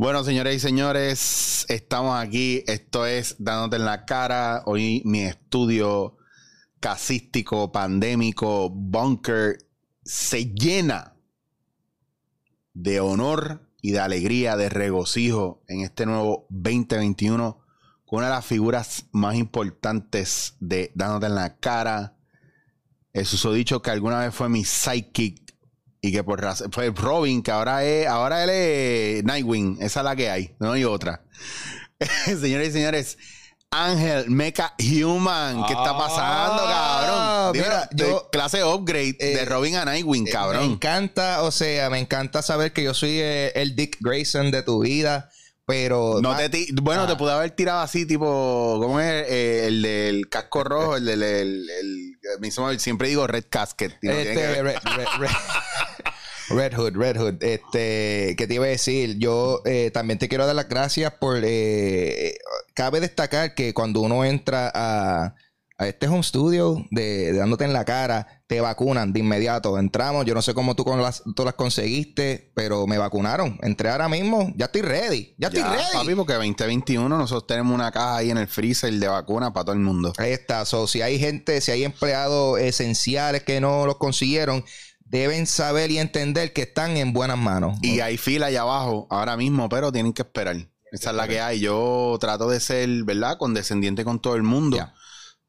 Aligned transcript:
Bueno, 0.00 0.24
señores 0.24 0.56
y 0.56 0.60
señores, 0.60 1.66
estamos 1.68 2.18
aquí. 2.18 2.64
Esto 2.66 3.04
es 3.04 3.36
Dándote 3.38 3.76
en 3.76 3.84
la 3.84 4.06
cara. 4.06 4.62
Hoy 4.64 5.02
mi 5.04 5.24
estudio 5.24 6.16
casístico, 6.80 7.70
pandémico, 7.70 8.70
bunker, 8.70 9.58
se 10.02 10.54
llena 10.54 11.16
de 12.72 13.00
honor 13.00 13.68
y 13.82 13.90
de 13.90 14.00
alegría, 14.00 14.56
de 14.56 14.70
regocijo 14.70 15.62
en 15.68 15.82
este 15.82 16.06
nuevo 16.06 16.46
2021 16.48 17.60
con 18.06 18.20
una 18.20 18.28
de 18.28 18.32
las 18.36 18.46
figuras 18.46 19.04
más 19.12 19.36
importantes 19.36 20.56
de 20.60 20.92
Dándote 20.94 21.26
en 21.26 21.34
la 21.34 21.58
cara. 21.58 22.16
El 23.12 23.26
dicho 23.52 23.82
que 23.82 23.90
alguna 23.90 24.20
vez 24.20 24.34
fue 24.34 24.48
mi 24.48 24.64
sidekick 24.64 25.49
y 26.02 26.12
que 26.12 26.24
por 26.24 26.40
razón 26.40 26.70
fue 26.72 26.90
Robin, 26.90 27.42
que 27.42 27.50
ahora 27.50 27.84
es, 27.84 28.06
ahora 28.06 28.44
él 28.44 28.50
es 28.50 29.24
Nightwing, 29.24 29.78
esa 29.80 30.00
es 30.00 30.04
la 30.04 30.16
que 30.16 30.30
hay, 30.30 30.54
no 30.58 30.72
hay 30.72 30.84
otra. 30.84 31.22
Señores 32.24 32.68
y 32.70 32.72
señores, 32.72 33.18
Ángel 33.72 34.30
Mecha 34.30 34.74
Human, 34.78 35.64
¿qué 35.66 35.74
está 35.74 35.96
pasando, 35.96 36.62
Ah, 36.66 37.52
cabrón? 37.52 37.62
mira, 37.62 37.88
yo- 37.92 38.28
clase 38.32 38.64
upgrade 38.64 39.12
de 39.18 39.42
eh, 39.42 39.44
Robin 39.44 39.76
a 39.76 39.84
Nightwing, 39.84 40.24
Me 40.24 40.30
cabrón. 40.30 40.64
encanta, 40.64 41.42
o 41.42 41.52
sea, 41.52 41.88
me 41.90 41.98
encanta 42.00 42.42
saber 42.42 42.72
que 42.72 42.82
yo 42.82 42.94
soy 42.94 43.20
eh, 43.20 43.52
el 43.54 43.76
Dick 43.76 43.98
Grayson 44.00 44.50
de 44.50 44.62
tu 44.64 44.80
vida, 44.82 45.30
pero... 45.70 46.20
No 46.20 46.32
ma- 46.32 46.48
te 46.48 46.66
bueno, 46.82 47.02
Ah. 47.02 47.06
te 47.06 47.16
pude 47.16 47.32
haber 47.32 47.50
tirado 47.52 47.80
así, 47.80 48.04
tipo, 48.06 48.78
¿cómo 48.82 48.98
es? 49.00 49.24
Eh, 49.28 49.66
el 49.68 49.82
del 49.82 50.28
casco 50.28 50.64
rojo, 50.64 50.96
el 50.96 51.04
del. 51.06 51.22
El, 51.22 51.66
el- 51.70 52.16
hizo- 52.44 52.78
siempre 52.78 53.08
digo 53.08 53.26
Red 53.26 53.44
Casket. 53.48 53.98
que. 54.00 54.08
Red, 54.12 54.62
Red- 54.62 54.78
Red- 55.18 55.28
Red 56.50 56.74
Hood, 56.74 56.96
Red 56.96 57.16
Hood. 57.16 57.42
Este, 57.44 58.34
¿qué 58.36 58.46
te 58.48 58.54
iba 58.54 58.64
a 58.64 58.68
decir? 58.68 59.18
Yo 59.18 59.62
eh, 59.64 59.90
también 59.92 60.18
te 60.18 60.28
quiero 60.28 60.46
dar 60.46 60.56
las 60.56 60.68
gracias 60.68 61.12
por. 61.20 61.40
eh, 61.44 62.36
cabe 62.74 62.98
destacar 63.00 63.54
que 63.54 63.72
cuando 63.72 64.00
uno 64.00 64.24
entra 64.24 64.70
a, 64.74 65.34
a 65.78 65.86
este 65.86 66.08
home 66.08 66.24
studio 66.24 66.84
de, 66.90 67.32
de 67.32 67.38
dándote 67.38 67.64
en 67.64 67.72
la 67.72 67.84
cara, 67.84 68.39
te 68.50 68.60
vacunan 68.60 69.12
de 69.12 69.20
inmediato. 69.20 69.78
Entramos, 69.78 70.26
yo 70.26 70.34
no 70.34 70.42
sé 70.42 70.54
cómo 70.54 70.74
tú, 70.74 70.82
con 70.82 71.00
las, 71.00 71.22
tú 71.36 71.44
las 71.44 71.54
conseguiste, 71.54 72.50
pero 72.52 72.84
me 72.88 72.98
vacunaron. 72.98 73.56
Entré 73.62 73.90
ahora 73.90 74.08
mismo, 74.08 74.52
ya 74.56 74.64
estoy 74.64 74.82
ready. 74.82 75.36
Ya 75.38 75.46
estoy 75.46 75.62
ready. 75.62 75.84
Papi, 75.92 76.16
porque 76.16 76.32
2021 76.32 77.16
nosotros 77.16 77.46
tenemos 77.46 77.72
una 77.72 77.92
caja 77.92 78.16
ahí 78.16 78.32
en 78.32 78.38
el 78.38 78.48
freezer 78.48 78.92
de 78.92 79.06
vacuna 79.06 79.52
para 79.52 79.66
todo 79.66 79.74
el 79.74 79.80
mundo. 79.80 80.12
Ahí 80.18 80.32
está. 80.32 80.64
So, 80.64 80.88
si 80.88 81.00
hay 81.00 81.20
gente, 81.20 81.60
si 81.60 81.70
hay 81.70 81.84
empleados 81.84 82.58
esenciales 82.58 83.44
que 83.44 83.60
no 83.60 83.86
los 83.86 83.98
consiguieron, 83.98 84.64
deben 85.04 85.46
saber 85.46 85.92
y 85.92 85.98
entender 85.98 86.52
que 86.52 86.62
están 86.62 86.96
en 86.96 87.12
buenas 87.12 87.38
manos. 87.38 87.78
Y 87.82 88.00
hay 88.00 88.16
fila 88.16 88.46
allá 88.46 88.62
abajo 88.62 89.06
ahora 89.10 89.36
mismo, 89.36 89.68
pero 89.68 89.92
tienen 89.92 90.12
que 90.12 90.22
esperar. 90.22 90.56
Esa 90.90 91.10
es 91.10 91.16
la 91.16 91.28
que 91.28 91.40
hay. 91.40 91.60
Yo 91.60 92.18
trato 92.20 92.50
de 92.50 92.58
ser, 92.58 92.88
¿verdad? 93.04 93.38
Condescendiente 93.38 94.04
con 94.04 94.18
todo 94.18 94.34
el 94.34 94.42
mundo. 94.42 94.76
Ya. 94.76 94.92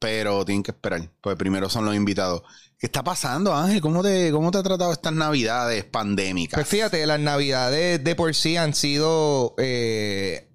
Pero 0.02 0.44
tienen 0.44 0.64
que 0.64 0.72
esperar. 0.72 1.08
Pues 1.22 1.36
primero 1.38 1.70
son 1.70 1.86
los 1.86 1.96
invitados. 1.96 2.42
¿Qué 2.80 2.88
está 2.88 3.04
pasando, 3.04 3.54
Ángel? 3.56 3.80
¿Cómo 3.82 4.02
te, 4.02 4.32
cómo 4.32 4.50
te 4.50 4.58
ha 4.58 4.64
tratado 4.64 4.92
estas 4.92 5.14
navidades 5.14 5.84
pandémicas? 5.86 6.58
Pues 6.58 6.68
fíjate, 6.68 7.06
las 7.06 7.20
navidades 7.20 8.04
de 8.04 8.16
por 8.16 8.34
sí 8.34 8.58
han 8.58 8.74
sido 8.74 9.54
eh, 9.60 10.50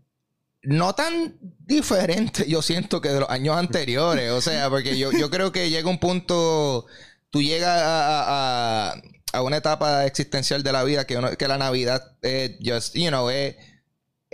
no 0.62 0.96
tan 0.96 1.36
diferentes, 1.60 2.44
yo 2.48 2.60
siento, 2.60 3.00
que 3.00 3.10
de 3.10 3.20
los 3.20 3.30
años 3.30 3.56
anteriores. 3.56 4.32
O 4.32 4.40
sea, 4.40 4.68
porque 4.68 4.98
yo, 4.98 5.12
yo 5.12 5.30
creo 5.30 5.52
que 5.52 5.70
llega 5.70 5.88
un 5.88 5.98
punto, 6.00 6.86
tú 7.30 7.40
llegas 7.40 7.80
a, 7.80 8.94
a- 9.32 9.42
una 9.42 9.58
etapa 9.58 10.06
existencial 10.06 10.64
de 10.64 10.72
la 10.72 10.82
vida 10.82 11.06
que, 11.06 11.18
uno- 11.18 11.36
que 11.36 11.46
la 11.46 11.58
Navidad 11.58 12.16
es 12.22 12.56
just, 12.64 12.96
you 12.96 13.08
know, 13.08 13.30
es, 13.30 13.54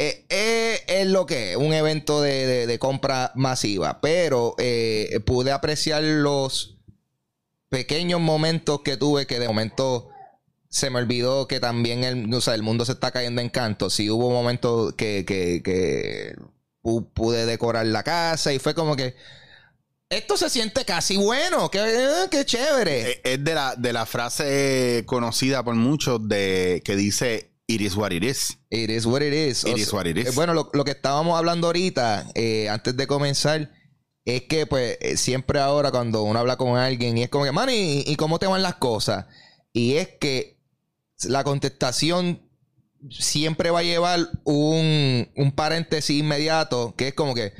es- 0.08 0.24
es- 0.28 0.82
es 0.86 1.06
lo 1.06 1.26
que 1.26 1.52
es, 1.52 1.56
un 1.56 1.72
evento 1.72 2.20
de, 2.22 2.66
de- 2.66 2.78
compra 2.78 3.32
masiva. 3.34 4.00
Pero 4.00 4.54
eh, 4.58 5.20
pude 5.24 5.52
apreciar 5.52 6.02
los 6.02 6.76
pequeños 7.68 8.20
momentos 8.20 8.82
que 8.82 8.96
tuve 8.96 9.26
que 9.26 9.38
de 9.38 9.48
momento 9.48 10.08
se 10.68 10.88
me 10.90 10.98
olvidó 11.00 11.46
que 11.48 11.60
también 11.60 12.02
el, 12.04 12.32
o 12.32 12.40
sea, 12.40 12.54
el 12.54 12.62
mundo 12.62 12.84
se 12.84 12.92
está 12.92 13.10
cayendo 13.10 13.40
en 13.40 13.48
canto. 13.50 13.90
Sí 13.90 14.08
hubo 14.10 14.30
momentos 14.30 14.94
que, 14.94 15.24
que, 15.26 15.62
que 15.62 16.34
pu- 16.82 17.06
pude 17.12 17.44
decorar 17.46 17.86
la 17.86 18.02
casa 18.02 18.52
y 18.52 18.58
fue 18.58 18.74
como 18.74 18.96
que 18.96 19.14
esto 20.08 20.36
se 20.36 20.50
siente 20.50 20.84
casi 20.84 21.16
bueno, 21.16 21.70
qué, 21.70 21.78
eh, 21.78 22.28
qué 22.30 22.44
chévere. 22.44 23.10
Eh, 23.12 23.20
Es 23.24 23.44
de 23.44 23.54
la, 23.54 23.74
de 23.76 23.92
la 23.92 24.04
frase 24.06 25.04
conocida 25.06 25.62
por 25.62 25.74
muchos 25.74 26.26
de 26.28 26.82
que 26.84 26.96
dice 26.96 27.51
It 27.68 27.80
is 27.80 27.96
what 27.96 28.12
it 28.12 28.22
is. 28.24 28.58
It 28.70 28.90
is 28.90 29.06
what 29.06 29.22
it 29.22 29.32
is. 29.32 29.64
It 29.64 29.74
O 29.74 29.76
is 29.76 29.92
what 29.92 30.06
it 30.06 30.18
is. 30.18 30.26
eh, 30.26 30.30
Bueno, 30.34 30.52
lo, 30.52 30.70
lo 30.72 30.84
que 30.84 30.90
estábamos 30.92 31.38
hablando 31.38 31.68
ahorita, 31.68 32.30
eh, 32.34 32.68
antes 32.68 32.96
de 32.96 33.06
comenzar, 33.06 33.70
es 34.24 34.42
que 34.42 34.66
pues 34.66 34.98
eh, 35.00 35.16
siempre 35.16 35.58
ahora 35.60 35.90
cuando 35.90 36.22
uno 36.22 36.38
habla 36.38 36.56
con 36.56 36.76
alguien 36.76 37.16
y 37.18 37.22
es 37.22 37.28
como 37.28 37.44
que, 37.44 37.52
man, 37.52 37.68
¿y, 37.70 38.02
y 38.06 38.16
cómo 38.16 38.38
te 38.38 38.46
van 38.46 38.62
las 38.62 38.74
cosas? 38.76 39.26
Y 39.72 39.94
es 39.94 40.08
que 40.20 40.58
la 41.24 41.44
contestación 41.44 42.42
siempre 43.10 43.70
va 43.70 43.80
a 43.80 43.84
llevar 43.84 44.20
un, 44.44 45.28
un 45.36 45.52
paréntesis 45.52 46.18
inmediato, 46.20 46.94
que 46.96 47.08
es 47.08 47.14
como 47.14 47.34
que, 47.34 47.52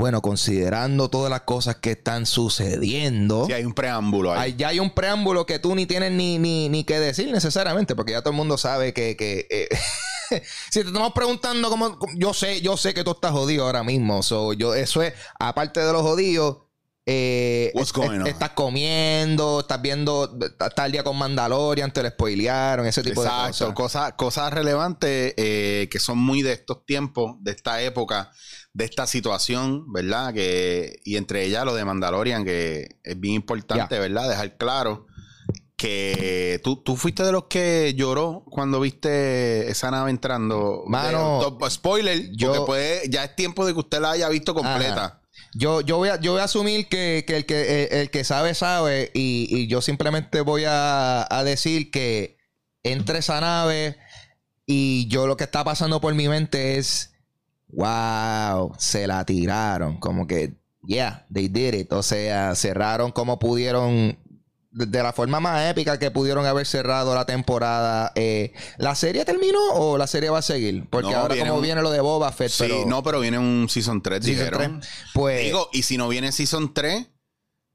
bueno, 0.00 0.20
considerando 0.22 1.08
todas 1.10 1.30
las 1.30 1.42
cosas 1.42 1.76
que 1.76 1.92
están 1.92 2.26
sucediendo. 2.26 3.46
Sí, 3.46 3.52
hay 3.52 3.64
un 3.64 3.74
preámbulo 3.74 4.32
ahí. 4.32 4.40
Hay- 4.40 4.56
ya 4.56 4.68
hay 4.68 4.80
un 4.80 4.90
preámbulo 4.90 5.46
que 5.46 5.58
tú 5.58 5.74
ni 5.74 5.86
tienes 5.86 6.12
ni, 6.12 6.38
ni, 6.38 6.68
ni 6.68 6.84
que 6.84 6.98
decir 6.98 7.30
necesariamente, 7.30 7.94
porque 7.94 8.12
ya 8.12 8.22
todo 8.22 8.30
el 8.30 8.36
mundo 8.36 8.58
sabe 8.58 8.92
que, 8.92 9.16
que, 9.16 9.46
eh, 9.50 9.68
si 10.70 10.80
te 10.80 10.86
estamos 10.88 11.12
preguntando 11.12 11.68
cómo, 11.68 11.98
yo 12.16 12.34
sé, 12.34 12.60
yo 12.60 12.76
sé 12.76 12.94
que 12.94 13.04
tú 13.04 13.12
estás 13.12 13.32
jodido 13.32 13.64
ahora 13.66 13.82
mismo. 13.84 14.22
So, 14.22 14.52
yo, 14.52 14.74
eso 14.74 15.02
es, 15.02 15.12
aparte 15.38 15.80
de 15.80 15.92
los 15.92 16.02
jodidos, 16.02 16.58
eh, 17.06 17.72
What's 17.74 17.92
going 17.92 18.20
on? 18.20 18.26
estás 18.26 18.50
comiendo, 18.50 19.60
estás 19.60 19.80
viendo, 19.82 20.38
estás 20.40 20.72
al 20.76 20.92
día 20.92 21.02
con 21.02 21.16
Mandalorian, 21.16 21.92
te 21.92 22.02
lo 22.02 22.08
spoilearon, 22.10 22.86
ese 22.86 23.02
tipo 23.02 23.22
de 23.24 23.28
cosas. 23.28 23.72
cosas, 23.72 24.12
cosas 24.12 24.52
relevantes 24.52 25.34
eh, 25.36 25.88
que 25.90 25.98
son 25.98 26.18
muy 26.18 26.42
de 26.42 26.52
estos 26.52 26.84
tiempos, 26.84 27.36
de 27.40 27.50
esta 27.52 27.80
época, 27.82 28.30
de 28.72 28.84
esta 28.84 29.06
situación, 29.06 29.92
¿verdad? 29.92 30.32
Que, 30.32 31.00
y 31.04 31.16
entre 31.16 31.44
ellas 31.44 31.64
lo 31.64 31.74
de 31.74 31.84
Mandalorian, 31.84 32.44
que 32.44 32.96
es 33.02 33.18
bien 33.20 33.34
importante. 33.34 33.98
¿verdad? 33.98 34.28
Dejar 34.28 34.56
claro 34.56 35.06
que 35.76 36.60
tú, 36.62 36.76
tú 36.76 36.96
fuiste 36.96 37.22
de 37.22 37.32
los 37.32 37.44
que 37.44 37.94
lloró 37.96 38.44
cuando 38.50 38.80
viste 38.80 39.70
esa 39.70 39.90
nave 39.90 40.10
entrando. 40.10 40.82
Mano, 40.86 41.38
De- 41.38 41.58
to- 41.58 41.70
spoiler, 41.70 42.30
yo- 42.32 42.48
porque 42.52 42.66
puede, 42.66 43.08
ya 43.08 43.24
es 43.24 43.34
tiempo 43.34 43.64
de 43.66 43.72
que 43.72 43.78
usted 43.80 44.00
la 44.00 44.10
haya 44.12 44.28
visto 44.28 44.54
completa. 44.54 45.04
Ajá. 45.04 45.16
Yo, 45.54 45.80
yo, 45.80 45.96
voy 45.96 46.10
a, 46.10 46.20
yo 46.20 46.32
voy 46.32 46.40
a 46.42 46.44
asumir 46.44 46.86
que, 46.88 47.24
que 47.26 47.38
el 47.38 47.46
que 47.46 47.84
el, 47.90 47.92
el 48.00 48.10
que 48.10 48.24
sabe, 48.24 48.54
sabe. 48.54 49.10
Y, 49.14 49.48
y 49.50 49.66
yo 49.68 49.80
simplemente 49.80 50.42
voy 50.42 50.64
a, 50.66 51.26
a 51.34 51.44
decir 51.44 51.90
que 51.90 52.36
entre 52.82 53.18
esa 53.18 53.40
nave 53.40 53.96
y 54.66 55.08
yo 55.08 55.26
lo 55.26 55.36
que 55.36 55.44
está 55.44 55.64
pasando 55.64 56.00
por 56.00 56.14
mi 56.14 56.28
mente 56.28 56.76
es, 56.78 57.09
wow, 57.72 58.74
se 58.78 59.06
la 59.06 59.24
tiraron. 59.24 59.98
Como 59.98 60.26
que, 60.26 60.54
yeah, 60.86 61.26
they 61.32 61.48
did 61.48 61.74
it. 61.74 61.92
O 61.92 62.02
sea, 62.02 62.54
cerraron 62.54 63.10
como 63.12 63.38
pudieron. 63.38 64.18
De 64.72 65.02
la 65.02 65.12
forma 65.12 65.40
más 65.40 65.68
épica 65.68 65.98
que 65.98 66.12
pudieron 66.12 66.46
haber 66.46 66.64
cerrado 66.64 67.12
la 67.12 67.26
temporada. 67.26 68.12
Eh, 68.14 68.52
¿La 68.78 68.94
serie 68.94 69.24
terminó 69.24 69.58
o 69.72 69.98
la 69.98 70.06
serie 70.06 70.30
va 70.30 70.38
a 70.38 70.42
seguir? 70.42 70.86
Porque 70.88 71.10
No, 71.10 71.16
ahora 71.18 71.34
viene 71.34 71.48
como 71.50 71.58
un- 71.58 71.64
viene 71.64 71.82
lo 71.82 71.90
de 71.90 72.00
Boba 72.00 72.30
Fett, 72.30 72.50
Sí, 72.50 72.56
pero... 72.68 72.84
no, 72.86 73.02
pero 73.02 73.18
viene 73.18 73.36
un 73.40 73.66
Season 73.68 74.00
3, 74.00 74.24
Season 74.24 74.44
dijeron. 74.44 74.80
tres, 74.80 74.92
Pues... 75.12 75.42
Digo, 75.42 75.68
y 75.72 75.82
si 75.82 75.96
no 75.98 76.06
viene 76.08 76.30
Season 76.30 76.72
3, 76.72 77.04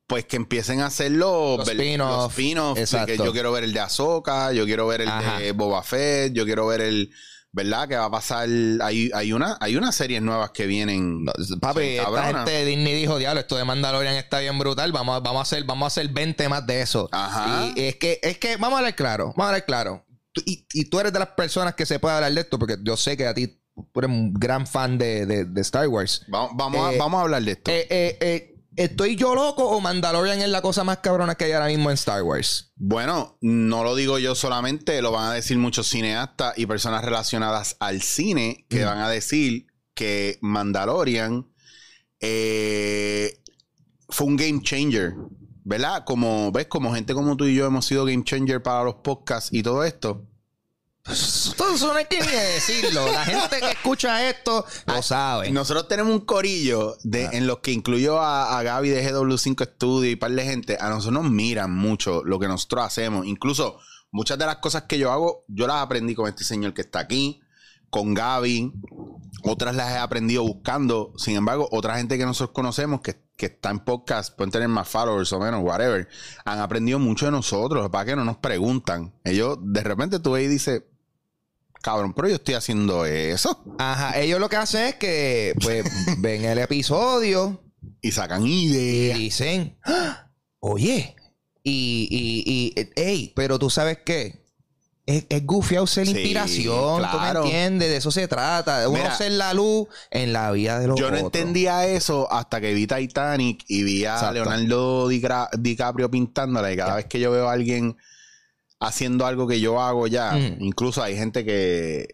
pues 0.08 0.24
que 0.24 0.38
empiecen 0.38 0.80
a 0.80 0.86
hacer 0.86 1.12
los, 1.12 1.58
Los 1.58 1.68
ver- 1.68 1.76
spin-off. 1.82 2.10
los 2.24 2.32
spin-off, 2.32 2.76
de 2.78 2.82
Exacto. 2.84 3.08
que 3.08 3.18
yo 3.18 3.34
quiero 3.34 3.52
ver 3.52 3.66
el 3.66 3.74
de 3.74 3.80
Ahsoka, 3.82 4.54
yo 4.54 4.64
quiero 4.64 4.88
ver 4.88 5.02
el 5.02 5.10
Ajá. 5.10 5.40
de 5.40 5.52
Boba 5.52 5.84
Fett, 5.84 6.32
yo 6.32 6.46
quiero 6.46 6.66
ver 6.68 6.80
el, 6.80 7.12
¿verdad? 7.56 7.88
Que 7.88 7.96
va 7.96 8.06
a 8.06 8.12
pasar, 8.12 8.50
hay, 8.82 9.10
hay, 9.14 9.32
una, 9.32 9.58
hay 9.62 9.78
unas 9.78 9.96
series 9.96 10.22
nuevas 10.22 10.52
que 10.52 10.68
vienen. 10.68 11.24
No, 11.24 11.32
papi, 11.62 11.98
esta 11.98 12.24
gente 12.34 12.52
de 12.52 12.66
Disney 12.66 12.94
dijo, 12.94 13.18
diablo, 13.18 13.40
esto 13.40 13.56
de 13.56 13.64
Mandalorian 13.64 14.16
está 14.16 14.40
bien 14.40 14.60
brutal. 14.60 14.92
Vamos, 14.92 15.16
a- 15.16 15.20
vamos 15.22 15.40
a 15.40 15.44
hacer, 15.44 15.64
vamos 15.64 15.86
a 15.86 15.88
hacer 15.88 16.10
20 16.10 16.50
más 16.50 16.68
de 16.68 16.82
eso. 16.82 17.08
Ajá. 17.14 17.68
Y 17.76 17.82
es 17.86 17.96
que, 17.96 18.20
es 18.22 18.38
que, 18.38 18.58
vamos 18.58 18.74
a 18.74 18.80
hablar 18.80 18.96
claro, 18.96 19.28
vamos 19.28 19.46
a 19.46 19.48
hablar 19.48 19.66
claro. 19.66 20.06
Y, 20.46 20.68
y 20.74 20.90
tú 20.90 21.00
eres 21.00 21.14
de 21.14 21.20
las 21.20 21.30
personas 21.30 21.76
que 21.76 21.86
se 21.86 21.98
puede 21.98 22.16
hablar 22.16 22.34
de 22.34 22.42
esto, 22.42 22.60
porque 22.60 22.76
yo 22.84 22.98
sé 22.98 23.16
que 23.16 23.26
a 23.26 23.34
ti 23.34 23.48
tú 23.74 24.00
eres 24.00 24.10
un 24.12 24.34
gran 24.34 24.68
fan 24.68 24.98
de, 24.98 25.26
de- 25.26 25.46
de 25.46 25.62
Star 25.62 25.88
Wars. 25.88 26.24
Vamos, 26.28 26.52
vamos, 26.56 26.92
Eh, 26.92 26.96
a, 26.96 27.00
vamos 27.00 27.20
a 27.20 27.22
hablar 27.24 27.42
de 27.42 27.52
esto. 27.54 27.72
Eh, 27.72 27.88
eh, 27.90 28.18
eh, 28.20 28.55
¿Estoy 28.76 29.16
yo 29.16 29.36
loco 29.36 29.64
o 29.70 29.80
Mandalorian 29.80 30.42
es 30.42 30.50
la 30.50 30.62
cosa 30.62 30.84
más 30.84 30.98
cabrona 30.98 31.36
que 31.36 31.46
hay 31.46 31.54
ahora 31.54 31.68
mismo 31.68 31.90
en 31.90 31.94
Star 31.94 32.22
Wars? 32.24 32.74
Bueno, 32.76 33.38
no 33.42 33.84
lo 33.84 33.96
digo 33.96 34.20
yo 34.20 34.36
solamente, 34.36 35.02
lo 35.02 35.12
van 35.12 35.32
a 35.32 35.34
decir 35.34 35.58
muchos 35.58 35.88
cineastas 35.88 36.58
y 36.58 36.66
personas 36.66 37.04
relacionadas 37.06 37.78
al 37.80 38.02
cine 38.02 38.66
que 38.70 38.82
Mm. 38.84 38.86
van 38.86 38.98
a 39.00 39.10
decir 39.10 39.68
que 39.94 40.38
Mandalorian 40.42 41.48
eh, 42.20 43.42
fue 44.10 44.28
un 44.28 44.36
game 44.36 44.62
changer, 44.62 45.14
¿verdad? 45.64 46.04
Como 46.06 46.52
ves, 46.52 46.68
como 46.68 46.94
gente 46.94 47.14
como 47.14 47.38
tú 47.38 47.46
y 47.46 47.56
yo 47.56 47.66
hemos 47.66 47.86
sido 47.86 48.06
game 48.06 48.24
changer 48.24 48.62
para 48.62 48.84
los 48.84 48.96
podcasts 48.96 49.50
y 49.54 49.64
todo 49.64 49.84
esto. 49.84 50.28
Eso 51.08 51.88
no 51.88 51.94
hay 51.94 52.06
que 52.06 52.20
ni 52.20 52.28
decirlo. 52.28 53.06
La 53.12 53.26
gente 53.26 53.60
que 53.60 53.72
escucha 53.72 54.28
esto 54.28 54.66
lo 54.88 55.02
sabe. 55.02 55.52
Nosotros 55.52 55.88
tenemos 55.88 56.14
un 56.14 56.22
corillo 56.22 56.98
de, 57.04 57.26
en 57.26 57.46
los 57.46 57.60
que 57.60 57.72
incluyó 57.72 58.20
a, 58.20 58.58
a 58.58 58.64
Gaby 58.64 58.90
de 58.90 59.12
GW5 59.12 59.76
Studio 59.76 60.10
y 60.10 60.14
un 60.14 60.20
par 60.20 60.32
de 60.32 60.44
gente. 60.44 60.78
A 60.80 60.90
nosotros 60.90 61.24
nos 61.24 61.32
miran 61.32 61.72
mucho 61.72 62.24
lo 62.24 62.40
que 62.40 62.48
nosotros 62.48 62.86
hacemos. 62.86 63.26
Incluso 63.28 63.78
muchas 64.12 64.38
de 64.40 64.46
las 64.46 64.58
cosas 64.58 64.84
que 64.84 64.98
yo 64.98 65.12
hago, 65.12 65.46
yo 65.48 65.68
las 65.68 65.78
aprendí 65.78 66.16
con 66.16 66.28
este 66.28 66.44
señor 66.44 66.74
que 66.74 66.82
está 66.82 67.00
aquí, 67.00 67.42
con 67.90 68.14
Gaby. 68.14 68.74
Otras 69.44 69.76
las 69.76 69.92
he 69.92 69.98
aprendido 69.98 70.42
buscando. 70.42 71.14
Sin 71.18 71.36
embargo, 71.36 71.68
otra 71.72 71.98
gente 71.98 72.18
que 72.18 72.26
nosotros 72.26 72.54
conocemos 72.54 73.02
que, 73.02 73.22
que 73.38 73.46
está 73.48 73.70
en 73.70 73.80
podcast, 73.80 74.36
pueden 74.36 74.52
tener 74.52 74.70
más 74.70 74.88
followers 74.88 75.32
o 75.34 75.40
menos, 75.40 75.62
whatever, 75.64 76.08
han 76.46 76.60
aprendido 76.60 76.98
mucho 76.98 77.26
de 77.26 77.32
nosotros. 77.32 77.90
Para 77.92 78.06
que 78.06 78.16
no 78.16 78.26
nos 78.26 78.38
preguntan. 78.38 79.14
Ellos, 79.24 79.60
de 79.62 79.84
repente 79.84 80.20
tú 80.20 80.32
ves 80.32 80.46
y 80.46 80.48
dices, 80.48 80.84
cabrón, 81.86 82.14
pero 82.14 82.28
yo 82.28 82.36
estoy 82.36 82.56
haciendo 82.56 83.06
eso. 83.06 83.64
Ajá, 83.78 84.20
ellos 84.20 84.40
lo 84.40 84.50
que 84.50 84.56
hacen 84.58 84.88
es 84.88 84.96
que, 84.96 85.54
pues, 85.62 85.86
ven 86.20 86.44
el 86.46 86.58
episodio 86.58 87.62
Y 88.02 88.12
sacan 88.12 88.46
y 88.46 88.66
ideas. 88.66 89.18
dicen, 89.20 89.78
"Ah, 89.86 90.32
oye, 90.60 91.16
y, 91.64 92.08
y, 92.12 92.82
y, 92.82 92.90
hey, 92.96 93.32
pero 93.36 93.58
tú 93.60 93.70
sabes 93.70 94.00
qué. 94.06 94.44
Es, 95.08 95.26
es 95.30 95.46
gufiado 95.46 95.86
ser 95.86 96.08
Sí, 96.08 96.14
inspiración, 96.14 96.96
tú 96.98 97.04
me 97.04 97.10
claro. 97.12 97.44
entiendes, 97.44 97.90
de 97.90 97.98
eso 97.98 98.10
se 98.10 98.28
trata, 98.28 98.80
de 98.80 98.88
uno 98.88 98.98
Mira, 98.98 99.16
ser 99.16 99.34
la 99.34 99.54
luz 99.54 99.88
en 100.10 100.34
la 100.34 100.50
vida 100.52 100.80
de 100.80 100.88
los 100.88 101.00
Yo 101.00 101.12
no 101.12 101.18
otros. 101.18 101.26
entendía 101.26 101.86
eso 101.86 102.28
hasta 102.34 102.60
que 102.60 102.74
vi 102.74 102.88
Titanic 102.88 103.64
y 103.68 103.84
vi 103.84 104.04
a 104.06 104.14
Exacto. 104.16 104.34
Leonardo 104.34 105.08
DiCaprio 105.08 106.10
pintándola. 106.10 106.74
Y 106.74 106.76
cada 106.76 106.96
vez 106.96 107.06
que 107.06 107.20
yo 107.20 107.30
veo 107.30 107.48
a 107.48 107.54
alguien 107.54 107.98
haciendo 108.80 109.26
algo 109.26 109.48
que 109.48 109.60
yo 109.60 109.82
hago 109.82 110.08
ya, 110.08 110.32
Mm. 110.34 110.58
incluso 110.64 111.02
hay 111.04 111.16
gente 111.16 111.44
que 111.46 112.08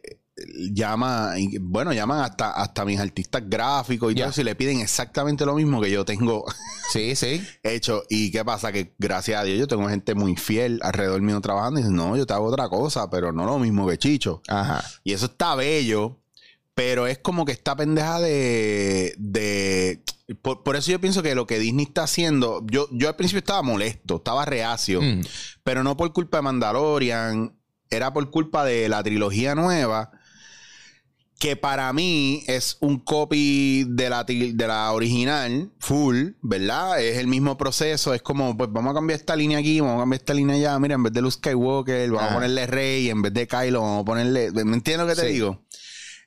llama, 0.73 1.33
y, 1.37 1.57
bueno, 1.59 1.93
llaman 1.93 2.21
hasta, 2.21 2.51
hasta 2.51 2.83
mis 2.85 2.99
artistas 2.99 3.43
gráficos 3.45 4.11
y 4.11 4.15
todo 4.15 4.29
eso 4.29 4.41
y 4.41 4.43
le 4.43 4.55
piden 4.55 4.79
exactamente 4.79 5.45
lo 5.45 5.53
mismo 5.55 5.79
que 5.81 5.91
yo 5.91 6.03
tengo 6.05 6.45
Sí, 6.91 7.15
sí. 7.15 7.41
hecho. 7.63 8.03
¿Y 8.09 8.31
qué 8.31 8.43
pasa? 8.43 8.71
Que 8.71 8.93
gracias 8.97 9.39
a 9.39 9.43
Dios 9.43 9.59
yo 9.59 9.67
tengo 9.67 9.87
gente 9.87 10.15
muy 10.15 10.35
fiel 10.35 10.79
alrededor 10.83 11.21
mío 11.21 11.39
trabajando 11.41 11.79
y 11.79 11.83
dicen, 11.83 11.95
no, 11.95 12.17
yo 12.17 12.25
te 12.25 12.33
hago 12.33 12.45
otra 12.47 12.69
cosa, 12.69 13.09
pero 13.09 13.31
no 13.31 13.45
lo 13.45 13.59
mismo 13.59 13.87
que 13.87 13.97
Chicho. 13.97 14.41
Ajá. 14.47 14.83
Y 15.03 15.13
eso 15.13 15.25
está 15.27 15.55
bello, 15.55 16.20
pero 16.73 17.07
es 17.07 17.17
como 17.19 17.45
que 17.45 17.51
esta 17.51 17.75
pendeja 17.75 18.19
de... 18.19 19.13
de 19.17 20.01
por, 20.41 20.63
por 20.63 20.75
eso 20.77 20.91
yo 20.91 21.01
pienso 21.01 21.21
que 21.21 21.35
lo 21.35 21.45
que 21.45 21.59
Disney 21.59 21.85
está 21.85 22.03
haciendo, 22.03 22.65
yo, 22.71 22.87
yo 22.91 23.09
al 23.09 23.15
principio 23.17 23.39
estaba 23.39 23.61
molesto, 23.61 24.15
estaba 24.17 24.45
reacio, 24.45 25.01
Mm. 25.01 25.21
pero 25.63 25.83
no 25.83 25.97
por 25.97 26.13
culpa 26.13 26.37
de 26.37 26.43
Mandalorian, 26.43 27.53
era 27.89 28.13
por 28.13 28.29
culpa 28.31 28.63
de 28.63 28.87
la 28.87 29.03
trilogía 29.03 29.55
nueva, 29.55 30.11
que 31.37 31.55
para 31.55 31.91
mí 31.91 32.43
es 32.47 32.77
un 32.81 32.99
copy 32.99 33.83
de 33.89 34.09
la, 34.11 34.23
de 34.23 34.53
la 34.67 34.91
original, 34.93 35.71
full, 35.79 36.29
¿verdad? 36.43 37.01
Es 37.03 37.17
el 37.17 37.25
mismo 37.27 37.57
proceso, 37.57 38.13
es 38.13 38.21
como, 38.21 38.55
pues 38.55 38.69
vamos 38.71 38.91
a 38.91 38.93
cambiar 38.93 39.19
esta 39.19 39.35
línea 39.35 39.57
aquí, 39.57 39.79
vamos 39.81 39.97
a 39.97 39.99
cambiar 40.03 40.21
esta 40.21 40.33
línea 40.35 40.55
allá, 40.55 40.77
mira, 40.79 40.93
en 40.95 41.03
vez 41.03 41.11
de 41.13 41.21
Luke 41.21 41.33
Skywalker, 41.33 42.11
vamos 42.11 42.23
Ah. 42.23 42.31
a 42.31 42.33
ponerle 42.35 42.67
Rey, 42.67 43.09
en 43.09 43.21
vez 43.23 43.33
de 43.33 43.47
Kylo, 43.47 43.81
vamos 43.81 44.01
a 44.03 44.05
ponerle, 44.05 44.51
¿me 44.51 44.75
entiendes 44.75 44.97
lo 44.99 45.07
que 45.07 45.19
te 45.19 45.27
Sí. 45.27 45.33
digo? 45.33 45.63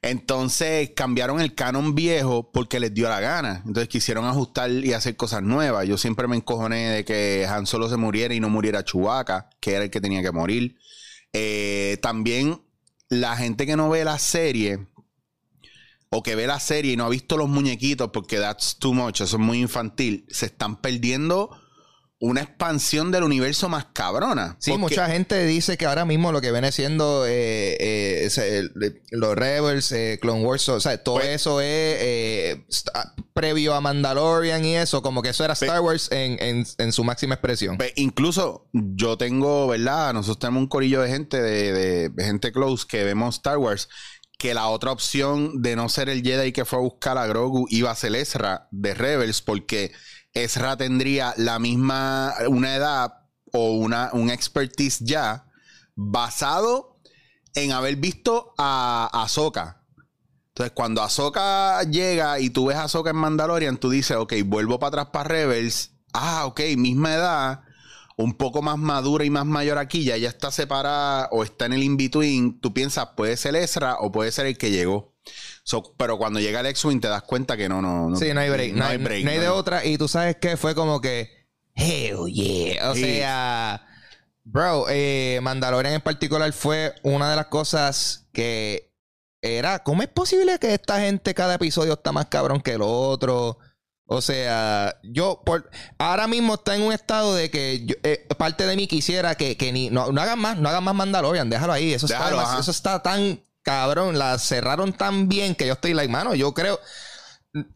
Entonces 0.06 0.90
cambiaron 0.94 1.40
el 1.40 1.54
canon 1.54 1.94
viejo 1.94 2.52
porque 2.52 2.78
les 2.78 2.92
dio 2.92 3.08
la 3.08 3.20
gana. 3.20 3.62
Entonces 3.64 3.88
quisieron 3.88 4.26
ajustar 4.26 4.70
y 4.70 4.92
hacer 4.92 5.16
cosas 5.16 5.42
nuevas. 5.42 5.88
Yo 5.88 5.96
siempre 5.96 6.28
me 6.28 6.36
encojoné 6.36 6.90
de 6.90 7.04
que 7.06 7.46
Han 7.48 7.64
Solo 7.64 7.88
se 7.88 7.96
muriera 7.96 8.34
y 8.34 8.38
no 8.38 8.50
muriera 8.50 8.84
Chewbacca, 8.84 9.48
que 9.60 9.72
era 9.72 9.84
el 9.84 9.90
que 9.90 10.02
tenía 10.02 10.20
que 10.20 10.30
morir. 10.30 10.76
Eh, 11.32 11.96
también 12.02 12.60
la 13.08 13.34
gente 13.34 13.64
que 13.64 13.76
no 13.76 13.88
ve 13.88 14.04
la 14.04 14.18
serie 14.18 14.86
o 16.10 16.22
que 16.22 16.34
ve 16.34 16.46
la 16.46 16.60
serie 16.60 16.92
y 16.92 16.96
no 16.98 17.06
ha 17.06 17.08
visto 17.08 17.38
los 17.38 17.48
muñequitos 17.48 18.10
porque 18.12 18.36
that's 18.36 18.76
too 18.78 18.92
much, 18.92 19.22
eso 19.22 19.36
es 19.36 19.42
muy 19.42 19.62
infantil, 19.62 20.26
se 20.28 20.46
están 20.46 20.82
perdiendo 20.82 21.50
una 22.26 22.40
expansión 22.42 23.10
del 23.10 23.22
universo 23.22 23.68
más 23.68 23.86
cabrona. 23.92 24.56
Sí, 24.58 24.70
Porque- 24.70 24.80
mucha 24.80 25.06
gente 25.08 25.44
dice 25.46 25.76
que 25.76 25.86
ahora 25.86 26.04
mismo 26.04 26.32
lo 26.32 26.40
que 26.40 26.52
viene 26.52 26.72
siendo 26.72 27.26
eh, 27.26 27.76
eh, 27.80 28.24
es 28.24 28.40
los 29.10 29.34
Rebels, 29.36 29.92
eh, 29.92 30.18
Clone 30.20 30.42
Wars, 30.42 30.68
o 30.68 30.80
sea, 30.80 30.96
todo 31.02 31.16
Pues- 31.16 31.28
eso 31.28 31.60
es 31.60 32.58
previo 33.32 33.74
a 33.74 33.80
Mandalorian 33.80 34.64
y 34.64 34.76
eso, 34.76 35.02
como 35.02 35.22
que 35.22 35.30
eso 35.30 35.44
era 35.44 35.54
Star 35.54 35.80
Wars 35.80 36.08
en, 36.12 36.36
en- 36.42 36.66
en 36.78 36.92
su 36.92 37.04
máxima 37.04 37.34
expresión. 37.34 37.76
Pues, 37.76 37.92
incluso 37.96 38.68
yo 38.72 39.18
tengo, 39.18 39.66
¿verdad? 39.66 40.12
Nosotros 40.14 40.38
tenemos 40.38 40.60
un 40.62 40.68
corillo 40.68 41.02
de 41.02 41.08
gente, 41.10 41.42
de, 41.42 41.72
de- 41.72 42.08
de 42.08 42.24
gente 42.24 42.52
close 42.52 42.86
que 42.88 43.04
vemos 43.04 43.36
Star 43.36 43.58
Wars, 43.58 43.88
que 44.38 44.54
la 44.54 44.68
otra 44.68 44.92
opción 44.92 45.62
de 45.62 45.76
no 45.76 45.88
ser 45.88 46.08
el 46.08 46.22
Jedi 46.22 46.52
que 46.52 46.64
fue 46.64 46.78
a 46.78 46.82
buscar 46.82 47.18
a 47.18 47.26
Grogu 47.26 47.66
iba 47.70 47.90
a 47.90 47.94
ser 47.94 48.14
Ezra 48.16 48.68
de 48.70 48.94
Rebels, 48.94 49.42
porque 49.42 49.92
Ezra 50.34 50.76
tendría 50.76 51.32
la 51.36 51.58
misma, 51.58 52.34
una 52.48 52.74
edad 52.74 53.14
o 53.52 53.72
una, 53.74 54.10
un 54.12 54.30
expertise 54.30 54.98
ya 55.04 55.46
basado 55.94 56.98
en 57.54 57.72
haber 57.72 57.96
visto 57.96 58.52
a 58.58 59.08
Ahsoka. 59.12 59.84
Entonces, 60.48 60.72
cuando 60.74 61.02
Ahsoka 61.02 61.82
llega 61.84 62.40
y 62.40 62.50
tú 62.50 62.66
ves 62.66 62.76
a 62.76 62.84
Ahsoka 62.84 63.10
en 63.10 63.16
Mandalorian, 63.16 63.76
tú 63.76 63.90
dices, 63.90 64.16
ok, 64.16 64.34
vuelvo 64.44 64.78
para 64.78 64.88
atrás 65.02 65.06
para 65.12 65.28
Rebels. 65.28 65.92
Ah, 66.12 66.46
ok, 66.46 66.60
misma 66.76 67.14
edad, 67.14 67.60
un 68.16 68.34
poco 68.34 68.62
más 68.62 68.78
madura 68.78 69.24
y 69.24 69.30
más 69.30 69.46
mayor 69.46 69.78
aquí, 69.78 70.04
ya 70.04 70.16
ya 70.16 70.28
está 70.28 70.50
separada 70.50 71.28
o 71.32 71.42
está 71.42 71.66
en 71.66 71.72
el 71.74 71.82
in-between. 71.82 72.60
Tú 72.60 72.72
piensas, 72.72 73.10
puede 73.16 73.36
ser 73.36 73.56
Ezra 73.56 73.96
o 74.00 74.12
puede 74.12 74.30
ser 74.32 74.46
el 74.46 74.58
que 74.58 74.70
llegó. 74.70 75.13
So, 75.62 75.94
pero 75.96 76.18
cuando 76.18 76.40
llega 76.40 76.60
el 76.60 76.66
X-Wing 76.66 77.00
te 77.00 77.08
das 77.08 77.22
cuenta 77.22 77.56
que 77.56 77.68
no, 77.68 77.80
no, 77.80 78.10
no. 78.10 78.16
sí, 78.16 78.32
no 78.34 78.40
hay 78.40 78.50
break. 78.50 78.74
No, 78.74 78.84
hay, 78.84 78.98
break, 78.98 79.24
no 79.24 79.30
hay 79.30 79.38
de 79.38 79.48
otra. 79.48 79.84
Y 79.84 79.96
tú 79.98 80.08
sabes 80.08 80.36
que 80.36 80.56
fue 80.56 80.74
como 80.74 81.00
que, 81.00 81.30
hell 81.74 82.26
yeah. 82.32 82.90
O 82.90 82.94
Sí. 82.94 83.02
sea, 83.04 83.86
bro, 84.44 84.86
eh, 84.90 85.38
Mandalorian 85.42 85.94
en 85.94 86.00
particular 86.02 86.52
fue 86.52 86.94
una 87.02 87.30
de 87.30 87.36
las 87.36 87.46
cosas 87.46 88.26
que 88.32 88.92
era, 89.40 89.82
¿cómo 89.82 90.02
es 90.02 90.08
posible 90.08 90.58
que 90.58 90.74
esta 90.74 91.00
gente 91.00 91.34
cada 91.34 91.54
episodio 91.54 91.94
está 91.94 92.12
más 92.12 92.26
cabrón 92.26 92.60
que 92.60 92.72
el 92.72 92.82
otro? 92.82 93.58
O 94.06 94.20
sea, 94.20 94.98
yo 95.02 95.40
por 95.46 95.70
ahora 95.98 96.26
mismo 96.26 96.54
está 96.54 96.76
en 96.76 96.82
un 96.82 96.92
estado 96.92 97.34
de 97.34 97.50
que 97.50 97.86
yo- 97.86 97.94
eh, 98.02 98.26
parte 98.36 98.66
de 98.66 98.76
mí 98.76 98.86
quisiera 98.86 99.34
que, 99.34 99.56
que 99.56 99.72
ni 99.72 99.88
no, 99.88 100.12
no 100.12 100.20
hagan 100.20 100.38
más, 100.38 100.58
no 100.58 100.68
hagan 100.68 100.84
más 100.84 100.94
Mandalorian, 100.94 101.48
déjalo 101.48 101.72
ahí. 101.72 101.94
Eso, 101.94 102.06
Déjalo, 102.06 102.40
está, 102.42 102.58
eso 102.60 102.70
está 102.70 103.02
tan 103.02 103.42
cabrón, 103.64 104.16
la 104.18 104.38
cerraron 104.38 104.92
tan 104.92 105.28
bien 105.28 105.56
que 105.56 105.66
yo 105.66 105.72
estoy 105.72 105.94
like, 105.94 106.12
mano, 106.12 106.36
yo 106.36 106.54
creo 106.54 106.78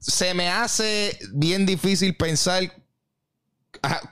se 0.00 0.35
me 0.35 0.49
hace 0.49 1.16
bien 1.33 1.64
difícil 1.64 2.16
pensar 2.16 2.73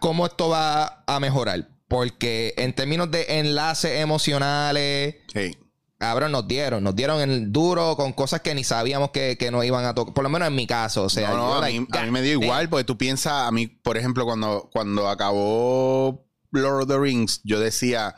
cómo 0.00 0.26
esto 0.26 0.48
va 0.48 1.02
a 1.06 1.20
mejorar. 1.20 1.68
Porque 1.88 2.54
en 2.56 2.72
términos 2.72 3.10
de 3.10 3.38
enlaces 3.40 4.00
emocionales, 4.00 5.16
Sí. 5.32 5.56
cabrón, 5.98 6.32
nos 6.32 6.46
dieron. 6.48 6.82
Nos 6.82 6.96
dieron 6.96 7.20
el 7.20 7.52
duro 7.52 7.96
con 7.96 8.12
cosas 8.12 8.40
que 8.40 8.54
ni 8.54 8.64
sabíamos 8.64 9.10
que, 9.10 9.36
que 9.38 9.50
nos 9.50 9.64
iban 9.64 9.84
a 9.84 9.94
tocar. 9.94 10.14
Por 10.14 10.24
lo 10.24 10.30
menos 10.30 10.48
en 10.48 10.54
mi 10.54 10.66
caso. 10.66 11.04
O 11.04 11.08
sea, 11.08 11.30
no, 11.30 11.36
no, 11.36 11.48
yo, 11.48 11.54
a, 11.54 11.60
like, 11.60 11.80
mí, 11.80 11.86
a 11.92 12.02
mí 12.02 12.10
me 12.10 12.22
dio 12.22 12.32
igual, 12.42 12.68
porque 12.68 12.84
tú 12.84 12.96
piensas, 12.98 13.32
a 13.32 13.50
mí, 13.52 13.66
por 13.66 13.96
ejemplo, 13.96 14.24
cuando, 14.24 14.68
cuando 14.72 15.08
acabó 15.08 16.26
Lord 16.50 16.82
of 16.82 16.88
the 16.88 16.98
Rings, 16.98 17.40
yo 17.44 17.60
decía, 17.60 18.14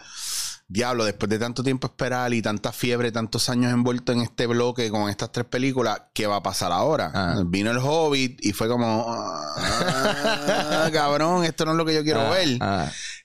diablo, 0.68 1.04
después 1.04 1.30
de 1.30 1.38
tanto 1.38 1.62
tiempo 1.62 1.86
esperar 1.86 2.34
y 2.34 2.42
tanta 2.42 2.72
fiebre, 2.72 3.10
tantos 3.10 3.48
años 3.48 3.72
envuelto 3.72 4.12
en 4.12 4.20
este 4.20 4.46
bloque 4.46 4.90
con 4.90 5.08
estas 5.08 5.32
tres 5.32 5.46
películas, 5.46 6.02
¿qué 6.12 6.26
va 6.26 6.36
a 6.36 6.42
pasar 6.42 6.72
ahora? 6.72 7.10
Ah. 7.14 7.42
Vino 7.46 7.70
el 7.70 7.78
Hobbit 7.78 8.44
y 8.44 8.52
fue 8.52 8.68
como, 8.68 9.06
ah, 9.08 10.88
cabrón, 10.92 11.44
esto 11.44 11.64
no 11.64 11.72
es 11.72 11.76
lo 11.78 11.86
que 11.86 11.94
yo 11.94 12.04
quiero 12.04 12.20
ah, 12.20 12.30
ver. 12.30 12.58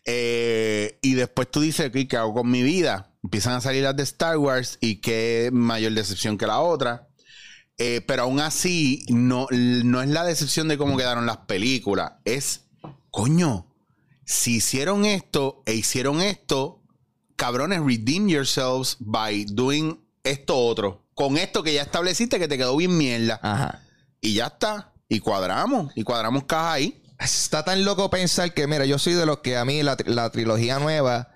Eh, 0.06 1.00
y 1.02 1.14
después 1.16 1.52
tú 1.52 1.60
dices, 1.62 1.88
"Ok, 1.88 2.08
¿qué 2.10 2.18
hago 2.18 2.34
con 2.34 2.50
mi 2.50 2.64
vida? 2.64 3.12
Empiezan 3.24 3.54
a 3.54 3.62
salir 3.62 3.84
las 3.84 3.96
de 3.96 4.04
Star 4.04 4.38
Wars 4.38 4.78
y 4.80 5.02
qué 5.02 5.50
mayor 5.52 5.92
decepción 5.94 6.38
que 6.38 6.48
la 6.48 6.60
otra. 6.62 7.10
Eh, 7.78 8.02
pero 8.08 8.24
aún 8.24 8.40
así, 8.40 9.04
no, 9.10 9.48
no 9.52 10.02
es 10.02 10.10
la 10.10 10.24
decepción 10.24 10.68
de 10.68 10.78
cómo 10.78 10.96
quedaron 10.96 11.26
las 11.26 11.38
películas. 11.38 12.14
Es, 12.24 12.66
coño, 13.10 13.74
si 14.26 14.58
hicieron 14.58 15.06
esto 15.06 15.64
e 15.66 15.74
hicieron 15.74 16.22
esto, 16.22 16.83
cabrones, 17.36 17.80
redeem 17.80 18.28
yourselves 18.28 18.98
by 19.00 19.46
doing 19.46 20.00
esto 20.24 20.58
otro. 20.58 21.02
Con 21.14 21.38
esto 21.38 21.62
que 21.64 21.74
ya 21.74 21.82
estableciste 21.84 22.40
que 22.40 22.48
te 22.48 22.58
quedó 22.58 22.76
bien 22.78 22.98
mierda. 22.98 23.40
Ajá. 23.44 23.82
Y 24.22 24.34
ya 24.36 24.48
está. 24.48 24.94
Y 25.10 25.20
cuadramos. 25.20 25.92
Y 25.96 26.04
cuadramos 26.04 26.46
caja 26.46 26.74
ahí. 26.74 27.02
Está 27.20 27.64
tan 27.64 27.86
loco 27.86 28.10
pensar 28.10 28.54
que, 28.54 28.66
mira, 28.68 28.86
yo 28.86 28.98
soy 28.98 29.14
de 29.14 29.26
los 29.26 29.40
que 29.40 29.56
a 29.58 29.64
mí 29.66 29.84
la, 29.84 29.96
la 30.06 30.30
trilogía 30.32 30.80
nueva, 30.80 31.30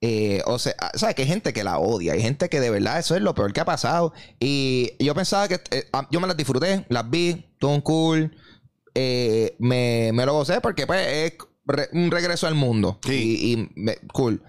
eh, 0.00 0.42
o 0.46 0.58
sea, 0.58 0.74
¿sabes? 0.94 1.14
Que 1.14 1.22
hay 1.22 1.28
gente 1.28 1.52
que 1.52 1.62
la 1.64 1.78
odia, 1.78 2.14
hay 2.14 2.20
gente 2.22 2.48
que 2.48 2.58
de 2.60 2.70
verdad 2.70 2.98
eso 2.98 3.14
es 3.14 3.22
lo 3.22 3.34
peor 3.34 3.52
que 3.52 3.60
ha 3.60 3.64
pasado. 3.64 4.12
Y 4.40 4.92
yo 4.98 5.14
pensaba 5.14 5.46
que 5.48 5.60
eh, 5.70 5.88
ah, 5.92 6.08
yo 6.10 6.20
me 6.20 6.26
las 6.26 6.36
disfruté, 6.36 6.84
las 6.88 7.08
vi, 7.08 7.46
todo 7.58 7.70
un 7.70 7.80
cool, 7.82 8.36
eh, 8.94 9.54
me, 9.58 10.10
me 10.12 10.26
lo 10.26 10.32
gocé 10.34 10.60
porque 10.60 10.86
pues 10.86 11.06
es 11.06 11.32
re- 11.64 11.88
un 11.92 12.10
regreso 12.10 12.46
al 12.46 12.54
mundo. 12.54 12.98
Sí. 13.06 13.38
Y, 13.40 13.52
y 13.52 13.70
me- 13.76 13.98
cool. 14.12 14.42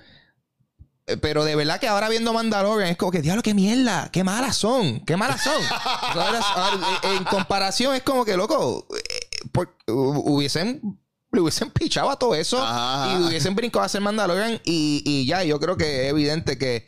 Eh, 1.13 1.17
pero 1.17 1.43
de 1.43 1.55
verdad 1.55 1.79
que 1.79 1.87
ahora 1.87 2.09
viendo 2.09 2.33
Mandalorian 2.33 2.89
es 2.89 2.97
como 2.97 3.11
que, 3.11 3.21
diablo, 3.21 3.41
qué 3.43 3.53
mierda, 3.53 4.09
qué 4.11 4.23
malas 4.23 4.55
son, 4.57 4.99
qué 5.05 5.15
malas 5.17 5.43
son. 5.43 5.61
Ahora, 6.01 6.39
ahora, 6.39 6.77
eh, 7.03 7.15
en 7.17 7.23
comparación 7.25 7.95
es 7.95 8.03
como 8.03 8.25
que, 8.25 8.35
loco, 8.37 8.87
eh, 8.97 9.27
por- 9.51 9.77
hu- 9.87 10.21
hubiesen, 10.25 10.99
le 11.31 11.39
hubiesen 11.41 11.69
pichado 11.71 12.09
a 12.09 12.17
todo 12.19 12.35
eso 12.35 12.61
Ajá. 12.61 13.13
y 13.19 13.23
hubiesen 13.23 13.55
brincado 13.55 13.83
a 13.83 13.85
hacer 13.85 14.01
Mandalorian 14.01 14.59
y, 14.65 15.01
y 15.05 15.25
ya, 15.25 15.43
yo 15.43 15.59
creo 15.59 15.77
que 15.77 16.03
es 16.05 16.09
evidente 16.09 16.57
que 16.57 16.85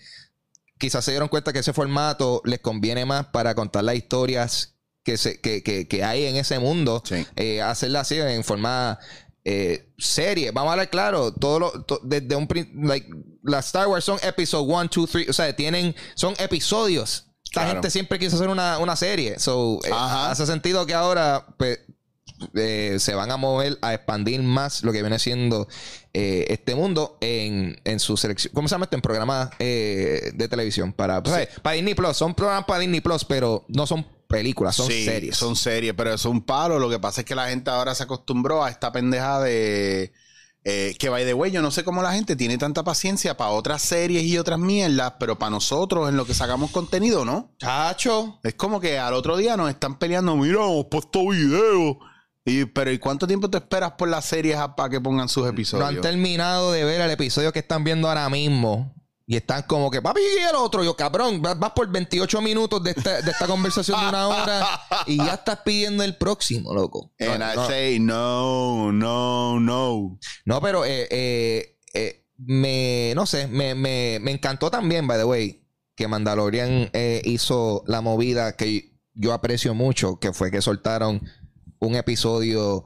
quizás 0.77 1.05
se 1.05 1.11
dieron 1.11 1.29
cuenta 1.29 1.53
que 1.53 1.59
ese 1.59 1.71
formato 1.73 2.41
les 2.43 2.59
conviene 2.59 3.05
más 3.05 3.27
para 3.27 3.55
contar 3.55 3.83
las 3.85 3.95
historias 3.95 4.75
que, 5.03 5.17
se, 5.17 5.39
que, 5.39 5.63
que, 5.63 5.87
que 5.87 6.03
hay 6.03 6.25
en 6.25 6.35
ese 6.35 6.59
mundo 6.59 7.01
Sí. 7.05 7.25
eh, 7.37 7.61
hacerla 7.61 8.01
así 8.01 8.19
en 8.19 8.43
forma 8.43 8.99
eh, 9.45 9.91
serie. 9.97 10.51
Vamos 10.51 10.69
a 10.69 10.73
hablar 10.73 10.89
claro, 10.89 11.33
todo 11.33 11.59
lo, 11.59 11.71
to- 11.83 11.99
desde 12.03 12.35
un 12.35 12.47
like, 12.83 13.09
las 13.43 13.67
Star 13.67 13.87
Wars 13.87 14.05
son 14.05 14.17
episode 14.23 14.63
1, 14.63 14.89
2, 14.93 15.09
3, 15.09 15.29
o 15.29 15.33
sea, 15.33 15.55
tienen, 15.55 15.95
son 16.15 16.33
episodios. 16.39 17.27
Esta 17.43 17.61
Claro. 17.61 17.69
gente 17.73 17.91
siempre 17.91 18.17
quiso 18.17 18.35
hacer 18.35 18.47
una, 18.49 18.79
una 18.79 18.95
serie. 18.95 19.37
So, 19.37 19.79
eh, 19.83 19.89
hace 19.93 20.45
sentido 20.47 20.85
que 20.87 20.93
ahora 20.95 21.45
pues, 21.57 21.79
eh, 22.55 22.95
se 22.99 23.13
van 23.13 23.29
a 23.31 23.37
mover 23.37 23.77
a 23.81 23.93
expandir 23.93 24.41
más 24.41 24.83
lo 24.83 24.91
que 24.91 25.01
viene 25.01 25.19
siendo 25.19 25.67
eh, 26.13 26.45
este 26.49 26.73
mundo 26.73 27.17
en, 27.21 27.79
en 27.83 27.99
su 27.99 28.17
selección. 28.17 28.53
¿Cómo 28.55 28.67
se 28.67 28.73
llama 28.73 28.85
esto? 28.85 28.95
En 28.95 29.01
programas 29.01 29.49
eh, 29.59 30.31
de 30.33 30.47
televisión. 30.47 30.93
Para, 30.93 31.21
sea, 31.23 31.47
para 31.61 31.75
Disney 31.75 31.93
Plus. 31.93 32.17
Son 32.17 32.33
programas 32.33 32.65
para 32.65 32.79
Disney 32.79 33.01
Plus, 33.01 33.23
pero 33.23 33.65
no 33.67 33.85
son 33.85 34.05
películas, 34.37 34.75
son 34.75 34.87
Sí, 34.87 35.05
series. 35.05 35.37
Son 35.37 35.55
series, 35.55 35.93
pero 35.95 36.13
es 36.13 36.25
un 36.25 36.41
palo. 36.41 36.79
Lo 36.79 36.89
que 36.89 36.99
pasa 36.99 37.21
es 37.21 37.25
que 37.25 37.35
la 37.35 37.47
gente 37.49 37.69
ahora 37.71 37.95
se 37.95 38.03
acostumbró 38.03 38.63
a 38.63 38.69
esta 38.69 38.91
pendeja 38.91 39.39
de. 39.41 40.11
eh, 40.65 40.95
que 40.97 41.09
by 41.09 41.25
the 41.25 41.33
way, 41.33 41.51
yo 41.51 41.61
no 41.61 41.71
sé 41.71 41.83
cómo 41.83 42.01
la 42.01 42.13
gente 42.13 42.35
tiene 42.35 42.57
tanta 42.57 42.83
paciencia 42.83 43.35
para 43.35 43.51
otras 43.51 43.81
series 43.81 44.23
y 44.23 44.37
otras 44.37 44.59
mierdas, 44.59 45.13
pero 45.19 45.37
para 45.37 45.49
nosotros, 45.49 46.07
en 46.09 46.15
lo 46.17 46.25
que 46.25 46.33
sacamos 46.33 46.71
contenido, 46.71 47.25
¿no? 47.25 47.51
Chacho. 47.59 48.39
Es 48.43 48.53
como 48.55 48.79
que 48.79 48.97
al 48.97 49.13
otro 49.13 49.35
día 49.37 49.57
nos 49.57 49.69
están 49.69 49.99
peleando, 49.99 50.35
mira, 50.37 50.55
hemos 50.63 50.85
puesto 50.85 51.27
videos. 51.27 51.97
Y, 52.45 52.65
pero 52.65 52.91
¿y 52.91 52.99
cuánto 52.99 53.25
tiempo 53.25 53.49
te 53.49 53.57
esperas 53.57 53.93
por 53.93 54.09
las 54.09 54.25
series 54.25 54.57
para 54.75 54.89
que 54.89 54.99
pongan 54.99 55.29
sus 55.29 55.43
No 55.43 55.49
episodios? 55.49 55.87
han 55.89 56.01
terminado 56.01 56.71
de 56.73 56.83
ver 56.83 56.99
el 57.01 57.11
episodio 57.11 57.53
que 57.53 57.59
están 57.59 57.83
viendo 57.85 58.07
ahora 58.09 58.29
mismo. 58.29 58.93
Y 59.25 59.37
están 59.37 59.63
como 59.63 59.89
que, 59.89 60.01
papi, 60.01 60.19
y 60.19 60.41
el 60.41 60.55
otro. 60.55 60.83
Yo, 60.83 60.95
cabrón, 60.95 61.41
vas, 61.41 61.57
vas 61.57 61.71
por 61.71 61.89
28 61.89 62.41
minutos 62.41 62.83
de 62.83 62.91
esta, 62.91 63.21
de 63.21 63.31
esta 63.31 63.47
conversación 63.47 63.99
de 64.01 64.09
una 64.09 64.27
hora 64.27 64.67
y 65.07 65.17
ya 65.17 65.35
estás 65.35 65.59
pidiendo 65.63 66.03
el 66.03 66.17
próximo, 66.17 66.73
loco. 66.73 67.13
No, 67.19 67.31
And 67.31 67.43
I 67.43 67.67
say, 67.67 67.99
no, 67.99 68.91
no, 68.91 69.59
no. 69.59 70.19
No, 70.45 70.61
pero 70.61 70.83
eh, 70.83 71.07
eh, 71.09 71.77
eh, 71.93 72.25
me, 72.37 73.13
no 73.15 73.25
sé, 73.25 73.47
me, 73.47 73.75
me, 73.75 74.19
me 74.21 74.31
encantó 74.31 74.69
también, 74.69 75.07
by 75.07 75.17
the 75.17 75.23
way, 75.23 75.63
que 75.95 76.07
Mandalorian 76.07 76.89
eh, 76.93 77.21
hizo 77.23 77.83
la 77.87 78.01
movida 78.01 78.55
que 78.55 78.97
yo 79.13 79.33
aprecio 79.33 79.73
mucho, 79.73 80.19
que 80.19 80.33
fue 80.33 80.51
que 80.51 80.61
soltaron 80.61 81.21
un 81.79 81.95
episodio 81.95 82.83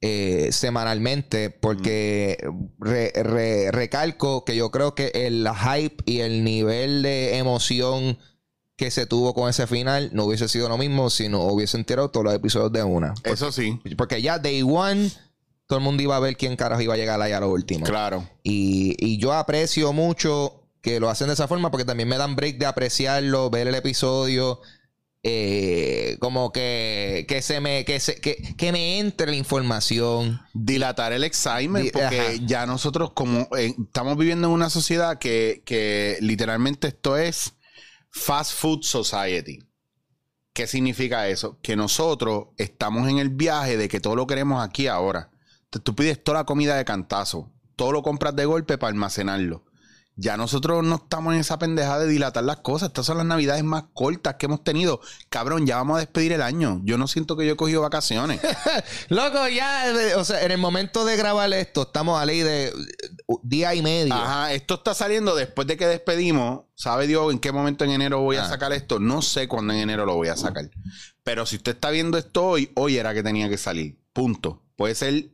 eh, 0.00 0.48
semanalmente, 0.52 1.50
porque 1.50 2.38
re- 2.78 3.12
re- 3.14 3.70
recalco 3.72 4.44
que 4.44 4.54
yo 4.56 4.70
creo 4.70 4.94
que 4.94 5.10
el 5.14 5.48
hype 5.48 5.96
y 6.04 6.20
el 6.20 6.44
nivel 6.44 7.02
de 7.02 7.38
emoción 7.38 8.18
que 8.76 8.90
se 8.90 9.06
tuvo 9.06 9.32
con 9.32 9.48
ese 9.48 9.66
final 9.66 10.10
no 10.12 10.24
hubiese 10.26 10.48
sido 10.48 10.68
lo 10.68 10.76
mismo 10.76 11.08
si 11.08 11.28
no 11.30 11.42
hubiesen 11.44 11.84
tirado 11.84 12.10
todos 12.10 12.24
los 12.24 12.34
episodios 12.34 12.70
de 12.72 12.82
una. 12.82 13.14
Eso 13.24 13.50
sí, 13.50 13.80
Porque 13.96 14.20
ya 14.20 14.38
Day 14.38 14.60
One, 14.62 15.10
todo 15.66 15.78
el 15.78 15.84
mundo 15.84 16.02
iba 16.02 16.14
a 16.14 16.20
ver 16.20 16.36
quién 16.36 16.56
carajo 16.56 16.82
iba 16.82 16.92
a 16.92 16.98
llegar 16.98 17.20
ahí 17.22 17.32
a 17.32 17.40
lo 17.40 17.50
último. 17.50 17.86
claro. 17.86 18.28
Y, 18.42 18.94
y 18.98 19.16
yo 19.18 19.32
aprecio 19.32 19.94
mucho 19.94 20.62
que 20.82 21.00
lo 21.00 21.08
hacen 21.08 21.28
de 21.28 21.32
esa 21.32 21.48
forma 21.48 21.70
porque 21.70 21.86
también 21.86 22.08
me 22.08 22.18
dan 22.18 22.36
break 22.36 22.58
de 22.58 22.66
apreciarlo, 22.66 23.48
ver 23.50 23.66
el 23.66 23.74
episodio. 23.74 24.60
Eh, 25.22 26.16
como 26.20 26.52
que, 26.52 27.24
que 27.28 27.42
se 27.42 27.60
me 27.60 27.84
que, 27.84 27.98
se, 28.00 28.20
que, 28.20 28.54
que 28.56 28.72
me 28.72 28.98
entre 28.98 29.28
la 29.30 29.36
información. 29.36 30.40
dilatar 30.54 31.12
el 31.12 31.24
excitement 31.24 31.84
Di- 31.86 31.90
porque 31.90 32.20
ajá. 32.20 32.32
ya 32.44 32.66
nosotros 32.66 33.10
como 33.12 33.48
eh, 33.58 33.74
estamos 33.86 34.16
viviendo 34.16 34.46
en 34.48 34.54
una 34.54 34.70
sociedad 34.70 35.18
que, 35.18 35.62
que 35.66 36.16
literalmente 36.20 36.88
esto 36.88 37.16
es 37.16 37.54
fast 38.10 38.52
food 38.54 38.82
society. 38.82 39.58
¿Qué 40.52 40.66
significa 40.66 41.28
eso? 41.28 41.58
Que 41.60 41.76
nosotros 41.76 42.46
estamos 42.56 43.08
en 43.10 43.18
el 43.18 43.28
viaje 43.28 43.76
de 43.76 43.88
que 43.88 44.00
todo 44.00 44.16
lo 44.16 44.26
queremos 44.26 44.64
aquí 44.66 44.86
ahora. 44.86 45.30
Entonces, 45.64 45.84
tú 45.84 45.94
pides 45.94 46.24
toda 46.24 46.38
la 46.38 46.44
comida 46.44 46.76
de 46.76 46.84
cantazo, 46.86 47.52
todo 47.74 47.92
lo 47.92 48.02
compras 48.02 48.34
de 48.36 48.46
golpe 48.46 48.78
para 48.78 48.88
almacenarlo. 48.90 49.65
Ya 50.18 50.38
nosotros 50.38 50.82
no 50.82 50.94
estamos 50.94 51.34
en 51.34 51.40
esa 51.40 51.58
pendeja 51.58 51.98
de 51.98 52.08
dilatar 52.08 52.42
las 52.42 52.56
cosas. 52.58 52.88
Estas 52.88 53.04
son 53.04 53.18
las 53.18 53.26
navidades 53.26 53.62
más 53.64 53.84
cortas 53.92 54.36
que 54.36 54.46
hemos 54.46 54.64
tenido. 54.64 55.00
Cabrón, 55.28 55.66
ya 55.66 55.76
vamos 55.76 55.96
a 55.96 56.00
despedir 56.00 56.32
el 56.32 56.40
año. 56.40 56.80
Yo 56.84 56.96
no 56.96 57.06
siento 57.06 57.36
que 57.36 57.44
yo 57.46 57.52
he 57.52 57.56
cogido 57.56 57.82
vacaciones. 57.82 58.40
Loco, 59.10 59.46
ya, 59.48 59.84
o 60.16 60.24
sea, 60.24 60.42
en 60.42 60.52
el 60.52 60.58
momento 60.58 61.04
de 61.04 61.16
grabar 61.16 61.52
esto, 61.52 61.82
estamos 61.82 62.18
a 62.20 62.24
ley 62.24 62.40
de 62.40 62.72
uh, 63.26 63.38
día 63.42 63.74
y 63.74 63.82
medio. 63.82 64.14
Ajá, 64.14 64.54
esto 64.54 64.74
está 64.76 64.94
saliendo 64.94 65.34
después 65.36 65.66
de 65.68 65.76
que 65.76 65.86
despedimos. 65.86 66.64
¿Sabe 66.74 67.06
Dios 67.06 67.30
en 67.32 67.38
qué 67.38 67.52
momento 67.52 67.84
en 67.84 67.90
enero 67.90 68.20
voy 68.20 68.36
a 68.36 68.44
Ah. 68.44 68.48
sacar 68.48 68.72
esto? 68.72 68.98
No 68.98 69.20
sé 69.20 69.48
cuándo 69.48 69.74
en 69.74 69.80
enero 69.80 70.06
lo 70.06 70.14
voy 70.14 70.28
a 70.28 70.36
sacar. 70.36 70.70
Pero 71.24 71.44
si 71.44 71.56
usted 71.56 71.72
está 71.72 71.90
viendo 71.90 72.16
esto 72.16 72.44
hoy, 72.46 72.70
hoy 72.74 72.96
era 72.96 73.12
que 73.12 73.22
tenía 73.22 73.48
que 73.50 73.58
salir. 73.58 73.98
Punto. 74.14 74.62
Puede 74.76 74.94
ser 74.94 75.30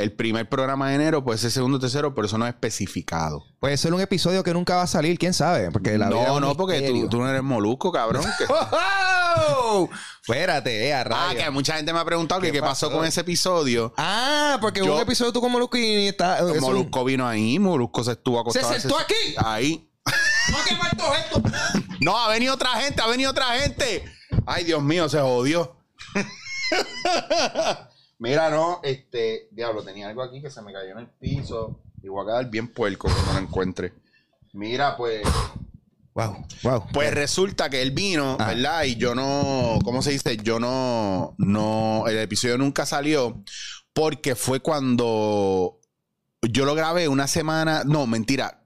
el 0.00 0.12
primer 0.12 0.48
programa 0.48 0.88
de 0.88 0.96
enero, 0.96 1.22
puede 1.24 1.38
ser 1.38 1.50
segundo, 1.50 1.78
tercero, 1.78 2.14
pero 2.14 2.26
eso 2.26 2.38
no 2.38 2.46
es 2.46 2.54
especificado. 2.54 3.44
Puede 3.58 3.76
ser 3.76 3.92
un 3.92 4.00
episodio 4.00 4.42
que 4.42 4.52
nunca 4.52 4.76
va 4.76 4.82
a 4.82 4.86
salir, 4.86 5.18
quién 5.18 5.34
sabe. 5.34 5.70
Porque 5.70 5.98
la 5.98 6.08
no, 6.08 6.40
no, 6.40 6.54
porque 6.56 7.06
tú, 7.10 7.18
no 7.18 7.28
eres 7.28 7.42
molusco, 7.42 7.92
cabrón. 7.92 8.24
Que- 8.38 8.46
¡Oh! 9.66 9.88
Espérate, 10.22 10.88
eh, 10.88 10.94
a 10.94 11.02
ah, 11.02 11.34
que 11.34 11.50
mucha 11.50 11.76
gente 11.76 11.92
me 11.92 11.98
ha 11.98 12.04
preguntado 12.04 12.40
que 12.40 12.52
¿Qué 12.52 12.60
pasó 12.60 12.88
pasó? 12.88 12.98
con 12.98 13.06
ese 13.06 13.20
episodio. 13.20 13.92
Ah, 13.96 14.58
porque 14.60 14.82
hubo 14.82 14.94
un 14.94 15.02
episodio 15.02 15.32
tú 15.32 15.40
como 15.40 15.54
Molusco 15.54 15.76
y 15.76 16.08
está. 16.08 16.38
es 16.38 16.44
un- 16.44 16.60
Molusco 16.60 17.04
vino 17.04 17.26
ahí, 17.26 17.58
Molusco 17.58 18.02
se 18.04 18.12
estuvo 18.12 18.40
acostado. 18.40 18.72
¿Se 18.72 18.80
sentó 18.80 18.98
aquí? 18.98 19.14
Ahí. 19.36 19.86
No, 20.50 21.14
esto. 21.14 21.42
No, 22.00 22.16
ha 22.16 22.28
venido 22.30 22.54
otra 22.54 22.70
gente, 22.80 23.02
ha 23.02 23.06
venido 23.06 23.30
otra 23.30 23.58
gente. 23.58 24.04
Ay, 24.46 24.64
Dios 24.64 24.82
mío, 24.82 25.06
se 25.08 25.20
jodió. 25.20 25.76
Mira, 28.20 28.48
no, 28.50 28.80
este, 28.84 29.48
diablo, 29.50 29.82
tenía 29.82 30.06
algo 30.08 30.22
aquí 30.22 30.40
que 30.40 30.50
se 30.50 30.62
me 30.62 30.72
cayó 30.72 30.92
en 30.92 30.98
el 30.98 31.08
piso. 31.08 31.80
Y 32.02 32.08
voy 32.08 32.22
a 32.22 32.26
quedar 32.26 32.50
bien 32.50 32.68
puerco 32.68 33.08
cuando 33.12 33.32
lo 33.32 33.38
encuentre. 33.40 33.92
Mira, 34.52 34.96
pues, 34.96 35.22
Wow, 36.14 36.44
wow. 36.62 36.84
pues 36.92 37.14
resulta 37.14 37.70
que 37.70 37.80
él 37.82 37.92
vino, 37.92 38.36
Ah. 38.38 38.48
¿verdad? 38.48 38.84
Y 38.84 38.96
yo 38.96 39.14
no, 39.14 39.78
¿cómo 39.84 40.02
se 40.02 40.10
dice? 40.12 40.36
Yo 40.38 40.58
no, 40.60 41.34
no, 41.38 42.04
el 42.08 42.18
episodio 42.18 42.58
nunca 42.58 42.84
salió 42.84 43.42
porque 43.92 44.34
fue 44.34 44.60
cuando 44.60 45.78
yo 46.42 46.64
lo 46.64 46.74
grabé 46.74 47.08
una 47.08 47.26
semana, 47.26 47.84
no, 47.84 48.06
mentira. 48.06 48.62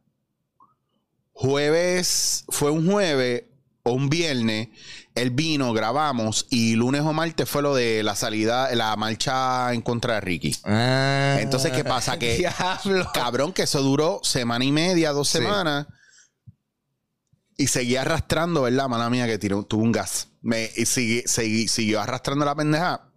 Jueves, 1.33 2.45
fue 2.49 2.71
un 2.71 2.91
jueves 2.91 3.45
o 3.83 3.93
un 3.93 4.09
viernes, 4.09 4.69
él 5.15 5.31
vino, 5.31 5.73
grabamos 5.73 6.47
y 6.51 6.75
lunes 6.75 7.03
o 7.03 7.13
martes 7.13 7.49
fue 7.49 7.63
lo 7.63 7.75
de 7.75 8.03
la 8.03 8.17
salida, 8.17 8.75
la 8.75 8.97
marcha 8.97 9.73
en 9.73 9.81
contra 9.83 10.15
de 10.15 10.21
Ricky. 10.23 10.57
Ah. 10.65 11.37
Entonces, 11.41 11.71
¿qué 11.73 11.85
pasa? 11.85 12.19
Que- 12.19 12.37
Diablo. 12.39 13.11
Cabrón, 13.15 13.53
que 13.53 13.63
eso 13.63 13.81
duró 13.83 14.21
semana 14.25 14.65
y 14.65 14.73
media, 14.73 15.13
dos 15.13 15.29
Sí. 15.29 15.39
semanas. 15.39 15.87
Y 17.57 17.69
seguía 17.69 18.03
arrastrando, 18.03 18.63
¿verdad? 18.63 18.89
Mala 18.89 19.09
mía 19.11 19.27
que 19.27 19.39
tiró, 19.39 19.63
tuvo 19.63 19.85
un 19.85 19.93
gas. 19.93 20.29
Me, 20.43 20.65
y 20.77 20.83
sigui- 20.83 21.69
siguió 21.69 22.01
arrastrando 22.01 22.45
la 22.45 22.55
pendeja. 22.57 23.13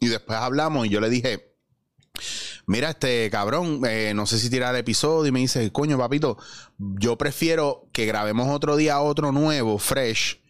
Y 0.00 0.06
después 0.08 0.38
hablamos 0.38 0.86
y 0.86 0.90
yo 0.90 1.00
le 1.00 1.10
dije, 1.10 1.54
mira, 2.66 2.90
este 2.90 3.28
cabrón, 3.30 3.82
eh, 3.86 4.12
no 4.14 4.24
sé 4.26 4.38
si 4.38 4.48
tirar 4.48 4.74
el 4.74 4.80
episodio. 4.80 5.26
Y 5.28 5.32
me 5.32 5.40
dice, 5.40 5.70
coño, 5.72 5.98
papito, 5.98 6.38
yo 6.78 7.18
prefiero 7.18 7.90
que 7.92 8.06
grabemos 8.06 8.48
otro 8.48 8.76
día 8.76 9.00
otro 9.00 9.30
nuevo, 9.32 9.78
fresh, 9.78 10.40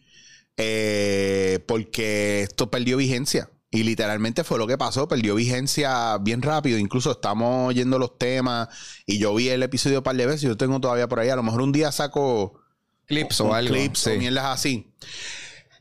eh, 0.57 1.63
porque 1.67 2.41
esto 2.41 2.69
perdió 2.69 2.97
vigencia. 2.97 3.49
Y 3.69 3.83
literalmente 3.83 4.43
fue 4.43 4.57
lo 4.57 4.65
que 4.65 4.77
pasó, 4.77 5.07
perdió 5.07 5.35
vigencia 5.35 6.17
bien 6.19 6.41
rápido. 6.41 6.77
Incluso 6.77 7.11
estamos 7.11 7.67
oyendo 7.67 7.99
los 7.99 8.17
temas 8.17 8.69
y 9.05 9.19
yo 9.19 9.35
vi 9.35 9.49
el 9.49 9.61
episodio 9.61 9.99
un 9.99 10.03
par 10.03 10.15
de 10.15 10.25
veces. 10.25 10.41
Yo 10.41 10.57
tengo 10.57 10.79
todavía 10.79 11.07
por 11.07 11.19
ahí. 11.19 11.29
A 11.29 11.35
lo 11.35 11.43
mejor 11.43 11.61
un 11.61 11.73
día 11.73 11.91
saco 11.91 12.61
Clips 13.07 13.41
o 13.41 13.53
algo. 13.53 13.73
clips 13.73 13.99
sí. 13.99 14.11
o 14.11 14.17
mierdas 14.17 14.45
así. 14.45 14.93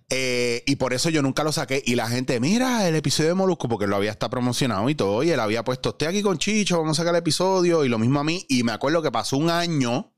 Eh, 0.09 0.63
y 0.67 0.77
por 0.77 0.95
eso 0.95 1.11
yo 1.11 1.23
nunca 1.23 1.43
lo 1.43 1.53
saqué. 1.53 1.83
Y 1.85 1.97
la 1.97 2.09
gente, 2.09 2.39
mira 2.41 2.89
el 2.89 2.95
episodio 2.95 3.31
de 3.31 3.35
Molusco, 3.35 3.69
porque 3.69 3.87
lo 3.87 3.97
había 3.97 4.13
hasta 4.13 4.31
promocionado 4.31 4.89
y 4.89 4.95
todo. 4.95 5.23
Y 5.23 5.31
él 5.31 5.41
había 5.41 5.65
puesto, 5.65 5.91
estoy 5.91 6.09
aquí 6.09 6.23
con 6.23 6.39
Chicho, 6.39 6.79
vamos 6.79 6.99
a 6.99 7.03
sacar 7.03 7.15
el 7.15 7.21
episodio. 7.21 7.85
Y 7.85 7.89
lo 7.89 7.99
mismo 7.99 8.21
a 8.21 8.25
mí. 8.25 8.47
Y 8.49 8.63
me 8.63 8.73
acuerdo 8.73 9.03
que 9.03 9.11
pasó 9.11 9.37
un 9.37 9.51
año. 9.51 10.13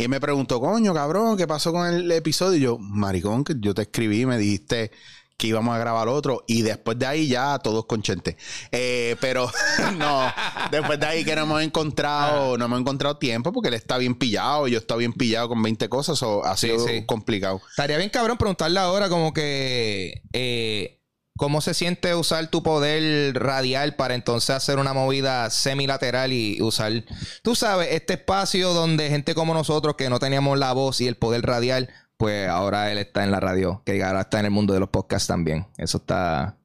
Y 0.00 0.04
él 0.04 0.08
me 0.08 0.18
preguntó, 0.18 0.60
coño, 0.60 0.94
cabrón, 0.94 1.36
¿qué 1.36 1.46
pasó 1.46 1.72
con 1.72 1.86
el 1.86 2.10
episodio? 2.10 2.56
Y 2.56 2.60
yo, 2.62 2.78
maricón, 2.78 3.44
que 3.44 3.52
yo 3.60 3.74
te 3.74 3.82
escribí 3.82 4.24
me 4.24 4.38
dijiste 4.38 4.90
que 5.36 5.48
íbamos 5.48 5.76
a 5.76 5.78
grabar 5.78 6.08
otro 6.08 6.42
y 6.46 6.62
después 6.62 6.98
de 6.98 7.04
ahí 7.04 7.28
ya 7.28 7.58
todos 7.58 7.84
con 7.84 8.00
Chente. 8.00 8.38
Eh, 8.72 9.16
pero 9.20 9.52
no, 9.98 10.32
después 10.70 10.98
de 10.98 11.04
ahí 11.04 11.22
que 11.22 11.36
no 11.36 11.42
hemos 11.42 11.62
encontrado, 11.62 12.56
no 12.56 12.64
hemos 12.64 12.80
encontrado 12.80 13.18
tiempo 13.18 13.52
porque 13.52 13.68
él 13.68 13.74
está 13.74 13.98
bien 13.98 14.14
pillado, 14.14 14.68
yo 14.68 14.78
estoy 14.78 15.00
bien 15.00 15.12
pillado 15.12 15.50
con 15.50 15.62
20 15.62 15.90
cosas, 15.90 16.22
o 16.22 16.46
ha 16.46 16.56
sido 16.56 16.78
sí. 16.78 17.04
complicado. 17.04 17.60
Estaría 17.68 17.98
bien 17.98 18.08
cabrón 18.08 18.38
preguntarle 18.38 18.80
ahora 18.80 19.10
como 19.10 19.34
que 19.34 20.22
eh, 20.32 20.99
cómo 21.40 21.62
se 21.62 21.72
siente 21.72 22.14
usar 22.14 22.48
tu 22.48 22.62
poder 22.62 23.32
radial 23.34 23.94
para 23.94 24.14
entonces 24.14 24.50
hacer 24.50 24.78
una 24.78 24.92
movida 24.92 25.48
semilateral 25.48 26.34
y 26.34 26.60
usar, 26.60 26.92
tú 27.42 27.54
sabes, 27.54 27.88
este 27.92 28.12
espacio 28.12 28.74
donde 28.74 29.08
gente 29.08 29.34
como 29.34 29.54
nosotros 29.54 29.94
que 29.96 30.10
no 30.10 30.18
teníamos 30.18 30.58
la 30.58 30.74
voz 30.74 31.00
y 31.00 31.08
el 31.08 31.16
poder 31.16 31.40
radial, 31.40 31.88
pues 32.18 32.46
ahora 32.46 32.92
él 32.92 32.98
está 32.98 33.24
en 33.24 33.30
la 33.30 33.40
radio, 33.40 33.80
que 33.86 34.04
ahora 34.04 34.20
está 34.20 34.38
en 34.40 34.44
el 34.44 34.50
mundo 34.50 34.74
de 34.74 34.80
los 34.80 34.90
podcasts 34.90 35.26
también. 35.26 35.66
Eso 35.78 35.96
está 35.96 36.58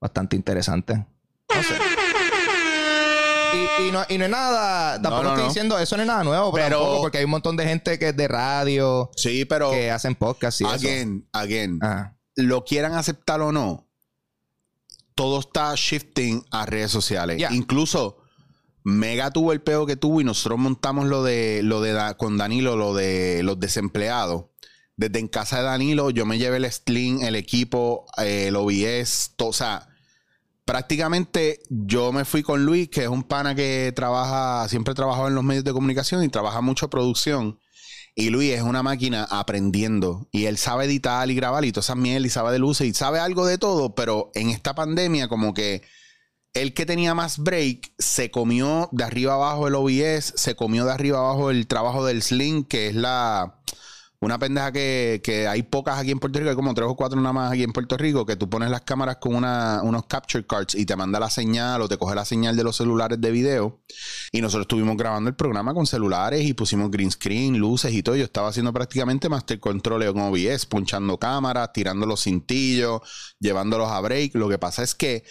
bastante 0.00 0.36
interesante. 0.36 0.94
No 0.94 1.62
sé. 1.64 1.74
Y, 3.52 3.88
y 3.88 3.90
no, 3.90 4.04
y 4.08 4.16
no 4.16 4.26
es 4.26 4.30
nada, 4.30 5.02
tampoco 5.02 5.24
no, 5.24 5.30
estoy 5.30 5.48
diciendo, 5.48 5.76
eso 5.76 5.96
no 5.96 6.04
es 6.04 6.06
nada 6.06 6.22
nuevo, 6.22 6.52
pero, 6.52 6.78
tampoco, 6.78 7.00
porque 7.00 7.18
hay 7.18 7.24
un 7.24 7.32
montón 7.32 7.56
de 7.56 7.66
gente 7.66 7.98
que 7.98 8.10
es 8.10 8.16
de 8.16 8.28
radio, 8.28 9.10
Sí, 9.16 9.44
pero 9.44 9.72
que 9.72 9.90
hacen 9.90 10.14
podcasts 10.14 10.60
y 10.60 10.64
eso. 10.66 10.72
again, 10.72 11.28
again, 11.32 11.80
lo 12.36 12.64
quieran 12.64 12.94
aceptar 12.94 13.40
o 13.40 13.50
no, 13.50 13.89
todo 15.20 15.40
está 15.40 15.74
shifting 15.76 16.42
a 16.50 16.64
redes 16.64 16.90
sociales. 16.90 17.44
Incluso 17.50 18.22
Mega 18.84 19.30
tuvo 19.30 19.52
el 19.52 19.60
peo 19.60 19.84
que 19.84 19.94
tuvo 19.94 20.22
y 20.22 20.24
nosotros 20.24 20.58
montamos 20.58 21.08
lo 21.08 21.22
de 21.22 21.60
lo 21.62 21.82
de 21.82 22.14
con 22.16 22.38
Danilo, 22.38 22.74
lo 22.74 22.94
de 22.94 23.42
los 23.42 23.60
desempleados. 23.60 24.46
Desde 24.96 25.18
en 25.18 25.28
casa 25.28 25.58
de 25.58 25.64
Danilo, 25.64 26.08
yo 26.08 26.24
me 26.24 26.38
llevé 26.38 26.56
el 26.56 26.72
Sling, 26.72 27.20
el 27.20 27.34
equipo, 27.34 28.06
eh, 28.16 28.46
el 28.48 28.56
OBS, 28.56 29.34
todo, 29.36 29.50
o 29.50 29.52
sea, 29.52 29.90
prácticamente 30.64 31.60
yo 31.68 32.12
me 32.12 32.24
fui 32.24 32.42
con 32.42 32.64
Luis, 32.64 32.88
que 32.88 33.02
es 33.02 33.08
un 33.08 33.22
pana 33.22 33.54
que 33.54 33.92
trabaja, 33.94 34.66
siempre 34.70 34.92
ha 34.92 34.94
trabajado 34.94 35.28
en 35.28 35.34
los 35.34 35.44
medios 35.44 35.64
de 35.64 35.74
comunicación 35.74 36.24
y 36.24 36.30
trabaja 36.30 36.62
mucho 36.62 36.88
producción. 36.88 37.59
Y 38.20 38.28
Luis 38.28 38.52
es 38.52 38.60
una 38.60 38.82
máquina 38.82 39.24
aprendiendo. 39.24 40.28
Y 40.30 40.44
él 40.44 40.58
sabe 40.58 40.84
editar 40.84 41.30
y 41.30 41.34
grabar 41.34 41.64
y 41.64 41.72
toda 41.72 41.80
esa 41.80 41.94
miel 41.94 42.26
y 42.26 42.28
sabe 42.28 42.52
de 42.52 42.58
luces 42.58 42.86
y 42.86 42.92
sabe 42.92 43.18
algo 43.18 43.46
de 43.46 43.56
todo. 43.56 43.94
Pero 43.94 44.30
en 44.34 44.50
esta 44.50 44.74
pandemia, 44.74 45.26
como 45.26 45.54
que 45.54 45.82
el 46.52 46.74
que 46.74 46.84
tenía 46.84 47.14
más 47.14 47.38
break 47.38 47.92
se 47.98 48.30
comió 48.30 48.90
de 48.92 49.04
arriba 49.04 49.34
abajo 49.34 49.68
el 49.68 49.74
OBS, 49.74 50.34
se 50.36 50.54
comió 50.54 50.84
de 50.84 50.92
arriba 50.92 51.18
abajo 51.18 51.50
el 51.50 51.66
trabajo 51.66 52.04
del 52.04 52.22
Sling, 52.22 52.64
que 52.64 52.88
es 52.88 52.94
la. 52.94 53.62
Una 54.22 54.38
pendeja 54.38 54.70
que, 54.70 55.22
que 55.24 55.48
hay 55.48 55.62
pocas 55.62 55.98
aquí 55.98 56.10
en 56.10 56.18
Puerto 56.18 56.38
Rico, 56.38 56.50
hay 56.50 56.56
como 56.56 56.74
tres 56.74 56.86
o 56.86 56.94
cuatro 56.94 57.18
nada 57.18 57.32
más 57.32 57.52
aquí 57.52 57.62
en 57.62 57.72
Puerto 57.72 57.96
Rico, 57.96 58.26
que 58.26 58.36
tú 58.36 58.50
pones 58.50 58.68
las 58.68 58.82
cámaras 58.82 59.16
con 59.16 59.34
una, 59.34 59.80
unos 59.82 60.04
capture 60.04 60.46
cards 60.46 60.74
y 60.74 60.84
te 60.84 60.94
manda 60.94 61.18
la 61.18 61.30
señal 61.30 61.80
o 61.80 61.88
te 61.88 61.96
coge 61.96 62.14
la 62.14 62.26
señal 62.26 62.54
de 62.54 62.62
los 62.62 62.76
celulares 62.76 63.18
de 63.18 63.30
video. 63.30 63.80
Y 64.30 64.42
nosotros 64.42 64.64
estuvimos 64.64 64.98
grabando 64.98 65.30
el 65.30 65.36
programa 65.36 65.72
con 65.72 65.86
celulares 65.86 66.44
y 66.44 66.52
pusimos 66.52 66.90
green 66.90 67.10
screen, 67.10 67.56
luces 67.56 67.94
y 67.94 68.02
todo. 68.02 68.14
Yo 68.14 68.24
estaba 68.24 68.48
haciendo 68.48 68.74
prácticamente 68.74 69.30
master 69.30 69.58
control 69.58 70.02
en 70.02 70.18
OBS, 70.18 70.66
punchando 70.66 71.16
cámaras, 71.16 71.72
tirando 71.72 72.04
los 72.04 72.22
cintillos, 72.22 73.00
llevándolos 73.38 73.88
a 73.88 74.00
break. 74.02 74.34
Lo 74.34 74.50
que 74.50 74.58
pasa 74.58 74.82
es 74.82 74.94
que 74.94 75.24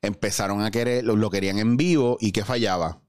empezaron 0.00 0.62
a 0.62 0.70
querer, 0.70 1.02
lo 1.02 1.28
querían 1.28 1.58
en 1.58 1.76
vivo 1.76 2.18
y 2.20 2.30
que 2.30 2.44
fallaba. 2.44 3.00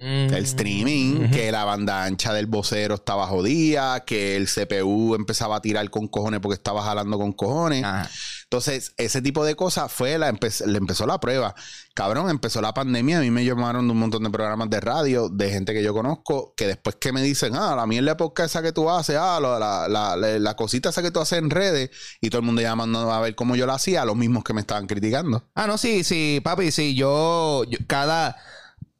El 0.00 0.44
streaming, 0.44 1.30
que 1.30 1.50
la 1.52 1.64
banda 1.64 2.04
ancha 2.04 2.32
del 2.32 2.46
vocero 2.46 2.94
estaba 2.96 3.26
jodida, 3.26 4.04
que 4.04 4.36
el 4.36 4.46
CPU 4.48 5.14
empezaba 5.14 5.56
a 5.56 5.60
tirar 5.62 5.88
con 5.90 6.08
cojones 6.08 6.40
porque 6.40 6.54
estaba 6.54 6.82
jalando 6.82 7.18
con 7.18 7.32
cojones. 7.32 7.84
Ajá. 7.84 8.10
Entonces, 8.44 8.92
ese 8.96 9.22
tipo 9.22 9.44
de 9.44 9.56
cosas 9.56 9.90
fue 9.90 10.18
la 10.18 10.32
empe- 10.32 10.64
le 10.66 10.78
empezó 10.78 11.04
la 11.06 11.18
prueba. 11.18 11.54
Cabrón, 11.94 12.30
empezó 12.30 12.60
la 12.60 12.72
pandemia. 12.72 13.18
A 13.18 13.20
mí 13.22 13.30
me 13.30 13.44
llamaron 13.44 13.86
de 13.88 13.92
un 13.92 13.98
montón 13.98 14.22
de 14.22 14.30
programas 14.30 14.70
de 14.70 14.80
radio, 14.80 15.28
de 15.28 15.50
gente 15.50 15.72
que 15.74 15.82
yo 15.82 15.92
conozco, 15.92 16.54
que 16.56 16.68
después 16.68 16.94
que 16.96 17.12
me 17.12 17.22
dicen, 17.22 17.56
ah, 17.56 17.74
la 17.74 17.86
mierda 17.86 18.10
de 18.12 18.16
podcast 18.16 18.50
esa 18.50 18.62
que 18.62 18.70
tú 18.72 18.88
haces, 18.88 19.16
ah, 19.18 19.40
la, 19.40 19.88
la, 19.88 20.16
la 20.16 20.54
cosita 20.56 20.90
esa 20.90 21.02
que 21.02 21.10
tú 21.10 21.18
haces 21.18 21.38
en 21.40 21.50
redes, 21.50 21.90
y 22.20 22.30
todo 22.30 22.38
el 22.40 22.46
mundo 22.46 22.62
llamando 22.62 23.10
a 23.12 23.20
ver 23.20 23.34
cómo 23.34 23.56
yo 23.56 23.66
la 23.66 23.74
hacía, 23.74 24.04
los 24.04 24.14
mismos 24.14 24.44
que 24.44 24.52
me 24.54 24.60
estaban 24.60 24.86
criticando. 24.86 25.42
Ah, 25.56 25.66
no, 25.66 25.76
sí, 25.76 26.04
sí, 26.04 26.40
papi, 26.44 26.70
sí, 26.70 26.94
yo, 26.94 27.64
yo- 27.64 27.78
cada... 27.88 28.36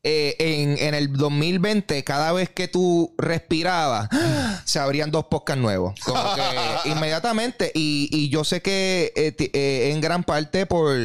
eh, 0.03 0.37
en, 0.39 0.79
en 0.79 0.95
el 0.95 1.13
2020, 1.13 2.05
cada 2.05 2.33
vez 2.33 2.49
que 2.51 2.69
tú 2.69 3.15
respirabas, 3.19 4.09
se 4.65 4.79
abrían 4.79 5.11
dos 5.11 5.27
podcasts 5.27 5.61
nuevos. 5.61 5.99
Como 6.05 6.23
que 6.35 6.43
inmediatamente. 6.91 7.73
Y, 7.75 8.09
y 8.13 8.29
yo 8.29 8.45
sé 8.45 8.63
que 8.63 9.13
eh, 9.17 9.35
eh, 9.39 9.91
en 9.93 10.01
gran 10.01 10.25
parte 10.25 10.67
por... 10.67 10.97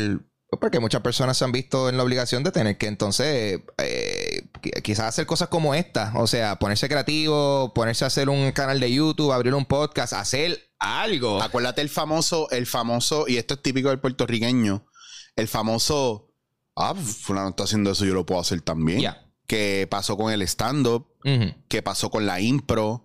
Porque 0.60 0.82
muchas 0.82 1.00
personas 1.02 1.38
se 1.38 1.46
han 1.46 1.54
visto 1.54 1.88
en 1.88 1.96
la 1.96 2.04
obligación 2.04 2.44
de 2.44 2.52
tener 2.52 2.78
que 2.78 2.88
entonces 2.88 3.62
qui- 4.62 4.82
quizás 4.82 5.06
hacer 5.08 5.26
cosas 5.26 5.48
como 5.48 5.74
esta. 5.74 6.12
O 6.16 6.28
sea, 6.28 6.58
ponerse 6.60 6.90
creativo, 6.90 7.74
ponerse 7.74 8.04
a 8.04 8.08
hacer 8.08 8.28
un 8.28 8.52
canal 8.52 8.82
de 8.82 8.92
YouTube, 8.92 9.32
abrir 9.32 9.54
un 9.54 9.66
podcast, 9.66 10.12
hacer 10.12 10.60
algo. 10.78 11.42
Acuérdate 11.42 11.80
el 11.82 11.88
famoso, 11.90 12.50
el 12.52 12.66
famoso, 12.66 13.30
y 13.30 13.38
esto 13.38 13.54
es 13.54 13.62
típico 13.62 13.90
del 13.90 14.02
puertorriqueño, 14.02 14.86
el 15.38 15.48
famoso, 15.48 16.31
ah, 16.82 16.96
fulano 16.96 17.50
está 17.50 17.64
haciendo 17.64 17.92
eso, 17.92 18.06
yo 18.06 18.14
lo 18.14 18.26
puedo 18.26 18.42
hacer 18.42 18.62
también. 18.62 19.00
Ya. 19.02 19.28
Que 19.48 19.88
pasó 19.90 20.18
con 20.18 20.32
el 20.32 20.42
stand-up, 20.44 21.08
Ujú. 21.24 21.54
que 21.68 21.82
pasó 21.82 22.10
con 22.10 22.26
la 22.26 22.40
impro, 22.40 23.04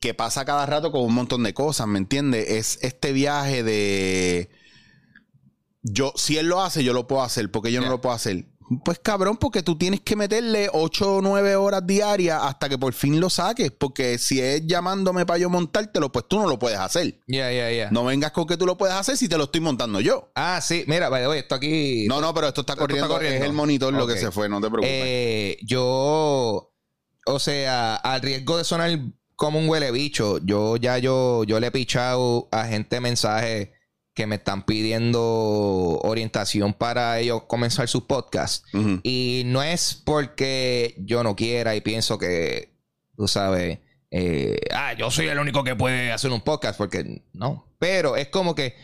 que 0.00 0.14
pasa 0.14 0.44
cada 0.44 0.66
rato 0.66 0.92
con 0.92 1.02
un 1.02 1.14
montón 1.14 1.42
de 1.42 1.54
cosas, 1.54 1.86
¿me 1.86 1.98
entiendes? 1.98 2.48
Es 2.50 2.78
este 2.82 3.12
viaje 3.12 3.62
de... 3.62 4.50
Yo, 5.82 6.12
si 6.16 6.36
él 6.36 6.46
lo 6.48 6.62
hace, 6.62 6.82
yo 6.82 6.92
lo 6.92 7.06
puedo 7.06 7.22
hacer, 7.22 7.50
porque 7.50 7.70
yo 7.70 7.80
no 7.80 7.88
lo 7.88 8.00
puedo 8.00 8.14
hacer. 8.14 8.46
Pues 8.84 8.98
cabrón, 8.98 9.36
porque 9.36 9.62
tú 9.62 9.78
tienes 9.78 10.00
que 10.00 10.16
meterle 10.16 10.68
8 10.72 11.16
o 11.16 11.22
9 11.22 11.54
horas 11.56 11.86
diarias 11.86 12.40
hasta 12.42 12.68
que 12.68 12.76
por 12.76 12.92
fin 12.92 13.20
lo 13.20 13.30
saques, 13.30 13.70
porque 13.70 14.18
si 14.18 14.40
es 14.40 14.66
llamándome 14.66 15.24
para 15.24 15.38
yo 15.38 15.48
montártelo, 15.48 16.10
pues 16.10 16.24
tú 16.28 16.38
no 16.38 16.48
lo 16.48 16.58
puedes 16.58 16.78
hacer. 16.78 17.20
Ya, 17.28 17.52
ya, 17.52 17.70
ya. 17.70 17.90
No 17.90 18.04
vengas 18.04 18.32
con 18.32 18.46
que 18.46 18.56
tú 18.56 18.66
lo 18.66 18.76
puedes 18.76 18.96
hacer 18.96 19.16
si 19.16 19.28
te 19.28 19.38
lo 19.38 19.44
estoy 19.44 19.60
montando 19.60 20.00
yo. 20.00 20.32
Ah, 20.34 20.60
sí, 20.60 20.84
mira, 20.88 21.08
way, 21.10 21.38
esto 21.38 21.54
aquí. 21.54 22.06
No, 22.08 22.20
no, 22.20 22.34
pero 22.34 22.48
esto 22.48 22.62
está 22.62 22.72
Esto 22.72 22.86
está 22.86 23.06
corriendo. 23.06 23.38
Es 23.38 23.44
el 23.44 23.52
monitor 23.52 23.92
lo 23.94 24.06
que 24.06 24.16
se 24.16 24.32
fue, 24.32 24.48
no 24.48 24.60
te 24.60 24.68
preocupes. 24.68 24.90
Eh, 24.92 25.58
yo, 25.62 26.72
o 27.26 27.38
sea, 27.38 27.96
al 27.96 28.20
riesgo 28.20 28.58
de 28.58 28.64
sonar 28.64 28.98
como 29.36 29.58
un 29.60 29.68
huele 29.68 29.92
bicho, 29.92 30.38
yo 30.38 30.76
ya 30.76 30.98
yo, 30.98 31.44
yo 31.44 31.60
le 31.60 31.68
he 31.68 31.70
pichado 31.70 32.48
a 32.50 32.64
gente 32.64 33.00
mensajes 33.00 33.68
que 34.16 34.26
me 34.26 34.36
están 34.36 34.64
pidiendo 34.64 36.00
orientación 36.02 36.72
para 36.72 37.18
ellos 37.20 37.42
comenzar 37.46 37.86
sus 37.86 38.04
podcasts. 38.04 38.64
Ujú. 38.72 39.00
Y 39.02 39.42
no 39.44 39.62
es 39.62 39.94
porque 39.94 40.94
yo 40.98 41.22
no 41.22 41.36
quiera 41.36 41.76
y 41.76 41.82
pienso 41.82 42.18
que, 42.18 42.72
tú 43.14 43.28
sabes, 43.28 43.78
eh, 44.10 44.58
ah, 44.74 44.94
yo 44.94 45.10
soy 45.10 45.28
el 45.28 45.38
único 45.38 45.62
que 45.62 45.76
puede 45.76 46.12
hacer 46.12 46.32
un 46.32 46.40
podcast, 46.40 46.78
porque 46.78 47.22
no. 47.34 47.68
Pero 47.78 48.16
es 48.16 48.28
como 48.28 48.54
que, 48.54 48.74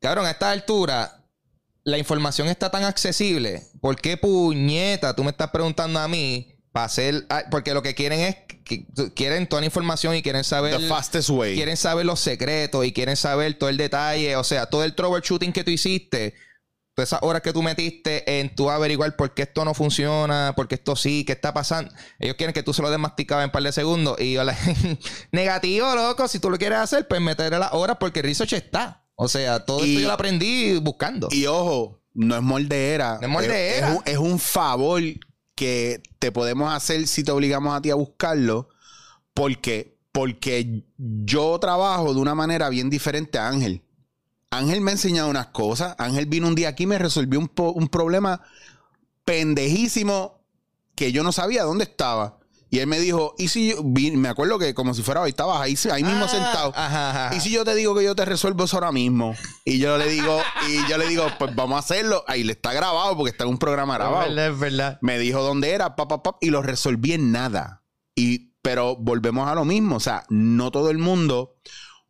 cabrón, 0.00 0.26
a 0.26 0.32
esta 0.32 0.50
altura, 0.50 1.24
la 1.84 1.96
información 1.96 2.48
está 2.48 2.68
tan 2.68 2.82
accesible. 2.82 3.62
¿Por 3.80 3.94
qué 3.94 4.16
puñeta 4.16 5.14
tú 5.14 5.22
me 5.22 5.30
estás 5.30 5.50
preguntando 5.50 6.00
a 6.00 6.08
mí 6.08 6.57
para 6.78 6.84
hacer? 6.86 7.26
Porque 7.50 7.74
lo 7.74 7.82
que 7.82 7.94
quieren 7.94 8.20
es, 8.20 8.36
quieren 9.14 9.46
toda 9.48 9.60
la 9.60 9.66
información 9.66 10.14
y 10.14 10.22
quieren 10.22 10.44
saber 10.44 10.76
The 10.76 10.86
fastest 10.86 11.30
way. 11.30 11.54
quieren 11.56 11.76
saber 11.76 12.06
los 12.06 12.20
secretos 12.20 12.84
y 12.86 12.92
quieren 12.92 13.16
saber 13.16 13.54
todo 13.58 13.68
el 13.68 13.76
detalle, 13.76 14.36
o 14.36 14.44
sea, 14.44 14.66
todo 14.66 14.84
el 14.84 14.94
troubleshooting 14.94 15.52
que 15.52 15.64
tú 15.64 15.70
hiciste, 15.70 16.34
todas 16.94 17.08
esas 17.10 17.20
horas 17.22 17.42
que 17.42 17.52
tú 17.52 17.62
metiste 17.62 18.38
en 18.40 18.54
tu 18.54 18.70
averiguar 18.70 19.16
por 19.16 19.34
qué 19.34 19.42
esto 19.42 19.64
no 19.64 19.74
funciona, 19.74 20.52
por 20.56 20.68
qué 20.68 20.76
esto 20.76 20.94
sí, 20.96 21.24
qué 21.24 21.32
está 21.32 21.52
pasando. 21.54 21.92
Ellos 22.18 22.36
quieren 22.36 22.52
que 22.54 22.62
tú 22.62 22.72
se 22.72 22.82
lo 22.82 22.90
des 22.90 22.98
masticado 22.98 23.40
en 23.40 23.46
un 23.46 23.50
par 23.52 23.62
de 23.62 23.72
segundos 23.72 24.16
y 24.20 24.32
yo 24.34 24.44
le- 24.44 24.54
negativo, 25.32 25.94
loco, 25.94 26.28
si 26.28 26.38
tú 26.38 26.50
lo 26.50 26.58
quieres 26.58 26.78
hacer, 26.78 27.08
pues 27.08 27.20
meterle 27.20 27.58
las 27.58 27.72
horas 27.72 27.96
porque 27.98 28.20
el 28.20 28.26
research 28.26 28.52
está. 28.52 29.04
O 29.16 29.26
sea, 29.28 29.64
todo 29.64 29.84
Y- 29.84 29.90
esto 29.90 30.00
yo 30.02 30.06
lo 30.08 30.14
aprendí 30.14 30.78
buscando. 30.78 31.28
Y 31.32 31.46
ojo, 31.46 32.00
no 32.14 32.36
es 32.36 32.42
moldeera. 32.42 33.14
No 33.20 33.26
es 33.26 33.28
moldeera. 33.28 33.88
Es, 33.88 33.96
un, 33.96 34.02
es 34.06 34.18
un 34.18 34.38
favor 34.38 35.02
que 35.58 36.00
te 36.20 36.30
podemos 36.30 36.72
hacer 36.72 37.08
si 37.08 37.24
te 37.24 37.32
obligamos 37.32 37.74
a 37.74 37.82
ti 37.82 37.90
a 37.90 37.96
buscarlo. 37.96 38.68
Porque, 39.34 39.98
porque 40.12 40.84
yo 40.96 41.58
trabajo 41.58 42.14
de 42.14 42.20
una 42.20 42.36
manera 42.36 42.68
bien 42.68 42.90
diferente 42.90 43.38
a 43.38 43.48
Ángel. 43.48 43.82
Ángel 44.50 44.80
me 44.80 44.92
ha 44.92 44.94
enseñado 44.94 45.28
unas 45.28 45.48
cosas. 45.48 45.96
Ángel 45.98 46.26
vino 46.26 46.46
un 46.46 46.54
día 46.54 46.68
aquí 46.68 46.84
y 46.84 46.86
me 46.86 46.96
resolvió 46.96 47.40
un, 47.40 47.50
un 47.56 47.88
problema 47.88 48.40
pendejísimo 49.24 50.44
que 50.94 51.10
yo 51.10 51.24
no 51.24 51.32
sabía 51.32 51.64
dónde 51.64 51.84
estaba. 51.84 52.38
Y 52.70 52.80
él 52.80 52.86
me 52.86 53.00
dijo, 53.00 53.34
y 53.38 53.48
si 53.48 53.70
yo, 53.70 53.82
me 53.82 54.28
acuerdo 54.28 54.58
que 54.58 54.74
como 54.74 54.92
si 54.92 55.02
fuera 55.02 55.22
hoy, 55.22 55.30
estabas 55.30 55.60
ahí, 55.60 55.74
ahí 55.90 56.04
mismo 56.04 56.26
Ah, 56.26 56.28
sentado. 56.28 56.72
Ajá, 56.76 57.10
ajá. 57.26 57.36
Y 57.36 57.40
si 57.40 57.50
yo 57.50 57.64
te 57.64 57.74
digo 57.74 57.94
que 57.94 58.04
yo 58.04 58.14
te 58.14 58.24
resuelvo 58.24 58.64
eso 58.64 58.76
ahora 58.76 58.92
mismo, 58.92 59.34
y 59.64 59.78
yo 59.78 59.96
le 59.96 60.08
digo, 60.08 60.40
y 60.68 60.86
yo 60.90 60.98
le 60.98 61.08
digo, 61.08 61.26
pues 61.38 61.54
vamos 61.54 61.76
a 61.76 61.78
hacerlo, 61.78 62.24
ahí 62.26 62.44
le 62.44 62.52
está 62.52 62.72
grabado 62.74 63.16
porque 63.16 63.30
está 63.30 63.44
en 63.44 63.50
un 63.50 63.58
programa 63.58 63.94
grabado. 63.94 64.24
Es 64.26 64.28
verdad, 64.34 64.52
es 64.52 64.58
verdad. 64.58 64.98
Me 65.00 65.18
dijo 65.18 65.42
dónde 65.42 65.70
era, 65.70 65.96
pa, 65.96 66.08
pa, 66.08 66.22
pa, 66.22 66.36
y 66.40 66.50
lo 66.50 66.60
resolví 66.62 67.12
en 67.12 67.32
nada. 67.32 67.84
Y, 68.14 68.52
pero 68.60 68.96
volvemos 68.96 69.48
a 69.48 69.54
lo 69.54 69.64
mismo, 69.64 69.96
o 69.96 70.00
sea, 70.00 70.24
no 70.28 70.70
todo 70.70 70.90
el 70.90 70.98
mundo 70.98 71.56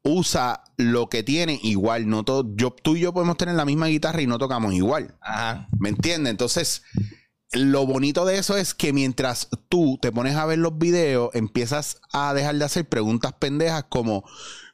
usa 0.02 0.64
lo 0.76 1.08
que 1.08 1.22
tiene 1.22 1.60
igual. 1.62 2.08
No 2.08 2.24
todo, 2.24 2.44
yo, 2.56 2.70
tú 2.70 2.96
y 2.96 3.00
yo 3.00 3.12
podemos 3.12 3.36
tener 3.36 3.54
la 3.54 3.64
misma 3.64 3.86
guitarra 3.86 4.22
y 4.22 4.26
no 4.26 4.38
tocamos 4.38 4.72
igual. 4.72 5.16
Ajá. 5.20 5.68
¿Me 5.78 5.90
entiendes? 5.90 6.30
Entonces, 6.30 6.82
lo 7.52 7.86
bonito 7.86 8.24
de 8.26 8.38
eso 8.38 8.56
es 8.56 8.74
que 8.74 8.92
mientras 8.92 9.48
tú 9.68 9.98
te 10.00 10.12
pones 10.12 10.36
a 10.36 10.44
ver 10.44 10.58
los 10.58 10.76
videos, 10.78 11.34
empiezas 11.34 12.00
a 12.12 12.34
dejar 12.34 12.56
de 12.56 12.64
hacer 12.64 12.88
preguntas 12.88 13.32
pendejas 13.32 13.84
como, 13.88 14.24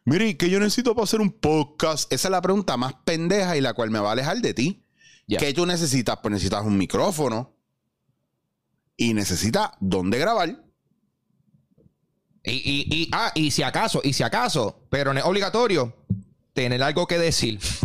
mire, 0.05 0.37
¿qué 0.37 0.51
yo 0.51 0.59
necesito 0.59 0.95
para 0.95 1.05
hacer 1.05 1.21
un 1.21 1.31
podcast? 1.31 2.13
Esa 2.13 2.29
es 2.29 2.33
la 2.33 2.43
pregunta 2.43 2.77
más 2.77 2.95
pendeja 3.05 3.57
y 3.57 3.61
la 3.61 3.75
cual 3.75 3.91
me 3.91 4.01
va 4.01 4.09
a 4.09 4.13
alejar 4.13 4.39
de 4.41 4.55
ti. 4.55 4.83
Ya. 5.27 5.39
¿Qué 5.39 5.55
tú 5.55 5.67
necesitas? 5.67 6.19
Pues 6.21 6.33
necesitas 6.33 6.65
un 6.65 6.77
micrófono 6.77 7.55
y 8.97 9.15
necesitas 9.15 9.71
dónde 9.81 10.19
grabar. 10.19 10.49
Y, 12.43 12.53
y, 12.53 12.87
y, 12.91 13.09
ah, 13.13 13.33
y 13.35 13.53
si 13.53 13.63
acaso, 13.63 14.01
y 14.05 14.13
si 14.13 14.23
acaso, 14.23 14.85
pero 14.91 15.15
no 15.15 15.21
es 15.21 15.27
obligatorio 15.27 15.97
tener 16.53 16.83
algo 16.83 17.07
que 17.07 17.19
decir. 17.19 17.61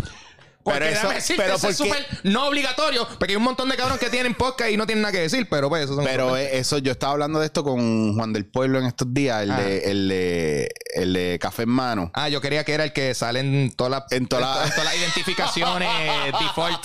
Porque 0.73 0.85
Pero 0.85 0.99
eso- 0.99 1.09
decirte, 1.09 1.43
pero 1.43 1.55
es 1.55 1.77
súper 1.77 2.05
no 2.23 2.47
obligatorio, 2.47 3.07
porque 3.17 3.33
hay 3.33 3.37
un 3.37 3.43
montón 3.43 3.69
de 3.69 3.75
cabrones 3.75 3.99
que 3.99 4.09
tienen 4.09 4.33
podcast 4.35 4.71
y 4.71 4.77
no 4.77 4.85
tienen 4.85 5.01
nada 5.01 5.11
que 5.11 5.19
decir, 5.21 5.47
pero 5.49 5.69
pues 5.69 5.85
eso 5.85 5.95
son 5.95 6.03
Pero 6.05 6.35
eso, 6.37 6.77
yo 6.77 6.91
estaba 6.91 7.13
hablando 7.13 7.39
de 7.39 7.45
esto 7.45 7.63
con 7.63 8.15
Juan 8.15 8.33
del 8.33 8.45
Pueblo 8.45 8.79
en 8.79 8.85
estos 8.85 9.13
días, 9.13 9.43
el, 9.43 9.51
Ah. 9.51 9.59
de, 9.61 9.91
el, 9.91 10.07
de, 10.09 10.69
el 10.95 11.13
de 11.13 11.39
Café 11.41 11.63
en 11.63 11.69
Mano. 11.69 12.11
Ah, 12.13 12.29
yo 12.29 12.41
quería 12.41 12.63
que 12.63 12.73
era 12.73 12.83
el 12.83 12.93
que 12.93 13.13
sale 13.13 13.39
en 13.39 13.71
todas 13.75 13.91
las 13.91 14.11
En 14.11 14.27
la- 14.29 14.95
identificaciones 14.95 15.89
default. 16.39 16.79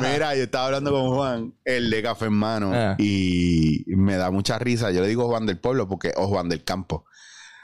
Mira, 0.00 0.34
yo 0.34 0.42
estaba 0.44 0.66
hablando 0.66 0.90
con 0.90 1.14
Juan, 1.14 1.54
el 1.64 1.90
de 1.90 2.02
Café 2.02 2.26
en 2.26 2.32
Mano, 2.34 2.72
Ah. 2.74 2.96
y 2.98 3.84
me 3.86 4.16
da 4.16 4.30
mucha 4.30 4.58
risa. 4.58 4.90
Yo 4.90 5.00
le 5.02 5.08
digo 5.08 5.26
Juan 5.28 5.46
del 5.46 5.58
Pueblo 5.58 5.88
porque, 5.88 6.12
o 6.16 6.26
Juan 6.28 6.48
del 6.48 6.64
Campo. 6.64 7.04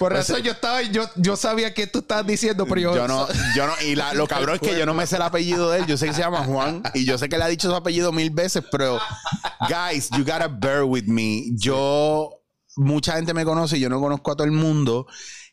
Por 0.00 0.12
Pues, 0.12 0.30
eso 0.30 0.38
yo 0.38 0.52
estaba, 0.52 0.80
yo, 0.80 1.04
yo 1.16 1.36
sabía 1.36 1.74
que 1.74 1.86
tú 1.86 1.98
estabas 1.98 2.26
diciendo, 2.26 2.64
pero 2.64 2.80
yo, 2.80 2.94
Yo 2.96 3.06
no, 3.06 3.28
yo 3.54 3.66
no, 3.66 3.74
y 3.86 3.94
la- 3.94 4.14
lo 4.14 4.26
cabrón 4.28 4.54
es 4.54 4.62
que 4.62 4.78
yo 4.78 4.86
no 4.86 4.94
me 4.94 5.06
sé 5.06 5.16
el 5.16 5.22
apellido 5.22 5.70
de 5.70 5.80
él. 5.80 5.86
Yo 5.86 5.98
sé 5.98 6.06
que 6.06 6.14
se 6.14 6.22
llama 6.22 6.42
Juan 6.44 6.82
y 6.94 7.04
yo 7.04 7.18
sé 7.18 7.28
que 7.28 7.36
le 7.36 7.44
ha 7.44 7.48
dicho 7.48 7.68
su 7.68 7.74
apellido 7.76 8.10
mil 8.10 8.30
veces, 8.30 8.64
pero 8.72 8.98
guys, 9.68 10.08
you 10.16 10.20
gotta 10.24 10.48
bear 10.48 10.84
with 10.84 11.04
me. 11.04 11.50
Yo, 11.52 12.30
mucha 12.76 13.12
gente 13.16 13.34
me 13.34 13.44
conoce, 13.44 13.78
yo 13.78 13.90
no 13.90 14.00
conozco 14.00 14.32
a 14.32 14.36
todo 14.36 14.46
el 14.46 14.52
mundo. 14.52 15.06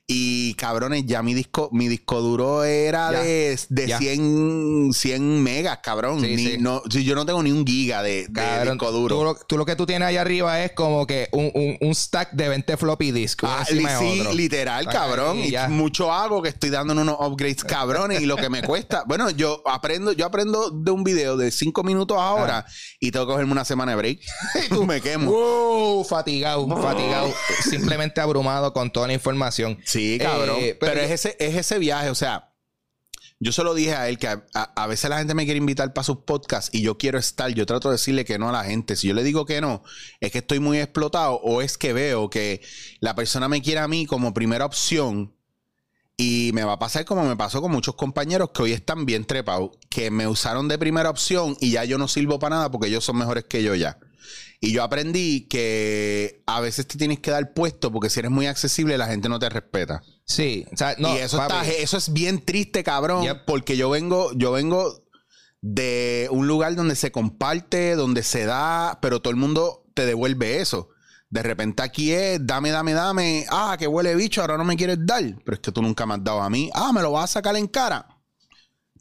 Y 0.09 0.53
cabrones, 0.53 1.05
ya 1.05 1.21
mi 1.21 1.33
disco, 1.33 1.67
mi 1.73 1.89
disco 1.89 2.21
duro 2.21 2.63
era 2.63 3.11
Ya. 3.11 3.19
de, 3.23 3.59
de 3.67 3.87
Ya. 3.87 3.97
100, 3.97 4.91
100 4.93 5.43
megas, 5.43 5.79
cabrón. 5.83 6.21
Sí, 6.21 6.33
Ni- 6.33 6.45
sí. 6.45 6.57
No, 6.57 6.81
si 6.89 7.03
yo 7.03 7.13
no 7.13 7.25
tengo 7.25 7.43
ni 7.43 7.51
un 7.51 7.67
giga 7.67 8.01
de, 8.01 8.25
disco 8.29 8.91
duro. 8.93 9.17
Tú, 9.17 9.23
lo- 9.25 9.35
tú 9.35 9.57
lo 9.57 9.65
que 9.65 9.75
tú 9.75 9.85
tienes 9.85 10.07
ahí 10.07 10.15
arriba 10.15 10.63
es 10.63 10.71
como 10.71 11.05
que 11.05 11.27
un, 11.33 11.51
un, 11.53 11.77
un 11.81 11.93
stack 11.93 12.31
de 12.31 12.47
20 12.47 12.77
floppy 12.77 13.11
discs. 13.11 13.43
uno 13.43 13.51
Ah, 13.51 13.65
sí, 13.65 14.19
otro. 14.21 14.31
literal, 14.33 14.87
cabrón. 14.87 15.39
Y 15.39 15.53
mucho 15.71 16.13
hago 16.13 16.41
que 16.41 16.47
estoy 16.49 16.69
dando 16.69 16.93
en 16.93 16.99
unos 16.99 17.17
upgrades 17.19 17.65
cabrones 17.65 18.21
y 18.21 18.25
lo 18.27 18.37
que 18.37 18.49
me 18.49 18.61
cuesta. 18.61 19.03
Bueno, 19.07 19.29
yo 19.31 19.61
aprendo, 19.65 20.13
yo 20.13 20.25
aprendo 20.25 20.69
de 20.69 20.91
un 20.91 21.03
video 21.03 21.35
de 21.35 21.51
cinco 21.51 21.83
minutos 21.83 22.17
ahora 22.17 22.59
Ah. 22.65 22.71
y 23.01 23.11
tengo 23.11 23.25
que 23.25 23.31
cogerme 23.33 23.51
una 23.51 23.65
semana 23.65 23.91
de 23.91 23.97
break. 23.97 24.19
Y 24.65 24.69
tú 24.69 24.85
me 24.85 25.01
quemo. 25.01 25.31
Wow, 25.77 26.03
fatigado, 26.05 26.67
fatigado, 26.81 27.33
simplemente 27.63 28.19
abrumado 28.21 28.71
con 28.73 28.89
toda 28.91 29.07
la 29.07 29.13
información. 29.13 29.77
Sí, 29.85 29.96
cabrón. 30.19 30.57
Eh, 30.59 30.77
pero 30.79 30.93
pero 30.93 31.05
es, 31.05 31.11
ese, 31.11 31.35
es 31.39 31.55
ese 31.55 31.79
viaje, 31.79 32.09
o 32.09 32.15
sea, 32.15 32.53
yo 33.39 33.51
se 33.51 33.63
lo 33.63 33.73
dije 33.75 33.93
a 33.93 34.09
él 34.09 34.17
que 34.17 34.27
a, 34.27 34.45
a- 34.55 34.83
a 34.83 34.87
veces 34.87 35.09
la 35.09 35.19
gente 35.19 35.35
me 35.35 35.45
quiere 35.45 35.59
invitar 35.59 35.93
para 35.93 36.03
sus 36.03 36.17
podcasts 36.19 36.69
y 36.73 36.81
yo 36.81 36.97
quiero 36.97 37.19
estar. 37.19 37.51
Yo 37.51 37.65
trato 37.67 37.89
de 37.89 37.93
decirle 37.93 38.25
que 38.25 38.39
no 38.39 38.49
a 38.49 38.51
la 38.51 38.63
gente. 38.63 38.95
Si 38.95 39.07
yo 39.07 39.13
le 39.13 39.23
digo 39.23 39.45
que 39.45 39.61
no, 39.61 39.83
es 40.21 40.31
que 40.31 40.39
estoy 40.39 40.59
muy 40.59 40.79
explotado 40.79 41.35
o 41.35 41.61
es 41.61 41.77
que 41.77 41.93
veo 41.93 42.29
que 42.31 42.61
la 42.99 43.13
persona 43.15 43.47
me 43.47 43.61
quiere 43.61 43.79
a 43.79 43.87
mí 43.87 44.05
como 44.07 44.33
primera 44.33 44.65
opción. 44.65 45.33
Y 46.19 46.49
me 46.55 46.63
va 46.63 46.73
a 46.73 46.79
pasar 46.79 47.05
como 47.05 47.23
me 47.25 47.35
pasó 47.35 47.61
con 47.61 47.71
muchos 47.71 47.93
compañeros 47.93 48.49
que 48.51 48.63
hoy 48.63 48.71
están 48.71 49.05
bien 49.05 49.23
trepados, 49.25 49.69
que 49.87 50.09
me 50.09 50.27
usaron 50.27 50.67
de 50.67 50.79
primera 50.79 51.11
opción 51.11 51.55
y 51.59 51.69
ya 51.69 51.85
yo 51.85 51.99
no 51.99 52.07
sirvo 52.07 52.39
para 52.39 52.55
nada 52.55 52.71
porque 52.71 52.87
ellos 52.87 53.05
son 53.05 53.17
mejores 53.17 53.43
que 53.43 53.61
yo 53.61 53.75
ya. 53.75 53.99
Y 54.59 54.71
yo 54.71 54.83
aprendí 54.83 55.47
que 55.47 56.41
a 56.47 56.61
veces 56.61 56.87
te 56.87 56.97
tienes 56.97 57.19
que 57.19 57.31
dar 57.31 57.53
puesto 57.53 57.91
porque 57.91 58.09
si 58.09 58.19
eres 58.19 58.31
muy 58.31 58.47
accesible 58.47 58.97
la 58.97 59.07
gente 59.07 59.29
no 59.29 59.39
te 59.39 59.49
respeta. 59.49 60.01
Sí, 60.25 60.65
o 60.73 60.77
sea, 60.77 60.95
no, 60.97 61.15
y 61.15 61.19
eso, 61.19 61.41
está, 61.41 61.65
eso 61.65 61.97
es 61.97 62.11
bien 62.11 62.43
triste, 62.43 62.83
cabrón. 62.83 63.23
Yep. 63.23 63.45
Porque 63.45 63.77
yo 63.77 63.89
vengo, 63.89 64.31
yo 64.33 64.51
vengo 64.51 65.03
de 65.61 66.27
un 66.31 66.47
lugar 66.47 66.75
donde 66.75 66.95
se 66.95 67.11
comparte, 67.11 67.95
donde 67.95 68.23
se 68.23 68.45
da, 68.45 68.99
pero 69.01 69.21
todo 69.21 69.31
el 69.31 69.37
mundo 69.37 69.85
te 69.93 70.05
devuelve 70.05 70.59
eso. 70.59 70.89
De 71.29 71.43
repente 71.43 71.83
aquí 71.83 72.11
es, 72.13 72.39
dame, 72.45 72.71
dame, 72.71 72.93
dame. 72.93 73.45
Ah, 73.49 73.75
que 73.77 73.87
huele 73.87 74.15
bicho, 74.15 74.41
ahora 74.41 74.57
no 74.57 74.63
me 74.63 74.77
quieres 74.77 74.97
dar. 75.01 75.23
Pero 75.43 75.55
es 75.55 75.59
que 75.59 75.71
tú 75.71 75.81
nunca 75.81 76.05
me 76.05 76.13
has 76.13 76.23
dado 76.23 76.41
a 76.41 76.49
mí. 76.49 76.69
Ah, 76.73 76.91
me 76.93 77.01
lo 77.01 77.11
vas 77.11 77.25
a 77.25 77.33
sacar 77.33 77.55
en 77.57 77.67
cara. 77.67 78.07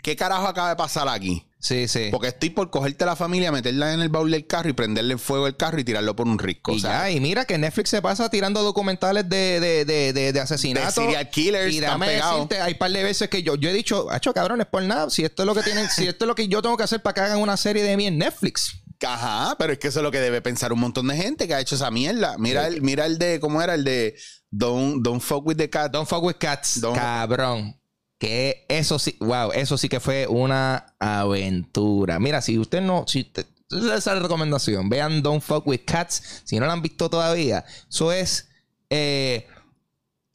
¿Qué 0.02 0.16
carajo 0.16 0.46
acaba 0.46 0.70
de 0.70 0.76
pasar 0.76 1.08
aquí? 1.08 1.45
Sí, 1.66 1.88
sí. 1.88 2.08
Porque 2.12 2.28
estoy 2.28 2.50
por 2.50 2.70
cogerte 2.70 3.02
a 3.02 3.08
la 3.08 3.16
familia, 3.16 3.50
meterla 3.50 3.92
en 3.92 4.00
el 4.00 4.08
baúl 4.08 4.30
del 4.30 4.46
carro 4.46 4.68
y 4.68 4.72
prenderle 4.72 5.14
el 5.14 5.18
fuego 5.18 5.46
al 5.46 5.56
carro 5.56 5.80
y 5.80 5.84
tirarlo 5.84 6.14
por 6.14 6.28
un 6.28 6.38
risco. 6.38 6.72
y 6.72 6.76
o 6.76 6.78
sea, 6.78 6.90
ya, 7.08 7.10
y 7.10 7.18
mira 7.18 7.44
que 7.44 7.58
Netflix 7.58 7.90
se 7.90 8.00
pasa 8.00 8.30
tirando 8.30 8.62
documentales 8.62 9.28
de, 9.28 9.58
de, 9.58 9.84
de, 9.84 10.12
de, 10.12 10.32
de 10.32 10.40
asesinatos. 10.40 10.94
De 10.94 11.02
serial 11.02 11.28
killers, 11.30 11.74
Y 11.74 11.80
pegados. 11.80 12.34
decirte, 12.34 12.60
hay 12.60 12.74
un 12.74 12.78
par 12.78 12.90
de 12.92 13.02
veces 13.02 13.28
que 13.28 13.42
yo, 13.42 13.56
yo 13.56 13.68
he 13.68 13.72
dicho, 13.72 14.08
hacho 14.12 14.32
cabrones, 14.32 14.66
por 14.66 14.82
nada, 14.84 15.10
si 15.10 15.24
esto 15.24 15.42
es 15.42 15.46
lo 15.46 15.54
que 15.56 15.62
tienen, 15.62 15.88
si 15.90 16.06
esto 16.06 16.24
es 16.24 16.28
lo 16.28 16.34
que 16.36 16.46
yo 16.46 16.62
tengo 16.62 16.76
que 16.76 16.84
hacer 16.84 17.02
para 17.02 17.14
que 17.14 17.20
hagan 17.22 17.38
una 17.40 17.56
serie 17.56 17.82
de 17.82 17.96
mí 17.96 18.06
en 18.06 18.18
Netflix. 18.18 18.82
Ajá, 19.04 19.56
pero 19.58 19.72
es 19.72 19.78
que 19.78 19.88
eso 19.88 19.98
es 19.98 20.02
lo 20.04 20.10
que 20.10 20.20
debe 20.20 20.40
pensar 20.40 20.72
un 20.72 20.78
montón 20.80 21.08
de 21.08 21.16
gente 21.16 21.46
que 21.48 21.54
ha 21.54 21.60
hecho 21.60 21.74
esa 21.74 21.90
mierda. 21.90 22.36
Mira 22.38 22.66
el, 22.66 22.80
mira 22.80 23.04
el 23.06 23.18
de, 23.18 23.40
¿cómo 23.40 23.60
era? 23.60 23.74
El 23.74 23.84
de 23.84 24.14
Don't, 24.50 25.02
don't 25.02 25.20
fuck 25.20 25.44
with 25.46 25.56
the 25.56 25.68
cat. 25.68 25.90
Don't 25.92 26.08
fuck 26.08 26.22
with 26.22 26.36
cats. 26.38 26.80
Don't- 26.80 26.96
Cabrón. 26.96 27.78
Que 28.18 28.64
eso 28.68 28.98
sí, 28.98 29.16
wow, 29.20 29.52
eso 29.52 29.76
sí 29.76 29.88
que 29.88 30.00
fue 30.00 30.26
una 30.26 30.94
aventura. 30.98 32.18
Mira, 32.18 32.40
si 32.40 32.58
usted 32.58 32.80
no, 32.80 33.04
si 33.06 33.20
usted, 33.22 33.46
esa 33.70 33.94
es 33.96 34.06
la 34.06 34.20
recomendación. 34.20 34.88
Vean 34.88 35.22
Don't 35.22 35.42
Fuck 35.42 35.66
with 35.66 35.80
Cats. 35.86 36.42
Si 36.44 36.58
no 36.58 36.66
la 36.66 36.72
han 36.72 36.82
visto 36.82 37.10
todavía, 37.10 37.64
eso 37.90 38.12
es 38.12 38.48
eh, 38.88 39.46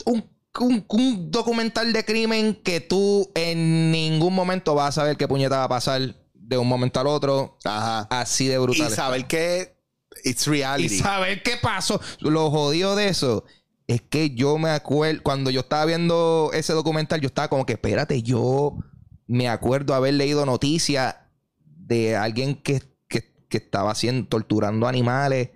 un, 0.06 0.30
un- 0.60 0.86
un 0.90 1.32
documental 1.32 1.92
de 1.94 2.06
crimen 2.06 2.54
que 2.64 2.82
tú 2.82 3.32
en 3.34 3.92
ningún 3.92 4.36
momento 4.36 4.76
vas 4.76 4.90
a 4.90 5.02
saber 5.02 5.18
qué 5.18 5.28
puñeta 5.28 5.58
va 5.58 5.64
a 5.64 5.70
pasar 5.70 6.16
de 6.34 6.58
un 6.58 6.68
momento 6.68 7.00
al 7.00 7.08
otro. 7.08 7.58
Ajá. 7.64 8.02
Así 8.12 8.48
de 8.48 8.60
brutal. 8.60 8.92
Y 8.92 8.96
saber 8.96 9.26
que 9.26 9.76
it's 10.24 10.46
Y 10.46 10.50
reality. 10.52 11.00
saber 11.00 11.42
qué 11.42 11.58
pasó. 11.58 12.00
Lo 12.20 12.52
jodido 12.52 12.96
de 12.96 13.08
eso 13.08 13.44
es 13.94 14.02
que 14.02 14.32
yo 14.32 14.58
me 14.58 14.70
acuerdo, 14.70 15.22
cuando 15.24 15.50
yo 15.50 15.62
estaba 15.62 15.86
viendo 15.86 16.52
ese 16.54 16.74
documental, 16.74 17.22
yo 17.22 17.28
estaba 17.28 17.48
como 17.48 17.66
que, 17.66 17.74
espérate, 17.74 18.22
yo 18.22 18.78
me 19.28 19.50
acuerdo 19.50 19.94
haber 19.94 20.14
leído 20.16 20.46
noticias 20.46 21.16
de 21.66 22.16
alguien 22.16 22.56
que, 22.56 22.82
que, 23.08 23.34
que 23.50 23.58
estaba 23.58 23.92
haciendo, 23.92 24.28
torturando 24.28 24.88
animales. 24.88 25.50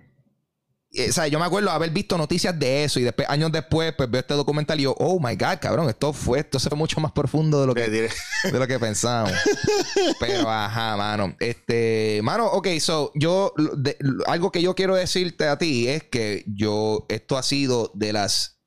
Eh, 0.96 1.10
O 1.10 1.12
sea, 1.12 1.26
yo 1.28 1.38
me 1.38 1.44
acuerdo 1.44 1.70
haber 1.70 1.90
visto 1.90 2.16
noticias 2.18 2.58
de 2.58 2.84
eso 2.84 2.98
y 2.98 3.02
después, 3.04 3.28
años 3.28 3.52
después, 3.52 3.92
pues 3.96 4.10
veo 4.10 4.20
este 4.20 4.34
documental 4.34 4.78
y 4.80 4.84
yo, 4.84 4.94
oh 4.98 5.18
my 5.20 5.34
god, 5.36 5.58
cabrón, 5.60 5.88
esto 5.88 6.12
fue, 6.12 6.38
esto 6.40 6.58
se 6.58 6.68
fue 6.68 6.78
mucho 6.78 7.00
más 7.00 7.12
profundo 7.12 7.60
de 7.60 7.66
lo 7.66 7.74
que 7.74 7.82
de 7.90 8.58
lo 8.58 8.66
que 8.66 8.78
pensábamos. 8.78 9.32
Pero 10.20 10.48
ajá, 10.50 10.96
mano. 10.96 11.34
Este, 11.40 12.20
mano, 12.22 12.46
ok, 12.46 12.68
so 12.80 13.12
yo 13.14 13.52
de- 13.76 13.96
algo 14.26 14.50
que 14.52 14.62
yo 14.62 14.74
quiero 14.74 14.94
decirte 14.94 15.46
a 15.48 15.58
ti 15.58 15.88
es 15.88 16.04
que 16.04 16.44
yo 16.46 17.06
esto 17.08 17.36
ha 17.38 17.42
sido 17.42 17.90
de 17.94 18.12
las 18.12 18.58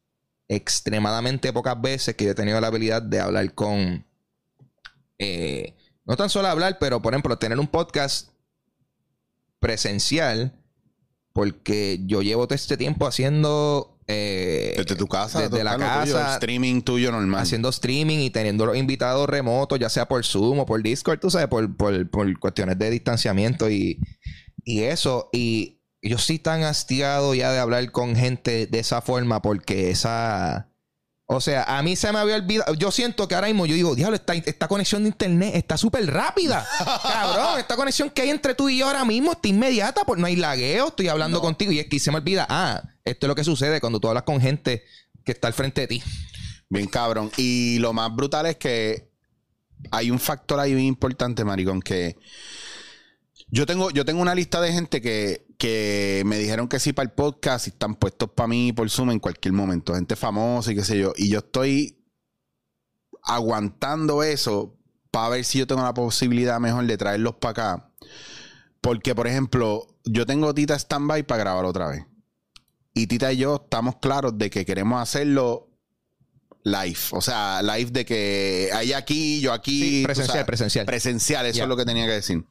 extremadamente 0.47 1.53
pocas 1.53 1.79
veces 1.79 2.15
que 2.15 2.25
yo 2.25 2.31
he 2.31 2.35
tenido 2.35 2.59
la 2.59 2.67
habilidad 2.67 3.01
de 3.01 3.19
hablar 3.19 3.53
con 3.53 4.05
eh, 5.19 5.75
no 6.05 6.15
tan 6.17 6.29
solo 6.29 6.47
hablar, 6.47 6.77
pero 6.79 7.01
por 7.01 7.13
ejemplo, 7.13 7.37
tener 7.37 7.59
un 7.59 7.67
podcast 7.67 8.29
presencial 9.59 10.58
porque 11.39 12.01
yo 12.05 12.21
llevo 12.21 12.45
todo 12.47 12.55
este 12.55 12.75
tiempo 12.75 13.07
haciendo 13.07 13.97
eh, 14.07 14.73
Desde 14.75 14.95
tu 14.97 15.07
casa. 15.07 15.39
desde 15.47 15.63
la 15.63 15.73
tocando 15.73 16.01
tuyo, 16.03 16.15
casa 16.15 16.33
streaming 16.33 16.81
tuyo 16.81 17.11
normal. 17.13 17.41
haciendo 17.41 17.69
streaming 17.69 18.17
y 18.19 18.29
teniendo 18.29 18.65
los 18.65 18.75
invitados 18.75 19.29
remotos, 19.29 19.79
ya 19.79 19.87
sea 19.87 20.07
por 20.07 20.25
Zoom 20.25 20.59
o 20.59 20.65
por 20.65 20.83
Discord, 20.83 21.19
tú 21.19 21.29
sabes, 21.29 21.47
por, 21.47 21.73
por- 21.77 22.09
por 22.09 22.39
cuestiones 22.39 22.77
de 22.77 22.89
distanciamiento 22.89 23.69
y, 23.69 23.99
y 24.65 24.81
eso. 24.83 25.29
Y 25.31 25.79
yo 26.01 26.17
sí 26.17 26.39
tan 26.39 26.63
hastiado 26.63 27.33
ya 27.35 27.51
de 27.53 27.59
hablar 27.59 27.89
con 27.91 28.15
gente 28.15 28.67
de 28.67 28.79
esa 28.79 29.01
forma 29.01 29.41
porque 29.41 29.91
esa... 29.91 30.68
O 31.31 31.39
sea, 31.39 31.63
a 31.77 31.83
mí 31.83 31.95
se 31.95 32.11
me 32.11 32.17
había 32.17 32.37
olvidado. 32.37 32.73
Yo 32.73 32.91
siento 32.91 33.27
que 33.27 33.35
ahora 33.35 33.49
mismo 33.49 33.67
yo 33.67 33.75
digo, 33.75 33.93
diablo, 33.93 34.15
esta, 34.15 34.33
esta 34.33 34.67
conexión 34.67 35.03
de 35.03 35.09
internet 35.09 35.51
está 35.53 35.77
súper 35.77 36.11
rápida. 36.11 36.67
Cabrón, 37.03 37.59
esta 37.59 37.75
conexión 37.75 38.09
que 38.09 38.23
hay 38.23 38.31
entre 38.31 38.55
tú 38.55 38.67
y 38.67 38.79
yo 38.79 38.87
ahora 38.87 39.05
mismo 39.05 39.33
está 39.33 39.47
inmediata, 39.47 40.05
pues 40.05 40.19
no 40.19 40.25
hay 40.25 40.35
lagueo, 40.35 40.87
estoy 40.87 41.07
hablando 41.07 41.39
contigo 41.39 41.71
y 41.71 41.77
es 41.77 41.85
que 41.85 41.99
se 41.99 42.09
me 42.09 42.17
olvida, 42.17 42.47
ah, 42.49 42.81
esto 43.05 43.27
es 43.27 43.27
lo 43.27 43.35
que 43.35 43.43
sucede 43.43 43.79
cuando 43.79 43.99
tú 43.99 44.07
hablas 44.07 44.23
con 44.23 44.41
gente 44.41 44.83
que 45.23 45.33
está 45.33 45.47
al 45.47 45.53
frente 45.53 45.81
de 45.81 45.87
ti. 45.87 46.03
Bien 46.67 46.87
cabrón. 46.87 47.29
Y 47.37 47.77
lo 47.77 47.93
más 47.93 48.11
brutal 48.15 48.47
es 48.47 48.55
que 48.55 49.11
hay 49.91 50.09
un 50.09 50.19
factor 50.19 50.59
ahí 50.59 50.73
bien 50.73 50.87
importante, 50.87 51.45
maricón, 51.45 51.79
que 51.79 52.17
yo 53.51 53.65
tengo, 53.65 53.89
yo 53.91 54.05
tengo 54.05 54.21
una 54.21 54.35
lista 54.35 54.61
de 54.61 54.71
gente 54.71 55.01
que, 55.01 55.45
que 55.57 56.23
me 56.25 56.37
dijeron 56.37 56.67
que 56.67 56.79
sí 56.79 56.93
para 56.93 57.07
el 57.07 57.13
podcast 57.13 57.67
y 57.67 57.71
están 57.71 57.95
puestos 57.95 58.29
para 58.31 58.47
mí 58.47 58.73
por 58.73 58.89
Zoom 58.89 59.11
en 59.11 59.19
cualquier 59.19 59.53
momento. 59.53 59.95
Gente 59.95 60.15
famosa 60.15 60.71
y 60.71 60.75
qué 60.75 60.83
sé 60.83 60.99
yo. 60.99 61.13
Y 61.17 61.29
yo 61.29 61.39
estoy 61.39 61.99
aguantando 63.23 64.23
eso 64.23 64.77
para 65.11 65.29
ver 65.29 65.45
si 65.45 65.59
yo 65.59 65.67
tengo 65.67 65.81
la 65.81 65.93
posibilidad 65.93 66.59
mejor 66.59 66.85
de 66.85 66.97
traerlos 66.97 67.35
para 67.35 67.51
acá. 67.51 67.91
Porque, 68.81 69.15
por 69.15 69.27
ejemplo, 69.27 69.87
yo 70.05 70.25
tengo 70.25 70.53
Tita 70.53 70.75
stand-by 70.75 71.23
para 71.23 71.39
grabar 71.43 71.65
otra 71.65 71.89
vez. 71.89 72.05
Y 72.93 73.07
Tita 73.07 73.33
y 73.33 73.37
yo 73.37 73.61
estamos 73.63 73.95
claros 73.97 74.37
de 74.37 74.49
que 74.49 74.65
queremos 74.65 75.01
hacerlo 75.01 75.69
live. 76.63 76.99
O 77.11 77.21
sea, 77.21 77.61
live 77.61 77.91
de 77.91 78.05
que 78.05 78.69
hay 78.73 78.93
aquí, 78.93 79.41
yo 79.41 79.53
aquí. 79.53 79.81
Sí, 79.81 80.03
presencial, 80.03 80.33
sabes. 80.33 80.45
presencial. 80.45 80.85
Presencial, 80.85 81.45
eso 81.47 81.63
es 81.63 81.69
lo 81.69 81.77
que 81.77 81.85
tenía 81.85 82.05
que 82.05 82.13
decir. 82.13 82.45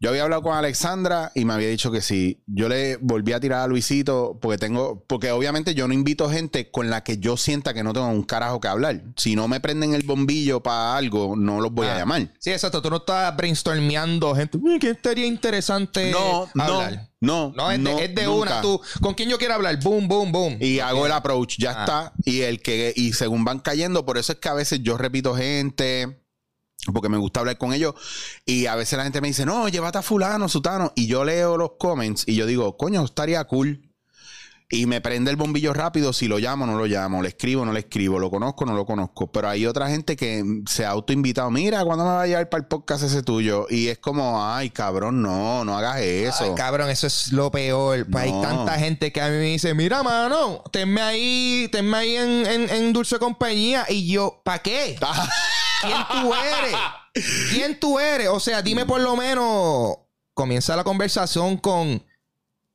Yo 0.00 0.10
había 0.10 0.22
hablado 0.22 0.42
con 0.42 0.54
Alexandra 0.56 1.32
y 1.34 1.44
me 1.44 1.54
había 1.54 1.68
dicho 1.68 1.90
que 1.90 2.00
sí. 2.02 2.40
Yo 2.46 2.68
le 2.68 2.96
volví 2.98 3.32
a 3.32 3.40
tirar 3.40 3.60
a 3.62 3.66
Luisito 3.66 4.38
porque 4.40 4.56
tengo, 4.56 5.04
porque 5.08 5.32
obviamente 5.32 5.74
yo 5.74 5.88
no 5.88 5.94
invito 5.94 6.30
gente 6.30 6.70
con 6.70 6.88
la 6.88 7.02
que 7.02 7.18
yo 7.18 7.36
sienta 7.36 7.74
que 7.74 7.82
no 7.82 7.92
tengo 7.92 8.06
un 8.06 8.22
carajo 8.22 8.60
que 8.60 8.68
hablar. 8.68 9.02
Si 9.16 9.34
no 9.34 9.48
me 9.48 9.58
prenden 9.60 9.94
el 9.94 10.04
bombillo 10.04 10.62
para 10.62 10.96
algo, 10.96 11.34
no 11.36 11.60
los 11.60 11.72
voy 11.72 11.88
a 11.88 11.96
Ah. 11.96 11.98
llamar. 11.98 12.32
Sí, 12.38 12.50
exacto. 12.50 12.80
Tú 12.80 12.90
no 12.90 12.98
estás 12.98 13.36
brainstormeando 13.36 14.34
gente. 14.36 14.56
"Uy, 14.58 14.78
¿Qué 14.78 14.90
estaría 14.90 15.26
interesante 15.26 16.10
No, 16.12 16.48
no, 16.54 16.62
hablar? 16.62 17.08
no, 17.20 17.52
No, 17.56 17.70
es 17.72 17.78
de, 17.78 17.82
no, 17.84 17.98
es 17.98 18.14
de 18.14 18.28
una. 18.28 18.60
Tú, 18.60 18.80
¿con 19.00 19.14
quién 19.14 19.28
yo 19.28 19.38
quiero 19.38 19.54
hablar? 19.54 19.82
Boom, 19.82 20.06
boom, 20.06 20.30
boom. 20.30 20.56
Y 20.60 20.78
hago 20.78 21.06
el 21.06 21.12
approach, 21.12 21.56
ya 21.58 21.70
Ah. 21.76 21.80
está. 21.80 22.12
Y 22.24 22.42
el 22.42 22.62
que, 22.62 22.92
y 22.94 23.14
según 23.14 23.44
van 23.44 23.58
cayendo, 23.58 24.04
por 24.06 24.16
eso 24.18 24.32
es 24.32 24.38
que 24.38 24.48
a 24.48 24.54
veces 24.54 24.80
yo 24.82 24.96
repito 24.96 25.34
gente, 25.34 26.22
porque 26.92 27.08
me 27.08 27.18
gusta 27.18 27.40
hablar 27.40 27.58
con 27.58 27.72
ellos. 27.72 27.94
Y 28.46 28.66
a 28.66 28.74
veces 28.76 28.96
la 28.96 29.04
gente 29.04 29.20
me 29.20 29.28
dice, 29.28 29.44
no, 29.44 29.68
llévate 29.68 29.98
a 29.98 30.02
fulano, 30.02 30.48
sutano. 30.48 30.92
Y 30.94 31.06
yo 31.06 31.24
leo 31.24 31.56
los 31.56 31.72
comments 31.78 32.24
y 32.26 32.34
yo 32.34 32.46
digo, 32.46 32.76
coño, 32.76 33.04
estaría 33.04 33.44
cool. 33.44 33.84
Y 34.70 34.84
me 34.84 35.00
prende 35.00 35.30
el 35.30 35.36
bombillo 35.38 35.72
rápido 35.72 36.12
si 36.12 36.28
lo 36.28 36.38
llamo 36.38 36.64
o 36.64 36.66
no 36.66 36.76
lo 36.76 36.84
llamo, 36.84 37.22
le 37.22 37.28
escribo 37.28 37.62
o 37.62 37.64
no 37.64 37.72
le 37.72 37.80
escribo, 37.80 38.18
lo 38.18 38.30
conozco 38.30 38.64
o 38.64 38.66
no 38.66 38.74
lo 38.74 38.84
conozco. 38.84 39.32
Pero 39.32 39.48
hay 39.48 39.64
otra 39.64 39.88
gente 39.88 40.14
que 40.14 40.44
se 40.68 40.84
ha 40.84 40.90
autoinvitado, 40.90 41.50
mira, 41.50 41.82
¿cuándo 41.86 42.04
me 42.04 42.10
va 42.10 42.22
a 42.22 42.26
llevar 42.26 42.50
para 42.50 42.60
el 42.64 42.68
podcast 42.68 43.02
ese 43.02 43.22
tuyo? 43.22 43.66
Y 43.70 43.88
es 43.88 43.96
como, 43.98 44.44
ay, 44.46 44.68
cabrón, 44.68 45.22
no, 45.22 45.64
no 45.64 45.78
hagas 45.78 46.00
eso. 46.02 46.44
Ay, 46.44 46.50
cabrón, 46.54 46.90
eso 46.90 47.06
es 47.06 47.32
lo 47.32 47.50
peor. 47.50 48.06
Pues 48.10 48.24
Hay 48.24 48.30
tanta 48.42 48.78
gente 48.78 49.10
que 49.10 49.22
a 49.22 49.28
mí 49.30 49.36
me 49.38 49.44
dice, 49.44 49.72
mira, 49.72 50.02
mano, 50.02 50.62
tenme 50.70 51.00
ahí, 51.00 51.70
tenme 51.72 51.96
ahí 51.96 52.16
en, 52.16 52.46
en- 52.46 52.68
en 52.70 52.92
dulce 52.92 53.18
compañía. 53.18 53.86
Y 53.88 54.06
yo, 54.06 54.42
¿para 54.44 54.58
qué? 54.58 54.98
¿Quién 55.80 55.98
tú 56.22 56.34
eres? 56.34 56.76
¿Quién 57.52 57.80
tú 57.80 57.98
eres? 57.98 58.28
O 58.28 58.40
sea, 58.40 58.62
dime 58.62 58.84
por 58.86 59.00
lo 59.00 59.16
menos, 59.16 59.96
comienza 60.34 60.76
la 60.76 60.84
conversación 60.84 61.56
con, 61.56 62.04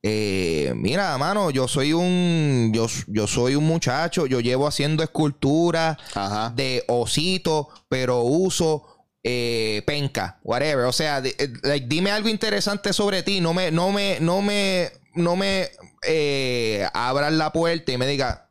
eh, 0.02 0.72
mira, 0.76 1.16
mano, 1.18 1.50
yo 1.50 1.66
soy 1.68 1.92
un, 1.92 2.70
yo, 2.74 2.86
yo 3.06 3.26
soy 3.26 3.54
un 3.54 3.64
muchacho, 3.64 4.26
yo 4.26 4.40
llevo 4.40 4.66
haciendo 4.66 5.02
escultura 5.02 5.98
Ajá. 6.14 6.52
de 6.54 6.84
osito, 6.88 7.68
pero 7.88 8.20
uso 8.22 8.86
eh, 9.22 9.82
penca, 9.86 10.38
whatever. 10.42 10.84
O 10.84 10.92
sea, 10.92 11.20
de- 11.22 11.34
eh, 11.38 11.48
like, 11.62 11.86
dime 11.88 12.10
algo 12.10 12.28
interesante 12.28 12.92
sobre 12.92 13.22
ti. 13.22 13.40
No 13.40 13.54
me, 13.54 13.70
no 13.70 13.90
me, 13.92 14.18
no 14.20 14.42
me, 14.42 14.92
no 15.14 15.36
me 15.36 15.70
eh, 16.06 16.86
abras 16.92 17.32
la 17.32 17.50
puerta 17.52 17.90
y 17.92 17.96
me 17.98 18.06
diga. 18.06 18.43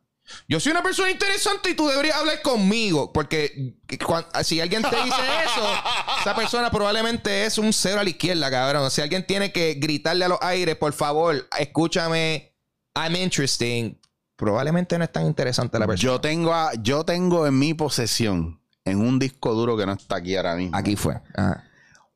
Yo 0.47 0.59
soy 0.59 0.71
una 0.71 0.83
persona 0.83 1.09
interesante 1.11 1.69
y 1.71 1.75
tú 1.75 1.87
deberías 1.87 2.15
hablar 2.17 2.41
conmigo. 2.41 3.11
Porque 3.13 3.75
si 4.43 4.59
alguien 4.61 4.81
te 4.81 4.95
dice 5.03 5.21
eso, 5.45 5.67
esa 6.21 6.35
persona 6.35 6.69
probablemente 6.71 7.45
es 7.45 7.57
un 7.57 7.71
cero 7.73 7.99
a 7.99 8.03
la 8.03 8.09
izquierda, 8.09 8.49
cabrón. 8.51 8.89
Si 8.91 9.01
alguien 9.01 9.25
tiene 9.25 9.51
que 9.51 9.75
gritarle 9.75 10.25
a 10.25 10.27
los 10.29 10.39
aires, 10.41 10.75
por 10.75 10.93
favor, 10.93 11.47
escúchame, 11.59 12.53
I'm 12.95 13.15
interesting. 13.15 13.97
Probablemente 14.35 14.97
no 14.97 15.03
es 15.03 15.11
tan 15.11 15.25
interesante 15.25 15.77
la 15.79 15.87
persona. 15.87 16.11
Yo 16.13 16.19
tengo, 16.21 16.53
a- 16.53 16.71
yo 16.81 17.03
tengo 17.05 17.45
en 17.47 17.57
mi 17.57 17.73
posesión, 17.73 18.59
en 18.85 18.99
un 18.99 19.19
disco 19.19 19.53
duro 19.53 19.77
que 19.77 19.85
no 19.85 19.93
está 19.93 20.17
aquí 20.17 20.35
ahora 20.35 20.55
mismo, 20.55 20.75
Aquí 20.77 20.95
fue. 20.95 21.15
Ajá. 21.35 21.63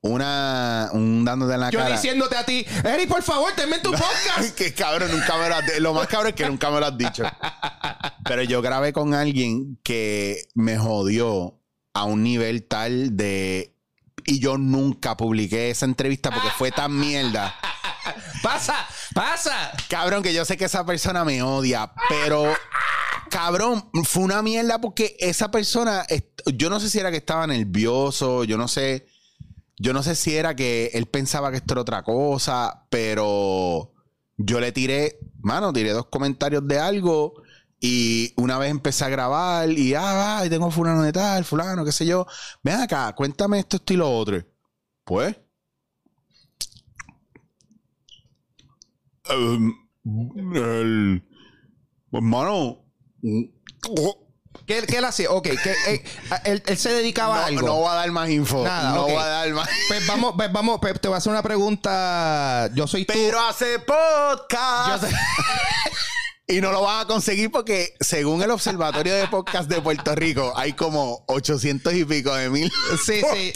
Una, 0.01 0.89
un 0.93 1.25
dándote 1.25 1.53
en 1.55 1.60
la 1.60 1.69
Yo 1.69 1.79
cara. 1.79 1.95
diciéndote 1.95 2.38
a 2.38 2.45
ti, 2.45 2.65
Eri, 2.83 3.07
por 3.07 3.23
favor, 3.23 3.51
tenme 3.55 3.77
en 3.77 3.81
tu 3.81 3.91
podcast. 3.93 4.55
que 4.55 4.73
cabrón, 4.73 5.12
nunca 5.12 5.38
me 5.38 5.49
lo 5.49 5.55
has 5.55 5.79
Lo 5.79 5.93
más 5.93 6.07
cabrón 6.07 6.29
es 6.29 6.36
que 6.36 6.47
nunca 6.47 6.69
me 6.69 6.79
lo 6.79 6.86
has 6.86 6.97
dicho. 6.97 7.23
Pero 8.23 8.43
yo 8.43 8.62
grabé 8.62 8.93
con 8.93 9.13
alguien 9.13 9.79
que 9.83 10.47
me 10.53 10.77
jodió 10.77 11.60
a 11.93 12.03
un 12.03 12.23
nivel 12.23 12.63
tal 12.67 13.15
de. 13.17 13.73
Y 14.25 14.39
yo 14.39 14.57
nunca 14.57 15.15
publiqué 15.15 15.69
esa 15.69 15.86
entrevista 15.86 16.31
porque 16.31 16.49
fue 16.57 16.71
tan 16.71 16.97
mierda. 16.99 17.55
pasa, 18.43 18.75
pasa. 19.13 19.71
Cabrón, 19.89 20.21
que 20.21 20.33
yo 20.33 20.43
sé 20.45 20.57
que 20.57 20.65
esa 20.65 20.86
persona 20.86 21.23
me 21.23 21.41
odia, 21.41 21.91
pero 22.10 22.53
cabrón, 23.29 23.89
fue 24.03 24.23
una 24.23 24.41
mierda 24.41 24.79
porque 24.79 25.15
esa 25.19 25.49
persona, 25.49 26.05
yo 26.45 26.69
no 26.69 26.79
sé 26.79 26.89
si 26.89 26.99
era 26.99 27.10
que 27.12 27.17
estaba 27.17 27.47
nervioso, 27.47 28.43
yo 28.43 28.57
no 28.57 28.67
sé, 28.67 29.07
yo 29.78 29.94
no 29.94 30.04
sé 30.04 30.16
si 30.16 30.36
era 30.36 30.56
que 30.56 30.92
él 30.94 31.06
pensaba 31.08 31.52
que 31.52 31.58
esto 31.58 31.74
era 31.74 31.82
otra 31.82 32.04
cosa, 32.04 32.88
pero 32.90 33.94
yo 34.38 34.60
le 34.60 34.72
tiré, 34.72 35.20
mano, 35.40 35.74
tiré 35.74 35.92
dos 35.92 36.08
comentarios 36.08 36.68
de 36.68 36.80
algo 36.80 37.42
y 37.80 38.34
una 38.38 38.58
vez 38.58 38.72
empecé 38.72 39.06
a 39.06 39.10
grabar 39.10 39.70
y, 39.72 39.94
ah, 39.96 40.44
y 40.46 40.50
tengo 40.50 40.72
fulano 40.72 41.04
de 41.04 41.13
tal, 41.13 41.46
fulano, 41.46 41.86
qué 41.86 41.92
sé 41.92 42.06
yo, 42.06 42.26
ven 42.63 42.82
acá, 42.82 43.13
cuéntame 43.16 43.60
esto, 43.60 43.78
esto 43.78 43.94
y 43.94 43.98
lo 43.98 44.10
otro. 44.12 44.44
Pues, 45.04 45.36
Um, 49.30 49.74
el, 50.56 51.22
hermano, 52.13 52.86
¿Qué, 54.67 54.84
qué 54.86 54.97
él 54.97 55.06
hacía? 55.06 55.32
Ok, 55.32 55.47
que, 55.47 55.75
eh, 55.88 56.03
él, 56.43 56.62
él 56.65 56.77
se 56.77 56.91
dedicaba 56.91 57.43
a 57.43 57.45
algo. 57.45 57.65
no 57.65 57.75
voy 57.75 57.89
a 57.89 57.93
dar 57.93 58.12
más 58.12 58.30
info. 58.30 58.65
Nada, 58.65 58.91
no 58.91 59.03
ok. 59.03 59.12
voy 59.12 59.21
a 59.21 59.25
dar 59.25 59.49
más. 59.53 59.69
Pues 59.88 60.06
vamos, 60.06 60.34
pues 60.36 60.51
vamos, 60.51 60.80
pues 60.82 60.99
te 60.99 61.08
voy 61.08 61.15
a 61.15 61.17
hacer 61.19 61.32
una 61.32 61.41
pregunta. 61.41 62.69
Yo 62.73 62.86
soy 62.86 63.06
tú. 63.06 63.13
Pero 63.13 63.39
hace 63.39 63.80
podcast. 63.80 65.06
Y 66.49 66.62
no 66.62 66.71
lo 66.71 66.82
van 66.82 67.01
a 67.01 67.06
conseguir 67.06 67.51
porque, 67.51 67.93
según 67.99 68.41
el 68.41 68.49
Observatorio 68.51 69.13
de 69.15 69.27
Podcast 69.27 69.69
de 69.69 69.82
Puerto 69.82 70.15
Rico, 70.15 70.53
hay 70.56 70.71
como 70.71 71.25
800 71.27 71.93
y 71.93 72.06
pico 72.06 72.34
de 72.34 72.49
mil 72.49 72.71
Sí, 73.06 73.21
sí. 73.34 73.53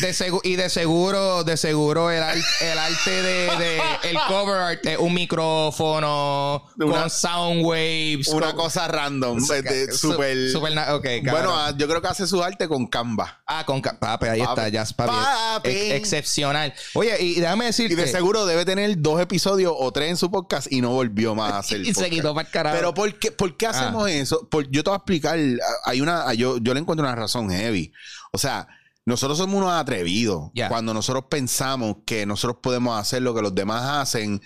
De 0.00 0.40
y 0.44 0.56
de 0.56 0.68
seguro, 0.70 1.42
de 1.44 1.56
seguro 1.56 2.10
el, 2.10 2.22
el 2.60 2.78
arte 2.78 3.10
de, 3.10 3.56
de- 3.58 3.80
el 4.04 4.16
cover 4.28 4.56
art 4.56 4.86
es 4.86 4.98
un 4.98 5.12
micrófono 5.14 6.64
Una- 6.76 7.00
con 7.00 7.10
sound 7.10 7.64
waves. 7.64 8.28
Una 8.28 8.48
con- 8.48 8.56
cosa 8.56 8.88
random. 8.88 9.38
De- 9.44 9.92
Súper. 9.92 10.50
super 10.50 10.74
cabrón. 10.74 11.22
bueno, 11.30 11.56
ah, 11.56 11.72
yo 11.76 11.88
creo 11.88 12.00
que 12.00 12.08
hace 12.08 12.26
su 12.26 12.42
arte 12.42 12.68
con 12.68 12.86
Canva. 12.86 13.40
Ah, 13.46 13.64
con 13.66 13.80
ca- 13.80 13.98
papi, 13.98 14.26
ahí 14.26 14.40
Papi. 14.40 14.50
está, 14.50 14.68
ya 14.68 14.84
papi. 14.94 15.10
Papi. 15.12 15.68
Ex- 15.70 15.94
excepcional. 15.94 16.72
Oye, 16.94 17.16
y 17.22 17.40
déjame 17.40 17.66
decirte. 17.66 17.94
Y 17.94 17.96
de 17.96 18.06
seguro 18.06 18.46
debe 18.46 18.64
tener 18.64 19.00
dos 19.00 19.20
episodios 19.20 19.72
o 19.76 19.92
tres 19.92 20.10
en 20.10 20.16
su 20.16 20.30
podcast 20.30 20.70
y 20.70 20.80
no 20.80 20.90
volvió 20.90 21.34
más 21.34 21.52
a 21.52 21.58
hacer 21.58 21.80
Y 21.82 21.86
se 21.86 21.94
podcast. 21.94 22.10
quitó 22.12 22.34
para 22.34 22.46
el 22.46 22.52
carajo. 22.52 22.76
Pero 22.76 22.94
¿por 22.94 23.14
qué, 23.18 23.32
por 23.32 23.56
qué 23.56 23.66
hacemos 23.66 24.08
eso? 24.10 24.48
Por- 24.48 24.70
yo 24.70 24.82
te 24.84 24.90
voy 24.90 24.94
a 24.94 24.98
explicar. 24.98 25.38
Hay 25.84 26.00
una, 26.00 26.32
yo, 26.34 26.58
yo 26.58 26.74
le 26.74 26.80
encuentro 26.80 27.04
una 27.06 27.14
razón 27.14 27.50
heavy. 27.50 27.92
O 28.32 28.38
sea, 28.38 28.68
nosotros 29.06 29.38
somos 29.38 29.54
unos 29.54 29.72
atrevidos. 29.72 30.50
Cuando 30.68 30.92
nosotros 30.92 31.26
pensamos 31.30 31.98
que 32.04 32.26
nosotros 32.26 32.58
podemos 32.60 32.98
hacer 33.00 33.22
lo 33.22 33.34
que 33.34 33.40
los 33.40 33.54
demás 33.54 33.84
hacen, 33.84 34.42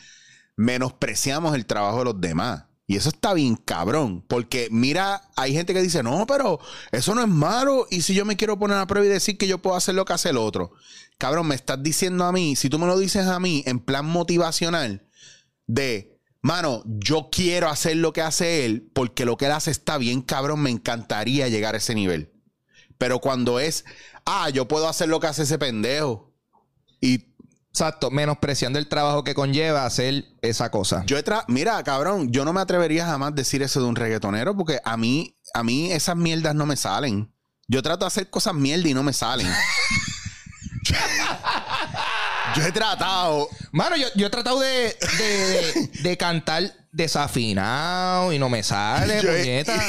menospreciamos 0.57 1.55
el 1.55 1.64
trabajo 1.64 2.01
de 2.01 2.05
los 2.05 2.20
demás. 2.20 2.64
Y 2.87 2.96
eso 2.96 3.09
está 3.09 3.33
bien 3.33 3.57
cabrón. 3.57 4.23
Porque 4.29 4.68
mira, 4.70 5.23
hay 5.35 5.55
gente 5.55 5.73
que 5.73 5.81
dice, 5.81 6.03
no, 6.03 6.27
pero 6.27 6.61
eso 6.92 7.14
no 7.14 7.23
es 7.23 7.29
malo. 7.29 7.87
Y 7.90 8.03
si 8.03 8.12
yo 8.14 8.27
me 8.27 8.37
quiero 8.37 8.59
poner 8.59 8.77
a 8.77 8.87
prueba 8.87 9.07
y 9.07 9.09
decir 9.09 9.38
que 9.38 9.49
yo 9.49 9.62
puedo 9.62 9.77
hacer 9.77 9.94
lo 9.94 10.05
que 10.05 10.12
hace 10.12 10.29
el 10.29 10.37
otro. 10.37 10.73
Cabrón, 11.16 11.49
me 11.49 11.55
estás 11.55 11.83
diciendo 11.83 12.25
a 12.25 12.33
mí, 12.33 12.55
si 12.55 12.68
tú 12.68 12.79
me 12.79 12.87
lo 12.87 12.99
dices 12.99 13.27
a 13.27 13.40
mí 13.40 13.62
en 13.66 13.79
plan 13.79 14.05
motivacional, 14.05 15.07
de, 15.66 16.18
mano, 16.42 16.83
yo 16.85 17.29
quiero 17.33 17.68
hacer 17.70 17.96
lo 17.96 18.12
que 18.12 18.23
hace 18.23 18.66
él 18.66 18.90
porque 18.92 19.25
lo 19.25 19.38
que 19.38 19.46
él 19.46 19.53
hace 19.53 19.70
está 19.70 19.96
bien, 19.96 20.20
cabrón, 20.20 20.61
me 20.61 20.70
encantaría 20.70 21.49
llegar 21.49 21.75
a 21.75 21.79
ese 21.79 21.94
nivel. 21.94 22.33
Pero 22.99 23.20
cuando 23.20 23.61
es, 23.61 23.87
ah, 24.31 24.51
yo 24.51 24.66
puedo 24.69 24.88
hacer 24.88 25.09
lo 25.09 25.21
que 25.21 25.27
hace 25.27 25.43
ese 25.43 25.59
pendejo. 25.59 26.33
Y 27.01 27.31
Exacto, 27.73 28.11
menospreciando 28.11 28.81
el 28.81 28.88
trabajo 28.88 29.23
que 29.23 29.33
conlleva 29.33 29.87
hacer 29.87 30.25
esa 30.43 30.73
cosa. 30.73 31.05
yo 31.07 31.16
he 31.16 31.23
tra 31.23 31.45
mira, 31.47 31.81
cabrón, 31.85 32.33
yo 32.33 32.45
no 32.45 32.53
me 32.53 32.61
atrevería 32.61 33.07
jamás 33.07 33.29
a 33.29 33.35
decir 33.35 33.62
eso 33.62 33.81
de 33.81 33.87
un 33.87 33.95
reggaetonero 33.95 34.57
porque 34.57 34.81
a 34.85 34.97
mí, 34.97 35.38
a 35.55 35.62
mí 35.62 35.93
esas 35.93 36.16
mierdas 36.16 36.55
no 36.57 36.66
me 36.66 36.77
salen. 36.77 37.33
Yo 37.69 37.81
trato 37.81 38.01
de 38.05 38.09
hacer 38.09 38.29
cosas 38.29 38.55
mierda 38.55 38.88
y 38.88 38.95
no 38.95 39.05
me 39.05 39.12
salen. 39.12 39.47
yo 42.57 42.63
he 42.67 42.73
tratado. 42.73 43.49
Mano, 43.73 43.97
yo, 43.97 44.07
yo 44.17 44.27
he 44.27 44.31
tratado 44.31 44.61
de, 44.61 44.97
de, 45.19 45.25
de- 45.75 45.91
de 46.03 46.17
cantar 46.17 46.73
desafinado 46.93 48.33
y 48.33 48.39
no 48.39 48.49
me 48.49 48.63
sale, 48.63 49.21
Yo 49.23 49.31
he- 49.33 49.39
puñeta. 49.39 49.83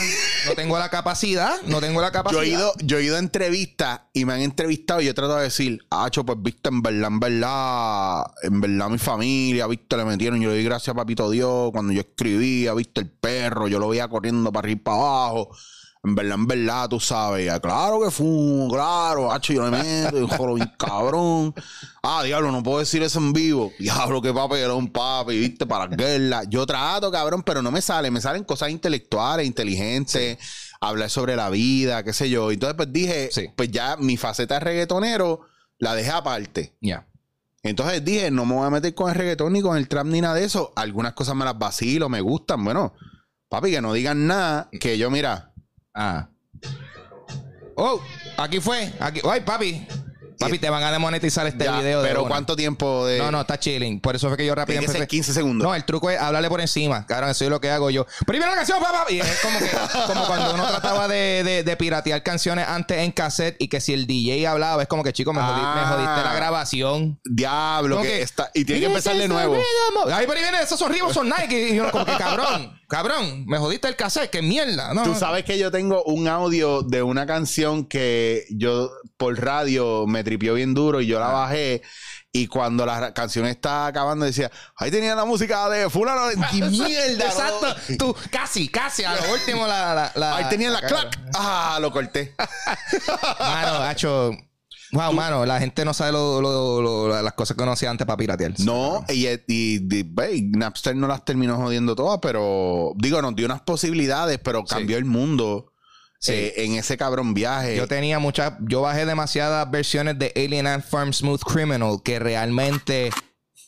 No 0.45 0.54
tengo 0.56 0.78
la 0.78 0.89
capacidad, 0.89 1.62
no 1.63 1.80
tengo 1.82 2.02
la 2.02 2.12
capacidad. 2.12 2.41
Yo 2.41 2.45
he 2.45 2.50
ido, 2.50 2.74
yo 2.84 2.97
he 2.97 3.04
ido 3.04 3.15
a 3.15 3.19
entrevistas 3.19 4.02
y 4.13 4.26
me 4.26 4.34
han 4.34 4.41
entrevistado 4.41 5.02
y 5.02 5.06
yo 5.06 5.12
he 5.12 5.13
tratado 5.13 5.38
de 5.39 5.45
decir, 5.45 5.80
Acho, 5.89 6.24
pues 6.26 6.38
viste, 6.41 6.69
en 6.69 6.82
verdad, 6.82 7.08
en 7.08 7.19
verdad, 7.19 8.24
en 8.43 8.62
verdad 8.62 8.89
mi 8.89 8.97
familia, 8.97 9.67
viste, 9.67 9.97
le 9.97 10.06
metieron, 10.06 10.39
yo 10.41 10.50
le 10.50 10.58
di 10.58 10.63
gracias 10.63 10.89
a 10.89 10.93
Papito 10.95 11.30
Dios 11.30 11.71
cuando 11.71 11.93
yo 11.93 12.02
escribía, 12.02 12.74
viste, 12.74 13.02
el 13.02 13.10
perro, 13.12 13.67
yo 13.67 13.80
lo 13.80 13.89
veía 13.89 14.08
corriendo 14.08 14.52
para 14.52 14.65
arriba 14.65 14.80
y 14.80 14.84
para 14.84 14.97
abajo. 14.97 15.50
En 16.03 16.15
verdad, 16.15 16.33
en 16.35 16.47
verdad, 16.47 16.89
tú 16.89 16.99
sabes. 16.99 17.45
Ya, 17.45 17.59
claro 17.59 18.01
que 18.01 18.09
fumo, 18.09 18.67
claro, 18.73 19.31
hacho, 19.31 19.53
yo 19.53 19.69
le 19.69 19.71
meto, 19.77 20.19
y 20.19 20.27
joro 20.27 20.55
bien 20.55 20.71
cabrón. 20.77 21.53
Ah, 22.01 22.23
diablo, 22.23 22.51
no 22.51 22.63
puedo 22.63 22.79
decir 22.79 23.03
eso 23.03 23.19
en 23.19 23.33
vivo. 23.33 23.71
Diablo, 23.77 24.19
era 24.55 24.73
un 24.73 24.91
papi, 24.91 25.37
viste, 25.37 25.67
para 25.67 25.85
guerra. 25.85 26.41
Yo 26.49 26.65
trato, 26.65 27.11
cabrón, 27.11 27.43
pero 27.43 27.61
no 27.61 27.69
me 27.69 27.81
sale. 27.81 28.09
Me 28.09 28.19
salen 28.19 28.43
cosas 28.43 28.71
intelectuales, 28.71 29.45
inteligentes, 29.45 30.39
hablar 30.79 31.09
sobre 31.11 31.35
la 31.35 31.51
vida, 31.51 32.03
qué 32.03 32.13
sé 32.13 32.31
yo. 32.31 32.51
Entonces, 32.51 32.75
pues 32.75 32.91
dije, 32.91 33.29
Sí. 33.31 33.49
pues 33.55 33.69
ya 33.69 33.95
mi 33.97 34.17
faceta 34.17 34.55
de 34.55 34.61
reggaetonero 34.61 35.41
la 35.77 35.93
dejé 35.93 36.09
aparte. 36.09 36.75
Ya. 36.81 37.07
Entonces 37.61 38.03
dije, 38.03 38.31
no 38.31 38.45
me 38.45 38.55
voy 38.55 38.65
a 38.65 38.71
meter 38.71 38.95
con 38.95 39.07
el 39.09 39.15
reggaetón 39.15 39.53
ni 39.53 39.61
con 39.61 39.77
el 39.77 39.87
trap 39.87 40.07
ni 40.07 40.19
nada 40.19 40.33
de 40.33 40.45
eso. 40.45 40.73
Algunas 40.75 41.13
cosas 41.13 41.35
me 41.35 41.45
las 41.45 41.59
vacilo, 41.59 42.09
me 42.09 42.21
gustan. 42.21 42.63
Bueno, 42.63 42.95
papi, 43.49 43.69
que 43.69 43.81
no 43.81 43.93
digan 43.93 44.25
nada, 44.25 44.67
que 44.79 44.97
yo, 44.97 45.11
mira, 45.11 45.50
Ah. 45.93 46.27
Oh, 47.75 48.01
aquí 48.38 48.60
fue. 48.60 48.91
Aquí. 48.99 49.21
Ay, 49.30 49.41
papi. 49.41 49.88
Papi, 50.39 50.58
te 50.58 50.71
van 50.71 50.82
a 50.82 50.91
demonetizar 50.91 51.45
este 51.45 51.65
ya, 51.65 51.77
video 51.80 52.01
de 52.01 52.08
pero 52.10 52.21
una. 52.21 52.30
¿cuánto 52.32 52.56
tiempo 52.56 53.06
de...? 53.06 53.19
No, 53.19 53.30
no, 53.30 53.41
está 53.41 53.60
chilling. 53.60 53.99
Por 54.01 54.15
eso 54.15 54.27
fue 54.27 54.38
que 54.38 54.43
yo 54.47 54.56
rápido 54.56 54.73
Tiene 54.80 54.88
que 54.88 54.91
ser 54.91 55.01
empecé. 55.04 55.08
15 55.17 55.34
segundos. 55.36 55.67
No, 55.67 55.75
el 55.75 55.86
truco 55.86 56.10
es 56.10 56.19
hablarle 56.19 56.49
por 56.49 56.60
encima. 56.60 57.06
Cabrón, 57.06 57.30
eso 57.30 57.43
es 57.43 57.51
lo 57.51 57.62
que 57.62 57.69
hago 57.69 57.91
yo. 57.91 58.08
Primera 58.25 58.56
canción, 58.56 58.80
papá. 58.80 59.06
Y 59.12 59.19
es 59.19 59.39
como 59.43 59.60
que, 59.60 59.69
como 60.08 60.25
cuando 60.25 60.56
uno 60.56 60.65
trataba 60.65 61.08
de, 61.08 61.43
de- 61.43 61.63
de 61.63 61.77
piratear 61.77 62.23
canciones 62.23 62.67
antes 62.67 62.97
en 62.97 63.12
cassette 63.12 63.56
y 63.60 63.67
que 63.67 63.80
si 63.80 63.93
el 63.93 64.08
DJ 64.08 64.47
hablaba, 64.47 64.82
es 64.82 64.88
como 64.88 65.04
que, 65.04 65.13
chico, 65.13 65.32
me, 65.32 65.41
Ah. 65.43 65.73
me 65.75 65.95
jodiste 65.95 66.23
la 66.27 66.34
grabación. 66.34 67.19
Diablo, 67.23 67.97
Como 67.97 68.08
que, 68.08 68.15
que- 68.15 68.21
está... 68.23 68.49
Y 68.56 68.65
tiene 68.65 68.82
que 68.82 68.88
empezar 68.88 69.15
de 69.15 69.27
nuevo. 69.27 69.56
Ay, 70.12 70.25
pero 70.27 70.39
ahí 70.39 70.41
viene, 70.43 70.63
esos 70.63 70.80
son 70.80 70.91
Reebok, 70.91 71.13
son 71.13 71.30
Nike. 71.30 71.69
Y 71.75 71.80
uno 71.80 71.91
como 71.91 72.04
que, 72.06 72.17
cabrón, 72.17 72.81
cabrón, 72.91 73.45
me 73.47 73.58
jodiste 73.58 73.88
el 73.88 73.95
cassette, 73.95 74.30
qué 74.30 74.41
mierda. 74.41 74.93
No, 74.93 75.04
Tú 75.04 75.15
sabes 75.15 75.43
que 75.45 75.58
yo 75.58 75.71
tengo 75.71 76.04
un 76.04 76.27
audio 76.27 76.84
de 76.84 77.01
una 77.01 77.25
canción 77.25 77.86
que 77.86 78.45
yo 78.51 78.91
por 79.17 79.39
radio 79.39 80.06
me 80.06 80.23
tripió 80.23 80.54
bien 80.54 80.73
duro 80.73 81.01
y 81.01 81.08
yo 81.08 81.19
la 81.19 81.30
Ah. 81.30 81.34
bajé. 81.34 81.82
Y 82.34 82.47
cuando 82.47 82.86
la 82.86 83.13
canción 83.13 83.45
estaba 83.45 83.88
acabando, 83.88 84.25
decía, 84.25 84.49
ahí 84.77 84.89
tenía 84.89 85.15
la 85.15 85.25
música 85.25 85.67
de 85.69 85.89
fulano. 85.89 86.30
¡Qué 86.51 86.62
mierda! 86.69 87.17
no! 87.17 87.25
Exacto. 87.25 87.75
Tú, 87.97 88.15
casi, 88.30 88.69
casi, 88.69 89.04
a 89.04 89.15
lo 89.15 89.34
último 89.34 89.67
la... 89.67 89.93
la, 89.93 90.12
la- 90.15 90.36
Ahí 90.38 90.45
tenía 90.49 90.69
la 90.69 90.80
cabrón. 90.82 91.10
clac. 91.12 91.19
Ah, 91.36 91.77
lo 91.82 91.91
corté. 91.91 92.34
Mano, 93.39 93.73
hacho. 93.84 94.32
Wow, 94.93 95.13
mano, 95.13 95.45
la 95.45 95.60
gente 95.60 95.86
no 95.86 95.93
sabe 95.93 96.12
lo- 96.12 96.41
lo- 96.41 96.82
lo- 96.82 97.21
las 97.21 97.34
cosas 97.34 97.56
que 97.56 97.63
uno 97.63 97.71
hacía 97.71 97.89
antes 97.89 98.06
para 98.06 98.17
piratear. 98.17 98.54
No, 98.60 99.06
y, 99.10 99.27
y- 99.47 100.51
Napster 100.51 100.95
no 100.95 101.08
las 101.08 101.23
terminó 101.23 101.56
jodiendo 101.58 101.95
todas, 101.95 102.19
pero 102.21 102.93
digo, 102.97 103.21
nos 103.21 103.36
dio 103.36 103.45
unas 103.45 103.62
posibilidades, 103.62 104.39
pero 104.43 104.63
cambió 104.65 104.97
el 104.97 105.06
mundo 105.06 105.71
Sí. 106.19 106.34
eh, 106.34 106.54
en 106.65 106.73
ese 106.75 106.97
cabrón 106.97 107.34
viaje. 107.34 107.75
Yo 107.77 107.88
tenía 107.88 108.19
muchas, 108.19 108.54
yo 108.60 108.82
bajé 108.82 109.06
demasiadas 109.06 109.69
versiones 109.71 110.19
de 110.19 110.32
Alien 110.36 110.67
Ant 110.67 110.86
Farm 110.86 111.13
Smooth 111.13 111.41
Criminal 111.41 111.97
que 112.04 112.19
realmente 112.19 113.10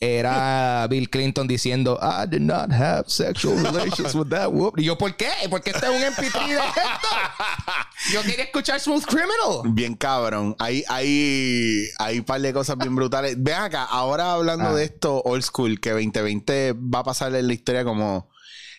era 0.04 0.86
Bill 0.88 1.08
Clinton 1.10 1.46
diciendo 1.46 1.98
I 2.00 2.26
did 2.28 2.40
not 2.42 2.70
have 2.72 3.04
sexual 3.08 3.56
relations 3.64 4.14
with 4.14 4.28
that 4.28 4.48
woman. 4.50 4.72
Y 4.76 4.84
yo, 4.84 4.96
¿por 4.98 5.16
qué? 5.16 5.28
Porque 5.50 5.70
este 5.70 5.86
es 5.86 5.92
un 5.92 6.02
MP3 6.02 6.46
de 6.48 6.54
esto. 6.54 7.08
Yo 8.12 8.22
quería 8.22 8.44
escuchar 8.44 8.78
Smooth 8.80 9.04
Criminal. 9.06 9.62
Bien 9.72 9.94
cabrón. 9.94 10.54
Hay, 10.58 10.84
hay, 10.88 11.88
hay 11.98 12.18
un 12.18 12.24
par 12.24 12.40
de 12.40 12.52
cosas 12.52 12.76
bien 12.76 12.94
brutales. 12.94 13.36
Ven 13.38 13.54
acá, 13.54 13.84
ahora 13.84 14.32
hablando 14.32 14.68
Ah. 14.70 14.74
de 14.74 14.84
esto, 14.84 15.22
old 15.24 15.42
school, 15.42 15.80
que 15.80 15.90
2020 15.90 16.74
va 16.74 16.98
a 17.00 17.04
pasar 17.04 17.34
en 17.34 17.46
la 17.46 17.52
historia 17.54 17.84
como 17.84 18.30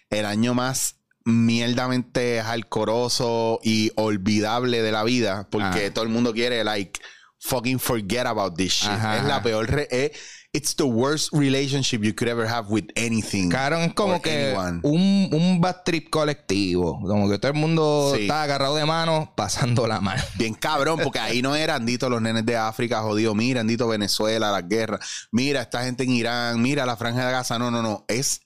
el 0.09 0.25
año 0.25 0.53
más 0.53 0.97
mierdamente 1.25 2.39
alcoroso 2.39 3.59
y 3.63 3.91
olvidable 3.95 4.81
de 4.81 4.91
la 4.91 5.03
vida, 5.03 5.47
porque 5.49 5.85
Ah. 5.88 5.93
todo 5.93 6.03
el 6.03 6.09
mundo 6.11 6.33
quiere, 6.33 6.63
like, 6.63 6.99
fucking 7.39 7.79
forget 7.79 8.25
about 8.27 8.55
this 8.55 8.73
shit. 8.73 8.89
Ajá, 8.89 9.17
es 9.17 9.23
la 9.25 9.41
peor. 9.41 9.67
re- 9.69 10.11
it's 10.55 10.75
the 10.75 10.83
worst 10.85 11.33
relationship 11.33 12.01
you 12.03 12.13
could 12.13 12.29
ever 12.29 12.47
have 12.47 12.69
with 12.69 12.85
anything. 12.95 13.49
Cabrón, 13.49 13.81
es 13.81 13.93
como 13.93 14.21
que 14.21 14.53
anyone. 14.55 14.79
un, 14.83 15.29
un 15.33 15.59
bad 15.61 15.83
trip 15.83 16.09
colectivo. 16.09 16.99
Como 17.01 17.29
que 17.29 17.37
todo 17.39 17.51
el 17.51 17.57
mundo 17.57 18.13
Sí. 18.15 18.21
está 18.23 18.43
agarrado 18.43 18.75
de 18.75 18.85
mano, 18.85 19.33
pasando 19.35 19.87
la 19.87 19.99
mano. 19.99 20.23
Bien 20.37 20.53
cabrón, 20.53 20.99
porque 21.03 21.19
ahí 21.19 21.41
no 21.41 21.55
eran 21.55 21.85
dito 21.85 22.09
los 22.09 22.21
nenes 22.21 22.45
de 22.45 22.55
África, 22.55 23.01
jodido. 23.01 23.35
Mira, 23.35 23.63
dito 23.63 23.87
Venezuela, 23.87 24.51
las 24.51 24.67
guerras. 24.67 25.27
Mira, 25.31 25.61
esta 25.61 25.83
gente 25.83 26.03
en 26.03 26.11
Irán. 26.11 26.61
Mira, 26.61 26.85
la 26.85 26.95
franja 26.95 27.25
de 27.25 27.31
Gaza. 27.31 27.59
No, 27.59 27.69
no, 27.69 27.81
no. 27.81 28.05
Es 28.07 28.41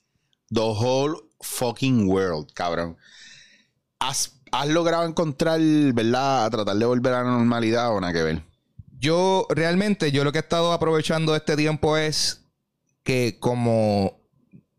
the 0.52 0.60
whole 0.60 1.14
fucking 1.40 2.08
world, 2.08 2.52
cabrón. 2.54 2.96
¿Has, 3.98 4.32
has 4.50 4.66
logrado 4.68 5.04
encontrar, 5.04 5.60
verdad, 5.60 6.44
a 6.46 6.50
tratar 6.50 6.76
de 6.76 6.86
volver 6.86 7.12
a 7.14 7.22
la 7.22 7.30
normalidad 7.30 7.94
o 7.94 8.00
nada 8.00 8.12
que 8.12 8.22
ver? 8.22 8.49
Yo 9.00 9.46
realmente, 9.48 10.12
yo 10.12 10.24
lo 10.24 10.32
que 10.32 10.38
he 10.38 10.42
estado 10.42 10.72
aprovechando 10.72 11.34
este 11.34 11.56
tiempo 11.56 11.96
es 11.96 12.44
que 13.02 13.38
como 13.40 14.20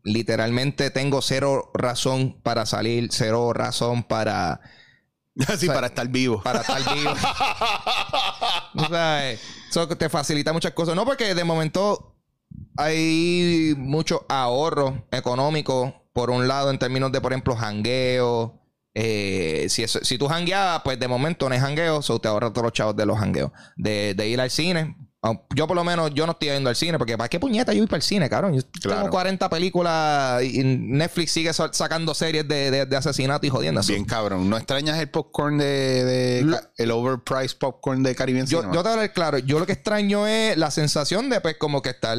literalmente 0.04 0.90
tengo 0.90 1.22
cero 1.22 1.72
razón 1.74 2.40
para 2.42 2.64
salir, 2.64 3.08
cero 3.10 3.52
razón 3.52 4.04
para, 4.04 4.60
Así 5.48 5.66
para 5.66 5.88
estar 5.88 6.06
vivo. 6.08 6.40
para 6.42 6.60
estar 6.60 6.94
vivo. 6.94 7.10
Tú 8.74 8.84
sabes, 8.88 9.40
eso 9.68 9.88
te 9.88 10.08
facilita 10.08 10.52
muchas 10.52 10.72
cosas. 10.72 10.94
No, 10.94 11.04
porque 11.04 11.34
de 11.34 11.44
momento 11.44 12.14
hay 12.76 13.74
mucho 13.76 14.24
ahorro 14.28 15.06
económico, 15.10 16.06
por 16.12 16.30
un 16.30 16.46
lado, 16.46 16.70
en 16.70 16.78
términos 16.78 17.10
de, 17.10 17.20
por 17.20 17.32
ejemplo, 17.32 17.56
jangueo. 17.56 18.61
Eh, 18.94 19.66
si, 19.70 19.82
eso- 19.82 20.04
si 20.04 20.18
tú 20.18 20.28
jangueabas, 20.28 20.82
pues 20.82 20.98
de 21.00 21.08
momento 21.08 21.48
no 21.48 21.54
es 21.54 21.60
jangueo, 21.60 22.02
so 22.02 22.18
te 22.20 22.28
ahorras 22.28 22.52
todos 22.52 22.64
los 22.64 22.72
chavos 22.72 22.96
de 22.96 23.06
los 23.06 23.18
jangueos. 23.18 23.50
De, 23.76 24.14
de 24.14 24.28
ir 24.28 24.40
al 24.40 24.50
cine. 24.50 24.96
Yo 25.54 25.68
por 25.68 25.76
lo 25.76 25.84
menos, 25.84 26.12
yo 26.14 26.26
no 26.26 26.32
estoy 26.32 26.48
yendo 26.48 26.68
al 26.68 26.74
cine, 26.74 26.98
porque 26.98 27.16
¿para 27.16 27.28
qué 27.28 27.38
puñeta 27.38 27.72
yo 27.72 27.78
voy 27.78 27.86
para 27.86 27.98
el 27.98 28.02
cine, 28.02 28.28
cabrón? 28.28 28.54
Yo 28.54 28.62
Claro. 28.82 29.02
tengo 29.02 29.10
40 29.12 29.48
películas 29.48 30.42
y 30.42 30.64
Netflix 30.64 31.30
sigue 31.30 31.52
sa- 31.52 31.72
sacando 31.72 32.12
series 32.12 32.46
de, 32.48 32.72
de, 32.72 32.86
de 32.86 32.96
asesinato 32.96 33.46
y 33.46 33.48
jodiendo. 33.48 33.80
Bien 33.86 34.04
cabrón. 34.04 34.50
¿No 34.50 34.56
extrañas 34.56 34.98
el 34.98 35.08
popcorn 35.10 35.58
de... 35.58 36.04
de 36.04 36.42
Lo- 36.42 36.58
el 36.76 36.90
overpriced 36.90 37.56
popcorn 37.58 38.02
de 38.02 38.16
Caribbean 38.16 38.46
Yo, 38.48 38.58
Cinema? 38.62 38.74
yo 38.74 38.82
te 38.82 38.88
voy 38.88 38.90
a 38.90 38.94
hablar 38.94 39.12
claro. 39.12 39.38
Yo 39.38 39.60
lo 39.60 39.66
que 39.66 39.72
extraño 39.74 40.26
es 40.26 40.56
la 40.56 40.72
sensación 40.72 41.30
de, 41.30 41.40
pues, 41.40 41.56
como 41.56 41.82
que 41.82 41.90
estar 41.90 42.18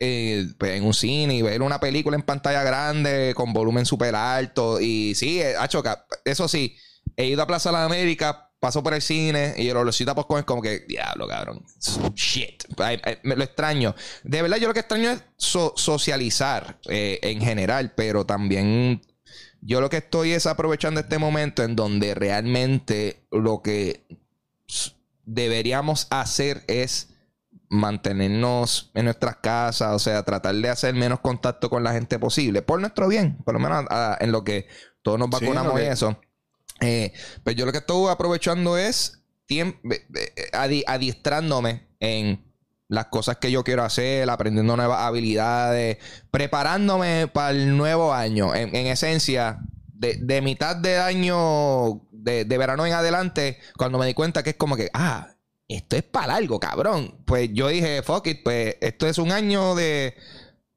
eh, 0.00 0.46
pues, 0.58 0.72
en 0.72 0.84
un 0.84 0.94
cine 0.94 1.34
y 1.36 1.42
ver 1.42 1.62
una 1.62 1.80
película 1.80 2.16
en 2.16 2.22
pantalla 2.22 2.62
grande 2.62 3.32
con 3.34 3.52
volumen 3.52 3.86
súper 3.86 4.14
alto. 4.14 4.80
Y 4.80 5.14
sí, 5.14 5.40
eh, 5.40 5.56
hacho, 5.58 5.82
ca- 5.82 6.06
eso 6.24 6.48
sí, 6.48 6.76
he 7.16 7.26
ido 7.26 7.42
a 7.42 7.46
Plaza 7.46 7.70
de 7.70 7.74
la 7.76 7.84
América, 7.84 8.50
paso 8.60 8.82
por 8.82 8.94
el 8.94 9.02
cine 9.02 9.54
y 9.56 9.68
el 9.68 9.76
olorcito 9.76 10.10
a 10.10 10.14
popcorn 10.14 10.40
es 10.40 10.46
como 10.46 10.62
que, 10.62 10.80
diablo, 10.80 11.28
cabrón. 11.28 11.64
Shit. 12.14 12.64
Lo 13.22 13.44
extraño. 13.44 13.94
De 14.24 14.42
verdad, 14.42 14.56
yo 14.56 14.68
lo 14.68 14.74
que 14.74 14.80
extraño 14.80 15.10
es 15.10 15.22
so- 15.36 15.74
socializar 15.76 16.78
eh, 16.88 17.18
en 17.22 17.40
general, 17.40 17.92
pero 17.94 18.24
también 18.26 19.02
yo 19.60 19.80
lo 19.80 19.90
que 19.90 19.98
estoy 19.98 20.32
es 20.32 20.46
aprovechando 20.46 21.00
este 21.00 21.18
momento 21.18 21.62
en 21.64 21.76
donde 21.76 22.14
realmente 22.14 23.20
lo 23.30 23.62
que 23.62 24.04
deberíamos 25.24 26.06
hacer 26.10 26.62
es 26.66 27.08
mantenernos 27.68 28.90
en 28.94 29.04
nuestras 29.06 29.36
casas, 29.36 29.92
o 29.92 29.98
sea, 29.98 30.22
tratar 30.24 30.54
de 30.54 30.68
hacer 30.68 30.94
menos 30.94 31.20
contacto 31.20 31.68
con 31.70 31.82
la 31.84 31.92
gente 31.92 32.18
posible, 32.18 32.62
por 32.62 32.80
nuestro 32.80 33.08
bien, 33.08 33.38
por 33.44 33.54
lo 33.54 33.60
menos 33.60 33.84
ah, 33.90 34.16
en 34.20 34.32
lo 34.32 34.44
que 34.44 34.66
todos 35.02 35.18
nos 35.18 35.28
Sí, 35.28 35.44
vacunamos 35.44 35.74
y 35.80 35.84
que- 35.84 35.90
eso. 35.90 36.20
Eh, 36.80 37.12
pero 37.42 37.56
yo 37.56 37.66
lo 37.66 37.72
que 37.72 37.78
estoy 37.78 38.10
aprovechando 38.10 38.76
es 38.76 39.22
tiemp- 39.48 39.78
eh, 39.92 40.04
eh, 40.14 40.50
adi- 40.52 40.84
adiestrándome 40.86 41.86
en 42.00 42.44
las 42.88 43.06
cosas 43.06 43.38
que 43.38 43.50
yo 43.50 43.64
quiero 43.64 43.82
hacer, 43.82 44.28
aprendiendo 44.30 44.76
nuevas 44.76 45.00
habilidades, 45.00 45.98
preparándome 46.30 47.28
para 47.28 47.50
el 47.50 47.76
nuevo 47.76 48.12
año. 48.14 48.54
En, 48.54 48.76
en 48.76 48.86
esencia, 48.86 49.58
de, 49.92 50.18
de 50.20 50.42
mitad 50.42 50.76
de 50.76 50.98
año, 50.98 52.02
de, 52.12 52.44
de 52.44 52.58
verano 52.58 52.84
en 52.86 52.92
adelante, 52.92 53.58
cuando 53.78 53.98
me 53.98 54.06
di 54.06 54.14
cuenta 54.14 54.42
que 54.42 54.50
es 54.50 54.56
como 54.56 54.76
que, 54.76 54.90
ah, 54.92 55.28
esto 55.68 55.96
es 55.96 56.02
para 56.02 56.36
algo, 56.36 56.60
cabrón. 56.60 57.14
Pues 57.24 57.50
yo 57.52 57.68
dije, 57.68 58.02
fuck 58.02 58.26
it, 58.28 58.40
pues 58.44 58.76
esto 58.80 59.06
es 59.06 59.18
un 59.18 59.32
año 59.32 59.74
de 59.74 60.14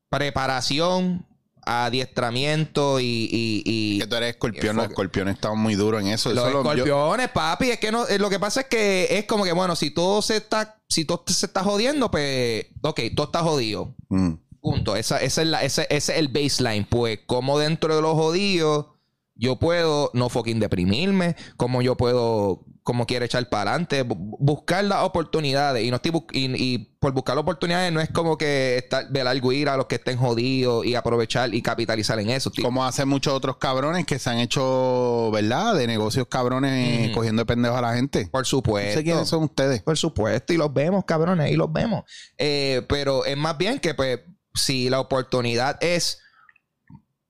preparación, 0.10 1.26
adiestramiento 1.64 3.00
y... 3.00 3.30
y, 3.32 3.64
y- 3.66 4.00
Que 4.00 4.08
tú 4.08 4.16
eres 4.16 4.30
escorpión. 4.32 4.76
Los 4.76 4.86
escorpiones 4.90 5.38
muy 5.56 5.76
duros 5.76 6.02
en 6.02 6.08
eso. 6.08 6.34
los 6.34 6.44
Eso 6.48 6.52
lo- 6.52 6.64
yo- 6.64 6.72
escorpiones, 6.72 7.30
papi, 7.30 7.70
es 7.72 7.80
que 7.80 7.92
no, 7.92 8.08
eh, 8.08 8.18
lo 8.18 8.30
que 8.30 8.40
pasa 8.40 8.62
es 8.62 8.68
que 8.68 9.08
es 9.18 9.26
como 9.26 9.44
que, 9.44 9.52
bueno, 9.54 9.76
si 9.76 9.92
todo 9.92 10.22
se 10.22 10.38
está, 10.38 10.82
si 10.90 11.06
todo 11.06 11.24
se 11.28 11.46
está 11.46 11.64
jodiendo, 11.64 12.10
pues, 12.10 12.66
ok, 12.82 13.00
todo 13.16 13.28
está 13.28 13.40
jodido. 13.44 13.94
Mm. 14.10 14.34
Punto. 14.62 14.96
Esa, 14.96 15.22
esa 15.22 15.42
es 15.42 15.48
la, 15.48 15.64
ese, 15.64 15.84
ese 15.90 16.14
es 16.14 16.18
el 16.20 16.28
baseline. 16.28 16.86
Pues, 16.86 17.20
como 17.26 17.60
dentro 17.60 17.96
de 17.96 18.02
los 18.02 18.14
jodidos, 18.14 18.88
yo 19.36 19.58
puedo 19.58 20.12
no 20.14 20.28
fucking 20.30 20.60
deprimirme, 20.60 21.36
como 21.56 21.82
yo 21.82 21.96
puedo 21.96 22.66
como 22.90 23.06
quiere 23.06 23.26
echar 23.26 23.48
para 23.50 23.70
adelante, 23.70 24.04
buscar 24.04 24.84
las 24.84 25.04
oportunidades. 25.04 25.86
Y 25.86 25.92
no 25.92 25.98
estoy 25.98 26.12
y, 26.32 26.78
por 27.00 27.12
buscar 27.12 27.38
oportunidades 27.38 27.94
no 27.94 28.02
es 28.02 28.10
como 28.10 28.36
que 28.36 28.78
estar, 28.78 29.08
velar 29.12 29.38
ir 29.54 29.70
a 29.70 29.78
los 29.78 29.86
que 29.86 29.98
estén 29.98 30.18
jodidos 30.18 30.84
y 30.88 30.96
aprovechar 30.96 31.54
y 31.54 31.62
capitalizar 31.62 32.20
en 32.20 32.32
eso. 32.32 32.52
Como 32.60 32.84
hacen 32.84 33.08
muchos 33.08 33.32
otros 33.32 33.58
cabrones 33.58 34.08
que 34.08 34.18
se 34.18 34.32
han 34.32 34.40
hecho, 34.40 35.30
¿verdad? 35.32 35.76
De 35.76 35.86
negocios 35.86 36.26
cabrones 36.28 37.12
cogiendo 37.14 37.44
de 37.44 37.46
pendejos 37.46 37.78
a 37.78 37.82
la 37.82 37.94
gente. 37.94 38.28
Por 38.32 38.48
supuesto. 38.48 38.90
No 38.90 38.98
sé 38.98 39.04
quiénes 39.04 39.30
son 39.30 39.44
ustedes. 39.44 39.84
Por 39.84 39.96
supuesto, 39.96 40.52
y 40.52 40.58
los 40.58 40.74
vemos, 40.74 41.06
cabrones, 41.06 41.52
y 41.52 41.56
los 41.56 41.72
vemos. 41.72 42.06
Eh, 42.40 42.84
pero 42.90 43.24
es 43.24 43.38
más 43.38 43.56
bien 43.56 43.78
que, 43.78 43.94
pues, 43.94 44.22
si 44.56 44.90
la 44.90 45.00
oportunidad 45.00 45.78
es 45.80 46.18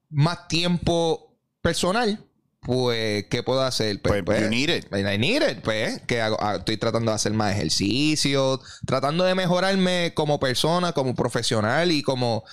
más 0.10 0.47
tiempo 0.47 1.38
personal, 1.62 2.28
pues, 2.70 3.26
¿qué 3.32 3.41
puedo 3.41 3.63
hacer? 3.63 3.99
Pues, 3.99 4.22
pues, 4.24 4.43
you 4.43 4.47
need 4.47 4.70
it. 4.70 4.86
I 4.93 5.17
need 5.17 5.41
it, 5.41 5.63
pues, 5.63 6.03
que 6.03 6.22
hago? 6.22 6.38
Ah, 6.39 6.57
estoy 6.57 6.78
tratando 6.78 7.09
de 7.09 7.15
hacer 7.15 7.34
más 7.34 7.55
ejercicio, 7.55 8.61
tratando 8.86 9.24
de 9.24 9.34
mejorarme 9.34 10.13
como 10.13 10.39
persona, 10.39 10.91
como 10.91 11.15
profesional 11.15 11.91
y 11.91 12.03
como, 12.03 12.43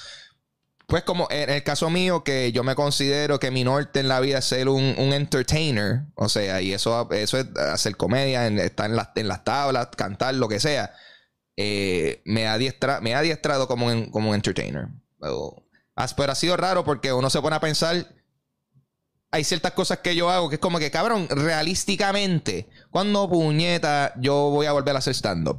pues, 0.86 1.02
como 1.02 1.28
en 1.30 1.50
el 1.50 1.62
caso 1.62 1.90
mío, 1.90 2.24
que 2.24 2.50
yo 2.50 2.64
me 2.64 2.74
considero 2.74 3.38
que 3.38 3.50
mi 3.50 3.62
norte 3.62 4.00
en 4.00 4.08
la 4.08 4.20
vida 4.20 4.38
es 4.38 4.46
ser 4.46 4.70
un, 4.70 4.82
entertainer, 4.82 6.04
o 6.14 6.30
sea, 6.30 6.62
y 6.62 6.72
eso, 6.72 7.10
eso 7.12 7.38
es 7.38 7.54
hacer 7.54 7.98
comedia, 7.98 8.46
estar 8.46 8.88
en 8.88 8.96
las, 8.96 9.10
en 9.16 9.28
las 9.28 9.44
tablas, 9.44 9.88
cantar, 9.98 10.34
lo 10.34 10.48
que 10.48 10.60
sea. 10.60 10.94
Eh, 11.58 12.22
me, 12.24 12.48
ha 12.48 12.56
me 13.02 13.14
ha 13.14 13.18
adiestrado 13.18 13.68
como 13.68 13.88
un, 13.88 14.10
como 14.10 14.30
un 14.30 14.36
entertainer. 14.36 14.88
Pero 15.20 15.62
ha 15.94 16.34
sido 16.34 16.56
raro 16.56 16.84
porque 16.86 17.12
uno 17.12 17.28
se 17.28 17.42
pone 17.42 17.56
a 17.56 17.60
pensar 17.60 18.16
hay 19.36 19.44
ciertas 19.44 19.72
cosas 19.72 19.98
que 19.98 20.14
yo 20.14 20.30
hago 20.30 20.48
que 20.48 20.56
es 20.56 20.60
como 20.60 20.78
que, 20.78 20.90
cabrón, 20.90 21.28
realísticamente, 21.28 22.68
cuando 22.90 23.28
puñeta 23.28 24.14
yo 24.18 24.50
voy 24.50 24.66
a 24.66 24.72
volver 24.72 24.96
a 24.96 24.98
hacer 24.98 25.14
stand-up? 25.14 25.58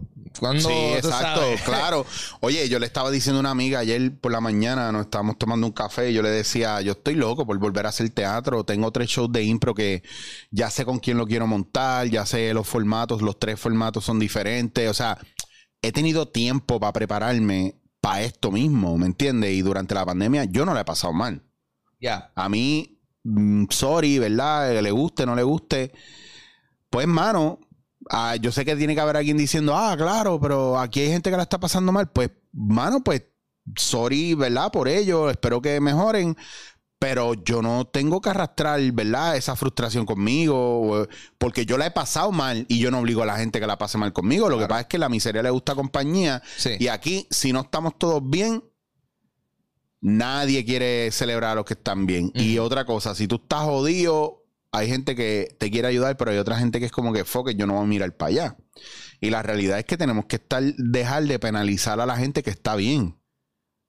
Sí, 0.60 0.94
exacto, 0.96 1.42
claro. 1.66 2.06
Oye, 2.42 2.70
yo 2.70 2.80
le 2.80 2.86
estaba 2.86 3.10
diciendo 3.10 3.40
a 3.40 3.42
una 3.42 3.52
amiga 3.52 3.80
ayer 3.80 4.20
por 4.20 4.32
la 4.32 4.42
mañana, 4.42 4.92
nos 4.92 5.06
estábamos 5.06 5.38
tomando 5.38 5.66
un 5.66 5.74
café 5.74 6.12
y 6.12 6.14
yo 6.14 6.22
le 6.22 6.30
decía, 6.30 6.82
yo 6.82 6.94
estoy 6.94 7.16
loco 7.16 7.46
por 7.46 7.58
volver 7.58 7.86
a 7.86 7.90
hacer 7.90 8.10
teatro, 8.10 8.64
tengo 8.64 8.92
tres 8.92 9.10
shows 9.10 9.32
de 9.32 9.44
impro 9.44 9.74
que 9.74 10.04
ya 10.52 10.70
sé 10.70 10.86
con 10.86 11.00
quién 11.00 11.18
lo 11.18 11.26
quiero 11.26 11.48
montar, 11.48 12.08
ya 12.08 12.26
sé 12.26 12.54
los 12.54 12.68
formatos, 12.68 13.22
los 13.22 13.40
tres 13.40 13.60
formatos 13.60 14.06
son 14.06 14.20
diferentes, 14.20 14.90
o 14.90 14.94
sea, 14.94 15.18
he 15.82 15.92
tenido 15.92 16.28
tiempo 16.28 16.80
para 16.80 16.94
prepararme 16.94 17.76
para 18.02 18.22
esto 18.22 18.52
mismo, 18.52 18.98
¿me 18.98 19.08
entiendes? 19.08 19.52
Y 19.54 19.62
durante 19.62 19.96
la 19.96 20.06
pandemia 20.06 20.46
yo 20.46 20.66
no 20.66 20.74
la 20.74 20.82
he 20.82 20.86
pasado 20.86 21.14
mal. 21.14 21.44
Ya. 22.00 22.32
A 22.36 22.48
mí 22.48 22.97
sorry, 23.70 24.20
¿verdad? 24.20 24.72
Que 24.74 24.82
le 24.82 24.92
guste, 24.92 25.26
no 25.26 25.36
le 25.36 25.44
guste. 25.44 25.92
Pues, 26.90 27.08
mano, 27.08 27.60
ah, 28.10 28.36
yo 28.36 28.52
sé 28.52 28.66
que 28.66 28.76
tiene 28.76 28.96
que 28.96 29.02
haber 29.02 29.18
alguien 29.18 29.38
diciendo, 29.38 29.76
ah, 29.76 29.96
claro, 29.98 30.40
pero 30.40 30.80
aquí 30.80 31.02
hay 31.02 31.10
gente 31.10 31.30
que 31.30 31.38
la 31.38 31.44
está 31.44 31.60
pasando 31.60 31.92
mal. 31.92 32.10
Pues, 32.10 32.32
mano, 32.54 33.04
pues, 33.04 33.24
sorry, 33.76 34.34
¿verdad? 34.34 34.72
Por 34.72 34.88
ello, 34.88 35.30
espero 35.30 35.62
que 35.62 35.80
mejoren. 35.80 36.36
Pero 37.00 37.36
yo 37.36 37.62
no 37.62 37.86
tengo 37.86 38.22
que 38.22 38.32
arrastrar, 38.32 38.82
¿verdad? 38.92 39.38
Esa 39.38 39.56
frustración 39.56 40.04
conmigo, 40.04 41.08
porque 41.38 41.64
yo 41.64 41.78
la 41.78 41.86
he 41.86 41.92
pasado 41.92 42.32
mal 42.32 42.66
y 42.70 42.80
yo 42.80 42.90
no 42.90 43.00
obligo 43.00 43.22
a 43.22 43.28
la 43.28 43.38
gente 43.38 43.60
que 43.60 43.68
la 43.68 43.78
pase 43.78 44.00
mal 44.00 44.14
conmigo. 44.14 44.50
Lo 44.50 44.58
que 44.58 44.66
pasa 44.66 44.82
es 44.82 44.88
que 44.88 44.98
la 44.98 45.08
miseria 45.08 45.44
le 45.44 45.52
gusta 45.52 45.76
compañía. 45.76 46.42
Y 46.80 46.88
aquí, 46.88 47.28
si 47.30 47.54
no 47.54 47.62
estamos 47.62 48.00
todos 48.00 48.28
bien, 48.28 48.64
Nadie 50.00 50.64
quiere 50.64 51.12
celebrar 51.12 51.52
a 51.52 51.56
los 51.56 51.66
que 51.66 51.74
están 51.74 52.06
bien. 52.06 52.32
Y 52.36 52.60
otra 52.60 52.86
cosa, 52.86 53.16
si 53.16 53.28
tú 53.28 53.36
estás 53.36 53.64
jodido, 53.64 54.44
hay 54.72 54.88
gente 54.88 55.16
que 55.16 55.56
te 55.60 55.72
quiere 55.72 55.88
ayudar, 55.88 56.18
pero 56.18 56.32
hay 56.32 56.38
otra 56.38 56.58
gente 56.58 56.80
que 56.80 56.86
es 56.86 56.92
como 56.92 57.14
que 57.14 57.26
foque, 57.26 57.56
yo 57.56 57.66
no 57.66 57.74
voy 57.74 57.84
a 57.84 57.88
mirar 57.88 58.16
para 58.16 58.30
allá. 58.30 58.58
Y 59.20 59.30
la 59.32 59.42
realidad 59.42 59.80
es 59.80 59.86
que 59.86 59.98
tenemos 59.98 60.26
que 60.26 60.36
estar, 60.36 60.64
dejar 60.64 61.24
de 61.24 61.40
penalizar 61.40 62.00
a 62.00 62.06
la 62.06 62.18
gente 62.18 62.44
que 62.44 62.52
está 62.52 62.76
bien. 62.76 63.20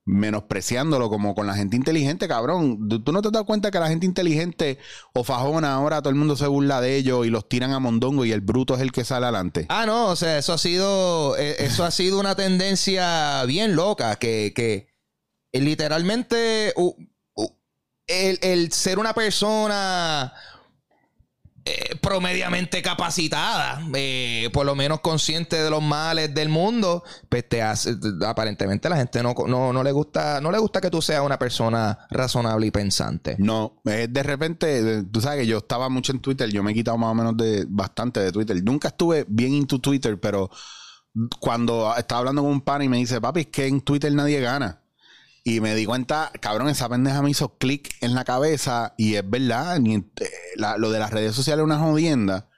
Menospreciándolo 0.06 1.10
como 1.10 1.34
con 1.34 1.46
la 1.46 1.54
gente 1.54 1.76
inteligente, 1.76 2.28
cabrón. 2.28 2.88
¿Tú 2.88 3.12
no 3.12 3.20
te 3.20 3.30
das 3.30 3.42
cuenta 3.42 3.70
que 3.70 3.78
la 3.78 3.88
gente 3.88 4.06
inteligente 4.06 4.78
o 5.12 5.22
fajona 5.22 5.74
ahora 5.74 6.00
todo 6.00 6.08
el 6.08 6.16
mundo 6.16 6.34
se 6.34 6.46
burla 6.46 6.80
de 6.80 6.96
ellos 6.96 7.26
y 7.26 7.30
los 7.30 7.46
tiran 7.46 7.72
a 7.72 7.78
mondongo 7.78 8.24
y 8.24 8.32
el 8.32 8.40
bruto 8.40 8.74
es 8.74 8.80
el 8.80 8.90
que 8.90 9.04
sale 9.04 9.26
adelante? 9.26 9.66
Ah, 9.68 9.84
no, 9.84 10.06
o 10.06 10.16
sea, 10.16 10.38
eso 10.38 10.54
ha 10.54 10.58
sido, 10.58 11.36
eh, 11.36 11.56
eso 11.58 11.84
ha 11.84 11.90
sido 11.90 12.18
una 12.18 12.34
tendencia 12.34 13.44
bien 13.44 13.76
loca 13.76 14.16
que, 14.16 14.54
que 14.56 14.87
eh, 15.52 15.60
literalmente 15.60 16.74
el, 18.06 18.72
ser 18.72 18.98
una 18.98 19.12
persona 19.12 20.32
eh, 21.64 21.96
promediamente 22.00 22.80
capacitada, 22.80 23.82
eh, 23.94 24.48
por 24.52 24.64
lo 24.64 24.74
menos 24.74 25.00
consciente 25.00 25.62
de 25.62 25.68
los 25.68 25.82
males 25.82 26.34
del 26.34 26.48
mundo, 26.48 27.04
pues 27.28 27.46
te 27.46 27.60
hace, 27.60 27.94
aparentemente 28.26 28.88
la 28.88 28.96
gente 28.96 29.22
no, 29.22 29.34
no, 29.46 29.82
le 29.82 29.92
gusta, 29.92 30.40
no 30.40 30.50
le 30.50 30.58
gusta 30.58 30.80
que 30.80 30.90
tú 30.90 31.02
seas 31.02 31.20
una 31.20 31.38
persona 31.38 32.06
razonable 32.10 32.66
y 32.66 32.70
pensante. 32.70 33.36
No, 33.38 33.80
de 33.84 34.22
repente, 34.22 35.04
tú 35.04 35.20
sabes 35.20 35.40
que 35.40 35.46
yo 35.46 35.58
estaba 35.58 35.90
mucho 35.90 36.12
en 36.12 36.20
Twitter, 36.20 36.48
yo 36.50 36.62
me 36.62 36.72
he 36.72 36.74
quitado 36.74 36.96
más 36.96 37.10
o 37.10 37.14
menos 37.14 37.36
de 37.36 37.66
bastante 37.68 38.20
de 38.20 38.32
Twitter. 38.32 38.56
Nunca 38.64 38.88
estuve 38.88 39.26
bien 39.28 39.52
into 39.52 39.78
Twitter, 39.78 40.18
pero 40.18 40.50
cuando 41.40 41.94
estaba 41.96 42.20
hablando 42.20 42.42
con 42.42 42.52
un 42.52 42.60
pan 42.60 42.82
y 42.82 42.88
me 42.88 42.98
dice, 42.98 43.20
papi, 43.20 43.40
es 43.40 43.46
que 43.48 43.66
en 43.66 43.80
Twitter 43.80 44.12
nadie 44.12 44.40
gana. 44.40 44.80
Y 45.48 45.62
me 45.62 45.74
di 45.74 45.86
cuenta, 45.86 46.30
cabrón, 46.40 46.68
esa 46.68 46.90
pendeja 46.90 47.22
me 47.22 47.30
hizo 47.30 47.56
clic 47.56 47.96
en 48.02 48.14
la 48.14 48.24
cabeza 48.24 48.92
y 48.98 49.14
es 49.14 49.28
verdad, 49.28 49.80
lo 50.76 50.90
de 50.90 50.98
las 50.98 51.10
redes 51.10 51.34
sociales 51.34 51.62
es 51.62 51.64
una 51.64 51.78
jodienda 51.78 52.50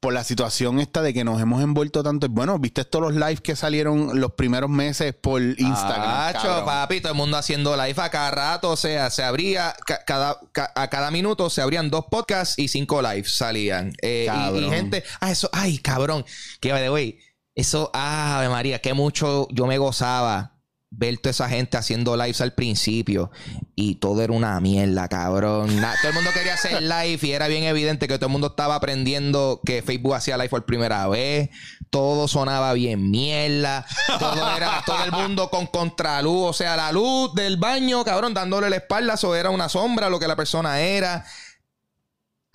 por 0.00 0.14
la 0.14 0.24
situación 0.24 0.80
esta 0.80 1.02
de 1.02 1.12
que 1.12 1.22
nos 1.22 1.38
hemos 1.42 1.62
envuelto 1.62 2.02
tanto. 2.02 2.26
Bueno, 2.30 2.58
viste 2.58 2.86
todos 2.86 3.12
los 3.12 3.14
lives 3.14 3.42
que 3.42 3.54
salieron 3.54 4.18
los 4.18 4.32
primeros 4.32 4.70
meses 4.70 5.12
por 5.12 5.42
Instagram. 5.42 6.32
Cacho, 6.32 6.64
papi, 6.64 7.02
todo 7.02 7.12
el 7.12 7.18
mundo 7.18 7.36
haciendo 7.36 7.76
live 7.76 8.00
a 8.00 8.08
cada 8.08 8.30
rato. 8.30 8.70
O 8.70 8.76
sea, 8.78 9.10
se 9.10 9.22
abría, 9.22 9.76
cada, 10.06 10.40
a 10.74 10.88
cada 10.88 11.10
minuto 11.10 11.50
se 11.50 11.60
abrían 11.60 11.90
dos 11.90 12.06
podcasts 12.10 12.58
y 12.58 12.68
cinco 12.68 13.02
lives 13.02 13.36
salían. 13.36 13.92
Eh, 14.00 14.28
y, 14.54 14.70
gente, 14.70 15.04
ah, 15.20 15.30
eso, 15.30 15.50
ay, 15.52 15.76
cabrón, 15.76 16.24
que 16.62 16.72
de 16.72 16.88
güey, 16.88 17.18
eso, 17.54 17.90
ah, 17.92 18.46
María, 18.48 18.78
que 18.78 18.94
mucho 18.94 19.46
yo 19.50 19.66
me 19.66 19.76
gozaba 19.76 20.53
ver 20.96 21.18
toda 21.18 21.30
esa 21.30 21.48
gente 21.48 21.76
haciendo 21.76 22.16
lives 22.16 22.40
al 22.40 22.52
principio 22.52 23.30
y 23.74 23.96
todo 23.96 24.22
era 24.22 24.32
una 24.32 24.58
mierda, 24.60 25.08
cabrón. 25.08 25.68
todo 25.68 26.08
el 26.08 26.14
mundo 26.14 26.30
quería 26.32 26.54
hacer 26.54 26.82
live 26.82 27.18
y 27.20 27.32
era 27.32 27.48
bien 27.48 27.64
evidente 27.64 28.06
que 28.06 28.16
todo 28.16 28.26
el 28.26 28.32
mundo 28.32 28.48
estaba 28.48 28.76
aprendiendo 28.76 29.60
que 29.64 29.82
Facebook 29.82 30.14
hacía 30.14 30.36
live 30.36 30.48
por 30.48 30.64
primera 30.64 31.08
vez. 31.08 31.50
Todo 31.90 32.28
sonaba 32.28 32.72
bien 32.72 33.10
mierda. 33.10 33.86
Todo 34.18 34.56
era 34.56 34.82
todo 34.86 35.04
el 35.04 35.12
mundo 35.12 35.50
con 35.50 35.66
contraluz, 35.66 36.50
o 36.50 36.52
sea, 36.52 36.76
la 36.76 36.92
luz 36.92 37.34
del 37.34 37.56
baño, 37.56 38.04
cabrón, 38.04 38.34
dándole 38.34 38.70
la 38.70 38.76
espalda, 38.76 39.14
eso 39.14 39.34
era 39.34 39.50
una 39.50 39.68
sombra 39.68 40.08
lo 40.10 40.18
que 40.18 40.28
la 40.28 40.36
persona 40.36 40.80
era. 40.80 41.24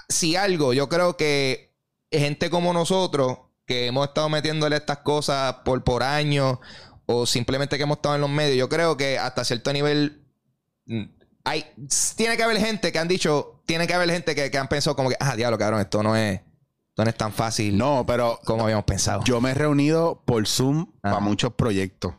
Si 0.08 0.36
algo, 0.36 0.74
yo 0.74 0.90
creo 0.90 1.18
que 1.18 1.74
gente 2.12 2.50
como 2.50 2.74
nosotros 2.74 3.38
que 3.66 3.86
hemos 3.86 4.08
estado 4.08 4.30
metiéndole 4.30 4.78
estas 4.78 5.00
cosas 5.00 5.58
por 5.64 5.84
por 5.84 6.02
años 6.02 6.58
o 7.12 7.26
simplemente 7.26 7.76
que 7.78 7.84
hemos 7.84 7.98
estado 7.98 8.14
en 8.14 8.22
los 8.22 8.30
medios, 8.30 8.56
yo 8.56 8.70
creo 8.70 8.96
que 8.96 9.18
hasta 9.18 9.44
cierto 9.44 9.74
nivel 9.74 10.22
mm, 10.86 11.06
hay, 11.44 11.66
tiene 12.16 12.38
que 12.38 12.44
haber 12.44 12.58
gente 12.58 12.92
que 12.92 13.00
han 13.00 13.08
dicho, 13.08 13.64
tiene 13.66 13.88
que 13.88 13.96
haber 13.96 14.12
gente 14.12 14.36
que, 14.36 14.56
han 14.56 14.68
pensado 14.68 14.96
como 14.96 15.10
que, 15.10 15.16
ah, 15.20 15.36
diablo, 15.36 15.58
cabrón, 15.58 15.82
esto 15.82 16.04
no 16.04 16.16
es, 16.16 16.40
no 16.96 17.04
es 17.04 17.16
tan 17.16 17.34
fácil. 17.34 17.76
No, 17.76 18.06
pero 18.06 18.40
como 18.46 18.64
habíamos 18.64 18.86
pensado. 18.86 19.24
Yo 19.24 19.42
me 19.42 19.50
he 19.50 19.54
reunido 19.56 20.22
por 20.24 20.46
Zoom 20.46 20.92
para 21.02 21.20
muchos 21.20 21.56
proyectos 21.56 22.14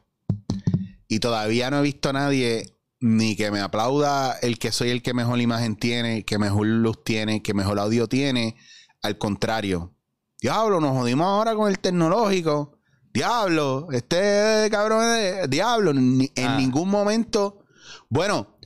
y 1.07 1.21
todavía 1.21 1.71
no 1.71 1.79
he 1.79 1.83
visto 1.83 2.09
a 2.09 2.15
nadie 2.15 2.77
ni 2.99 3.37
que 3.37 3.53
me 3.53 3.61
aplauda 3.61 4.39
el 4.43 4.59
que 4.59 4.73
soy 4.73 4.91
el 4.91 5.03
que 5.03 5.15
mejor 5.15 5.41
imagen 5.41 5.77
tiene, 5.77 6.25
que 6.25 6.37
mejor 6.41 6.67
luz 6.67 7.05
tiene, 7.05 7.45
que 7.45 7.55
mejor 7.55 7.79
audio 7.79 8.09
tiene. 8.09 8.57
Al 9.03 9.19
contrario, 9.19 9.95
diablo, 10.41 10.81
nos 10.81 10.97
jodimos 10.97 11.29
ahora 11.29 11.55
con 11.55 11.69
el 11.69 11.79
tecnológico 11.79 12.80
diablo, 13.13 13.89
este 13.93 14.69
cabrón 14.71 15.17
es 15.17 15.51
diablo. 15.51 15.91
en 15.91 16.31
ah. 16.39 16.57
ningún 16.57 16.89
momento. 16.89 17.65
Bueno, 18.09 18.59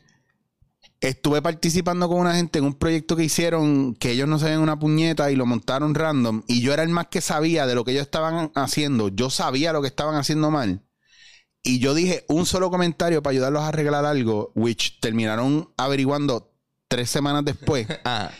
estuve 1.08 1.42
participando 1.42 2.08
con 2.08 2.18
una 2.18 2.34
gente 2.34 2.58
en 2.58 2.64
un 2.64 2.74
proyecto 2.74 3.16
que 3.16 3.24
hicieron 3.24 3.94
que 3.94 4.12
ellos 4.12 4.28
no 4.28 4.38
sabían 4.38 4.60
una 4.60 4.78
puñeta 4.78 5.30
y 5.30 5.36
lo 5.36 5.46
montaron 5.46 5.94
random. 5.94 6.42
Y 6.46 6.60
yo 6.60 6.72
era 6.72 6.82
el 6.82 6.88
más 6.88 7.08
que 7.08 7.20
sabía 7.20 7.66
de 7.66 7.74
lo 7.74 7.84
que 7.84 7.92
ellos 7.92 8.04
estaban 8.04 8.50
haciendo. 8.54 9.08
Yo 9.08 9.30
sabía 9.30 9.72
lo 9.72 9.82
que 9.82 9.88
estaban 9.88 10.16
haciendo 10.16 10.50
mal. 10.50 10.82
Y 11.62 11.78
yo 11.78 11.94
dije 11.94 12.24
un 12.28 12.46
solo 12.46 12.70
comentario 12.70 13.22
para 13.22 13.32
ayudarlos 13.32 13.62
a 13.62 13.68
arreglar 13.68 14.04
algo, 14.04 14.52
which 14.54 15.00
terminaron 15.00 15.70
averiguando 15.76 16.52
tres 16.88 17.10
semanas 17.10 17.44
después. 17.44 17.86
Ah. 18.04 18.30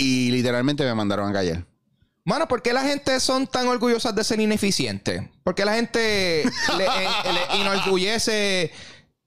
Y 0.00 0.30
literalmente 0.30 0.84
me 0.84 0.94
mandaron 0.94 1.28
a 1.28 1.32
callar. 1.32 1.66
Mano, 2.28 2.46
¿por 2.46 2.60
qué 2.60 2.74
la 2.74 2.82
gente 2.82 3.18
son 3.20 3.46
tan 3.46 3.66
orgullosas 3.68 4.14
de 4.14 4.22
ser 4.22 4.38
ineficientes? 4.38 5.22
¿Por 5.42 5.54
qué 5.54 5.64
la 5.64 5.72
gente 5.72 6.44
le, 6.76 6.84
eh, 6.84 7.08
enorgullece 7.54 8.70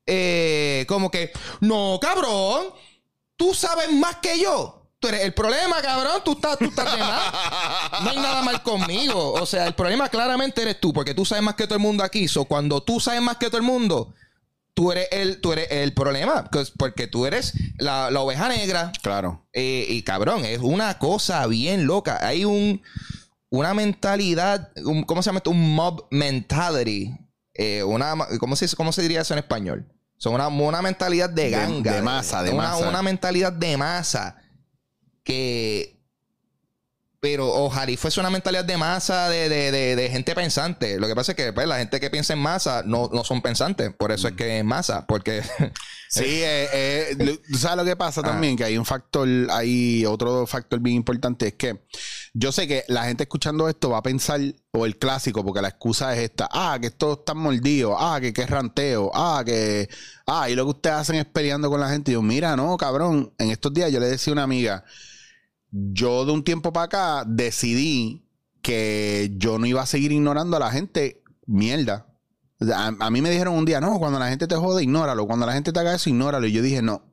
eh, 0.06 0.86
como 0.88 1.10
que, 1.10 1.32
no, 1.62 1.98
cabrón, 2.00 2.68
tú 3.36 3.56
sabes 3.56 3.92
más 3.92 4.18
que 4.18 4.40
yo. 4.40 4.92
Tú 5.00 5.08
eres 5.08 5.22
el 5.22 5.34
problema, 5.34 5.82
cabrón. 5.82 6.22
Tú 6.24 6.34
estás, 6.34 6.60
tú 6.60 6.66
estás 6.66 6.92
de 6.92 7.00
más. 7.00 7.34
No 8.04 8.12
hay 8.12 8.18
nada 8.18 8.44
mal 8.44 8.62
conmigo. 8.62 9.34
O 9.34 9.48
sea, 9.48 9.66
el 9.66 9.74
problema 9.74 10.08
claramente 10.08 10.62
eres 10.62 10.80
tú, 10.80 10.94
porque 10.94 11.16
tú 11.16 11.26
sabes 11.26 11.44
más 11.44 11.56
que 11.56 11.66
todo 11.66 11.78
el 11.78 11.82
mundo 11.82 12.04
aquí. 12.04 12.28
So, 12.28 12.46
cuando 12.46 12.84
tú 12.84 13.00
sabes 13.00 13.20
más 13.24 13.38
que 13.38 13.48
todo 13.48 13.58
el 13.58 13.64
mundo, 13.64 14.14
tú 14.74 14.92
eres 14.92 15.08
el, 15.12 15.42
tú 15.42 15.54
eres 15.54 15.68
el 15.72 15.94
problema. 15.94 16.46
Pues, 16.52 16.72
Porque 16.72 17.08
tú 17.08 17.26
eres 17.26 17.54
la, 17.78 18.10
la 18.12 18.20
oveja 18.22 18.50
negra. 18.50 18.92
Claro. 19.02 19.46
Eh, 19.54 19.86
y 19.90 20.02
cabrón, 20.04 20.46
es 20.46 20.60
una 20.60 20.98
cosa 20.98 21.46
bien 21.48 21.86
loca. 21.86 22.20
Hay 22.26 22.46
un 22.46 22.82
una 23.54 23.74
mentalidad, 23.74 24.72
un- 24.86 25.04
¿cómo 25.04 25.22
se 25.22 25.28
llama 25.28 25.40
esto? 25.40 25.50
Un 25.52 25.76
mob 25.76 26.08
mentality. 26.10 27.14
Eh, 27.54 27.84
una, 27.84 28.14
¿cómo, 28.40 28.56
se, 28.56 28.74
¿Cómo 28.78 28.94
se 28.94 29.02
diría 29.02 29.22
eso 29.22 29.34
en 29.34 29.40
español? 29.40 29.86
Son 30.18 30.34
una, 30.36 30.48
una 30.48 30.82
mentalidad 30.82 31.30
de 31.30 31.44
De- 31.46 31.50
ganga. 31.50 31.94
de 31.96 32.02
masa, 32.02 32.44
de 32.44 32.52
una, 32.52 32.64
masa. 32.70 32.88
Una 32.88 33.02
mentalidad 33.02 33.52
de 33.52 33.76
masa 33.76 34.38
que... 35.24 36.01
Pero 37.22 37.48
ojalá 37.54 37.92
y 37.92 37.98
fuese 37.98 38.20
una 38.20 38.32
mentalidad 38.32 38.66
de 38.66 38.78
masa 38.78 39.30
de, 39.30 39.48
de- 39.48 39.72
de- 39.72 39.96
de 39.96 40.10
gente 40.10 40.34
pensante. 40.34 41.00
Lo 41.00 41.08
que 41.08 41.14
pasa 41.16 41.34
es 41.34 41.36
que 41.36 41.54
pues, 41.54 41.68
la 41.68 41.78
gente 41.78 42.00
que 42.00 42.10
piensa 42.10 42.34
en 42.34 42.40
masa 42.40 42.82
no, 42.84 43.12
no 43.14 43.24
son 43.24 43.44
pensantes. 43.44 43.94
Por 43.94 44.12
eso 44.12 44.28
es 44.28 44.34
que 44.34 44.58
es 44.60 44.66
masa. 44.66 45.06
Porque... 45.08 45.42
Sí, 46.14 46.26
eh, 46.26 46.68
eh, 46.74 47.40
¿tú 47.50 47.58
¿sabes 47.58 47.78
lo 47.78 47.86
que 47.86 47.96
pasa 47.96 48.20
Ah. 48.20 48.26
también? 48.26 48.58
Que 48.58 48.66
hay 48.66 48.78
un 48.78 48.84
factor, 48.84 49.26
hay 49.50 50.06
otro 50.06 50.46
factor 50.46 50.82
bien 50.82 50.98
importante, 50.98 51.48
es 51.48 51.54
que 51.54 51.86
yo 52.34 52.52
sé 52.52 52.68
que 52.68 52.84
la 52.90 53.06
gente 53.06 53.24
escuchando 53.24 53.70
esto 53.70 53.92
va 53.92 54.00
a 54.00 54.04
pensar, 54.04 54.42
o 54.74 54.86
el 54.86 54.98
clásico, 54.98 55.42
porque 55.46 55.62
la 55.62 55.70
excusa 55.70 56.14
es 56.14 56.20
esta, 56.20 56.50
ah, 56.52 56.78
que 56.82 56.88
esto 56.88 57.14
está 57.14 57.34
mordido, 57.34 57.96
ah, 57.98 58.20
que 58.20 58.34
qué 58.34 58.46
ranteo, 58.46 59.10
ah, 59.14 59.42
que, 59.46 59.88
ah, 60.28 60.50
y 60.50 60.56
lo 60.56 60.66
que 60.66 60.72
ustedes 60.72 60.98
hacen 60.98 61.16
es 61.16 61.26
peleando 61.28 61.70
con 61.70 61.80
la 61.80 61.88
gente. 61.90 62.12
Y 62.12 62.16
yo, 62.16 62.22
mira, 62.22 62.58
no, 62.58 62.76
cabrón, 62.76 63.32
en 63.38 63.50
estos 63.50 63.74
días 63.74 63.90
yo 63.90 64.02
le 64.02 64.08
decía 64.08 64.32
a 64.32 64.34
una 64.34 64.44
amiga, 64.44 64.84
yo 65.72 66.26
de 66.26 66.32
un 66.32 66.44
tiempo 66.44 66.74
para 66.74 66.86
acá 66.86 67.24
decidí 67.26 68.28
que 68.62 69.32
yo 69.38 69.58
no 69.58 69.66
iba 69.66 69.82
a 69.82 69.86
seguir 69.86 70.12
ignorando 70.12 70.58
a 70.58 70.60
la 70.60 70.72
gente 70.72 71.24
mierda. 71.48 72.08
A, 72.74 72.88
a 73.00 73.10
mí 73.10 73.22
me 73.22 73.32
dijeron 73.32 73.56
un 73.56 73.66
día, 73.66 73.82
no, 73.82 73.98
cuando 73.98 74.20
la 74.20 74.30
gente 74.30 74.48
te 74.48 74.56
jode, 74.56 74.84
ignóralo. 74.84 75.26
Cuando 75.26 75.46
la 75.46 75.54
gente 75.54 75.74
te 75.74 75.80
haga 75.80 75.96
eso, 75.96 76.10
ignóralo. 76.10 76.46
Y 76.46 76.52
yo 76.52 76.62
dije, 76.62 76.82
no, 76.82 77.04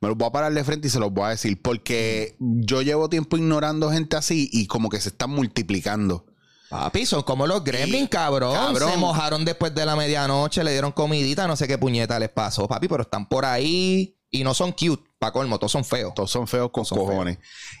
me 0.00 0.08
los 0.08 0.16
voy 0.16 0.28
a 0.28 0.32
parar 0.32 0.52
de 0.52 0.64
frente 0.64 0.88
y 0.88 0.90
se 0.90 0.98
los 0.98 1.12
voy 1.12 1.24
a 1.24 1.28
decir. 1.30 1.60
Porque 1.60 2.36
yo 2.38 2.80
llevo 2.82 3.10
tiempo 3.10 3.36
ignorando 3.36 3.90
gente 3.90 4.16
así 4.16 4.48
y 4.52 4.66
como 4.66 4.88
que 4.88 5.00
se 5.00 5.10
están 5.10 5.30
multiplicando. 5.30 6.26
Papi, 6.70 7.04
son 7.04 7.24
como 7.24 7.48
los 7.48 7.64
gremlins, 7.64 8.08
cabrón. 8.08 8.54
cabrón. 8.54 8.92
Se 8.92 8.96
mojaron 8.96 9.44
después 9.44 9.74
de 9.74 9.84
la 9.84 9.96
medianoche, 9.96 10.62
le 10.62 10.70
dieron 10.70 10.92
comidita, 10.92 11.48
no 11.48 11.56
sé 11.56 11.66
qué 11.66 11.76
puñeta 11.78 12.18
les 12.20 12.28
pasó, 12.28 12.68
papi, 12.68 12.86
pero 12.86 13.02
están 13.02 13.28
por 13.28 13.44
ahí 13.44 14.19
y 14.30 14.44
no 14.44 14.54
son 14.54 14.72
cute, 14.72 15.02
pa' 15.18 15.32
colmo, 15.32 15.58
todos 15.58 15.72
son 15.72 15.84
feos. 15.84 16.14
Todos 16.14 16.30
son 16.30 16.46
feos 16.46 16.70
con 16.70 16.84
son 16.84 16.98
cojones. 16.98 17.38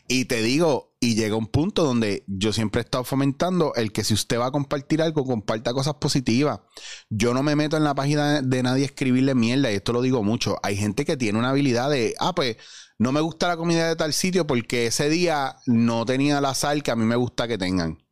Y 0.08 0.24
te 0.24 0.42
digo, 0.42 0.94
y 0.98 1.14
llega 1.14 1.36
un 1.36 1.46
punto 1.46 1.84
donde 1.84 2.24
yo 2.26 2.52
siempre 2.52 2.80
he 2.80 2.84
estado 2.84 3.04
fomentando 3.04 3.72
el 3.76 3.92
que 3.92 4.02
si 4.02 4.14
usted 4.14 4.38
va 4.38 4.46
a 4.46 4.50
compartir 4.50 5.00
algo, 5.00 5.24
comparta 5.24 5.72
cosas 5.72 5.94
positivas. 5.94 6.60
Yo 7.08 7.32
no 7.34 7.42
me 7.44 7.54
meto 7.54 7.76
en 7.76 7.84
la 7.84 7.94
página 7.94 8.42
de 8.42 8.62
nadie 8.62 8.82
a 8.82 8.86
escribirle 8.86 9.34
mierda, 9.34 9.70
y 9.70 9.76
esto 9.76 9.92
lo 9.92 10.02
digo 10.02 10.24
mucho. 10.24 10.58
Hay 10.62 10.76
gente 10.76 11.04
que 11.04 11.16
tiene 11.16 11.38
una 11.38 11.50
habilidad 11.50 11.88
de, 11.88 12.14
ah, 12.18 12.34
pues 12.34 12.56
no 12.98 13.12
me 13.12 13.20
gusta 13.20 13.48
la 13.48 13.56
comida 13.56 13.88
de 13.88 13.96
tal 13.96 14.12
sitio 14.12 14.46
porque 14.46 14.86
ese 14.86 15.08
día 15.08 15.56
no 15.66 16.04
tenía 16.04 16.40
la 16.40 16.54
sal 16.54 16.82
que 16.82 16.90
a 16.90 16.96
mí 16.96 17.04
me 17.04 17.16
gusta 17.16 17.46
que 17.46 17.58
tengan. 17.58 18.02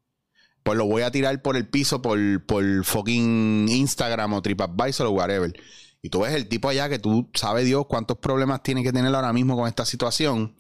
Pues 0.63 0.79
lo 0.79 0.87
voy 0.87 1.03
a 1.03 1.11
tirar 1.11 1.43
por 1.43 1.57
el 1.57 1.69
piso 1.69 2.01
por, 2.01 2.19
por 2.47 2.85
fucking 2.85 3.69
Instagram 3.69 4.33
o 4.35 4.43
TripAdvisor 4.43 5.07
o 5.09 5.11
whatever. 5.11 5.53
Y 6.01 6.11
tú 6.11 6.21
ves 6.21 6.35
el 6.35 6.49
tipo 6.49 6.69
allá 6.69 6.89
que 6.89 6.99
tú 6.99 7.29
sabes 7.35 7.65
Dios 7.65 7.87
cuántos 7.89 8.19
problemas 8.19 8.63
tiene 8.63 8.83
que 8.83 8.93
tener 8.93 9.15
ahora 9.15 9.33
mismo 9.33 9.57
con 9.57 9.67
esta 9.67 9.85
situación. 9.85 10.57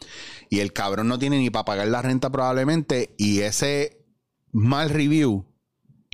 Y 0.50 0.60
el 0.60 0.72
cabrón 0.72 1.08
no 1.08 1.18
tiene 1.18 1.38
ni 1.38 1.50
para 1.50 1.64
pagar 1.64 1.88
la 1.88 2.02
renta 2.02 2.30
probablemente. 2.30 3.14
Y 3.18 3.40
ese 3.40 4.04
mal 4.52 4.90
review, 4.90 5.46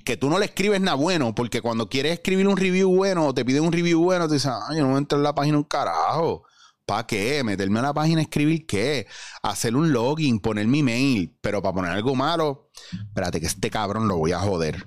que 0.05 0.18
tú 0.18 0.29
no 0.29 0.39
le 0.39 0.47
escribes 0.47 0.81
nada 0.81 0.97
bueno, 0.97 1.35
porque 1.35 1.62
cuando 1.62 1.89
quieres 1.89 2.12
escribir 2.12 2.47
un 2.47 2.59
review 2.59 2.95
bueno 2.95 3.27
o 3.27 3.35
te 3.35 3.45
piden 3.45 3.64
un 3.64 3.72
review 3.72 4.03
bueno, 4.03 4.29
te 4.29 4.35
dicen, 4.35 4.53
ay, 4.68 4.77
yo 4.77 4.83
no 4.83 4.89
voy 4.89 4.97
a 4.97 4.99
entrar 4.99 5.18
en 5.18 5.25
la 5.25 5.35
página 5.35 5.57
un 5.57 5.64
carajo. 5.64 6.45
¿Para 6.87 7.07
qué? 7.07 7.43
¿Meterme 7.43 7.79
a 7.79 7.83
la 7.83 7.95
página 7.95 8.20
escribir 8.20 8.66
qué? 8.66 9.07
Hacer 9.43 9.75
un 9.75 9.91
login, 9.91 10.39
poner 10.39 10.66
mi 10.66 10.83
mail. 10.83 11.35
Pero 11.41 11.62
para 11.62 11.75
poner 11.75 11.93
algo 11.93 12.14
malo, 12.14 12.70
espérate 12.93 13.41
que 13.41 13.47
este 13.47 13.70
cabrón 13.70 14.07
lo 14.07 14.18
voy 14.18 14.33
a 14.33 14.41
joder. 14.41 14.87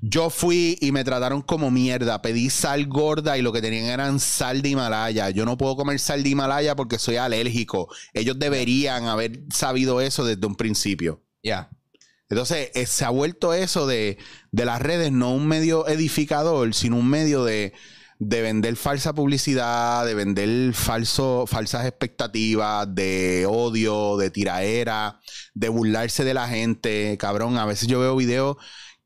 Yo 0.00 0.30
fui 0.30 0.78
y 0.80 0.92
me 0.92 1.04
trataron 1.04 1.42
como 1.42 1.70
mierda. 1.70 2.22
Pedí 2.22 2.50
sal 2.50 2.86
gorda 2.86 3.38
y 3.38 3.42
lo 3.42 3.52
que 3.52 3.62
tenían 3.62 3.86
eran 3.86 4.20
sal 4.20 4.62
de 4.62 4.70
Himalaya. 4.70 5.30
Yo 5.30 5.44
no 5.44 5.56
puedo 5.56 5.76
comer 5.76 5.98
sal 5.98 6.22
de 6.22 6.30
Himalaya 6.30 6.76
porque 6.76 6.98
soy 6.98 7.16
alérgico. 7.16 7.88
Ellos 8.12 8.38
deberían 8.38 9.06
haber 9.06 9.40
sabido 9.50 10.00
eso 10.00 10.24
desde 10.24 10.46
un 10.46 10.56
principio. 10.56 11.22
Ya. 11.42 11.70
Entonces, 12.28 12.70
eh, 12.74 12.86
se 12.86 13.04
ha 13.04 13.10
vuelto 13.10 13.54
eso 13.54 13.86
de, 13.86 14.18
de 14.50 14.64
las 14.64 14.82
redes, 14.82 15.12
no 15.12 15.32
un 15.32 15.46
medio 15.46 15.86
edificador, 15.86 16.74
sino 16.74 16.96
un 16.96 17.08
medio 17.08 17.44
de, 17.44 17.72
de 18.18 18.42
vender 18.42 18.76
falsa 18.76 19.14
publicidad, 19.14 20.06
de 20.06 20.14
vender 20.14 20.74
falso, 20.74 21.44
falsas 21.46 21.86
expectativas, 21.86 22.92
de 22.94 23.46
odio, 23.48 24.16
de 24.16 24.30
tiraera, 24.30 25.20
de 25.54 25.68
burlarse 25.68 26.24
de 26.24 26.34
la 26.34 26.48
gente. 26.48 27.16
Cabrón, 27.18 27.58
a 27.58 27.66
veces 27.66 27.88
yo 27.88 28.00
veo 28.00 28.16
videos 28.16 28.56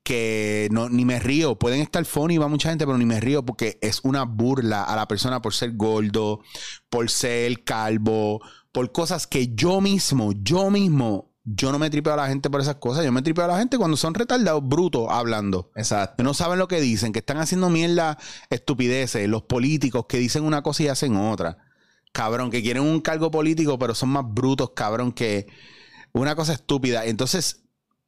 que 0.03 0.68
no, 0.70 0.88
ni 0.88 1.05
me 1.05 1.18
río. 1.18 1.59
Pueden 1.59 1.80
estar 1.80 2.05
funny, 2.05 2.38
va 2.38 2.48
mucha 2.48 2.70
gente, 2.70 2.86
pero 2.86 2.98
ni 2.98 3.07
me 3.07 3.20
río 3.20 3.44
porque 3.44 3.78
es 3.82 4.01
una 4.03 4.24
burla 4.24 4.82
a 4.82 4.96
la 4.96 5.07
persona 5.07 5.42
por 5.42 5.55
ser 5.55 5.76
gordo, 5.76 6.40
por 6.88 7.11
ser 7.11 7.64
calvo, 7.64 8.40
por 8.72 8.92
cosas 8.92 9.26
que 9.26 9.55
yo 9.55 9.80
mismo, 9.80 10.32
yo 10.32 10.70
mismo, 10.70 11.30
yo 11.44 11.72
no 11.72 11.78
me 11.78 11.90
tripeo 11.90 12.12
a 12.12 12.16
la 12.16 12.28
gente 12.28 12.51
por 12.51 12.61
esas 12.61 12.76
cosas. 12.76 13.05
Yo 13.05 13.12
me 13.12 13.22
tripeo 13.22 13.44
a 13.44 13.48
la 13.48 13.59
gente 13.59 13.78
cuando 13.78 13.96
son 13.96 14.14
retardados, 14.14 14.66
brutos, 14.66 15.07
hablando. 15.11 15.70
Exacto. 15.74 16.16
Que 16.18 16.22
no 16.22 16.34
saben 16.34 16.59
lo 16.59 16.68
que 16.68 16.80
dicen, 16.80 17.12
que 17.12 17.20
están 17.20 17.38
haciendo 17.38 17.70
mierda, 17.70 18.18
estupideces. 18.51 19.28
Los 19.28 19.42
políticos 19.42 20.07
que 20.09 20.18
dicen 20.18 20.44
una 20.44 20.62
cosa 20.62 20.82
y 20.84 20.88
hacen 20.88 21.16
otra. 21.16 21.59
Cabrón, 22.12 22.51
que 22.51 22.62
quieren 22.62 22.82
un 22.82 23.01
cargo 23.01 23.30
político, 23.30 23.78
pero 23.78 23.94
son 23.94 24.11
más 24.11 24.24
brutos, 24.26 24.70
cabrón, 24.74 25.12
que 25.12 25.46
una 26.12 26.34
cosa 26.34 26.53
estúpida. 26.53 27.07
Entonces, 27.07 27.59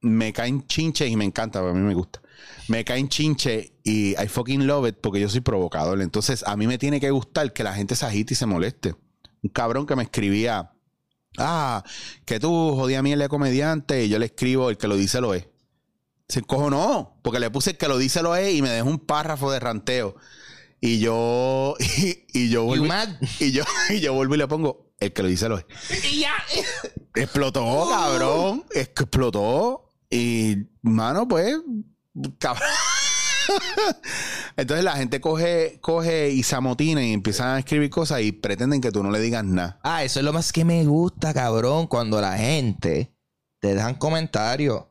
me 0.02 0.32
caen 0.32 0.66
chinches 0.66 1.08
y 1.08 1.16
me 1.16 1.24
encanta, 1.24 1.60
a 1.60 1.72
mí 1.72 1.80
me 1.80 1.94
gusta. 1.94 2.20
Me 2.68 2.84
caen 2.84 3.08
chinches 3.08 3.72
y 3.84 4.10
I 4.20 4.28
fucking 4.28 4.66
love 4.66 4.88
it 4.88 4.96
porque 5.00 5.20
yo 5.20 5.28
soy 5.28 5.40
provocador. 5.40 6.00
Entonces, 6.02 6.44
a 6.46 6.56
mí 6.56 6.66
me 6.66 6.76
tiene 6.78 7.00
que 7.00 7.10
gustar 7.10 7.52
que 7.52 7.64
la 7.64 7.74
gente 7.74 7.96
se 7.96 8.04
agite 8.04 8.34
y 8.34 8.36
se 8.36 8.46
moleste. 8.46 8.94
Un 9.42 9.50
cabrón 9.50 9.86
que 9.86 9.96
me 9.96 10.02
escribía, 10.02 10.72
ah, 11.38 11.84
que 12.24 12.38
tú 12.40 12.74
jodía 12.76 13.02
mierda 13.02 13.24
de 13.24 13.28
comediante 13.28 14.04
y 14.04 14.08
yo 14.08 14.18
le 14.18 14.26
escribo, 14.26 14.70
el 14.70 14.76
que 14.76 14.88
lo 14.88 14.96
dice 14.96 15.20
lo 15.20 15.34
es. 15.34 15.46
Se 16.28 16.40
encojonó, 16.40 17.18
porque 17.22 17.40
le 17.40 17.50
puse 17.50 17.70
el 17.70 17.78
que 17.78 17.88
lo 17.88 17.98
dice 17.98 18.22
lo 18.22 18.34
es 18.36 18.54
y 18.54 18.62
me 18.62 18.70
dejó 18.70 18.88
un 18.88 18.98
párrafo 18.98 19.50
de 19.50 19.60
ranteo. 19.60 20.16
Y 20.80 20.98
yo, 20.98 21.76
y, 21.98 22.24
y 22.32 22.48
yo 22.50 22.64
vuelvo, 22.64 22.86
y 23.38 23.52
yo, 23.52 23.64
y 23.90 24.00
yo 24.00 24.14
vuelvo 24.14 24.34
y 24.34 24.38
le 24.38 24.48
pongo, 24.48 24.92
el 24.98 25.12
que 25.12 25.22
lo 25.22 25.28
dice 25.28 25.48
lo 25.48 25.58
es. 25.58 25.64
Y 26.12 26.20
ya. 26.20 26.32
Explotó, 27.14 27.88
cabrón. 27.88 28.64
Explotó. 28.74 29.91
Y, 30.12 30.68
mano, 30.82 31.26
pues, 31.26 31.56
cabrón. 32.38 32.68
Entonces 34.56 34.84
la 34.84 34.92
gente 34.96 35.20
coge, 35.20 35.78
coge 35.80 36.30
y 36.30 36.42
se 36.42 36.54
amotina 36.54 37.02
y 37.04 37.12
empiezan 37.12 37.48
a 37.48 37.58
escribir 37.58 37.90
cosas 37.90 38.20
y 38.20 38.32
pretenden 38.32 38.80
que 38.80 38.92
tú 38.92 39.02
no 39.02 39.10
le 39.10 39.20
digas 39.20 39.44
nada. 39.44 39.80
Ah, 39.82 40.04
eso 40.04 40.20
es 40.20 40.24
lo 40.24 40.32
más 40.32 40.52
que 40.52 40.64
me 40.64 40.84
gusta, 40.84 41.32
cabrón, 41.32 41.86
cuando 41.86 42.20
la 42.20 42.36
gente 42.36 43.14
te 43.60 43.74
dejan 43.74 43.94
comentarios 43.94 44.84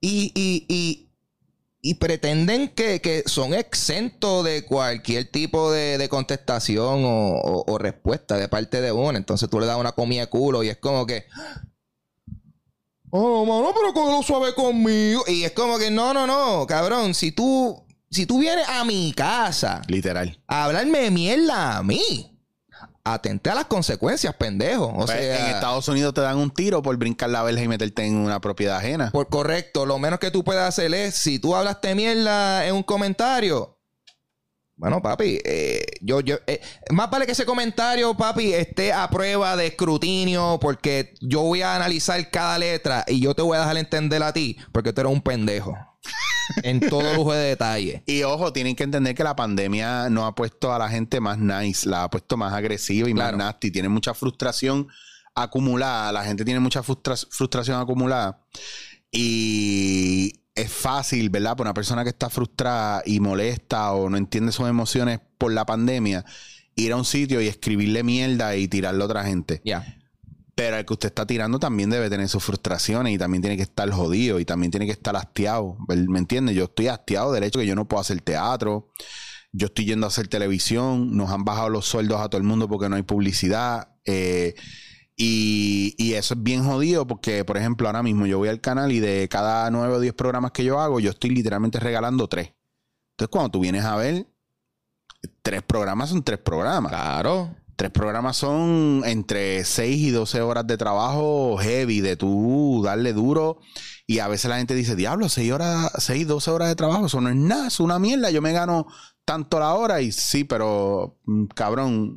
y, 0.00 0.32
y, 0.34 0.64
y, 0.68 1.10
y 1.82 1.94
pretenden 1.96 2.68
que, 2.70 3.00
que 3.00 3.24
son 3.26 3.52
exentos 3.54 4.44
de 4.44 4.64
cualquier 4.64 5.30
tipo 5.30 5.70
de, 5.70 5.98
de 5.98 6.08
contestación 6.08 7.04
o, 7.04 7.34
o- 7.36 7.64
o 7.72 7.78
respuesta 7.78 8.36
de 8.38 8.48
parte 8.48 8.80
de 8.80 8.92
uno. 8.92 9.18
Entonces 9.18 9.50
tú 9.50 9.60
le 9.60 9.66
das 9.66 9.78
una 9.78 9.92
comida 9.92 10.22
de 10.22 10.26
culo 10.28 10.62
y 10.62 10.68
es 10.70 10.78
como 10.78 11.06
que... 11.06 11.26
Oh, 13.14 13.44
mano, 13.44 13.74
pero 13.74 14.10
lo 14.10 14.22
suave 14.22 14.54
conmigo. 14.54 15.22
Y 15.26 15.44
es 15.44 15.52
como 15.52 15.78
que, 15.78 15.90
no, 15.90 16.14
no, 16.14 16.26
no, 16.26 16.66
cabrón, 16.66 17.12
si 17.12 17.30
tú, 17.30 17.84
si 18.10 18.24
tú 18.24 18.38
vienes 18.38 18.66
a 18.68 18.84
mi 18.84 19.12
casa 19.12 19.82
Literal. 19.86 20.40
a 20.46 20.64
hablarme 20.64 21.10
mierda 21.10 21.76
a 21.76 21.82
mí. 21.82 22.28
Atente 23.04 23.50
a 23.50 23.54
las 23.56 23.64
consecuencias, 23.66 24.32
pendejo. 24.36 24.86
O 24.86 24.94
Pues, 25.06 25.10
sea, 25.10 25.48
en 25.50 25.54
Estados 25.56 25.88
Unidos 25.88 26.14
te 26.14 26.20
dan 26.20 26.38
un 26.38 26.50
tiro 26.52 26.82
por 26.82 26.96
brincar 26.96 27.30
la 27.30 27.42
verja 27.42 27.60
y 27.62 27.68
meterte 27.68 28.06
en 28.06 28.14
una 28.16 28.40
propiedad 28.40 28.76
ajena. 28.78 29.10
por 29.10 29.28
correcto, 29.28 29.84
lo 29.86 29.98
menos 29.98 30.20
que 30.20 30.30
tú 30.30 30.44
puedes 30.44 30.62
hacer 30.62 30.94
es, 30.94 31.14
si 31.16 31.38
tú 31.40 31.54
hablaste 31.56 31.94
mierda 31.96 32.64
en 32.66 32.76
un 32.76 32.82
comentario, 32.84 33.71
bueno, 34.76 35.00
papi, 35.02 35.38
eh, 35.44 35.84
yo, 36.00 36.20
yo, 36.20 36.36
eh, 36.46 36.60
más 36.90 37.10
vale 37.10 37.26
que 37.26 37.32
ese 37.32 37.44
comentario, 37.44 38.14
papi, 38.16 38.52
esté 38.52 38.92
a 38.92 39.08
prueba 39.08 39.56
de 39.56 39.66
escrutinio, 39.68 40.58
porque 40.60 41.14
yo 41.20 41.42
voy 41.42 41.62
a 41.62 41.76
analizar 41.76 42.30
cada 42.30 42.58
letra 42.58 43.04
y 43.06 43.20
yo 43.20 43.34
te 43.34 43.42
voy 43.42 43.56
a 43.56 43.60
dejar 43.60 43.76
entender 43.76 44.22
a 44.22 44.32
ti, 44.32 44.56
porque 44.72 44.92
tú 44.92 45.00
eres 45.02 45.12
un 45.12 45.20
pendejo. 45.22 45.76
en 46.64 46.80
todo 46.80 47.14
lujo 47.14 47.32
de 47.32 47.50
detalle. 47.50 48.02
Y 48.06 48.24
ojo, 48.24 48.52
tienen 48.52 48.74
que 48.74 48.82
entender 48.82 49.14
que 49.14 49.22
la 49.22 49.36
pandemia 49.36 50.10
no 50.10 50.26
ha 50.26 50.34
puesto 50.34 50.72
a 50.74 50.78
la 50.78 50.88
gente 50.88 51.20
más 51.20 51.38
nice, 51.38 51.88
la 51.88 52.02
ha 52.02 52.10
puesto 52.10 52.36
más 52.36 52.52
agresiva 52.52 53.08
y 53.08 53.14
Claro. 53.14 53.36
más 53.38 53.46
nasty. 53.46 53.70
Tienen 53.70 53.92
mucha 53.92 54.12
frustración 54.12 54.88
acumulada, 55.36 56.10
la 56.10 56.24
gente 56.24 56.44
tiene 56.44 56.58
mucha 56.58 56.82
frustra- 56.82 57.16
frustración 57.30 57.80
acumulada 57.80 58.40
y 59.12 60.41
es 60.54 60.70
fácil, 60.72 61.30
¿verdad? 61.30 61.56
Para 61.56 61.70
una 61.70 61.74
persona 61.74 62.02
que 62.04 62.10
está 62.10 62.28
frustrada 62.28 63.02
y 63.06 63.20
molesta 63.20 63.92
o 63.92 64.10
no 64.10 64.16
entiende 64.16 64.52
sus 64.52 64.68
emociones 64.68 65.20
por 65.38 65.52
la 65.52 65.64
pandemia, 65.64 66.24
ir 66.74 66.92
a 66.92 66.96
un 66.96 67.04
sitio 67.04 67.40
y 67.40 67.48
escribirle 67.48 68.02
mierda 68.02 68.54
y 68.56 68.68
tirarle 68.68 69.02
a 69.02 69.06
otra 69.06 69.24
gente. 69.24 69.60
Ya. 69.64 69.98
Pero 70.54 70.76
el 70.76 70.84
que 70.84 70.92
usted 70.92 71.08
está 71.08 71.26
tirando 71.26 71.58
también 71.58 71.88
debe 71.88 72.10
tener 72.10 72.28
sus 72.28 72.44
frustraciones 72.44 73.14
y 73.14 73.18
también 73.18 73.40
tiene 73.40 73.56
que 73.56 73.62
estar 73.62 73.90
jodido 73.90 74.38
y 74.38 74.44
también 74.44 74.70
tiene 74.70 74.84
que 74.84 74.92
estar 74.92 75.16
hastiado. 75.16 75.78
¿Me 75.88 76.18
entiendes? 76.18 76.54
Yo 76.54 76.64
estoy 76.64 76.88
hastiado 76.88 77.32
del 77.32 77.44
hecho 77.44 77.58
que 77.58 77.66
yo 77.66 77.74
no 77.74 77.88
puedo 77.88 78.02
hacer 78.02 78.20
teatro. 78.20 78.90
Yo 79.52 79.66
estoy 79.66 79.86
yendo 79.86 80.06
a 80.06 80.08
hacer 80.08 80.28
televisión. 80.28 81.16
Nos 81.16 81.30
han 81.30 81.44
bajado 81.44 81.70
los 81.70 81.86
sueldos 81.86 82.20
a 82.20 82.28
todo 82.28 82.38
el 82.38 82.46
mundo 82.46 82.68
porque 82.68 82.90
no 82.90 82.96
hay 82.96 83.02
publicidad. 83.02 83.88
eh, 84.04 84.54
y, 85.16 85.94
y 85.98 86.14
eso 86.14 86.34
es 86.34 86.42
bien 86.42 86.64
jodido 86.64 87.06
porque, 87.06 87.44
por 87.44 87.56
ejemplo, 87.56 87.86
ahora 87.88 88.02
mismo 88.02 88.26
yo 88.26 88.38
voy 88.38 88.48
al 88.48 88.60
canal 88.60 88.92
y 88.92 89.00
de 89.00 89.28
cada 89.28 89.70
nueve 89.70 89.94
o 89.94 90.00
diez 90.00 90.14
programas 90.14 90.52
que 90.52 90.64
yo 90.64 90.80
hago, 90.80 91.00
yo 91.00 91.10
estoy 91.10 91.30
literalmente 91.30 91.80
regalando 91.80 92.28
tres. 92.28 92.54
Entonces, 93.12 93.30
cuando 93.30 93.50
tú 93.50 93.60
vienes 93.60 93.84
a 93.84 93.96
ver, 93.96 94.26
tres 95.42 95.62
programas 95.62 96.10
son 96.10 96.22
tres 96.22 96.38
programas. 96.38 96.92
Claro. 96.92 97.56
Tres 97.74 97.90
programas 97.90 98.36
son 98.36 99.02
entre 99.06 99.64
6 99.64 99.96
y 99.96 100.10
12 100.10 100.40
horas 100.42 100.66
de 100.66 100.76
trabajo 100.76 101.56
heavy, 101.56 102.00
de 102.00 102.16
tú 102.16 102.82
darle 102.84 103.12
duro. 103.12 103.60
Y 104.06 104.18
a 104.18 104.28
veces 104.28 104.50
la 104.50 104.58
gente 104.58 104.74
dice, 104.74 104.94
diablo, 104.94 105.28
6 105.28 105.52
horas, 105.52 105.90
6, 105.98 106.28
12 106.28 106.50
horas 106.50 106.68
de 106.68 106.76
trabajo, 106.76 107.06
eso 107.06 107.20
no 107.20 107.30
es 107.30 107.34
nada, 107.34 107.68
es 107.68 107.80
una 107.80 107.98
mierda. 107.98 108.30
Yo 108.30 108.42
me 108.42 108.52
gano 108.52 108.86
tanto 109.24 109.58
la 109.58 109.74
hora 109.74 110.00
y 110.00 110.12
sí, 110.12 110.44
pero 110.44 111.18
mm, 111.24 111.46
cabrón, 111.46 112.14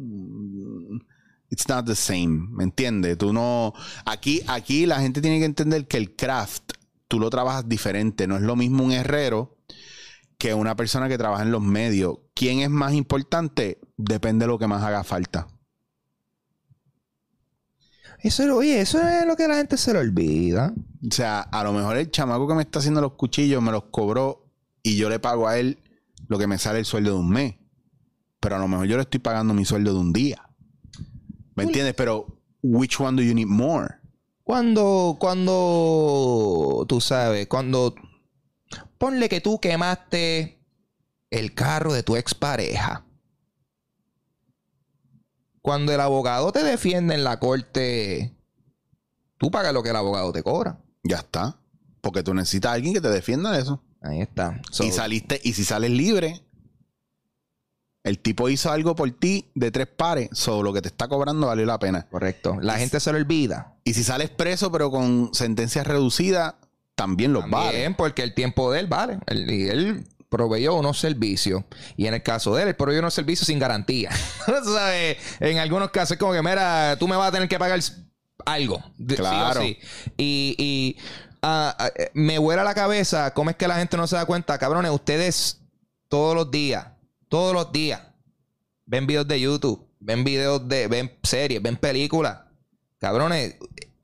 it's 1.55 1.69
not 1.69 1.85
the 1.85 1.95
same, 1.95 2.49
¿me 2.51 2.65
entiendes? 2.65 3.17
Tú 3.17 3.31
no, 3.31 3.73
aquí, 4.05 4.41
aquí 4.47 4.85
la 4.85 4.99
gente 4.99 5.21
tiene 5.21 5.39
que 5.39 5.45
entender 5.45 5.87
que 5.87 5.95
el 5.95 6.13
craft, 6.13 6.73
tú 7.07 7.17
lo 7.17 7.29
trabajas 7.29 7.69
diferente, 7.69 8.27
no 8.27 8.35
es 8.35 8.41
lo 8.41 8.57
mismo 8.57 8.83
un 8.83 8.91
herrero 8.91 9.57
que 10.37 10.53
una 10.53 10.75
persona 10.75 11.07
que 11.07 11.17
trabaja 11.17 11.43
en 11.43 11.51
los 11.51 11.61
medios. 11.61 12.17
¿Quién 12.33 12.59
es 12.59 12.69
más 12.69 12.93
importante? 12.93 13.79
Depende 13.95 14.43
de 14.43 14.47
lo 14.51 14.59
que 14.59 14.67
más 14.67 14.83
haga 14.83 15.05
falta. 15.05 15.47
Eso, 18.19 18.43
es- 18.43 18.49
oye, 18.49 18.81
eso 18.81 18.99
es 19.01 19.25
lo 19.25 19.37
que 19.37 19.47
la 19.47 19.55
gente 19.55 19.77
se 19.77 19.93
le 19.93 19.99
olvida. 19.99 20.73
O 21.09 21.13
sea, 21.13 21.39
a 21.39 21.63
lo 21.63 21.71
mejor 21.71 21.95
el 21.95 22.11
chamaco 22.11 22.47
que 22.49 22.55
me 22.55 22.63
está 22.63 22.79
haciendo 22.79 22.99
los 22.99 23.13
cuchillos 23.13 23.61
me 23.63 23.71
los 23.71 23.85
cobró 23.91 24.51
y 24.83 24.97
yo 24.97 25.07
le 25.09 25.19
pago 25.19 25.47
a 25.47 25.57
él 25.57 25.79
lo 26.27 26.37
que 26.37 26.47
me 26.47 26.57
sale 26.57 26.79
el 26.79 26.85
sueldo 26.85 27.11
de 27.13 27.17
un 27.19 27.29
mes. 27.29 27.55
Pero 28.41 28.57
a 28.57 28.59
lo 28.59 28.67
mejor 28.67 28.87
yo 28.87 28.97
le 28.97 29.03
estoy 29.03 29.21
pagando 29.21 29.53
mi 29.53 29.63
sueldo 29.63 29.93
de 29.93 29.99
un 29.99 30.11
día. 30.11 30.44
¿Me 31.55 31.63
entiendes? 31.63 31.93
Pero, 31.95 32.27
which 32.61 32.99
one 32.99 33.15
do 33.15 33.23
you 33.23 33.33
need 33.33 33.47
more? 33.47 33.95
Cuando, 34.43 35.17
cuando, 35.19 36.85
tú 36.87 37.01
sabes, 37.01 37.47
cuando 37.47 37.95
ponle 38.97 39.29
que 39.29 39.41
tú 39.41 39.59
quemaste 39.59 40.59
el 41.29 41.53
carro 41.53 41.93
de 41.93 42.03
tu 42.03 42.15
expareja. 42.15 43.05
Cuando 45.61 45.91
el 45.91 45.99
abogado 45.99 46.51
te 46.51 46.63
defiende 46.63 47.15
en 47.15 47.23
la 47.23 47.39
corte, 47.39 48.37
tú 49.37 49.49
pagas 49.49 49.73
lo 49.73 49.81
que 49.81 49.89
el 49.89 49.95
abogado 49.95 50.31
te 50.31 50.43
cobra. 50.43 50.79
Ya 51.03 51.17
está. 51.17 51.59
Porque 52.01 52.21
tú 52.21 52.33
necesitas 52.33 52.69
a 52.71 52.73
alguien 52.75 52.93
que 52.93 53.01
te 53.01 53.09
defienda 53.09 53.51
de 53.51 53.61
eso. 53.61 53.83
Ahí 54.01 54.21
está. 54.21 54.61
So, 54.71 54.83
y 54.83 54.91
saliste, 54.91 55.41
y 55.43 55.53
si 55.53 55.63
sales 55.63 55.89
libre, 55.89 56.44
el 58.05 58.19
tipo 58.19 58.49
hizo 58.49 58.71
algo 58.71 58.95
por 58.95 59.09
ti 59.09 59.49
de 59.55 59.71
tres 59.71 59.87
pares, 59.87 60.29
solo 60.31 60.61
lo 60.61 60.73
que 60.73 60.81
te 60.83 60.89
está 60.89 61.07
cobrando 61.07 61.47
valió 61.47 61.65
la 61.65 61.79
pena. 61.79 62.07
correcto. 62.09 62.55
La 62.61 62.77
gente 62.77 62.99
se 62.99 63.11
lo 63.11 63.17
olvida. 63.17 63.73
Y 63.83 63.95
si 63.95 64.03
sales 64.03 64.29
preso, 64.29 64.71
pero 64.71 64.91
con 64.91 65.31
sentencia 65.33 65.83
reducida, 65.83 66.59
también 66.93 67.33
los 67.33 67.49
vale. 67.49 67.71
También 67.71 67.95
porque 67.95 68.21
el 68.21 68.35
tiempo 68.35 68.71
de 68.71 68.81
él 68.81 68.87
vale. 68.87 69.17
Él, 69.25 69.49
y 69.49 69.67
él 69.69 70.07
proveyó 70.29 70.75
unos 70.75 70.99
servicios. 70.99 71.63
Y 71.97 72.05
en 72.05 72.13
el 72.13 72.21
caso 72.21 72.55
de 72.55 72.61
él, 72.61 72.67
él 72.69 72.75
proveyó 72.75 72.99
unos 72.99 73.15
servicios 73.15 73.47
sin 73.47 73.57
garantía. 73.57 74.11
Sabes, 74.45 75.17
en 75.39 75.57
algunos 75.57 75.89
casos 75.89 76.11
es 76.11 76.17
como 76.19 76.33
que, 76.33 76.43
mira, 76.43 76.95
tú 76.99 77.07
me 77.07 77.15
vas 77.15 77.29
a 77.29 77.31
tener 77.31 77.49
que 77.49 77.57
pagar 77.57 77.79
algo. 78.45 78.83
sí 78.99 79.15
Claro. 79.15 79.61
sí. 79.61 79.79
Y, 80.15 80.55
y, 80.59 80.97
eh, 81.41 82.11
me 82.13 82.37
vuela 82.37 82.63
la 82.63 82.75
cabeza 82.75 83.33
cómo 83.33 83.49
es 83.49 83.55
que 83.55 83.67
la 83.67 83.77
gente 83.77 83.97
no 83.97 84.05
se 84.05 84.15
da 84.15 84.27
cuenta. 84.27 84.59
Cabrones, 84.59 84.91
ustedes 84.91 85.61
todos 86.07 86.35
los 86.35 86.51
días, 86.51 86.85
todos 87.30 87.53
los 87.53 87.71
días, 87.71 88.01
ven 88.86 89.07
videos 89.07 89.28
de 89.28 89.39
YouTube, 89.39 89.88
ven 89.99 90.23
videos 90.23 90.67
de, 90.67 90.88
ven 90.88 91.11
series, 91.23 91.61
ven 91.61 91.78
películas. 91.78 92.39
Cabrones, 92.99 93.55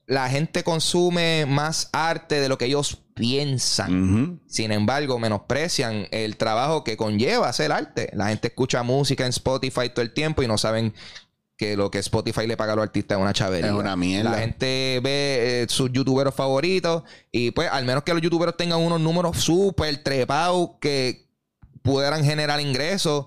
la 0.05 0.30
gente 0.30 0.63
consume 0.63 1.45
más 1.45 1.89
arte 1.93 2.41
de 2.41 2.49
lo 2.49 2.57
que 2.57 2.65
ellos 2.65 2.97
piensan. 3.13 4.41
Sin 4.47 4.72
embargo, 4.72 5.19
menosprecian 5.19 6.07
el 6.11 6.38
trabajo 6.38 6.84
que 6.84 6.97
conlleva 6.97 7.47
hacer 7.47 7.72
arte. 7.72 8.09
La 8.13 8.28
gente 8.30 8.49
escucha 8.49 8.84
música 8.84 9.26
en 9.26 9.30
Spotify 9.30 9.89
todo 9.89 10.01
el 10.01 10.13
tiempo 10.13 10.43
y 10.43 10.47
no 10.47 10.57
saben 10.57 10.93
que 11.55 11.78
lo 11.78 11.91
que 11.91 11.99
Spotify 11.99 12.47
le 12.47 12.57
paga 12.57 12.74
a 12.74 12.76
los 12.76 12.84
artistas 12.84 13.17
es 13.17 13.22
una 13.22 13.34
chavería. 13.34 13.69
Es 13.69 13.76
una 13.76 13.95
mierda. 13.95 14.32
La 14.32 14.39
gente 14.39 14.99
ve 15.03 15.61
eh, 15.61 15.65
sus 15.69 15.91
youtuberos 15.93 16.34
favoritos 16.34 17.03
y 17.32 17.51
pues 17.51 17.69
al 17.72 17.86
menos 17.86 18.03
que 18.03 18.13
los 18.13 18.22
youtuberos 18.22 18.57
tengan 18.57 18.80
unos 18.80 18.99
números 18.99 19.38
súper 19.38 20.01
trepados 20.01 20.72
que 20.82 21.30
pudieran 21.82 22.23
generar 22.23 22.59
ingresos, 22.61 23.25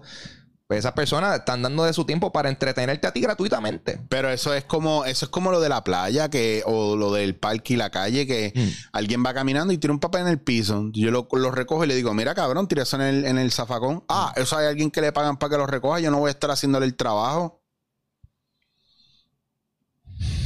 pues 0.66 0.78
esas 0.78 0.92
personas 0.92 1.38
están 1.38 1.61
dando 1.61 1.84
de 1.84 1.92
su 1.92 2.07
tiempo 2.07 2.32
para 2.32 2.48
entretenerte 2.48 3.07
a 3.07 3.12
ti 3.12 3.20
gratuitamente. 3.20 4.00
Pero 4.09 4.30
eso 4.30 4.55
es 4.55 4.64
como, 4.64 5.05
eso 5.05 5.26
es 5.26 5.30
como 5.30 5.50
lo 5.50 5.61
de 5.61 5.68
la 5.68 5.84
playa 5.84 6.30
que, 6.30 6.62
o 6.64 6.96
lo 6.96 7.12
del 7.12 7.36
parque 7.36 7.74
y 7.74 7.76
la 7.76 7.90
calle, 7.90 8.26
que 8.26 8.52
Mm. 8.57 8.68
alguien 8.92 9.22
va 9.24 9.34
caminando 9.34 9.72
y 9.74 9.78
tira 9.78 9.92
un 9.92 10.00
papel 10.00 10.22
en 10.22 10.28
el 10.28 10.40
piso. 10.40 10.88
Yo 10.92 11.11
lo, 11.11 11.28
lo 11.32 11.50
recojo 11.50 11.84
y 11.84 11.88
le 11.88 11.94
digo, 11.94 12.14
mira 12.14 12.34
cabrón, 12.34 12.66
tira 12.66 12.84
eso 12.84 12.96
en 12.96 13.02
el, 13.02 13.24
en 13.26 13.36
el 13.38 13.52
zafacón. 13.52 14.05
Ah, 14.09 14.32
eso 14.36 14.57
hay 14.57 14.66
alguien 14.66 14.90
que 14.90 15.02
le 15.02 15.12
pagan 15.12 15.36
para 15.36 15.50
que 15.50 15.59
lo 15.59 15.66
recoja, 15.66 16.00
yo 16.00 16.11
no 16.11 16.18
voy 16.20 16.28
a 16.28 16.32
estar 16.32 16.50
haciéndole 16.50 16.86
el 16.86 16.96
trabajo. 16.96 17.61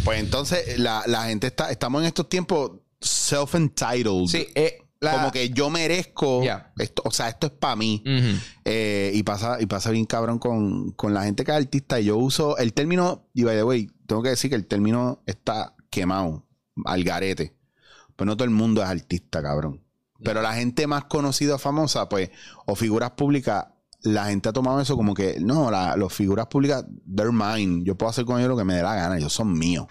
Pues 0.05 0.21
entonces 0.21 0.79
la, 0.79 1.03
la 1.07 1.25
gente 1.25 1.47
está, 1.49 1.71
estamos 1.71 2.01
en 2.01 2.07
estos 2.09 2.29
tiempos 2.29 2.73
self-entitled. 3.01 4.27
Sí, 4.27 4.49
eh, 4.55 4.88
la- 5.01 5.13
Como 5.13 5.31
que 5.33 5.51
yo 5.51 5.71
merezco 5.71 6.43
esto, 6.79 7.03
o 7.05 7.11
sea, 7.11 7.29
esto 7.29 7.47
es 7.47 7.53
para 7.53 7.77
mí. 7.77 8.03
Eh, 8.65 9.13
y 9.15 9.23
pasa, 9.23 9.59
y 9.61 9.67
pasa 9.67 9.91
bien 9.91 10.05
cabrón 10.07 10.39
con, 10.39 10.91
con 10.93 11.15
la 11.15 11.25
gente 11.25 11.45
que 11.45 11.51
es 11.53 11.57
artista. 11.57 12.01
Y 12.01 12.07
yo 12.07 12.17
uso 12.17 12.57
el 12.59 12.73
término, 12.73 13.29
y 13.35 13.45
by 13.45 13.57
the 13.57 13.63
way, 13.65 13.89
tengo 14.07 14.23
que 14.23 14.31
decir 14.31 14.51
que 14.51 14.57
el 14.57 14.67
término 14.67 15.23
está 15.27 15.75
quemado, 15.91 16.45
al 16.85 17.05
garete. 17.05 17.55
Pues 18.17 18.27
no 18.27 18.37
todo 18.37 18.45
el 18.45 18.51
mundo 18.51 18.83
es 18.83 18.89
artista, 18.89 19.41
cabrón. 19.43 19.81
Pero 20.25 20.43
la 20.43 20.53
gente 20.55 20.87
más 20.89 21.05
conocida, 21.05 21.59
famosa, 21.59 22.09
pues, 22.09 22.31
o 22.67 22.75
figuras 22.75 23.13
públicas, 23.13 23.67
la 24.03 24.27
gente 24.27 24.49
ha 24.49 24.53
tomado 24.53 24.81
eso 24.81 24.97
como 24.97 25.15
que, 25.15 25.39
no, 25.41 25.71
la, 25.71 25.97
los 25.97 26.13
figuras 26.13 26.49
públicas, 26.49 26.85
they're 27.15 27.31
mine. 27.33 27.85
Yo 27.85 27.97
puedo 27.97 28.11
hacer 28.11 28.25
con 28.25 28.39
ellos 28.39 28.49
lo 28.49 28.57
que 28.57 28.65
me 28.65 28.75
dé 28.75 28.83
la 28.83 28.97
gana, 28.97 29.17
ellos 29.17 29.33
son 29.33 29.53
míos. 29.57 29.87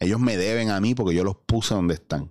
Ellos 0.00 0.20
me 0.20 0.36
deben 0.38 0.70
a 0.70 0.80
mí 0.80 0.94
porque 0.94 1.14
yo 1.14 1.24
los 1.24 1.36
puse 1.44 1.74
donde 1.74 1.94
están. 1.94 2.30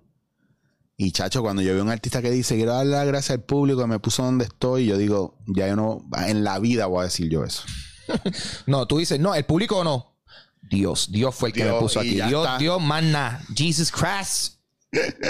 Y 1.00 1.12
chacho, 1.12 1.42
cuando 1.42 1.62
yo 1.62 1.70
veo 1.74 1.82
a 1.82 1.84
un 1.84 1.90
artista 1.90 2.20
que 2.20 2.28
dice, 2.28 2.56
quiero 2.56 2.74
darle 2.74 2.90
las 2.90 3.06
gracias 3.06 3.38
al 3.38 3.44
público 3.44 3.80
que 3.80 3.86
me 3.86 4.00
puso 4.00 4.24
donde 4.24 4.46
estoy, 4.46 4.86
yo 4.86 4.98
digo, 4.98 5.38
ya 5.46 5.68
yo 5.68 5.76
no, 5.76 6.04
en 6.26 6.42
la 6.42 6.58
vida 6.58 6.86
voy 6.86 7.02
a 7.02 7.04
decir 7.04 7.30
yo 7.30 7.44
eso. 7.44 7.62
No, 8.66 8.86
tú 8.86 8.98
dices, 8.98 9.20
no, 9.20 9.34
el 9.34 9.44
público 9.44 9.84
no. 9.84 10.16
Dios, 10.60 11.12
Dios 11.12 11.34
fue 11.34 11.50
el 11.50 11.54
que 11.54 11.64
me 11.64 11.72
puso 11.74 12.00
aquí. 12.00 12.16
Dios, 12.16 12.44
está. 12.44 12.58
Dios, 12.58 12.82
mana. 12.82 13.40
Jesus 13.54 13.92
Christ. 13.92 14.57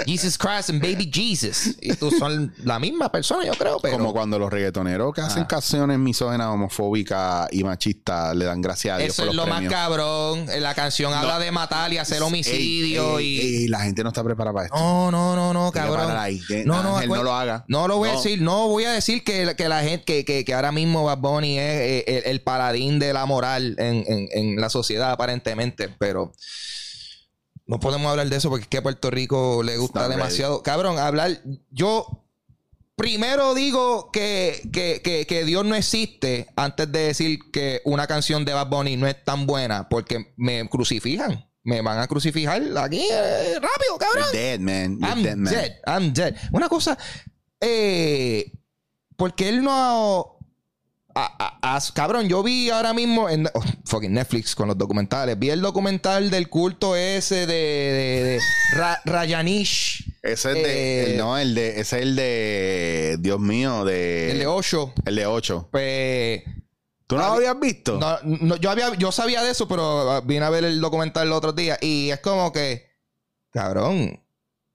Jesus 0.05 0.37
Christ 0.37 0.69
and 0.69 0.81
baby 0.81 1.09
Jesus. 1.13 1.75
Y 1.81 1.93
tú 1.93 2.11
son 2.11 2.53
la 2.63 2.79
misma 2.79 3.11
persona, 3.11 3.45
yo 3.45 3.51
creo, 3.53 3.77
pero. 3.81 3.97
Como 3.97 4.13
cuando 4.13 4.39
los 4.39 4.49
reggaetoneros 4.49 5.13
que 5.13 5.19
hacen 5.21 5.43
Ah. 5.43 5.47
canciones 5.47 5.99
misógenas, 5.99 6.47
homofóbicas 6.47 7.49
y 7.51 7.63
machistas 7.65 8.35
le 8.35 8.45
dan 8.45 8.61
gracias 8.61 8.95
a 8.95 8.97
Dios 8.99 9.09
Eso 9.09 9.23
por 9.23 9.29
es 9.31 9.35
los 9.35 9.45
lo 9.47 9.51
premios. 9.51 9.73
más 9.73 9.81
cabrón. 9.81 10.45
La 10.59 10.73
canción 10.75 11.13
habla 11.13 11.39
de 11.39 11.51
matar 11.51 11.91
y 11.91 11.97
hacer 11.97 12.21
homicidio 12.21 13.19
Ey, 13.19 13.25
y. 13.27 13.39
ey, 13.63 13.67
la 13.67 13.81
gente 13.81 14.01
no 14.03 14.09
está 14.09 14.23
preparada 14.23 14.53
para 14.53 14.65
esto. 14.67 14.77
No, 14.77 15.11
no, 15.11 15.35
no, 15.35 15.53
no, 15.53 15.71
cabrón. 15.73 16.09
ahí. 16.15 16.41
No, 16.65 16.81
no, 16.81 16.95
Ángel, 16.95 17.09
no 17.09 17.23
lo 17.23 17.33
haga. 17.33 17.65
No 17.67 17.87
lo 17.89 17.97
voy 17.97 18.09
a 18.09 18.13
decir, 18.13 18.41
no 18.41 18.67
voy 18.69 18.85
a 18.85 18.91
decir 18.91 19.23
que, 19.25 19.55
que 19.57 19.67
la 19.67 19.81
gente, 19.83 20.05
que, 20.05 20.23
que, 20.25 20.45
que 20.45 20.53
ahora 20.53 20.71
mismo 20.71 21.03
Bad 21.03 21.17
Bunny 21.17 21.57
es 21.59 21.63
eh, 21.81 22.03
el, 22.07 22.23
el 22.31 22.41
paladín 22.41 22.97
de 22.99 23.11
la 23.11 23.25
moral 23.25 23.75
en, 23.77 24.05
en- 24.07 24.29
en 24.31 24.55
la 24.61 24.69
sociedad, 24.69 25.11
aparentemente, 25.11 25.89
pero 25.99 26.31
no 27.69 27.79
podemos 27.79 28.09
hablar 28.09 28.27
de 28.29 28.35
eso 28.35 28.49
porque 28.49 28.63
es 28.63 28.67
que 28.67 28.79
a 28.79 28.81
Puerto 28.81 29.11
Rico 29.11 29.61
le 29.61 29.77
gusta 29.77 30.09
demasiado. 30.09 30.63
Cabrón, 30.63 30.97
hablar. 30.97 31.39
Yo 31.69 32.25
primero 32.95 33.53
digo 33.53 34.09
que, 34.11 34.67
que, 34.73 35.03
que, 35.03 35.27
que 35.27 35.45
Dios 35.45 35.63
no 35.65 35.75
existe 35.75 36.47
antes 36.55 36.91
de 36.91 36.99
decir 36.99 37.39
que 37.53 37.83
una 37.85 38.07
canción 38.07 38.43
de 38.43 38.53
Bad 38.53 38.69
Bunny 38.69 38.97
no 38.97 39.05
es 39.05 39.23
tan 39.23 39.45
buena 39.45 39.87
porque 39.87 40.33
me 40.35 40.67
crucifican. 40.67 41.47
Me 41.61 41.81
van 41.81 41.99
a 41.99 42.07
crucificar 42.07 42.59
aquí 42.79 43.07
eh, 43.11 43.59
rápido, 43.61 43.99
cabrón. 43.99 44.25
You're 44.33 44.39
dead, 44.39 44.59
man. 44.59 44.97
You're 44.97 45.07
I'm 45.07 45.23
dead, 45.23 45.35
man. 45.35 45.53
dead. 45.53 45.71
I'm 45.85 46.13
dead. 46.13 46.35
Una 46.51 46.69
cosa, 46.69 46.97
eh, 47.61 48.51
porque 49.15 49.47
él 49.47 49.61
no 49.61 50.38
cabrón, 51.93 52.27
yo 52.27 52.43
vi 52.43 52.69
ahora 52.69 52.93
mismo 52.93 53.29
en 53.29 53.47
oh, 53.53 53.61
fucking 53.85 54.13
Netflix 54.13 54.55
con 54.55 54.67
los 54.67 54.77
documentales. 54.77 55.37
Vi 55.37 55.49
el 55.49 55.61
documental 55.61 56.29
del 56.29 56.49
culto 56.49 56.95
ese 56.95 57.45
de, 57.45 58.39
Rayanish. 59.05 60.05
Ese 60.21 60.49
es 60.49 60.55
de. 60.55 61.13
Eh, 61.13 61.17
no, 61.17 61.37
el 61.37 61.55
de. 61.55 61.79
Ese 61.79 61.97
es 61.97 62.03
el 62.03 62.15
de. 62.15 63.17
Dios 63.19 63.39
mío, 63.39 63.85
de. 63.85 64.31
El 64.31 64.39
de 64.39 64.47
8. 64.47 64.93
El 65.05 65.15
de 65.15 65.25
8. 65.25 65.69
Pues. 65.71 66.43
¿Tú 67.07 67.15
no 67.15 67.23
lo 67.23 67.33
habías 67.33 67.59
visto? 67.59 67.99
No, 68.23 68.55
yo, 68.57 68.69
había, 68.69 68.93
yo 68.93 69.11
sabía 69.11 69.41
de 69.41 69.49
eso, 69.49 69.67
pero 69.67 70.11
ah, 70.11 70.21
vine 70.21 70.45
a 70.45 70.51
ver 70.51 70.63
el 70.63 70.79
documental 70.79 71.25
el 71.25 71.33
otro 71.33 71.53
día. 71.53 71.77
Y 71.81 72.11
es 72.11 72.19
como 72.19 72.51
que. 72.51 72.87
Cabrón. 73.51 74.23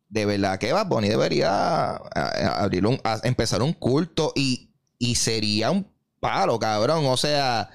De 0.09 0.27
verdad 0.27 0.59
que 0.59 0.73
Bad 0.73 0.87
Bunny 0.87 1.09
debería 1.09 1.97
abrir 1.97 2.87
un, 2.87 3.01
empezar 3.25 3.63
un 3.63 3.73
culto 3.73 4.33
y, 4.37 4.73
y 4.97 5.17
sería 5.17 5.73
un 5.73 5.94
palo, 6.25 6.59
cabrón. 6.59 7.05
O 7.05 7.19
sea, 7.19 7.69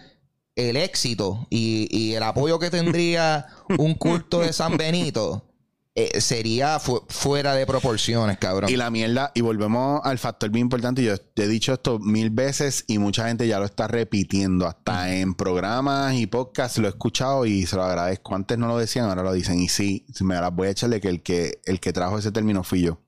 el 0.56 0.76
éxito 0.76 1.46
y, 1.52 2.14
el 2.14 2.24
apoyo 2.24 2.58
que 2.58 2.72
tendría 2.72 3.46
un 3.78 3.94
culto 3.94 4.40
de 4.40 4.54
San 4.54 4.76
Benito 4.76 5.46
eh, 5.94 6.20
sería 6.20 6.80
fuera 6.80 7.54
de 7.54 7.68
proporciones, 7.68 8.40
cabrón. 8.40 8.72
Y 8.72 8.76
la 8.76 8.90
mierda, 8.90 9.32
y 9.36 9.42
volvemos 9.42 10.02
al 10.04 10.18
factor 10.18 10.50
bien 10.50 10.66
importante. 10.66 11.04
Yo 11.04 11.16
te 11.20 11.44
he 11.44 11.48
dicho 11.48 11.74
esto 11.74 12.00
mil 12.00 12.32
veces 12.32 12.86
y 12.88 12.98
mucha 12.98 13.28
gente 13.28 13.48
ya 13.48 13.60
lo 13.60 13.66
está 13.66 13.88
repitiendo. 13.88 14.66
Hasta 14.66 15.14
en 15.14 15.36
programas 15.36 16.16
y 16.16 16.26
podcasts 16.26 16.80
lo 16.80 16.88
he 16.88 16.90
escuchado 16.90 17.46
y 17.46 17.68
se 17.68 17.76
lo 17.76 17.84
agradezco. 17.84 18.34
Antes 18.34 18.58
no 18.58 18.68
lo 18.68 18.80
decían, 18.80 19.06
ahora 19.10 19.22
lo 19.22 19.34
dicen. 19.34 19.60
Y 19.60 19.70
sí, 19.70 20.08
me 20.22 20.34
las 20.36 20.52
voy 20.52 20.70
a 20.70 20.72
echarle 20.72 21.00
que 21.00 21.10
el 21.10 21.22
que, 21.22 21.62
el 21.66 21.80
que 21.80 21.94
trajo 21.94 22.18
ese 22.18 22.32
término 22.32 22.64
fui 22.64 22.82
yo. 22.82 23.00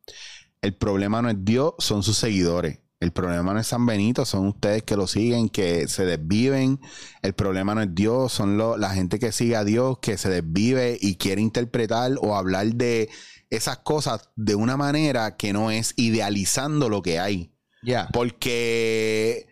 El 0.62 0.76
problema 0.76 1.24
no 1.24 1.32
es 1.32 1.38
Dios, 1.39 1.74
son 1.80 2.04
sus 2.04 2.18
seguidores. 2.18 2.81
El 3.02 3.12
problema 3.12 3.52
no 3.52 3.60
es 3.60 3.66
San 3.66 3.88
Benito, 3.88 4.26
son 4.26 4.47
ustedes 4.47 4.84
que 4.84 4.95
lo 4.95 5.08
siguen, 5.08 5.49
que 5.49 5.88
se 5.88 6.06
desviven. 6.06 6.80
El 7.24 7.34
problema 7.34 7.74
no 7.74 7.82
es 7.82 7.95
Dios, 7.95 8.32
son 8.32 8.60
la 8.60 8.89
gente 8.91 9.18
que 9.18 9.32
sigue 9.32 9.56
a 9.56 9.64
Dios, 9.64 9.97
que 9.99 10.20
se 10.20 10.30
desvive 10.30 10.99
y 11.02 11.16
quiere 11.16 11.41
interpretar 11.41 12.12
o 12.22 12.36
hablar 12.36 12.68
de 12.68 13.10
esas 13.49 13.80
cosas 13.80 14.30
de 14.36 14.54
una 14.54 14.78
manera 14.78 15.36
que 15.36 15.52
no 15.52 15.72
es 15.72 15.95
idealizando 15.97 16.89
lo 16.89 17.02
que 17.02 17.20
hay. 17.20 17.52
Ya. 17.82 18.08
Porque 18.14 19.47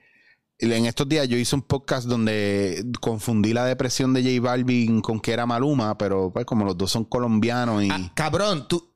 en 0.59 0.85
estos 0.85 1.09
días 1.09 1.27
yo 1.27 1.35
hice 1.35 1.55
un 1.55 1.63
podcast 1.63 2.07
donde 2.07 2.85
confundí 3.01 3.53
la 3.53 3.65
depresión 3.65 4.13
de 4.13 4.21
J 4.21 4.47
Balvin 4.47 5.01
con 5.01 5.19
que 5.19 5.31
era 5.33 5.47
Maluma, 5.47 5.97
pero 5.97 6.31
pues 6.31 6.45
como 6.45 6.65
los 6.65 6.77
dos 6.77 6.91
son 6.91 7.03
colombianos 7.03 7.83
y... 7.83 7.89
Ah, 7.89 8.11
cabrón, 8.13 8.67
tú... 8.67 8.93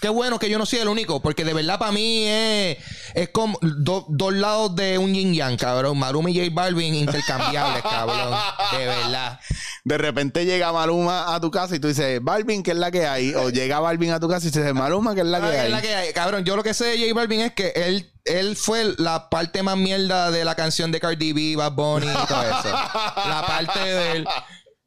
Qué 0.00 0.08
bueno 0.08 0.38
que 0.38 0.48
yo 0.48 0.58
no 0.58 0.66
soy 0.66 0.80
el 0.80 0.88
único, 0.88 1.20
porque 1.20 1.44
de 1.44 1.54
verdad 1.54 1.78
para 1.78 1.92
mí 1.92 2.24
es, 2.26 2.78
es 3.14 3.28
como 3.30 3.58
dos 3.62 4.34
lados 4.34 4.74
de 4.76 4.98
un 4.98 5.14
yin 5.14 5.34
yang, 5.34 5.56
cabrón. 5.56 5.98
Maluma 5.98 6.30
y 6.30 6.38
J 6.38 6.50
Balvin 6.52 6.94
intercambiables, 6.94 7.82
cabrón. 7.88 8.38
De 8.72 8.86
verdad. 8.86 9.40
De 9.84 9.98
repente 9.98 10.44
llega 10.44 10.72
Maluma 10.72 11.34
a 11.34 11.40
tu 11.40 11.50
casa 11.50 11.76
y 11.76 11.78
tú 11.78 11.88
dices, 11.88 12.20
Balvin, 12.22 12.62
¿qué 12.62 12.72
es 12.72 12.76
la 12.76 12.90
que 12.90 13.06
hay? 13.06 13.34
O 13.34 13.50
llega 13.50 13.80
Balvin 13.80 14.12
a 14.12 14.20
tu 14.20 14.28
casa 14.28 14.46
y 14.46 14.50
dices, 14.50 14.74
Maluma, 14.74 15.14
¿qué 15.14 15.20
es 15.20 15.26
la 15.26 15.40
que 15.40 15.46
hay? 15.46 15.66
Es 15.66 15.70
la 15.70 15.82
que 15.82 15.94
hay? 15.94 16.12
Cabrón, 16.12 16.44
yo 16.44 16.56
lo 16.56 16.62
que 16.62 16.74
sé 16.74 16.84
de 16.84 16.98
J 16.98 17.14
Balvin 17.14 17.40
es 17.40 17.52
que 17.52 17.72
él 17.74 18.12
él 18.28 18.56
fue 18.56 18.94
la 18.98 19.30
parte 19.30 19.62
más 19.62 19.76
mierda 19.76 20.30
de 20.30 20.44
la 20.44 20.54
canción 20.54 20.92
de 20.92 21.00
Cardi 21.00 21.32
B, 21.32 21.56
Bad 21.56 21.72
Bunny 21.72 22.06
y 22.06 22.26
todo 22.26 22.42
eso. 22.42 22.70
la 22.70 23.44
parte 23.46 23.78
de 23.78 24.12
él. 24.12 24.28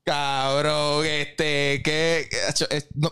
Cabrón, 0.04 1.06
este, 1.06 1.82
que. 1.84 2.28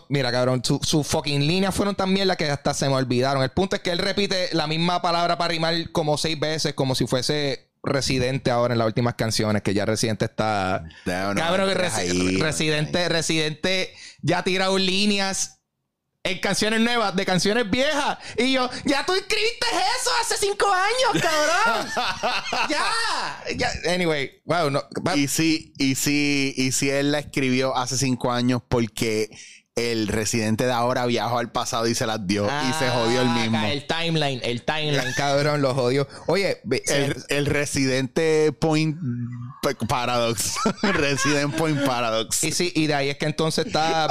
mira, 0.08 0.32
cabrón, 0.32 0.62
sus 0.64 0.80
su 0.82 1.04
fucking 1.04 1.46
líneas 1.46 1.74
fueron 1.74 1.94
tan 1.94 2.12
las 2.26 2.36
que 2.36 2.50
hasta 2.50 2.74
se 2.74 2.88
me 2.88 2.94
olvidaron. 2.94 3.42
El 3.42 3.50
punto 3.50 3.76
es 3.76 3.82
que 3.82 3.90
él 3.90 3.98
repite 3.98 4.48
la 4.52 4.66
misma 4.66 5.00
palabra 5.00 5.38
para 5.38 5.52
rimar 5.52 5.92
como 5.92 6.18
seis 6.18 6.38
veces, 6.38 6.74
como 6.74 6.94
si 6.94 7.06
fuese 7.06 7.70
residente 7.82 8.50
ahora 8.50 8.74
en 8.74 8.78
las 8.78 8.88
últimas 8.88 9.14
canciones, 9.14 9.62
que 9.62 9.72
ya 9.72 9.86
residente 9.86 10.24
está. 10.24 10.84
cabrón, 11.04 11.70
residente, 11.74 13.08
residente 13.08 13.94
ya 14.22 14.38
ha 14.38 14.44
tirado 14.44 14.76
líneas 14.76 15.59
en 16.22 16.38
canciones 16.38 16.80
nuevas, 16.80 17.16
de 17.16 17.24
canciones 17.24 17.70
viejas. 17.70 18.18
Y 18.36 18.52
yo, 18.52 18.68
ya 18.84 19.04
tú 19.06 19.14
escribiste 19.14 19.66
eso 20.00 20.10
hace 20.20 20.36
cinco 20.36 20.66
años, 20.72 21.22
cabrón. 21.22 21.88
ya, 22.68 23.72
Anyway, 23.92 24.42
wow. 24.44 24.70
No, 24.70 24.82
y 25.14 25.28
si, 25.28 25.72
y 25.78 25.94
si, 25.94 26.52
y 26.56 26.72
si 26.72 26.90
él 26.90 27.12
la 27.12 27.20
escribió 27.20 27.76
hace 27.76 27.96
cinco 27.96 28.30
años 28.30 28.62
porque 28.68 29.30
el 29.76 30.08
residente 30.08 30.64
de 30.64 30.72
ahora 30.72 31.06
viajó 31.06 31.38
al 31.38 31.52
pasado 31.52 31.86
y 31.86 31.94
se 31.94 32.06
las 32.06 32.26
dio 32.26 32.44
y 32.46 32.72
se 32.74 32.88
jodió 32.90 33.22
el 33.22 33.28
ah, 33.28 33.34
mismo. 33.34 33.64
El 33.64 33.86
timeline, 33.86 34.40
el 34.42 34.62
timeline, 34.62 35.12
cabrón, 35.16 35.62
lo 35.62 35.74
jodió. 35.74 36.08
Oye, 36.26 36.60
el, 37.28 37.46
residente 37.46 38.52
point 38.52 38.98
paradox. 39.88 40.56
resident 40.82 41.54
point 41.54 41.84
paradox. 41.84 42.42
Y 42.44 42.52
sí, 42.52 42.72
y 42.74 42.86
de 42.88 42.94
ahí 42.94 43.08
es 43.10 43.16
que 43.16 43.26
entonces 43.26 43.66
está 43.66 44.08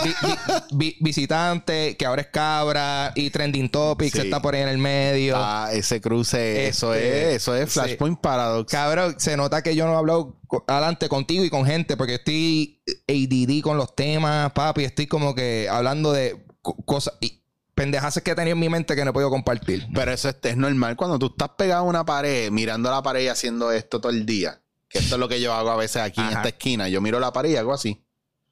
visitante, 0.72 1.97
que 1.97 2.05
ahora 2.05 2.22
es 2.22 2.28
cabra, 2.30 3.12
y 3.16 3.30
trending 3.30 3.70
topics 3.70 4.16
está 4.16 4.41
por 4.41 4.55
ahí 4.55 4.62
en 4.62 4.70
el 4.70 4.78
medio. 4.78 5.36
Ah, 5.38 5.70
ese 5.74 5.99
cruce, 6.01 6.68
eso 6.68 6.93
este, 6.93 7.36
es, 7.36 7.36
eso 7.41 7.55
es 7.55 7.72
Flashpoint 7.72 8.20
Paradox. 8.20 8.72
Cabrón, 8.72 9.16
se 9.18 9.36
nota 9.36 9.62
que 9.62 9.76
yo 9.76 9.86
no 9.86 9.93
he 9.93 9.97
hablado 9.97 10.39
adelante 10.68 11.10
contigo 11.10 11.43
y 11.43 11.50
con 11.50 11.66
gente, 11.66 11.97
porque 11.97 12.16
estoy 12.16 12.82
ADD 13.08 13.62
con 13.62 13.78
los 13.78 13.95
temas, 13.95 14.52
papi. 14.54 14.84
Estoy 14.84 15.08
como 15.08 15.36
que 15.36 15.68
hablando 15.70 16.12
de 16.12 16.45
cosas 16.86 17.16
y 17.22 17.41
pendejas 17.76 18.20
que 18.22 18.32
he 18.32 18.36
tenido 18.36 18.54
en 18.54 18.60
mi 18.60 18.68
mente 18.70 18.95
que 18.95 19.06
no 19.06 19.12
he 19.12 19.14
podido 19.14 19.30
compartir. 19.30 19.88
Pero 19.93 20.12
eso 20.12 20.30
es, 20.30 20.58
normal 20.58 20.95
cuando 20.97 21.18
tú 21.18 21.28
estás 21.28 21.50
pegado 21.58 21.82
a 21.82 21.84
una 21.84 22.06
pared, 22.06 22.52
mirando 22.52 22.91
la 22.91 23.02
pared 23.02 23.24
y 23.24 23.28
haciendo 23.28 23.72
esto 23.72 24.02
todo 24.02 24.12
el 24.12 24.26
día. 24.26 24.62
Que 24.89 25.00
esto 25.00 25.16
es 25.16 25.20
lo 25.20 25.30
que 25.30 25.39
yo 25.39 25.54
hago 25.54 25.70
a 25.70 25.78
veces 25.78 26.02
aquí 26.02 26.20
en 26.20 26.30
esta 26.30 26.50
esquina. 26.50 26.89
Yo 26.89 27.00
miro 27.00 27.20
la 27.20 27.32
pared 27.32 27.52
y 27.52 27.56
hago 27.56 27.74
así. 27.74 28.04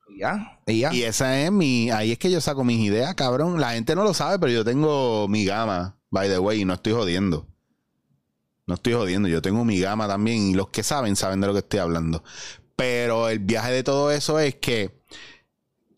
Y 0.07 0.19
ya, 0.19 0.61
y 0.65 0.79
ya. 0.79 0.93
Y 0.93 1.03
esa 1.03 1.41
es 1.41 1.51
mi. 1.51 1.89
Ahí 1.89 2.11
es 2.11 2.19
que 2.19 2.31
yo 2.31 2.39
saco 2.39 2.63
mis 2.63 2.79
ideas, 2.79 3.15
cabrón. 3.15 3.59
La 3.59 3.71
gente 3.71 3.95
no 3.95 4.03
lo 4.03 4.13
sabe, 4.13 4.39
pero 4.39 4.51
yo 4.51 4.63
tengo 4.63 5.27
mi 5.27 5.45
gama, 5.45 5.97
by 6.11 6.29
the 6.29 6.39
way, 6.39 6.61
y 6.61 6.65
no 6.65 6.75
estoy 6.75 6.93
jodiendo. 6.93 7.47
No 8.67 8.75
estoy 8.75 8.93
jodiendo, 8.93 9.29
yo 9.29 9.41
tengo 9.41 9.63
mi 9.63 9.79
gama 9.79 10.07
también 10.07 10.49
y 10.49 10.53
los 10.53 10.67
que 10.67 10.83
saben 10.83 11.15
saben 11.15 11.39
de 11.39 11.47
lo 11.47 11.53
que 11.53 11.59
estoy 11.59 11.79
hablando. 11.79 12.23
Pero 12.75 13.29
el 13.29 13.39
viaje 13.39 13.71
de 13.71 13.83
todo 13.83 14.11
eso 14.11 14.39
es 14.39 14.55
que 14.55 15.01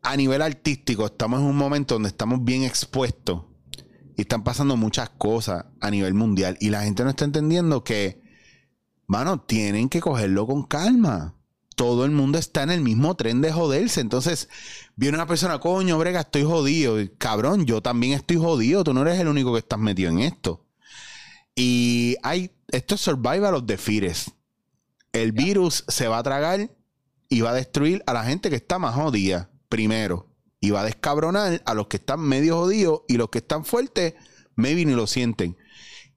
a 0.03 0.15
nivel 0.15 0.43
artístico 0.43 1.07
estamos 1.07 1.39
en 1.41 1.47
un 1.47 1.57
momento 1.57 1.95
donde 1.95 2.09
estamos 2.09 2.43
bien 2.43 2.63
expuestos 2.63 3.41
y 4.15 4.21
están 4.21 4.43
pasando 4.43 4.77
muchas 4.77 5.09
cosas 5.09 5.65
a 5.81 5.89
nivel 5.89 6.13
mundial 6.13 6.57
y 6.61 6.69
la 6.69 6.83
gente 6.83 7.03
no 7.03 7.09
está 7.09 7.25
entendiendo 7.25 7.83
que, 7.83 8.21
mano, 9.07 9.41
tienen 9.41 9.89
que 9.89 9.99
cogerlo 9.99 10.45
con 10.45 10.63
calma. 10.63 11.35
Todo 11.75 12.05
el 12.05 12.11
mundo 12.11 12.37
está 12.37 12.61
en 12.61 12.69
el 12.69 12.81
mismo 12.81 13.15
tren 13.15 13.41
de 13.41 13.51
joderse. 13.51 14.01
Entonces, 14.01 14.49
viene 14.95 15.17
una 15.17 15.25
persona, 15.25 15.59
coño, 15.59 15.97
brega, 15.97 16.19
estoy 16.19 16.43
jodido. 16.43 16.97
Cabrón, 17.17 17.65
yo 17.65 17.81
también 17.81 18.13
estoy 18.13 18.37
jodido. 18.37 18.83
Tú 18.83 18.93
no 18.93 19.01
eres 19.01 19.17
el 19.19 19.29
único 19.29 19.53
que 19.53 19.59
estás 19.59 19.79
metido 19.79 20.11
en 20.11 20.19
esto. 20.19 20.68
Y 21.61 22.15
hay, 22.23 22.51
esto 22.69 22.95
es 22.95 23.01
survival 23.01 23.53
of 23.53 23.65
the 23.65 23.77
fittest. 23.77 24.29
El 25.11 25.33
virus 25.33 25.83
se 25.89 26.07
va 26.07 26.19
a 26.19 26.23
tragar 26.23 26.71
y 27.27 27.41
va 27.41 27.49
a 27.49 27.53
destruir 27.53 28.01
a 28.07 28.13
la 28.13 28.23
gente 28.23 28.49
que 28.49 28.55
está 28.55 28.79
más 28.79 28.95
jodida 28.95 29.51
primero. 29.67 30.33
Y 30.61 30.69
va 30.69 30.81
a 30.81 30.85
descabronar 30.85 31.61
a 31.65 31.73
los 31.73 31.87
que 31.87 31.97
están 31.97 32.21
medio 32.21 32.55
jodidos 32.55 33.01
y 33.09 33.17
los 33.17 33.27
que 33.27 33.39
están 33.39 33.65
fuertes, 33.65 34.13
maybe 34.55 34.85
ni 34.85 34.93
lo 34.93 35.05
sienten. 35.05 35.57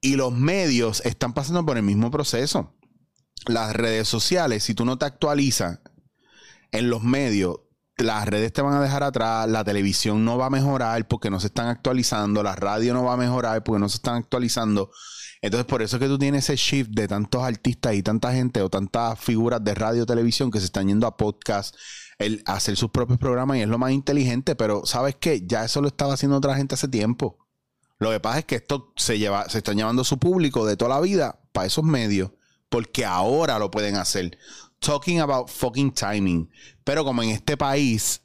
Y 0.01 0.14
los 0.14 0.32
medios 0.32 1.03
están 1.05 1.32
pasando 1.32 1.66
por 1.66 1.76
el 1.76 1.82
mismo 1.82 2.12
proceso. 2.12 2.76
Las 3.49 3.74
redes 3.74 4.07
sociales, 4.07 4.62
si 4.62 4.74
tú 4.74 4.84
no 4.84 4.97
te 4.97 5.07
actualizas 5.07 5.80
en 6.70 6.88
los 6.88 7.03
medios, 7.03 7.62
las 8.03 8.26
redes 8.26 8.53
te 8.53 8.62
van 8.62 8.74
a 8.74 8.80
dejar 8.80 9.03
atrás, 9.03 9.48
la 9.48 9.64
televisión 9.64 10.24
no 10.24 10.38
va 10.38 10.46
a 10.46 10.50
mejorar 10.50 11.07
porque 11.09 11.30
no 11.30 11.40
se 11.40 11.48
están 11.48 11.68
actualizando, 11.68 12.42
la 12.42 12.55
radio 12.57 12.94
no 12.94 13.05
va 13.05 13.14
a 13.14 13.16
mejorar 13.16 13.62
porque 13.64 13.80
no 13.80 13.88
se 13.88 13.96
están 13.96 14.16
actualizando. 14.16 14.90
Entonces, 15.42 15.66
por 15.66 15.82
eso 15.82 15.96
es 15.96 16.00
que 16.00 16.07
tú 16.07 16.18
tienes 16.18 16.44
ese 16.44 16.57
shift 16.57 16.90
de 16.90 17.09
tantos 17.09 17.42
artistas 17.42 17.94
y 17.94 18.03
tanta 18.03 18.32
gente 18.32 18.62
o 18.62 18.70
tantas 18.70 19.18
figuras 19.18 19.62
de 19.64 19.74
radio, 19.74 20.07
televisión 20.07 20.53
que 20.53 20.61
se 20.61 20.66
están 20.66 20.86
yendo 20.86 21.07
a 21.09 21.16
podcast, 21.16 21.74
el, 22.18 22.44
hacer 22.46 22.76
sus 22.76 22.90
propios 22.90 23.18
programas 23.18 23.57
y 23.57 23.62
es 23.62 23.68
lo 23.68 23.76
más 23.76 23.90
inteligente. 23.90 24.55
Pero, 24.55 24.86
¿sabes 24.86 25.16
qué? 25.16 25.42
Ya 25.44 25.64
eso 25.64 25.80
lo 25.80 25.88
estaba 25.88 26.14
haciendo 26.14 26.36
otra 26.36 26.55
gente 26.55 26.76
hace 26.76 26.86
tiempo. 26.86 27.38
Lo 27.98 28.11
que 28.11 28.20
pasa 28.20 28.38
es 28.38 28.44
que 28.44 28.55
esto 28.55 28.92
se 28.96 29.18
lleva, 29.18 29.48
se 29.48 29.59
están 29.59 29.76
llevando 29.76 30.05
su 30.05 30.18
público 30.18 30.64
de 30.64 30.76
toda 30.76 30.94
la 30.94 31.00
vida 31.00 31.40
para 31.53 31.66
esos 31.66 31.84
medios, 31.84 32.30
porque 32.68 33.05
ahora 33.05 33.59
lo 33.59 33.72
pueden 33.72 33.96
hacer. 33.96 34.38
Talking 34.83 35.20
about 35.20 35.49
fucking 35.49 35.93
timing. 35.93 36.51
Pero 36.85 37.05
como 37.05 37.22
en 37.22 37.30
este 37.30 37.57
país 37.57 38.20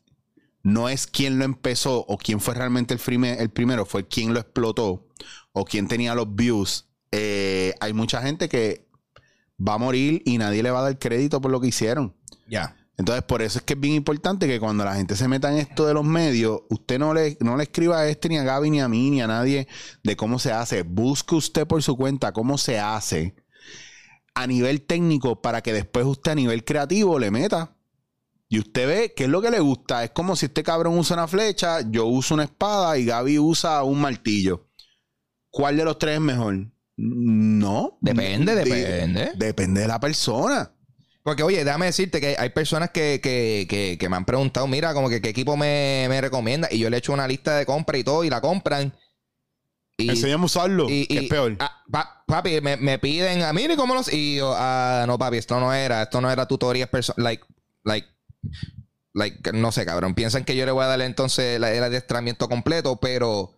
no 0.63 0.89
es 0.89 1.07
quien 1.07 1.39
lo 1.39 1.45
empezó 1.45 2.05
o 2.07 2.17
quién 2.17 2.41
fue 2.41 2.53
realmente 2.53 2.93
el, 2.93 3.23
el 3.23 3.49
primero, 3.49 3.85
fue 3.85 4.07
quien 4.07 4.33
lo 4.33 4.39
explotó 4.41 5.07
o 5.53 5.63
quien 5.63 5.87
tenía 5.87 6.13
los 6.13 6.35
views 6.35 6.87
eh, 7.11 7.73
hay 7.79 7.93
mucha 7.93 8.21
gente 8.21 8.49
que 8.49 8.87
va 9.65 9.75
a 9.75 9.77
morir 9.77 10.21
y 10.25 10.37
nadie 10.37 10.61
le 10.61 10.71
va 10.71 10.79
a 10.79 10.83
dar 10.83 10.99
crédito 10.99 11.41
por 11.41 11.51
lo 11.51 11.61
que 11.61 11.67
hicieron. 11.67 12.15
Ya. 12.47 12.75
Entonces, 12.97 13.23
por 13.23 13.41
eso 13.41 13.59
es 13.59 13.63
que 13.63 13.73
es 13.73 13.79
bien 13.79 13.93
importante 13.93 14.47
que 14.47 14.59
cuando 14.59 14.83
la 14.83 14.95
gente 14.95 15.15
se 15.15 15.27
meta 15.27 15.51
en 15.51 15.59
esto 15.59 15.85
de 15.85 15.93
los 15.93 16.03
medios, 16.03 16.61
usted 16.69 16.97
no 16.97 17.13
le, 17.13 17.37
no 17.41 17.55
le 17.55 17.63
escriba 17.63 17.99
a 17.99 18.07
este, 18.07 18.27
ni 18.27 18.37
a 18.37 18.43
Gaby, 18.43 18.71
ni 18.71 18.81
a 18.81 18.87
mí, 18.87 19.11
ni 19.11 19.21
a 19.21 19.27
nadie 19.27 19.67
de 20.03 20.15
cómo 20.15 20.39
se 20.39 20.51
hace. 20.51 20.81
Busque 20.81 21.35
usted 21.35 21.67
por 21.67 21.83
su 21.83 21.95
cuenta 21.95 22.31
cómo 22.31 22.57
se 22.57 22.79
hace. 22.79 23.35
A 24.39 24.45
nivel 24.47 24.81
técnico 24.83 25.41
para 25.41 25.61
que 25.61 25.73
después 25.73 26.05
usted 26.05 26.31
a 26.33 26.35
nivel 26.35 26.63
creativo 26.63 27.17
le 27.19 27.31
meta. 27.31 27.73
Y 28.49 28.59
usted 28.59 28.87
ve 28.87 29.13
qué 29.15 29.23
es 29.25 29.29
lo 29.29 29.41
que 29.41 29.51
le 29.51 29.59
gusta. 29.59 30.03
Es 30.03 30.11
como 30.11 30.35
si 30.35 30.45
este 30.45 30.63
cabrón 30.63 30.97
usa 30.97 31.15
una 31.15 31.27
flecha, 31.27 31.81
yo 31.89 32.05
uso 32.05 32.33
una 32.35 32.43
espada 32.45 32.97
y 32.97 33.05
Gaby 33.05 33.39
usa 33.39 33.83
un 33.83 33.99
martillo. 33.99 34.67
¿Cuál 35.49 35.75
de 35.77 35.83
los 35.83 35.97
tres 35.99 36.15
es 36.15 36.21
mejor? 36.21 36.67
No. 36.95 37.97
Depende, 37.99 38.55
De- 38.55 38.63
depende. 38.63 39.31
Depende 39.35 39.81
de 39.81 39.87
la 39.87 39.99
persona. 39.99 40.71
Porque, 41.23 41.43
oye, 41.43 41.65
déjame 41.65 41.87
decirte 41.87 42.21
que 42.21 42.35
hay 42.39 42.49
personas 42.51 42.91
que, 42.91 43.19
que, 43.21 43.65
que, 43.69 43.97
que 43.99 44.07
me 44.09 44.15
han 44.15 44.23
preguntado, 44.23 44.65
mira, 44.67 44.93
como 44.93 45.09
que 45.09 45.19
qué 45.21 45.29
equipo 45.29 45.57
me, 45.57 46.05
me 46.07 46.21
recomienda. 46.21 46.69
Y 46.71 46.79
yo 46.79 46.89
le 46.89 46.95
he 46.95 46.99
hecho 46.99 47.11
una 47.11 47.27
lista 47.27 47.57
de 47.57 47.65
compra 47.65 47.97
y 47.97 48.03
todo, 48.05 48.23
y 48.23 48.29
la 48.29 48.39
compran. 48.39 48.93
Y, 49.97 50.09
Enséñame 50.09 50.43
a 50.43 50.45
usarlo. 50.45 50.89
y- 50.89 51.07
que 51.07 51.13
y- 51.15 51.17
es 51.17 51.29
peor. 51.29 51.55
ah, 51.59 51.83
pa- 51.91 52.23
papi, 52.27 52.61
me, 52.61 52.77
me 52.77 52.99
piden, 52.99 53.41
a 53.41 53.51
mí, 53.51 53.67
¿cómo 53.75 53.95
los...? 53.95 54.11
Y 54.13 54.35
yo, 54.37 54.53
ah, 54.55 55.05
no, 55.07 55.17
papi, 55.17 55.37
esto 55.37 55.59
no 55.59 55.73
era, 55.73 56.03
esto 56.03 56.21
no 56.21 56.29
era 56.29 56.47
tutorías 56.47 56.87
personales. 56.89 57.23
Like, 57.23 57.43
like, 57.83 58.07
like, 59.13 59.51
no 59.53 59.71
sé, 59.71 59.85
cabrón. 59.85 60.13
Piensan 60.13 60.43
que 60.45 60.55
yo 60.55 60.65
le 60.65 60.71
voy 60.71 60.83
a 60.83 60.87
darle 60.87 61.05
entonces 61.05 61.59
la- 61.59 61.73
el 61.73 61.83
adiestramiento 61.83 62.47
completo, 62.49 62.97
pero... 62.97 63.53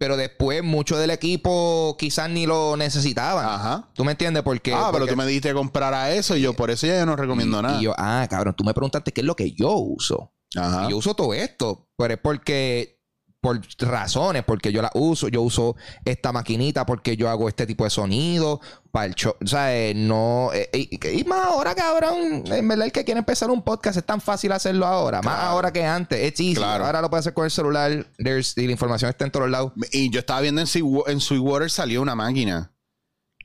Pero 0.00 0.16
después 0.16 0.62
mucho 0.62 0.96
del 0.96 1.10
equipo 1.10 1.96
quizás 1.98 2.30
ni 2.30 2.46
lo 2.46 2.76
necesitaban. 2.76 3.44
Ajá. 3.44 3.88
¿Tú 3.94 4.04
me 4.04 4.12
entiendes? 4.12 4.44
Porque... 4.44 4.72
ah, 4.72 4.90
pero 4.92 5.08
tú 5.08 5.16
me 5.16 5.26
dijiste 5.26 5.52
comprar 5.54 5.92
a 5.92 6.12
eso 6.12 6.36
y 6.36 6.40
yo 6.40 6.54
por 6.54 6.70
eso 6.70 6.86
ya 6.86 7.00
yo 7.00 7.04
no 7.06 7.16
recomiendo 7.16 7.60
nada. 7.60 7.80
y 7.80 7.84
yo, 7.84 7.94
ah, 7.98 8.24
cabrón, 8.30 8.54
tú 8.56 8.62
me 8.62 8.72
preguntaste 8.74 9.10
qué 9.12 9.22
es 9.22 9.26
lo 9.26 9.34
que 9.34 9.50
yo 9.52 9.72
uso. 9.72 10.32
Ajá. 10.56 10.86
Y 10.86 10.90
yo 10.90 10.98
uso 10.98 11.14
todo 11.14 11.34
esto, 11.34 11.88
pero 11.96 12.14
es 12.14 12.20
porque, 12.20 12.97
por 13.40 13.60
razones, 13.78 14.42
porque 14.44 14.72
yo 14.72 14.82
la 14.82 14.90
uso. 14.94 15.28
Yo 15.28 15.42
uso 15.42 15.76
esta 16.04 16.32
maquinita 16.32 16.84
porque 16.84 17.16
yo 17.16 17.28
hago 17.28 17.48
este 17.48 17.66
tipo 17.66 17.84
de 17.84 17.90
sonido 17.90 18.60
para 18.90 19.06
el 19.06 19.14
show. 19.14 19.34
O 19.42 19.46
sea, 19.46 19.76
eh, 19.76 19.94
no. 19.94 20.50
eh, 20.52 20.68
y, 20.72 21.20
y 21.20 21.24
más 21.24 21.46
ahora, 21.46 21.74
cabrón. 21.74 22.42
En 22.46 22.66
verdad, 22.68 22.86
el 22.86 22.92
que 22.92 23.04
quiere 23.04 23.18
empezar 23.20 23.50
un 23.50 23.62
podcast 23.62 23.96
es 23.96 24.04
tan 24.04 24.20
fácil 24.20 24.50
hacerlo 24.52 24.86
ahora. 24.86 25.22
Más 25.22 25.38
ahora 25.40 25.72
que 25.72 25.84
antes. 25.84 26.18
Es 26.18 26.40
easy. 26.40 26.54
Claro. 26.56 26.84
Ahora 26.84 27.00
lo 27.00 27.10
puedes 27.10 27.22
hacer 27.24 27.34
con 27.34 27.44
el 27.44 27.50
celular. 27.50 27.90
There's- 28.18 28.60
y 28.60 28.66
la 28.66 28.72
información 28.72 29.08
está 29.08 29.24
en 29.24 29.30
todos 29.30 29.48
lados. 29.48 29.72
Y 29.92 30.10
yo 30.10 30.18
estaba 30.20 30.40
viendo 30.40 30.60
en, 30.60 30.66
Sweet- 30.66 31.04
en 31.08 31.20
Sweetwater 31.20 31.70
salió 31.70 32.02
una 32.02 32.14
máquina 32.16 32.72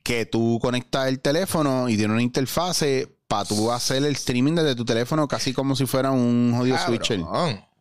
que 0.03 0.25
tú 0.25 0.59
conectas 0.61 1.07
el 1.07 1.19
teléfono 1.21 1.87
y 1.87 1.97
tiene 1.97 2.13
una 2.13 2.23
interfase 2.23 3.15
para 3.27 3.45
tú 3.45 3.71
hacer 3.71 3.97
el 4.03 4.11
streaming 4.13 4.53
desde 4.55 4.75
tu 4.75 4.83
teléfono 4.85 5.27
casi 5.27 5.53
como 5.53 5.75
si 5.75 5.85
fuera 5.85 6.11
un 6.11 6.53
jodido 6.57 6.75
Cabrón. 6.75 6.95
switcher. 6.97 7.19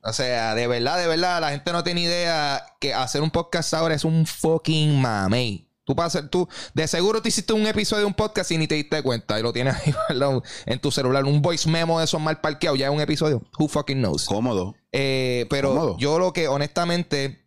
O 0.03 0.13
sea, 0.13 0.55
de 0.55 0.67
verdad, 0.67 0.99
de 0.99 1.07
verdad, 1.07 1.41
la 1.41 1.51
gente 1.51 1.73
no 1.73 1.85
tiene 1.85 2.03
idea 2.03 2.65
que 2.81 2.93
hacer 2.93 3.23
un 3.23 3.31
podcast 3.31 3.73
ahora 3.75 3.95
es 3.95 4.05
un 4.05 4.27
fucking 4.27 5.01
mamey. 5.01 5.69
Tú 5.85 5.95
hacer, 6.01 6.29
tú, 6.29 6.49
de 6.75 6.87
seguro 6.87 7.23
te 7.23 7.29
hiciste 7.29 7.53
un 7.53 7.67
episodio 7.67 8.01
de 8.01 8.07
un 8.07 8.15
podcast 8.15 8.51
y 8.53 8.59
ni 8.59 8.69
te 8.69 8.77
diste 8.77 9.03
cuenta 9.03 9.39
y 9.39 9.43
lo 9.43 9.53
tienes 9.53 9.75
ahí 9.75 9.93
guardado 10.09 10.43
en 10.67 10.81
tu 10.81 10.91
celular, 10.91 11.25
un 11.25 11.43
voice 11.43 11.69
memo 11.69 11.99
de 11.99 12.05
esos 12.05 12.21
mal 12.21 12.41
parqueados, 12.41 12.79
ya 12.79 12.87
es 12.87 12.93
un 12.93 13.01
episodio. 13.01 13.43
Who 13.59 13.69
fucking 13.69 13.99
knows? 13.99 14.27
Cómodo. 14.27 14.75
Eh, 14.93 15.47
pero 15.51 15.71
Cómodo. 15.71 15.97
yo 15.99 16.19
lo 16.19 16.33
que 16.33 16.49
honestamente 16.49 17.45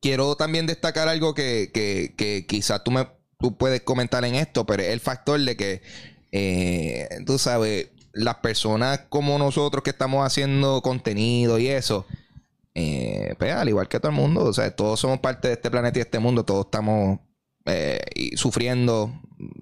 quiero 0.00 0.36
también 0.36 0.66
destacar 0.66 1.08
algo 1.08 1.34
que, 1.34 1.70
que, 1.72 2.14
que 2.16 2.46
quizás 2.46 2.82
tú 2.82 2.90
me 2.90 3.06
tú 3.40 3.56
puedes 3.56 3.80
comentar 3.80 4.24
en 4.24 4.34
esto, 4.34 4.66
pero 4.66 4.82
es 4.82 4.90
el 4.90 5.00
factor 5.00 5.40
de 5.40 5.56
que 5.56 5.82
eh, 6.30 7.08
tú 7.26 7.38
sabes, 7.38 7.88
las 8.12 8.36
personas 8.36 9.02
como 9.08 9.38
nosotros 9.38 9.82
que 9.82 9.90
estamos 9.90 10.24
haciendo 10.26 10.82
contenido 10.82 11.58
y 11.58 11.68
eso, 11.68 12.06
eh, 12.74 13.34
pues 13.38 13.52
al 13.52 13.68
igual 13.68 13.88
que 13.88 13.98
todo 14.00 14.10
el 14.10 14.16
mundo, 14.16 14.44
o 14.44 14.52
sea, 14.52 14.74
todos 14.74 15.00
somos 15.00 15.20
parte 15.20 15.48
de 15.48 15.54
este 15.54 15.70
planeta 15.70 15.98
y 15.98 16.00
de 16.00 16.04
este 16.04 16.18
mundo, 16.18 16.44
todos 16.44 16.66
estamos 16.66 17.20
eh, 17.66 18.00
sufriendo 18.36 19.12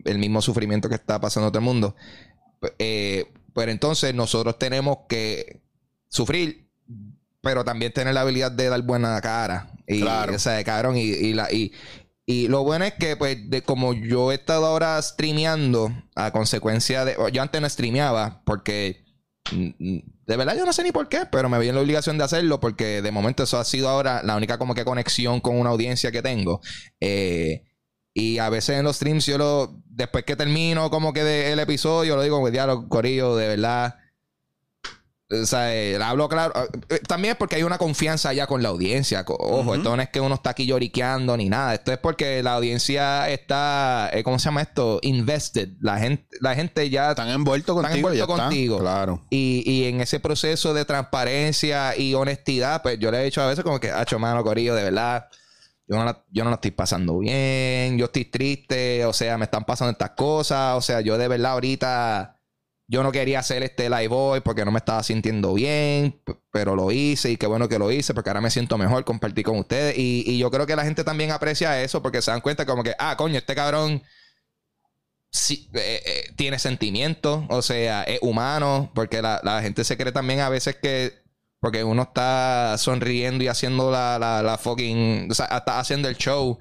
el 0.05 0.19
mismo 0.19 0.41
sufrimiento 0.43 0.89
que 0.89 0.95
está 0.95 1.21
pasando 1.21 1.51
todo 1.51 1.59
el 1.59 1.65
mundo. 1.65 1.97
Eh, 2.79 3.27
pero 3.55 3.71
entonces 3.71 4.15
nosotros 4.15 4.59
tenemos 4.59 4.99
que 5.09 5.63
sufrir, 6.09 6.69
pero 7.41 7.65
también 7.65 7.93
tener 7.93 8.15
la 8.15 8.23
habilidad 8.23 8.53
de 8.53 8.69
dar 8.69 8.83
buena 8.83 9.21
cara. 9.21 9.73
Y, 9.87 10.01
Claro. 10.01 10.35
O 10.35 10.39
sea, 10.39 10.63
cabrón, 10.65 10.97
y, 10.97 11.03
y 11.03 11.33
la, 11.33 11.51
y, 11.53 11.73
y 12.31 12.47
lo 12.49 12.63
bueno 12.63 12.85
es 12.85 12.93
que, 12.93 13.17
pues, 13.17 13.49
de 13.49 13.63
como 13.63 13.95
yo 13.95 14.31
he 14.31 14.35
estado 14.35 14.67
ahora 14.67 15.01
streameando 15.01 15.91
a 16.15 16.31
consecuencia 16.31 17.07
de. 17.07 17.17
Yo 17.33 17.41
antes 17.41 17.59
no 17.61 17.69
streameaba 17.69 18.43
porque. 18.45 19.03
De 19.51 20.37
verdad 20.37 20.55
yo 20.59 20.67
no 20.67 20.75
sé 20.75 20.83
ni 20.85 20.93
por 20.93 21.09
qué, 21.09 21.21
pero 21.33 21.49
me 21.49 21.59
vi 21.59 21.69
en 21.69 21.75
la 21.75 21.81
obligación 21.81 22.19
de 22.19 22.25
hacerlo 22.25 22.61
porque 22.61 23.01
de 23.01 23.11
momento 23.11 23.45
eso 23.45 23.59
ha 23.59 23.65
sido 23.65 23.89
ahora 23.89 24.23
la 24.23 24.37
única 24.37 24.59
como 24.59 24.75
que 24.75 24.85
conexión 24.85 25.41
con 25.41 25.57
una 25.59 25.71
audiencia 25.71 26.13
que 26.13 26.21
tengo. 26.21 26.61
Eh, 27.01 27.63
y 28.13 28.37
a 28.37 28.51
veces 28.51 28.77
en 28.79 28.85
los 28.85 28.97
streams 28.97 29.25
yo 29.25 29.39
lo... 29.39 29.83
Después 29.87 30.25
que 30.25 30.37
termino 30.37 30.91
como 30.91 31.15
que 31.15 31.25
de- 31.25 31.53
el 31.53 31.61
episodio, 31.61 32.15
lo 32.17 32.23
digo 32.23 32.37
como 32.37 32.51
diálogo, 32.51 32.91
corillo, 32.91 33.37
de 33.37 33.49
verdad. 33.49 33.95
O 35.31 35.45
sea, 35.45 35.75
eh, 35.75 35.99
hablo 36.03 36.27
claro. 36.29 36.55
Eh, 36.89 37.01
También 37.07 37.33
es 37.33 37.37
porque 37.39 37.57
hay 37.57 37.63
una 37.63 37.77
confianza 37.77 38.33
ya 38.33 38.47
con 38.47 38.63
la 38.63 38.71
audiencia. 38.71 39.25
Ojo, 39.29 39.75
esto 39.75 39.95
no 39.95 40.01
es 40.03 40.09
que 40.09 40.21
uno 40.23 40.35
está 40.37 40.51
aquí 40.51 40.65
lloriqueando 40.65 41.37
ni 41.37 41.51
nada. 41.51 41.75
Esto 41.75 41.93
es 41.93 41.99
porque 41.99 42.43
la 42.43 42.55
audiencia 42.55 43.29
está, 43.29 44.09
eh, 44.15 44.25
¿cómo 44.25 44.39
se 44.39 44.47
llama 44.47 44.63
esto? 44.63 45.01
Invested. 45.03 45.69
La 45.81 45.99
gente, 45.99 46.25
la 46.41 46.55
gente 46.55 46.89
ya 46.89 47.11
Están 47.11 47.29
envueltos 47.29 47.77
Están 47.77 47.91
contigo. 47.91 48.09
envueltos 48.09 48.27
ya 48.29 48.35
está. 48.35 48.45
contigo. 48.47 48.79
Claro. 48.79 49.27
y, 49.29 49.63
y 49.71 49.85
en 49.85 50.01
ese 50.01 50.19
proceso 50.19 50.73
de 50.73 50.87
transparencia 50.87 51.95
y 51.95 52.15
honestidad, 52.15 52.81
pues 52.83 52.99
yo 52.99 53.11
le 53.11 53.21
he 53.21 53.25
dicho 53.25 53.43
a 53.43 53.47
veces 53.49 53.63
como 53.65 53.79
que, 53.81 53.91
hacho, 53.91 54.19
mano, 54.19 54.43
Corillo, 54.43 54.75
de 54.75 54.85
verdad, 54.85 55.27
yo 55.87 55.97
no, 55.97 56.05
la, 56.07 56.25
yo 56.31 56.45
no 56.45 56.51
la 56.51 56.55
estoy 56.57 56.71
pasando 56.71 57.19
bien, 57.19 57.99
yo 57.99 58.07
estoy 58.07 58.25
triste, 58.27 59.05
o 59.05 59.13
sea, 59.13 59.37
me 59.37 59.45
están 59.45 59.65
pasando 59.65 59.91
estas 59.93 60.11
cosas, 60.11 60.75
o 60.77 60.81
sea, 60.81 61.01
yo 61.03 61.19
de 61.19 61.29
verdad 61.29 61.53
ahorita, 61.53 62.38
yo 62.89 63.03
no 63.03 63.13
quería 63.13 63.39
hacer 63.41 63.63
este 63.63 63.91
live 63.91 64.09
hoy 64.11 64.41
porque 64.41 64.65
no 64.65 64.73
me 64.73 64.79
estaba 64.79 65.03
sintiendo 65.03 65.53
bien, 65.53 66.23
pero 66.51 66.75
lo 66.75 66.91
hice 66.91 67.31
y 67.31 67.37
qué 67.37 67.47
bueno 67.47 67.69
que 67.69 67.79
lo 67.79 67.93
hice 67.93 68.15
porque 68.15 68.31
ahora 68.31 68.41
me 68.41 68.51
siento 68.51 68.79
mejor 68.79 69.05
compartir 69.05 69.45
con 69.45 69.59
ustedes. 69.59 69.97
Y, 69.99 70.25
y 70.27 70.39
yo 70.39 70.51
creo 70.51 70.67
que 70.67 70.75
la 70.75 70.85
gente 70.85 71.05
también 71.05 71.31
aprecia 71.31 71.83
eso 71.83 72.03
porque 72.03 72.23
se 72.23 72.31
dan 72.31 72.41
cuenta 72.41 72.65
como 72.65 72.83
que, 72.83 72.95
ah, 72.99 73.15
coño, 73.19 73.37
este 73.37 73.55
cabrón 73.55 74.03
sí, 75.31 75.69
eh, 75.75 76.03
eh, 76.05 76.33
tiene 76.37 76.59
sentimientos, 76.59 77.45
o 77.51 77.61
sea, 77.61 78.05
es 78.05 78.21
humano, 78.23 78.91
porque 78.95 79.21
la, 79.21 79.41
la 79.45 79.61
gente 79.63 79.85
se 79.85 79.97
cree 79.99 80.13
también 80.13 80.41
a 80.41 80.49
veces 80.49 80.77
que, 80.77 81.13
porque 81.61 81.85
uno 81.85 82.03
está 82.03 82.77
sonriendo 82.79 83.45
y 83.45 83.49
haciendo 83.49 83.91
la, 83.91 84.19
la, 84.19 84.43
la 84.43 84.57
fucking, 84.57 85.29
o 85.31 85.35
sea, 85.35 85.47
está 85.47 85.79
haciendo 85.79 86.09
el 86.09 86.17
show. 86.17 86.59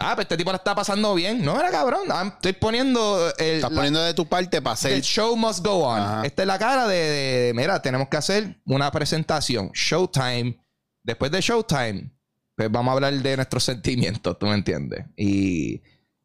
Ah, 0.00 0.10
pero 0.14 0.22
este 0.22 0.36
tipo 0.36 0.50
la 0.52 0.58
está 0.58 0.74
pasando 0.74 1.14
bien. 1.14 1.44
No 1.44 1.58
era 1.58 1.70
cabrón. 1.70 2.02
Ah, 2.10 2.32
Estoy 2.36 2.52
poniendo 2.52 3.32
el, 3.38 3.56
Estás 3.56 3.70
la- 3.72 3.76
poniendo 3.76 4.00
de 4.02 4.14
tu 4.14 4.26
parte 4.26 4.62
para 4.62 4.72
el 4.74 4.74
hacer. 4.74 5.00
show 5.02 5.36
must 5.36 5.64
go 5.64 5.84
on. 5.88 6.00
Ajá. 6.00 6.22
Esta 6.24 6.42
es 6.42 6.46
la 6.46 6.58
cara 6.58 6.86
de, 6.86 6.96
de- 6.96 7.52
mira, 7.54 7.82
tenemos 7.82 8.08
que 8.08 8.16
hacer 8.16 8.60
una 8.64 8.90
presentación. 8.92 9.70
Showtime. 9.74 10.56
Después 11.02 11.30
de 11.32 11.40
Showtime, 11.40 12.10
pues 12.54 12.70
vamos 12.70 12.90
a 12.90 12.94
hablar 12.94 13.12
de 13.14 13.36
nuestros 13.36 13.64
sentimientos, 13.64 14.38
¿tú 14.38 14.46
me 14.46 14.54
entiendes? 14.54 15.04
Y, 15.16 15.80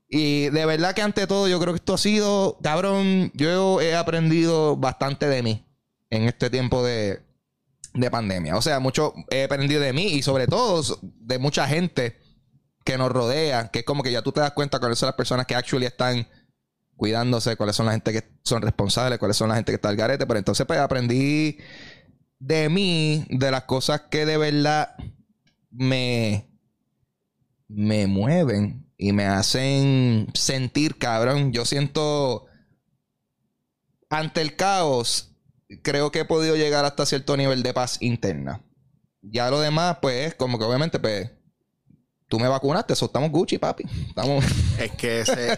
y 0.09 0.49
de 0.49 0.65
verdad 0.65 0.93
que 0.93 1.01
ante 1.01 1.25
todo 1.25 1.47
yo 1.47 1.59
creo 1.59 1.73
que 1.73 1.77
esto 1.77 1.93
ha 1.93 1.97
sido, 1.97 2.59
cabrón, 2.61 3.31
yo 3.33 3.81
he 3.81 3.95
aprendido 3.95 4.75
bastante 4.77 5.27
de 5.27 5.41
mí 5.41 5.65
en 6.09 6.23
este 6.23 6.49
tiempo 6.49 6.83
de, 6.83 7.21
de 7.93 8.11
pandemia. 8.11 8.55
O 8.57 8.61
sea, 8.61 8.79
mucho 8.79 9.13
he 9.31 9.43
aprendido 9.45 9.81
de 9.81 9.93
mí 9.93 10.07
y 10.07 10.21
sobre 10.21 10.45
todo 10.47 10.83
de 11.01 11.39
mucha 11.39 11.67
gente 11.67 12.17
que 12.83 12.97
nos 12.97 13.11
rodea, 13.11 13.69
que 13.69 13.79
es 13.79 13.85
como 13.85 14.03
que 14.03 14.11
ya 14.11 14.21
tú 14.21 14.31
te 14.31 14.41
das 14.41 14.51
cuenta 14.51 14.79
cuáles 14.79 14.99
son 14.99 15.07
las 15.07 15.15
personas 15.15 15.45
que 15.45 15.55
actually 15.55 15.85
están 15.85 16.27
cuidándose, 16.95 17.55
cuáles 17.55 17.75
son 17.75 17.85
la 17.85 17.93
gente 17.93 18.11
que 18.11 18.23
son 18.43 18.61
responsables, 18.61 19.19
cuáles 19.19 19.37
son 19.37 19.49
la 19.49 19.55
gente 19.55 19.71
que 19.71 19.75
está 19.75 19.89
al 19.89 19.95
garete. 19.95 20.25
Pero 20.25 20.37
entonces, 20.37 20.65
pues 20.65 20.79
aprendí 20.79 21.57
de 22.39 22.69
mí, 22.69 23.25
de 23.29 23.51
las 23.51 23.63
cosas 23.63 24.01
que 24.11 24.25
de 24.25 24.37
verdad 24.37 24.95
me, 25.71 26.49
me 27.67 28.07
mueven 28.07 28.91
y 28.97 29.13
me 29.13 29.25
hacen 29.25 30.27
sentir 30.33 30.97
cabrón. 30.97 31.51
Yo 31.51 31.65
siento 31.65 32.45
ante 34.09 34.41
el 34.41 34.55
caos, 34.55 35.35
creo 35.81 36.11
que 36.11 36.19
he 36.19 36.25
podido 36.25 36.55
llegar 36.55 36.85
hasta 36.85 37.05
cierto 37.05 37.35
nivel 37.35 37.63
de 37.63 37.73
paz 37.73 37.97
interna. 38.01 38.61
Ya 39.21 39.49
lo 39.49 39.59
demás, 39.59 39.97
pues, 40.01 40.27
es 40.27 40.35
como 40.35 40.59
que 40.59 40.65
obviamente, 40.65 40.99
pues, 40.99 41.31
tú 42.27 42.39
me 42.39 42.47
vacunaste, 42.47 42.93
eso 42.93 43.05
estamos 43.05 43.29
Gucci, 43.31 43.57
papi. 43.57 43.83
Estamos. 44.07 44.43
Es 44.79 44.91
que 44.91 45.21
ese 45.21 45.57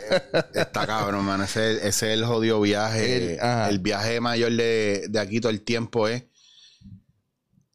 está 0.54 0.86
cabrón, 0.86 1.26
man. 1.26 1.42
Ese, 1.42 1.74
ese 1.78 1.88
es 1.88 2.02
el 2.20 2.26
jodido 2.26 2.60
viaje. 2.62 3.36
El-. 3.36 3.40
El, 3.70 3.80
viaje 3.80 4.20
mayor 4.20 4.52
de, 4.52 5.06
de 5.10 5.20
aquí 5.20 5.40
todo 5.40 5.52
el 5.52 5.62
tiempo 5.62 6.08
es 6.08 6.26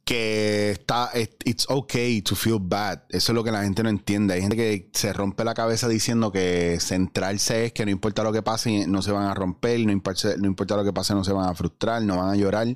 que 0.04 0.72
está. 0.72 1.10
it- 1.14 1.42
It's 1.44 1.66
okay 1.68 2.20
to 2.22 2.34
feel 2.34 2.58
bad. 2.60 3.00
Eso 3.08 3.32
es 3.32 3.34
lo 3.34 3.44
que 3.44 3.50
la 3.52 3.62
gente 3.62 3.82
no 3.82 3.88
entiende. 3.88 4.34
Hay 4.34 4.40
gente 4.42 4.56
que 4.56 4.90
se 4.92 5.12
rompe 5.12 5.44
la 5.44 5.54
cabeza 5.54 5.88
diciendo 5.88 6.30
que 6.32 6.78
centrarse 6.80 7.66
es 7.66 7.72
que 7.72 7.84
no 7.84 7.90
importa 7.90 8.22
lo 8.22 8.32
que 8.32 8.42
pase, 8.42 8.86
no 8.86 9.02
se 9.02 9.12
van 9.12 9.24
a 9.26 9.34
romper, 9.34 9.80
no 9.80 9.92
importa, 9.92 10.36
no 10.36 10.46
importa 10.46 10.76
lo 10.76 10.84
que 10.84 10.92
pase, 10.92 11.14
no 11.14 11.24
se 11.24 11.32
van 11.32 11.48
a 11.48 11.54
frustrar, 11.54 12.02
no 12.02 12.16
van 12.18 12.30
a 12.30 12.36
llorar. 12.36 12.66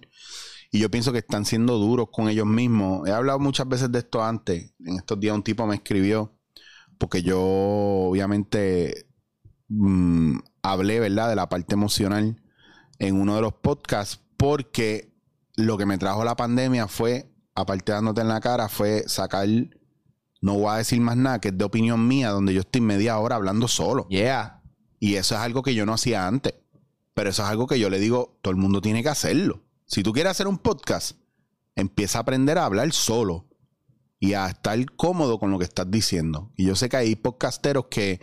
Y 0.75 0.81
yo 0.81 0.91
pienso 0.91 1.13
que 1.13 1.19
están 1.19 1.45
siendo 1.45 1.79
duros 1.79 2.09
con 2.11 2.29
ellos 2.29 2.47
mismos. 2.47 3.07
He 3.07 3.13
hablado 3.13 3.39
muchas 3.39 3.69
veces 3.69 3.93
de 3.93 4.01
esto 4.01 4.25
antes. 4.25 4.75
En 4.85 4.97
estos 4.97 5.21
días 5.21 5.33
un 5.33 5.45
tipo 5.45 5.65
me 5.69 5.77
escribió, 5.77 6.37
porque 6.99 7.23
yo 7.23 7.41
obviamente 7.41 9.07
mm, 9.69 10.37
hablé, 10.63 10.99
¿verdad?, 10.99 11.29
de 11.29 11.37
la 11.37 11.49
parte 11.49 11.75
emocional 11.75 12.43
en 12.99 13.21
uno 13.21 13.37
de 13.37 13.43
los 13.43 13.53
podcasts 13.53 14.21
porque 14.37 15.15
lo 15.55 15.79
que 15.79 15.87
me 15.87 15.97
trajo 15.97 16.25
la 16.25 16.35
pandemia 16.35 16.89
fue, 16.89 17.33
aparte 17.55 17.93
dándote 17.93 18.23
en 18.23 18.29
la 18.29 18.41
cara, 18.41 18.69
fue 18.69 19.05
sacar, 19.07 19.47
no 20.41 20.55
voy 20.55 20.73
a 20.73 20.79
decir 20.79 21.01
más 21.01 21.17
nada, 21.17 21.39
que 21.39 21.51
es 21.51 21.57
de 21.57 21.65
opinión 21.65 22.09
mía, 22.09 22.31
donde 22.31 22.53
yo 22.53 22.63
estoy 22.63 22.81
media 22.81 23.17
hora 23.21 23.37
hablando 23.37 23.69
solo. 23.69 24.09
Yeah. 24.09 24.61
Y 24.99 25.15
eso 25.15 25.37
es 25.37 25.41
algo 25.41 25.63
que 25.63 25.77
yo 25.77 25.87
no 25.87 25.93
hacía 25.93 26.27
antes. 26.27 26.55
Pero 27.15 27.31
eso 27.31 27.45
es 27.45 27.49
algo 27.49 27.69
que 27.69 27.79
yo 27.79 27.91
le 27.91 28.01
digo, 28.01 28.41
todo 28.43 28.51
el 28.51 28.59
mundo 28.59 28.81
tiene 28.81 29.05
que 29.05 29.09
hacerlo. 29.09 29.63
Si 29.87 30.03
tú 30.03 30.13
quieres 30.13 30.33
hacer 30.33 30.47
un 30.47 30.59
podcast, 30.59 31.17
empieza 31.77 32.19
a 32.19 32.23
aprender 32.23 32.59
a 32.59 32.65
hablar 32.65 32.93
solo 32.93 33.47
y 34.19 34.35
a 34.35 34.49
estar 34.49 34.79
cómodo 34.97 35.39
con 35.39 35.51
lo 35.51 35.59
que 35.59 35.65
estás 35.65 35.91
diciendo. 35.91 36.51
Y 36.57 36.65
yo 36.65 36.77
sé 36.77 36.89
que 36.89 36.97
hay 36.97 37.17
podcasteros 37.17 37.87
que 37.91 38.21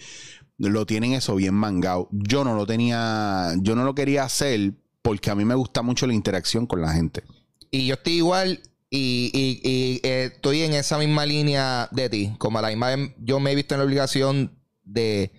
lo 0.57 0.85
tienen 0.85 1.13
eso 1.13 1.35
bien 1.35 1.53
mangado. 1.53 2.07
Yo 2.11 2.43
no 2.43 2.55
lo 2.55 2.65
tenía, 2.65 3.53
yo 3.59 3.75
no 3.75 3.83
lo 3.83 3.95
quería 3.95 4.23
hacer 4.23 4.73
porque 5.01 5.29
a 5.29 5.35
mí 5.35 5.45
me 5.45 5.55
gusta 5.55 5.81
mucho 5.81 6.07
la 6.07 6.13
interacción 6.13 6.65
con 6.65 6.81
la 6.81 6.93
gente. 6.93 7.23
Y 7.69 7.87
yo 7.87 7.95
estoy 7.95 8.13
igual 8.13 8.61
y, 8.89 9.99
eh, 10.03 10.31
estoy 10.33 10.63
en 10.63 10.73
esa 10.73 10.97
misma 10.97 11.25
línea 11.25 11.87
de 11.91 12.09
ti. 12.09 12.35
Como 12.37 12.59
a 12.59 12.61
la 12.61 12.69
misma 12.69 12.95
vez, 12.95 13.11
yo 13.19 13.39
me 13.39 13.51
he 13.51 13.55
visto 13.55 13.75
en 13.75 13.79
la 13.79 13.85
obligación 13.85 14.59
de, 14.83 15.31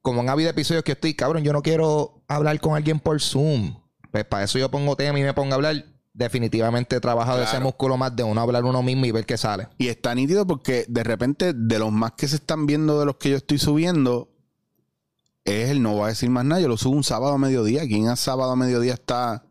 como 0.00 0.20
han 0.20 0.28
habido 0.28 0.50
episodios 0.50 0.84
que 0.84 0.92
estoy, 0.92 1.14
cabrón, 1.14 1.44
yo 1.44 1.52
no 1.52 1.62
quiero 1.62 2.24
hablar 2.26 2.60
con 2.60 2.74
alguien 2.74 2.98
por 2.98 3.20
Zoom. 3.20 3.81
Pues 4.12 4.24
para 4.26 4.44
eso 4.44 4.58
yo 4.58 4.70
pongo 4.70 4.94
tema 4.94 5.18
y 5.18 5.22
me 5.22 5.34
pongo 5.34 5.52
a 5.52 5.54
hablar. 5.56 5.84
Definitivamente 6.14 6.96
he 6.96 7.00
trabajado 7.00 7.42
ese 7.42 7.58
músculo 7.58 7.96
más 7.96 8.14
de 8.14 8.22
uno 8.22 8.38
hablar 8.42 8.64
uno 8.64 8.82
mismo 8.82 9.06
y 9.06 9.10
ver 9.10 9.24
qué 9.24 9.38
sale. 9.38 9.68
Y 9.78 9.88
está 9.88 10.14
nítido 10.14 10.46
porque 10.46 10.84
de 10.86 11.02
repente, 11.02 11.54
de 11.54 11.78
los 11.78 11.90
más 11.90 12.12
que 12.12 12.28
se 12.28 12.36
están 12.36 12.66
viendo 12.66 13.00
de 13.00 13.06
los 13.06 13.16
que 13.16 13.30
yo 13.30 13.36
estoy 13.38 13.58
subiendo, 13.58 14.28
es 15.46 15.70
el 15.70 15.82
no 15.82 15.94
voy 15.94 16.04
a 16.04 16.08
decir 16.08 16.28
más 16.28 16.44
nada. 16.44 16.60
Yo 16.60 16.68
lo 16.68 16.76
subo 16.76 16.94
un 16.94 17.02
sábado 17.02 17.32
a 17.32 17.38
mediodía. 17.38 17.86
¿Quién 17.86 18.08
a 18.08 18.16
sábado 18.16 18.52
a 18.52 18.56
mediodía 18.56 18.92
está? 18.92 19.46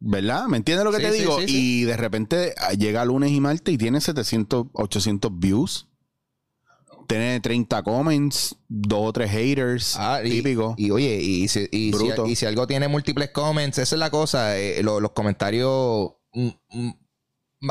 ¿Verdad? 0.00 0.46
¿Me 0.46 0.56
entiendes 0.56 0.84
lo 0.86 0.90
que 0.90 0.96
Sí, 0.96 1.02
te 1.02 1.12
digo? 1.12 1.38
sí. 1.40 1.44
Y 1.48 1.84
de 1.84 1.96
repente 1.98 2.54
ah, 2.56 2.72
llega 2.72 3.04
lunes 3.04 3.30
y 3.30 3.40
martes 3.40 3.74
y 3.74 3.76
tiene 3.76 4.00
700, 4.00 4.68
800 4.72 5.38
views. 5.38 5.86
Tiene 7.10 7.40
30 7.40 7.82
comments, 7.82 8.56
dos 8.68 9.00
o 9.08 9.12
tres 9.12 9.30
haters. 9.30 9.96
Ah, 9.98 10.20
y, 10.24 10.30
típico. 10.30 10.74
Y 10.78 10.90
oye, 10.90 11.16
y 11.20 11.48
si, 11.48 11.68
y, 11.70 11.90
si, 11.92 11.98
Bruto. 11.98 12.26
y 12.26 12.36
si 12.36 12.46
algo 12.46 12.66
tiene 12.66 12.88
múltiples 12.88 13.30
comments, 13.30 13.78
esa 13.78 13.94
es 13.96 13.98
la 13.98 14.10
cosa. 14.10 14.56
eh, 14.58 14.82
lo- 14.82 15.00
los 15.00 15.10
comentarios. 15.12 16.12
mm, 16.32 16.48
mm, 16.70 16.90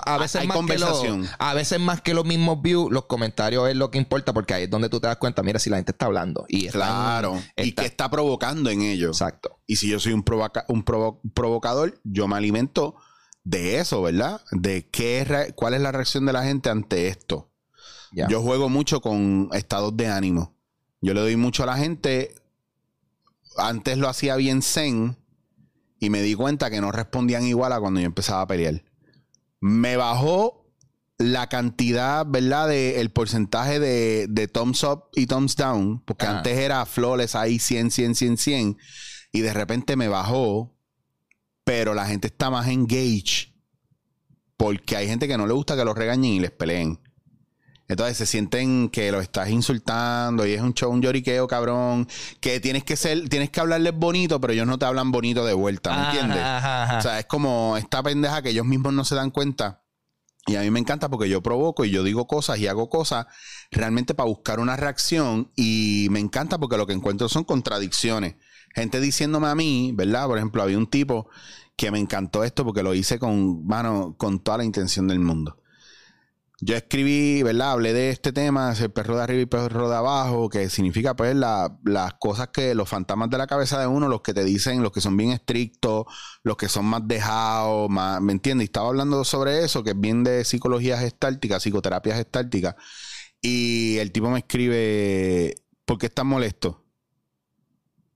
a 0.05 0.17
veces 0.19 0.41
Hay 0.41 0.47
más 0.47 0.57
que 0.67 0.77
los, 0.77 1.03
a 1.39 1.53
veces 1.55 1.79
más 1.79 2.01
que 2.01 2.13
los 2.13 2.23
mismos 2.23 2.61
views, 2.61 2.91
los 2.91 3.05
comentarios 3.05 3.69
es 3.69 3.75
lo 3.75 3.89
que 3.89 3.97
importa 3.97 4.33
porque 4.33 4.53
ahí 4.53 4.63
es 4.65 4.69
donde 4.69 4.87
tú 4.87 4.99
te 4.99 5.07
das 5.07 5.17
cuenta, 5.17 5.41
mira 5.41 5.57
si 5.57 5.71
la 5.71 5.77
gente 5.77 5.93
está 5.93 6.05
hablando. 6.05 6.45
Y 6.47 6.67
claro. 6.67 7.41
y 7.57 7.71
qué 7.71 7.85
está 7.85 8.07
provocando 8.11 8.69
en 8.69 8.83
ellos. 8.83 9.19
Exacto. 9.19 9.59
Y 9.65 9.77
si 9.77 9.89
yo 9.89 9.99
soy 9.99 10.13
un, 10.13 10.23
provoca- 10.23 10.65
un 10.67 10.83
provo- 10.85 11.21
provocador, 11.33 11.99
yo 12.03 12.27
me 12.27 12.35
alimento 12.37 12.97
de 13.43 13.79
eso, 13.79 14.01
¿verdad? 14.03 14.41
De 14.51 14.87
qué 14.89 15.53
cuál 15.55 15.73
es 15.73 15.81
la 15.81 15.91
reacción 15.91 16.25
de 16.27 16.33
la 16.33 16.43
gente 16.43 16.69
ante 16.69 17.07
esto. 17.07 17.49
Yo 18.11 18.41
juego 18.41 18.69
mucho 18.69 19.01
con 19.01 19.49
estados 19.53 19.95
de 19.95 20.07
ánimo. 20.07 20.55
Yo 21.01 21.13
le 21.13 21.21
doy 21.21 21.35
mucho 21.35 21.63
a 21.63 21.67
la 21.67 21.77
gente. 21.77 22.35
Antes 23.57 23.97
lo 23.97 24.09
hacía 24.09 24.35
bien 24.35 24.61
zen 24.61 25.17
y 25.99 26.09
me 26.09 26.21
di 26.21 26.35
cuenta 26.35 26.69
que 26.69 26.81
no 26.81 26.91
respondían 26.91 27.43
igual 27.45 27.73
a 27.73 27.79
cuando 27.79 27.99
yo 27.99 28.05
empezaba 28.05 28.41
a 28.41 28.47
pelear. 28.47 28.83
Me 29.59 29.97
bajó 29.97 30.65
la 31.17 31.47
cantidad, 31.47 32.25
¿verdad? 32.25 32.69
De 32.69 33.01
el 33.01 33.11
porcentaje 33.11 33.79
de, 33.79 34.27
de 34.29 34.47
thumbs 34.47 34.83
up 34.83 35.05
y 35.13 35.27
thumbs 35.27 35.55
down, 35.55 36.01
porque 36.05 36.25
antes 36.25 36.57
era 36.57 36.85
flores 36.85 37.35
ahí 37.35 37.59
100, 37.59 37.91
100, 37.91 38.15
100, 38.15 38.37
100 38.37 38.77
y 39.31 39.41
de 39.41 39.53
repente 39.53 39.95
me 39.95 40.07
bajó, 40.07 40.75
pero 41.63 41.93
la 41.93 42.05
gente 42.07 42.27
está 42.27 42.49
más 42.49 42.67
engaged 42.67 43.49
porque 44.59 44.97
hay 44.97 45.07
gente 45.07 45.25
que 45.29 45.37
no 45.37 45.47
le 45.47 45.53
gusta 45.53 45.77
que 45.77 45.85
los 45.85 45.97
regañen 45.97 46.33
y 46.33 46.39
les 46.41 46.51
peleen. 46.51 46.99
Entonces 47.89 48.17
se 48.17 48.27
sienten 48.27 48.89
que 48.89 49.11
lo 49.11 49.19
estás 49.19 49.49
insultando 49.49 50.45
y 50.45 50.53
es 50.53 50.61
un 50.61 50.75
show, 50.75 50.91
un 50.91 51.01
lloriqueo, 51.01 51.47
cabrón. 51.47 52.07
Que 52.39 52.59
tienes 52.59 52.83
que 52.83 52.95
ser, 52.95 53.27
tienes 53.27 53.49
que 53.49 53.59
hablarles 53.59 53.93
bonito, 53.95 54.39
pero 54.39 54.53
ellos 54.53 54.67
no 54.67 54.77
te 54.77 54.85
hablan 54.85 55.11
bonito 55.11 55.43
de 55.43 55.53
vuelta, 55.53 55.97
¿me 55.97 56.05
entiendes? 56.05 56.39
Ajá, 56.39 56.83
ajá. 56.83 56.97
O 56.99 57.01
sea, 57.01 57.19
es 57.19 57.25
como 57.25 57.75
esta 57.77 58.03
pendeja 58.03 58.43
que 58.43 58.51
ellos 58.51 58.65
mismos 58.65 58.93
no 58.93 59.03
se 59.03 59.15
dan 59.15 59.31
cuenta. 59.31 59.81
Y 60.45 60.55
a 60.55 60.61
mí 60.61 60.69
me 60.69 60.79
encanta 60.79 61.09
porque 61.09 61.29
yo 61.29 61.41
provoco 61.41 61.83
y 61.83 61.89
yo 61.89 62.03
digo 62.03 62.27
cosas 62.27 62.59
y 62.59 62.67
hago 62.67 62.89
cosas 62.89 63.25
realmente 63.71 64.13
para 64.13 64.29
buscar 64.29 64.59
una 64.59 64.77
reacción. 64.77 65.51
Y 65.55 66.07
me 66.11 66.19
encanta 66.19 66.59
porque 66.59 66.77
lo 66.77 66.85
que 66.85 66.93
encuentro 66.93 67.27
son 67.27 67.43
contradicciones. 67.43 68.35
Gente 68.75 68.99
diciéndome 68.99 69.47
a 69.47 69.55
mí, 69.55 69.93
¿verdad? 69.95 70.27
Por 70.27 70.37
ejemplo, 70.37 70.61
había 70.61 70.77
un 70.77 70.87
tipo 70.87 71.27
que 71.75 71.89
me 71.89 71.97
encantó 71.97 72.43
esto 72.43 72.63
porque 72.63 72.83
lo 72.83 72.93
hice 72.93 73.17
con, 73.17 73.65
mano, 73.65 74.15
con 74.15 74.39
toda 74.39 74.59
la 74.59 74.63
intención 74.63 75.07
del 75.07 75.19
mundo. 75.19 75.59
Yo 76.61 76.75
escribí, 76.75 77.41
¿verdad? 77.41 77.71
Hablé 77.71 77.93
de 77.93 78.09
este 78.09 78.33
tema, 78.33 78.73
el 78.77 78.91
perro 78.91 79.15
de 79.15 79.23
arriba 79.23 79.41
y 79.41 79.45
perro 79.45 79.89
de 79.89 79.95
abajo, 79.95 80.49
que 80.49 80.69
significa 80.69 81.15
pues 81.15 81.33
la- 81.35 81.79
las 81.85 82.15
cosas 82.15 82.49
que 82.49 82.75
los 82.75 82.89
fantasmas 82.89 83.29
de 83.29 83.37
la 83.37 83.47
cabeza 83.47 83.79
de 83.79 83.87
uno, 83.87 84.09
los 84.09 84.21
que 84.21 84.33
te 84.33 84.43
dicen, 84.43 84.83
los 84.83 84.91
que 84.91 84.99
son 84.99 85.15
bien 85.15 85.31
estrictos, 85.31 86.05
los 86.43 86.57
que 86.57 86.67
son 86.67 86.85
más 86.85 87.07
dejados, 87.07 87.89
más, 87.89 88.21
¿me 88.21 88.33
entiendes? 88.33 88.65
Y 88.65 88.67
estaba 88.67 88.89
hablando 88.89 89.23
sobre 89.23 89.63
eso, 89.63 89.83
que 89.83 89.91
es 89.91 89.99
bien 89.99 90.23
de 90.25 90.43
psicología 90.43 90.97
gestáltica, 90.97 91.59
psicoterapia 91.61 92.15
gestáltica. 92.15 92.75
Y 93.41 93.97
el 93.99 94.11
tipo 94.11 94.29
me 94.29 94.39
escribe, 94.39 95.55
¿por 95.85 95.97
qué 95.97 96.07
estás 96.07 96.25
molesto? 96.25 96.85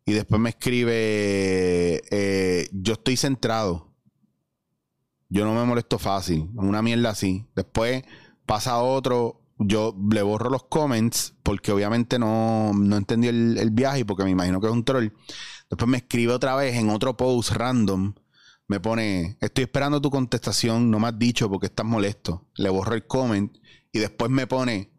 Y 0.05 0.13
después 0.13 0.39
me 0.41 0.49
escribe, 0.49 2.01
eh, 2.11 2.67
yo 2.73 2.93
estoy 2.93 3.15
centrado. 3.17 3.93
Yo 5.29 5.45
no 5.45 5.53
me 5.55 5.65
molesto 5.65 5.97
fácil. 5.97 6.49
Una 6.55 6.81
mierda 6.81 7.09
así. 7.09 7.47
Después 7.55 8.03
pasa 8.45 8.79
otro. 8.79 9.41
Yo 9.59 9.95
le 10.11 10.21
borro 10.21 10.49
los 10.49 10.63
comments 10.63 11.35
porque 11.43 11.71
obviamente 11.71 12.19
no, 12.19 12.71
no 12.73 12.97
entendí 12.97 13.27
el, 13.27 13.57
el 13.57 13.71
viaje 13.71 13.99
y 13.99 14.03
porque 14.03 14.23
me 14.23 14.31
imagino 14.31 14.59
que 14.59 14.67
es 14.67 14.73
un 14.73 14.83
troll. 14.83 15.09
Después 15.69 15.89
me 15.89 15.97
escribe 15.97 16.33
otra 16.33 16.55
vez 16.55 16.75
en 16.75 16.89
otro 16.89 17.15
post 17.17 17.51
random. 17.51 18.13
Me 18.67 18.79
pone, 18.79 19.37
estoy 19.41 19.65
esperando 19.65 20.01
tu 20.01 20.09
contestación, 20.09 20.89
no 20.89 20.99
me 20.99 21.07
has 21.07 21.19
dicho 21.19 21.49
porque 21.49 21.67
estás 21.67 21.85
molesto. 21.85 22.47
Le 22.55 22.69
borro 22.69 22.95
el 22.95 23.05
comment 23.05 23.55
y 23.91 23.99
después 23.99 24.31
me 24.31 24.47
pone, 24.47 24.91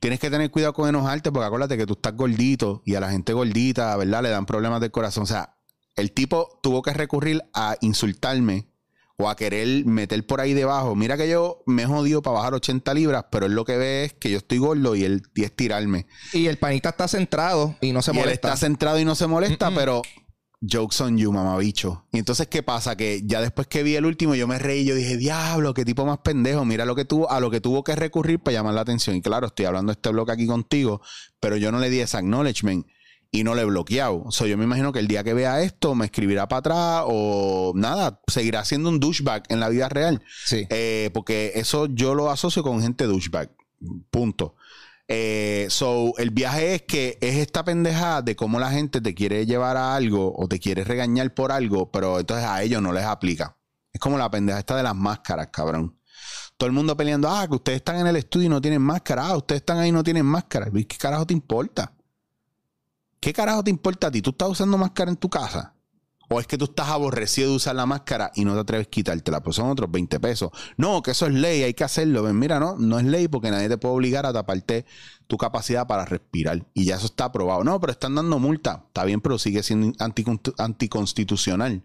tienes 0.00 0.18
que 0.20 0.30
tener 0.30 0.50
cuidado 0.50 0.72
con 0.72 0.88
enojarte 0.88 1.30
porque 1.30 1.46
acuérdate 1.46 1.76
que 1.76 1.86
tú 1.86 1.94
estás 1.94 2.16
gordito 2.16 2.82
y 2.86 2.94
a 2.94 3.00
la 3.00 3.10
gente 3.10 3.32
gordita, 3.32 3.96
¿verdad? 3.96 4.22
Le 4.22 4.30
dan 4.30 4.46
problemas 4.46 4.80
del 4.80 4.90
corazón. 4.90 5.24
O 5.24 5.26
sea, 5.26 5.56
el 5.96 6.12
tipo 6.12 6.58
tuvo 6.62 6.82
que 6.82 6.94
recurrir 6.94 7.42
a 7.52 7.76
insultarme 7.80 8.69
o 9.20 9.28
a 9.28 9.36
querer 9.36 9.84
meter 9.86 10.24
por 10.26 10.40
ahí 10.40 10.54
debajo. 10.54 10.94
Mira 10.94 11.16
que 11.16 11.28
yo 11.28 11.62
me 11.66 11.82
he 11.82 11.86
jodido 11.86 12.22
para 12.22 12.38
bajar 12.38 12.54
80 12.54 12.94
libras, 12.94 13.26
pero 13.30 13.46
él 13.46 13.54
lo 13.54 13.64
que 13.64 13.76
ve 13.76 14.04
es 14.04 14.12
que 14.14 14.30
yo 14.30 14.38
estoy 14.38 14.58
gordo 14.58 14.96
y 14.96 15.04
él 15.04 15.22
y 15.34 15.44
es 15.44 15.54
tirarme. 15.54 16.06
Y 16.32 16.46
el 16.46 16.58
panita 16.58 16.90
está 16.90 17.08
centrado 17.08 17.76
y 17.80 17.92
no 17.92 18.02
se 18.02 18.12
y 18.12 18.14
él 18.16 18.20
molesta. 18.20 18.48
está 18.48 18.56
centrado 18.56 18.98
y 18.98 19.04
no 19.04 19.14
se 19.14 19.26
molesta, 19.26 19.70
pero 19.74 20.02
jokes 20.60 21.02
on 21.02 21.16
you, 21.18 21.32
mamabicho. 21.32 22.06
Y 22.12 22.18
entonces, 22.18 22.46
¿qué 22.48 22.62
pasa? 22.62 22.96
Que 22.96 23.22
ya 23.24 23.40
después 23.40 23.66
que 23.66 23.82
vi 23.82 23.96
el 23.96 24.04
último, 24.04 24.34
yo 24.34 24.46
me 24.46 24.58
reí, 24.58 24.84
yo 24.84 24.94
dije, 24.94 25.16
diablo, 25.16 25.74
qué 25.74 25.84
tipo 25.84 26.04
más 26.04 26.18
pendejo. 26.18 26.64
Mira 26.64 26.84
lo 26.84 26.94
que 26.94 27.04
tuvo, 27.04 27.30
a 27.30 27.40
lo 27.40 27.50
que 27.50 27.60
tuvo 27.60 27.84
que 27.84 27.96
recurrir 27.96 28.40
para 28.40 28.54
llamar 28.54 28.74
la 28.74 28.82
atención. 28.82 29.16
Y 29.16 29.22
claro, 29.22 29.48
estoy 29.48 29.66
hablando 29.66 29.90
de 29.90 29.94
este 29.94 30.10
bloque 30.10 30.32
aquí 30.32 30.46
contigo, 30.46 31.00
pero 31.40 31.56
yo 31.56 31.72
no 31.72 31.78
le 31.78 31.90
di 31.90 32.00
ese 32.00 32.16
acknowledgement 32.16 32.86
y 33.30 33.44
no 33.44 33.54
le 33.54 33.62
he 33.62 33.64
bloqueado. 33.64 34.22
O 34.24 34.32
sea, 34.32 34.46
yo 34.46 34.58
me 34.58 34.64
imagino 34.64 34.92
que 34.92 34.98
el 34.98 35.08
día 35.08 35.22
que 35.22 35.34
vea 35.34 35.62
esto 35.62 35.94
me 35.94 36.06
escribirá 36.06 36.48
para 36.48 36.58
atrás 36.58 37.04
o 37.06 37.72
nada, 37.74 38.20
seguirá 38.26 38.64
siendo 38.64 38.88
un 38.88 39.00
douchebag 39.00 39.44
en 39.48 39.60
la 39.60 39.68
vida 39.68 39.88
real. 39.88 40.22
Sí. 40.44 40.66
Eh, 40.70 41.10
porque 41.14 41.52
eso 41.54 41.86
yo 41.86 42.14
lo 42.14 42.30
asocio 42.30 42.62
con 42.62 42.82
gente 42.82 43.06
douchebag. 43.06 43.50
Punto. 44.10 44.56
Eh, 45.12 45.66
so, 45.70 46.14
el 46.18 46.30
viaje 46.30 46.74
es 46.76 46.82
que 46.82 47.18
es 47.20 47.36
esta 47.36 47.64
pendejada 47.64 48.22
de 48.22 48.36
cómo 48.36 48.60
la 48.60 48.70
gente 48.70 49.00
te 49.00 49.14
quiere 49.14 49.44
llevar 49.44 49.76
a 49.76 49.96
algo 49.96 50.32
o 50.36 50.46
te 50.46 50.60
quiere 50.60 50.84
regañar 50.84 51.34
por 51.34 51.50
algo, 51.50 51.90
pero 51.90 52.20
entonces 52.20 52.46
a 52.46 52.62
ellos 52.62 52.80
no 52.80 52.92
les 52.92 53.04
aplica. 53.04 53.56
Es 53.92 54.00
como 54.00 54.18
la 54.18 54.30
pendeja 54.30 54.60
esta 54.60 54.76
de 54.76 54.84
las 54.84 54.94
máscaras, 54.94 55.48
cabrón. 55.48 55.98
Todo 56.56 56.68
el 56.68 56.72
mundo 56.72 56.96
peleando, 56.96 57.28
ah, 57.28 57.46
que 57.48 57.56
ustedes 57.56 57.76
están 57.76 57.96
en 57.96 58.06
el 58.06 58.16
estudio 58.16 58.46
y 58.46 58.50
no 58.50 58.60
tienen 58.60 58.82
máscara, 58.82 59.26
ah, 59.26 59.36
ustedes 59.36 59.62
están 59.62 59.78
ahí 59.78 59.88
y 59.88 59.92
no 59.92 60.04
tienen 60.04 60.26
máscara. 60.26 60.70
¿Qué 60.70 60.96
carajo 60.96 61.26
te 61.26 61.34
importa? 61.34 61.92
¿Qué 63.20 63.32
carajo 63.32 63.62
te 63.62 63.70
importa 63.70 64.06
a 64.08 64.10
ti? 64.10 64.22
¿Tú 64.22 64.30
estás 64.30 64.48
usando 64.50 64.78
máscara 64.78 65.10
en 65.10 65.16
tu 65.16 65.28
casa? 65.28 65.74
¿O 66.32 66.38
es 66.38 66.46
que 66.46 66.56
tú 66.56 66.66
estás 66.66 66.88
aborrecido 66.88 67.50
de 67.50 67.56
usar 67.56 67.74
la 67.74 67.86
máscara 67.86 68.30
y 68.36 68.44
no 68.44 68.54
te 68.54 68.60
atreves 68.60 68.86
a 68.86 68.90
quitártela? 68.90 69.42
Pues 69.42 69.56
son 69.56 69.68
otros 69.68 69.90
20 69.90 70.20
pesos. 70.20 70.50
No, 70.76 71.02
que 71.02 71.10
eso 71.10 71.26
es 71.26 71.34
ley, 71.34 71.64
hay 71.64 71.74
que 71.74 71.82
hacerlo. 71.82 72.22
Ven, 72.22 72.38
mira, 72.38 72.60
no, 72.60 72.76
no 72.78 72.98
es 73.00 73.04
ley 73.04 73.26
porque 73.26 73.50
nadie 73.50 73.68
te 73.68 73.78
puede 73.78 73.94
obligar 73.96 74.24
a 74.26 74.32
taparte 74.32 74.86
tu 75.26 75.36
capacidad 75.36 75.86
para 75.88 76.04
respirar. 76.04 76.64
Y 76.72 76.84
ya 76.84 76.96
eso 76.96 77.06
está 77.06 77.26
aprobado. 77.26 77.64
No, 77.64 77.80
pero 77.80 77.92
están 77.92 78.14
dando 78.14 78.38
multa. 78.38 78.84
Está 78.86 79.04
bien, 79.04 79.20
pero 79.20 79.38
sigue 79.38 79.62
siendo 79.64 79.88
anticon- 79.98 80.54
anticonstitucional. 80.58 81.82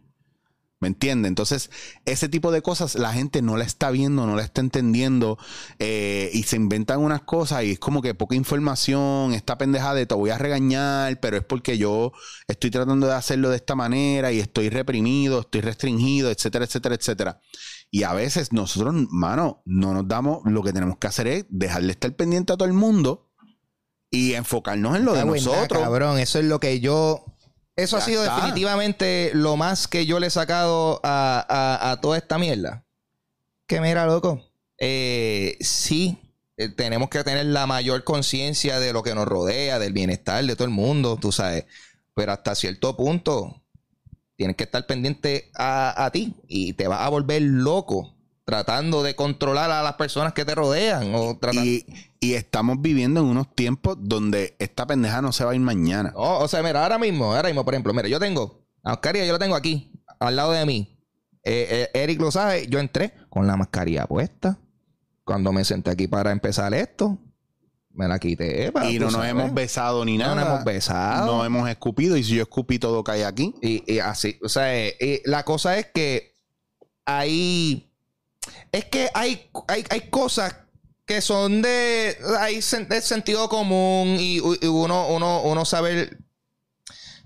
¿Me 0.85 0.89
¿Me 0.89 0.89
entiende? 0.89 1.27
Entonces, 1.27 1.71
ese 2.05 2.29
tipo 2.29 2.51
de 2.51 2.61
cosas 2.61 2.93
la 2.93 3.11
gente 3.11 3.41
no 3.41 3.57
la 3.57 3.63
está 3.63 3.89
viendo, 3.89 4.27
no 4.27 4.35
la 4.35 4.43
está 4.43 4.61
entendiendo 4.61 5.39
eh, 5.79 6.29
y 6.31 6.43
se 6.43 6.57
inventan 6.57 6.99
unas 6.99 7.23
cosas 7.23 7.63
y 7.63 7.71
es 7.71 7.79
como 7.79 8.03
que 8.03 8.13
poca 8.13 8.35
información, 8.35 9.33
esta 9.33 9.57
pendeja 9.57 9.95
de 9.95 10.05
te 10.05 10.13
voy 10.13 10.29
a 10.29 10.37
regañar, 10.37 11.19
pero 11.19 11.37
es 11.37 11.43
porque 11.43 11.79
yo 11.79 12.11
estoy 12.47 12.69
tratando 12.69 13.07
de 13.07 13.13
hacerlo 13.13 13.49
de 13.49 13.55
esta 13.55 13.73
manera 13.73 14.31
y 14.31 14.39
estoy 14.39 14.69
reprimido, 14.69 15.39
estoy 15.39 15.61
restringido, 15.61 16.29
etcétera, 16.29 16.65
etcétera, 16.65 16.93
etcétera. 16.93 17.41
Y 17.89 18.03
a 18.03 18.13
veces 18.13 18.53
nosotros, 18.53 18.93
mano, 19.09 19.63
no 19.65 19.91
nos 19.91 20.07
damos, 20.07 20.41
lo 20.45 20.61
que 20.61 20.71
tenemos 20.71 20.99
que 20.99 21.07
hacer 21.07 21.27
es 21.27 21.45
dejarle 21.49 21.93
estar 21.93 22.15
pendiente 22.15 22.53
a 22.53 22.57
todo 22.57 22.67
el 22.67 22.75
mundo 22.75 23.31
y 24.11 24.33
enfocarnos 24.33 24.95
en 24.95 25.05
lo 25.05 25.13
de 25.13 25.25
nosotros. 25.25 25.81
cabrón, 25.81 26.19
eso 26.19 26.37
es 26.37 26.45
lo 26.45 26.59
que 26.59 26.79
yo 26.79 27.34
eso 27.75 27.97
ha 27.97 28.01
sido 28.01 28.23
definitivamente 28.23 29.31
lo 29.33 29.57
más 29.57 29.87
que 29.87 30.05
yo 30.05 30.19
le 30.19 30.27
he 30.27 30.31
sacado 30.31 31.01
a, 31.03 31.97
toda 32.01 32.17
esta 32.17 32.37
mierda. 32.37 32.85
Que 33.67 33.81
mira, 33.81 34.05
loco. 34.05 34.41
Eh, 34.77 35.57
sí, 35.59 36.17
eh, 36.57 36.69
tenemos 36.69 37.09
que 37.09 37.23
tener 37.23 37.45
la 37.47 37.67
mayor 37.67 38.03
conciencia 38.03 38.79
de 38.79 38.93
lo 38.93 39.03
que 39.03 39.15
nos 39.15 39.27
rodea, 39.27 39.79
del 39.79 39.93
bienestar 39.93 40.45
de 40.45 40.55
todo 40.55 40.65
el 40.65 40.73
mundo, 40.73 41.17
tú 41.19 41.31
sabes. 41.31 41.65
Pero 42.13 42.31
hasta 42.31 42.55
cierto 42.55 42.95
punto, 42.95 43.61
tienes 44.35 44.55
que 44.55 44.63
estar 44.63 44.85
pendiente 44.85 45.51
a, 45.55 46.05
a 46.05 46.11
ti 46.11 46.35
y 46.47 46.73
te 46.73 46.87
vas 46.87 47.01
a 47.01 47.09
volver 47.09 47.41
loco 47.41 48.14
tratando 48.45 49.01
de 49.01 49.15
controlar 49.15 49.71
a 49.71 49.81
las 49.81 49.93
personas 49.93 50.33
que 50.33 50.45
te 50.45 50.55
rodean. 50.55 51.13
O 51.15 51.37
y, 51.51 51.85
y, 52.19 52.33
estamos 52.35 52.79
viviendo 52.79 53.19
en 53.19 53.25
unos 53.25 53.53
tiempos 53.53 53.97
donde 53.99 54.55
esta 54.59 54.85
pendeja 54.85 55.21
no 55.21 55.31
se 55.31 55.43
va 55.43 55.51
a 55.51 55.55
ir 55.55 55.61
mañana. 55.61 56.13
o 56.15 56.47
sea, 56.47 56.61
mira, 56.61 56.83
ahora 56.83 56.99
mismo, 56.99 57.33
ahora 57.33 57.49
mismo, 57.49 57.65
por 57.65 57.73
ejemplo, 57.73 57.93
mira, 57.93 58.07
yo 58.07 58.19
tengo 58.19 58.65
a 58.83 58.93
Oscaría, 58.93 59.25
yo 59.25 59.33
lo 59.33 59.39
tengo 59.39 59.55
aquí, 59.55 59.91
al 60.19 60.35
lado 60.35 60.51
de 60.51 60.65
mí. 60.65 60.95
Eh, 61.43 61.89
eh, 61.93 62.03
Eric 62.03 62.21
lo 62.21 62.31
sabe, 62.31 62.67
yo 62.67 62.79
entré 62.79 63.13
con 63.29 63.47
la 63.47 63.57
mascarilla 63.57 64.05
puesta. 64.05 64.59
Cuando 65.23 65.51
me 65.51 65.65
senté 65.65 65.89
aquí 65.89 66.07
para 66.07 66.31
empezar 66.31 66.71
esto, 66.75 67.17
me 67.89 68.07
la 68.07 68.19
quité. 68.19 68.71
y 68.89 68.99
no 68.99 69.09
nos 69.09 69.25
hemos 69.25 69.51
besado 69.53 70.05
ni 70.05 70.19
nada. 70.19 70.35
No 70.35 70.41
nos 70.41 70.49
hemos 70.49 70.63
besado. 70.65 71.37
No 71.37 71.45
hemos 71.45 71.67
escupido. 71.67 72.15
Y 72.15 72.23
si 72.23 72.35
yo 72.35 72.43
escupí 72.43 72.77
todo 72.77 73.03
cae 73.03 73.25
aquí. 73.25 73.55
Y, 73.61 73.97
así, 73.99 74.37
o 74.43 74.49
sea, 74.49 74.75
eh, 74.75 75.23
la 75.25 75.43
cosa 75.43 75.79
es 75.79 75.87
que 75.87 76.35
hay 77.05 77.94
es 78.71 78.85
que 78.85 79.09
hay, 79.13 79.49
hay, 79.67 79.85
hay 79.89 80.09
cosas 80.09 80.55
que 81.05 81.21
son 81.21 81.61
de, 81.61 82.17
hay 82.39 82.55
de 82.55 83.01
sentido 83.01 83.47
común 83.47 84.17
y, 84.19 84.39
uno, 84.39 85.07
uno, 85.09 85.41
uno 85.43 85.65
sabe. 85.65 86.17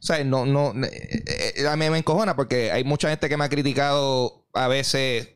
O 0.09 0.23
no, 0.23 0.45
no. 0.45 0.73
Eh, 0.85 1.53
eh, 1.57 1.67
a 1.67 1.75
mí 1.75 1.89
me 1.89 1.97
encojona 1.97 2.35
porque 2.35 2.71
hay 2.71 2.83
mucha 2.83 3.09
gente 3.09 3.29
que 3.29 3.37
me 3.37 3.45
ha 3.45 3.49
criticado 3.49 4.45
a 4.53 4.67
veces. 4.67 5.29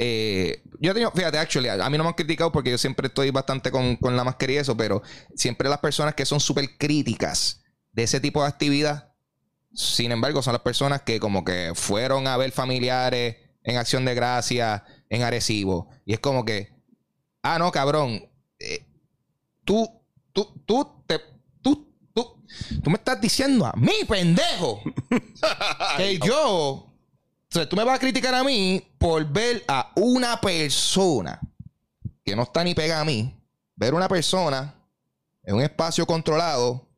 Eh, 0.00 0.62
yo 0.78 0.92
he 0.92 1.10
fíjate, 1.10 1.38
actually, 1.38 1.68
a 1.68 1.90
mí 1.90 1.98
no 1.98 2.04
me 2.04 2.10
han 2.10 2.14
criticado 2.14 2.52
porque 2.52 2.70
yo 2.70 2.78
siempre 2.78 3.08
estoy 3.08 3.30
bastante 3.30 3.72
con, 3.72 3.96
con 3.96 4.16
la 4.16 4.22
mascarilla 4.22 4.60
y 4.60 4.62
eso, 4.62 4.76
pero 4.76 5.02
siempre 5.34 5.68
las 5.68 5.80
personas 5.80 6.14
que 6.14 6.24
son 6.24 6.38
súper 6.38 6.78
críticas 6.78 7.62
de 7.90 8.04
ese 8.04 8.20
tipo 8.20 8.42
de 8.42 8.48
actividad, 8.48 9.12
sin 9.74 10.12
embargo, 10.12 10.40
son 10.40 10.52
las 10.52 10.62
personas 10.62 11.02
que 11.02 11.18
como 11.18 11.44
que 11.44 11.72
fueron 11.74 12.28
a 12.28 12.36
ver 12.36 12.52
familiares 12.52 13.47
en 13.68 13.76
acción 13.76 14.04
de 14.06 14.14
gracia, 14.14 14.82
en 15.10 15.22
Arecibo. 15.22 15.90
Y 16.06 16.14
es 16.14 16.20
como 16.20 16.42
que, 16.42 16.72
ah, 17.42 17.58
no, 17.58 17.70
cabrón, 17.70 18.26
eh, 18.58 18.82
tú, 19.62 19.86
tú, 20.32 20.62
tú, 20.64 21.04
te, 21.06 21.20
tú, 21.60 21.86
tú, 22.14 22.42
tú 22.82 22.90
me 22.90 22.96
estás 22.96 23.20
diciendo 23.20 23.66
a 23.66 23.74
mí, 23.76 23.92
pendejo, 24.08 24.80
que 25.98 26.18
yo, 26.18 26.40
o 26.40 26.94
sea, 27.50 27.68
tú 27.68 27.76
me 27.76 27.84
vas 27.84 27.96
a 27.96 28.00
criticar 28.00 28.34
a 28.34 28.42
mí 28.42 28.82
por 28.96 29.26
ver 29.26 29.62
a 29.68 29.92
una 29.96 30.40
persona 30.40 31.38
que 32.24 32.34
no 32.34 32.44
está 32.44 32.64
ni 32.64 32.74
pega 32.74 33.00
a 33.00 33.04
mí, 33.04 33.38
ver 33.76 33.92
una 33.92 34.08
persona 34.08 34.74
en 35.42 35.56
un 35.56 35.62
espacio 35.62 36.06
controlado. 36.06 36.88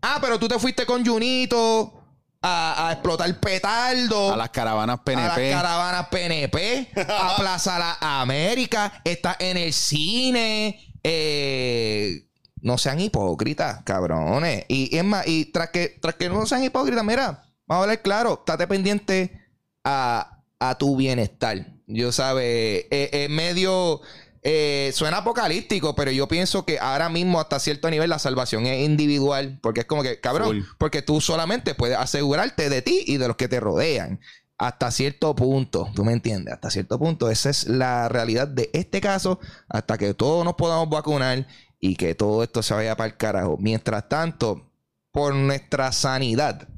Ah, 0.00 0.16
pero 0.22 0.38
tú 0.38 0.48
te 0.48 0.58
fuiste 0.58 0.86
con 0.86 1.04
Junito 1.04 1.95
a, 2.42 2.90
explotar 2.92 3.40
petardo. 3.40 4.32
A 4.32 4.36
las 4.36 4.50
caravanas 4.50 5.00
PNP. 5.00 5.24
A 5.24 5.38
las 5.38 5.62
caravanas 5.62 6.08
PNP. 6.08 6.88
a 7.08 7.36
Plaza 7.38 7.78
La 7.78 8.20
América. 8.20 9.00
Está 9.04 9.36
en 9.38 9.56
el 9.56 9.72
cine. 9.72 10.94
Eh, 11.02 12.26
no 12.60 12.78
sean 12.78 13.00
hipócritas, 13.00 13.82
cabrones. 13.84 14.64
Y, 14.68 14.96
es 14.96 15.04
más, 15.04 15.26
y 15.26 15.46
tras 15.46 15.70
que, 15.70 15.98
tras 16.00 16.16
que 16.16 16.28
no 16.28 16.46
sean 16.46 16.64
hipócritas, 16.64 17.04
mira, 17.04 17.44
vamos 17.66 17.80
a 17.80 17.82
hablar 17.84 18.02
claro, 18.02 18.34
estate 18.40 18.66
pendiente 18.66 19.40
a, 19.84 20.42
a 20.58 20.76
tu 20.76 20.96
bienestar. 20.96 21.74
Yo 21.86 22.10
sabe, 22.10 22.88
es 22.90 23.10
eh, 23.12 23.28
medio 23.30 24.00
eh, 24.48 24.92
suena 24.92 25.16
apocalíptico, 25.16 25.96
pero 25.96 26.12
yo 26.12 26.28
pienso 26.28 26.64
que 26.64 26.78
ahora 26.78 27.08
mismo 27.08 27.40
hasta 27.40 27.58
cierto 27.58 27.90
nivel 27.90 28.10
la 28.10 28.20
salvación 28.20 28.64
es 28.66 28.84
individual, 28.84 29.58
porque 29.60 29.80
es 29.80 29.86
como 29.86 30.04
que, 30.04 30.20
cabrón, 30.20 30.64
porque 30.78 31.02
tú 31.02 31.20
solamente 31.20 31.74
puedes 31.74 31.98
asegurarte 31.98 32.70
de 32.70 32.80
ti 32.80 33.02
y 33.08 33.16
de 33.16 33.26
los 33.26 33.36
que 33.36 33.48
te 33.48 33.58
rodean. 33.58 34.20
Hasta 34.56 34.92
cierto 34.92 35.34
punto, 35.34 35.90
tú 35.96 36.04
me 36.04 36.12
entiendes, 36.12 36.54
hasta 36.54 36.70
cierto 36.70 36.96
punto, 36.96 37.28
esa 37.28 37.50
es 37.50 37.66
la 37.66 38.08
realidad 38.08 38.46
de 38.46 38.70
este 38.72 39.00
caso, 39.00 39.40
hasta 39.68 39.98
que 39.98 40.14
todos 40.14 40.44
nos 40.44 40.54
podamos 40.54 40.88
vacunar 40.90 41.48
y 41.80 41.96
que 41.96 42.14
todo 42.14 42.44
esto 42.44 42.62
se 42.62 42.72
vaya 42.72 42.96
para 42.96 43.08
el 43.08 43.16
carajo. 43.16 43.56
Mientras 43.58 44.08
tanto, 44.08 44.70
por 45.10 45.34
nuestra 45.34 45.90
sanidad, 45.90 46.68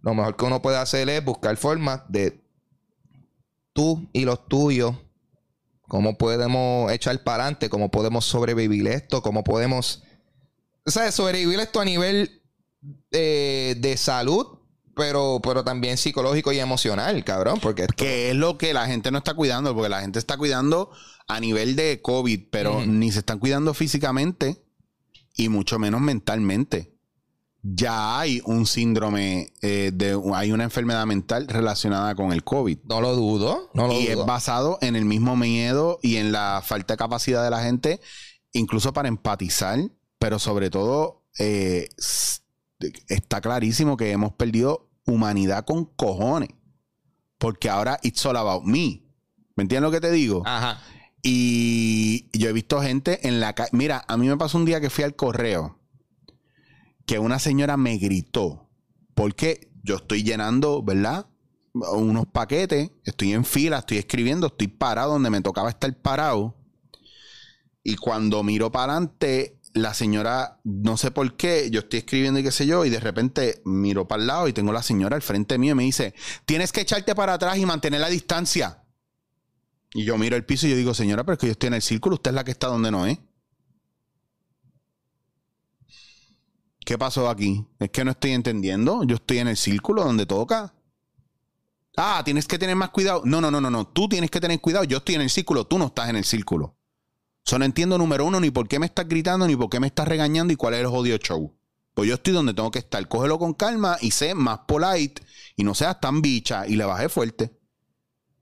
lo 0.00 0.14
mejor 0.14 0.34
que 0.34 0.46
uno 0.46 0.62
puede 0.62 0.78
hacer 0.78 1.10
es 1.10 1.22
buscar 1.22 1.58
formas 1.58 2.00
de 2.08 2.40
tú 3.74 4.08
y 4.14 4.24
los 4.24 4.48
tuyos 4.48 4.96
cómo 5.88 6.16
podemos 6.16 6.92
echar 6.92 7.22
para 7.24 7.44
adelante, 7.44 7.68
cómo 7.68 7.90
podemos 7.90 8.24
sobrevivir 8.24 8.86
esto, 8.86 9.22
cómo 9.22 9.42
podemos, 9.42 10.02
sea, 10.86 11.10
sobrevivir 11.10 11.58
esto 11.58 11.80
a 11.80 11.84
nivel 11.84 12.42
eh, 13.10 13.74
de 13.78 13.96
salud, 13.96 14.46
pero, 14.94 15.40
pero 15.42 15.64
también 15.64 15.96
psicológico 15.96 16.52
y 16.52 16.60
emocional, 16.60 17.24
cabrón, 17.24 17.58
porque 17.60 17.86
que 17.96 18.30
es 18.30 18.36
lo 18.36 18.58
que 18.58 18.74
la 18.74 18.86
gente 18.86 19.10
no 19.10 19.18
está 19.18 19.34
cuidando, 19.34 19.74
porque 19.74 19.88
la 19.88 20.00
gente 20.02 20.18
está 20.18 20.36
cuidando 20.36 20.90
a 21.26 21.40
nivel 21.40 21.74
de 21.74 22.00
COVID, 22.02 22.48
pero 22.50 22.84
ni 22.86 23.10
se 23.10 23.20
están 23.20 23.38
cuidando 23.38 23.74
físicamente 23.74 24.62
y 25.34 25.48
mucho 25.48 25.78
menos 25.78 26.00
mentalmente 26.00 26.97
ya 27.74 28.18
hay 28.18 28.40
un 28.44 28.66
síndrome, 28.66 29.52
eh, 29.62 29.90
de, 29.92 30.20
hay 30.34 30.52
una 30.52 30.64
enfermedad 30.64 31.04
mental 31.06 31.48
relacionada 31.48 32.14
con 32.14 32.32
el 32.32 32.44
COVID. 32.44 32.78
No 32.84 33.00
lo 33.00 33.14
dudo, 33.14 33.70
no 33.74 33.88
lo 33.88 33.94
y 33.94 34.06
es 34.06 34.24
basado 34.24 34.78
en 34.80 34.96
el 34.96 35.04
mismo 35.04 35.36
miedo 35.36 35.98
y 36.02 36.16
en 36.16 36.32
la 36.32 36.62
falta 36.64 36.94
de 36.94 36.98
capacidad 36.98 37.42
de 37.44 37.50
la 37.50 37.62
gente, 37.62 38.00
incluso 38.52 38.92
para 38.92 39.08
empatizar, 39.08 39.78
pero 40.18 40.38
sobre 40.38 40.70
todo 40.70 41.24
eh, 41.38 41.88
está 43.08 43.40
clarísimo 43.40 43.96
que 43.96 44.12
hemos 44.12 44.32
perdido 44.32 44.88
humanidad 45.06 45.64
con 45.64 45.84
cojones. 45.84 46.50
Porque 47.38 47.68
ahora 47.70 47.98
it's 48.02 48.24
all 48.26 48.36
about 48.36 48.64
me. 48.64 49.04
¿Me 49.56 49.62
entiendes 49.62 49.82
lo 49.82 49.90
que 49.90 50.00
te 50.00 50.10
digo? 50.10 50.42
Ajá. 50.44 50.80
Y 51.22 52.28
yo 52.36 52.48
he 52.48 52.52
visto 52.52 52.80
gente 52.80 53.26
en 53.28 53.40
la 53.40 53.54
calle. 53.54 53.70
Mira, 53.72 54.04
a 54.08 54.16
mí 54.16 54.28
me 54.28 54.36
pasó 54.36 54.58
un 54.58 54.64
día 54.64 54.80
que 54.80 54.90
fui 54.90 55.04
al 55.04 55.14
correo 55.14 55.77
que 57.08 57.18
una 57.18 57.38
señora 57.38 57.78
me 57.78 57.96
gritó, 57.96 58.68
porque 59.14 59.72
yo 59.82 59.96
estoy 59.96 60.22
llenando, 60.22 60.82
¿verdad? 60.82 61.26
Unos 61.72 62.26
paquetes, 62.26 62.90
estoy 63.02 63.32
en 63.32 63.46
fila, 63.46 63.78
estoy 63.78 63.96
escribiendo, 63.96 64.48
estoy 64.48 64.68
parado 64.68 65.14
donde 65.14 65.30
me 65.30 65.40
tocaba 65.40 65.70
estar 65.70 65.92
parado. 66.02 66.54
Y 67.82 67.96
cuando 67.96 68.42
miro 68.42 68.70
para 68.70 68.92
adelante, 68.92 69.58
la 69.72 69.94
señora, 69.94 70.60
no 70.64 70.98
sé 70.98 71.10
por 71.10 71.34
qué, 71.38 71.70
yo 71.70 71.80
estoy 71.80 72.00
escribiendo 72.00 72.40
y 72.40 72.42
qué 72.42 72.52
sé 72.52 72.66
yo, 72.66 72.84
y 72.84 72.90
de 72.90 73.00
repente 73.00 73.62
miro 73.64 74.06
para 74.06 74.20
el 74.20 74.26
lado 74.26 74.46
y 74.46 74.52
tengo 74.52 74.74
la 74.74 74.82
señora 74.82 75.16
al 75.16 75.22
frente 75.22 75.56
mío 75.56 75.72
y 75.72 75.76
me 75.76 75.84
dice, 75.84 76.12
tienes 76.44 76.72
que 76.72 76.82
echarte 76.82 77.14
para 77.14 77.32
atrás 77.32 77.56
y 77.56 77.64
mantener 77.64 78.02
la 78.02 78.10
distancia. 78.10 78.84
Y 79.94 80.04
yo 80.04 80.18
miro 80.18 80.36
el 80.36 80.44
piso 80.44 80.66
y 80.66 80.70
yo 80.70 80.76
digo, 80.76 80.92
señora, 80.92 81.24
pero 81.24 81.32
es 81.32 81.38
que 81.38 81.46
yo 81.46 81.52
estoy 81.52 81.68
en 81.68 81.74
el 81.74 81.82
círculo, 81.82 82.16
usted 82.16 82.32
es 82.32 82.34
la 82.34 82.44
que 82.44 82.50
está 82.50 82.66
donde 82.66 82.90
no 82.90 83.06
es. 83.06 83.18
¿Qué 86.88 86.96
pasó 86.96 87.28
aquí? 87.28 87.66
Es 87.78 87.90
que 87.90 88.02
no 88.02 88.12
estoy 88.12 88.30
entendiendo. 88.30 89.04
Yo 89.04 89.16
estoy 89.16 89.40
en 89.40 89.48
el 89.48 89.58
círculo 89.58 90.04
donde 90.04 90.24
toca. 90.24 90.72
Ah, 91.98 92.22
tienes 92.24 92.46
que 92.46 92.58
tener 92.58 92.76
más 92.76 92.88
cuidado. 92.88 93.20
No, 93.26 93.42
no, 93.42 93.50
no, 93.50 93.60
no, 93.60 93.68
no. 93.68 93.86
Tú 93.88 94.08
tienes 94.08 94.30
que 94.30 94.40
tener 94.40 94.58
cuidado. 94.58 94.84
Yo 94.84 94.96
estoy 94.96 95.16
en 95.16 95.20
el 95.20 95.28
círculo, 95.28 95.66
tú 95.66 95.78
no 95.78 95.88
estás 95.88 96.08
en 96.08 96.16
el 96.16 96.24
círculo. 96.24 96.78
Eso 97.46 97.58
no 97.58 97.66
entiendo, 97.66 97.98
número 97.98 98.24
uno, 98.24 98.40
ni 98.40 98.50
por 98.50 98.68
qué 98.68 98.78
me 98.78 98.86
estás 98.86 99.06
gritando, 99.06 99.46
ni 99.46 99.54
por 99.54 99.68
qué 99.68 99.80
me 99.80 99.88
estás 99.88 100.08
regañando 100.08 100.50
y 100.50 100.56
cuál 100.56 100.72
es 100.72 100.80
el 100.80 100.86
jodido 100.86 101.18
show. 101.18 101.54
Pues 101.92 102.08
yo 102.08 102.14
estoy 102.14 102.32
donde 102.32 102.54
tengo 102.54 102.70
que 102.70 102.78
estar. 102.78 103.06
Cógelo 103.06 103.38
con 103.38 103.52
calma 103.52 103.98
y 104.00 104.12
sé 104.12 104.34
más 104.34 104.60
polite 104.60 105.20
y 105.56 105.64
no 105.64 105.74
seas 105.74 106.00
tan 106.00 106.22
bicha. 106.22 106.66
Y 106.66 106.76
le 106.76 106.86
bajé 106.86 107.10
fuerte. 107.10 107.52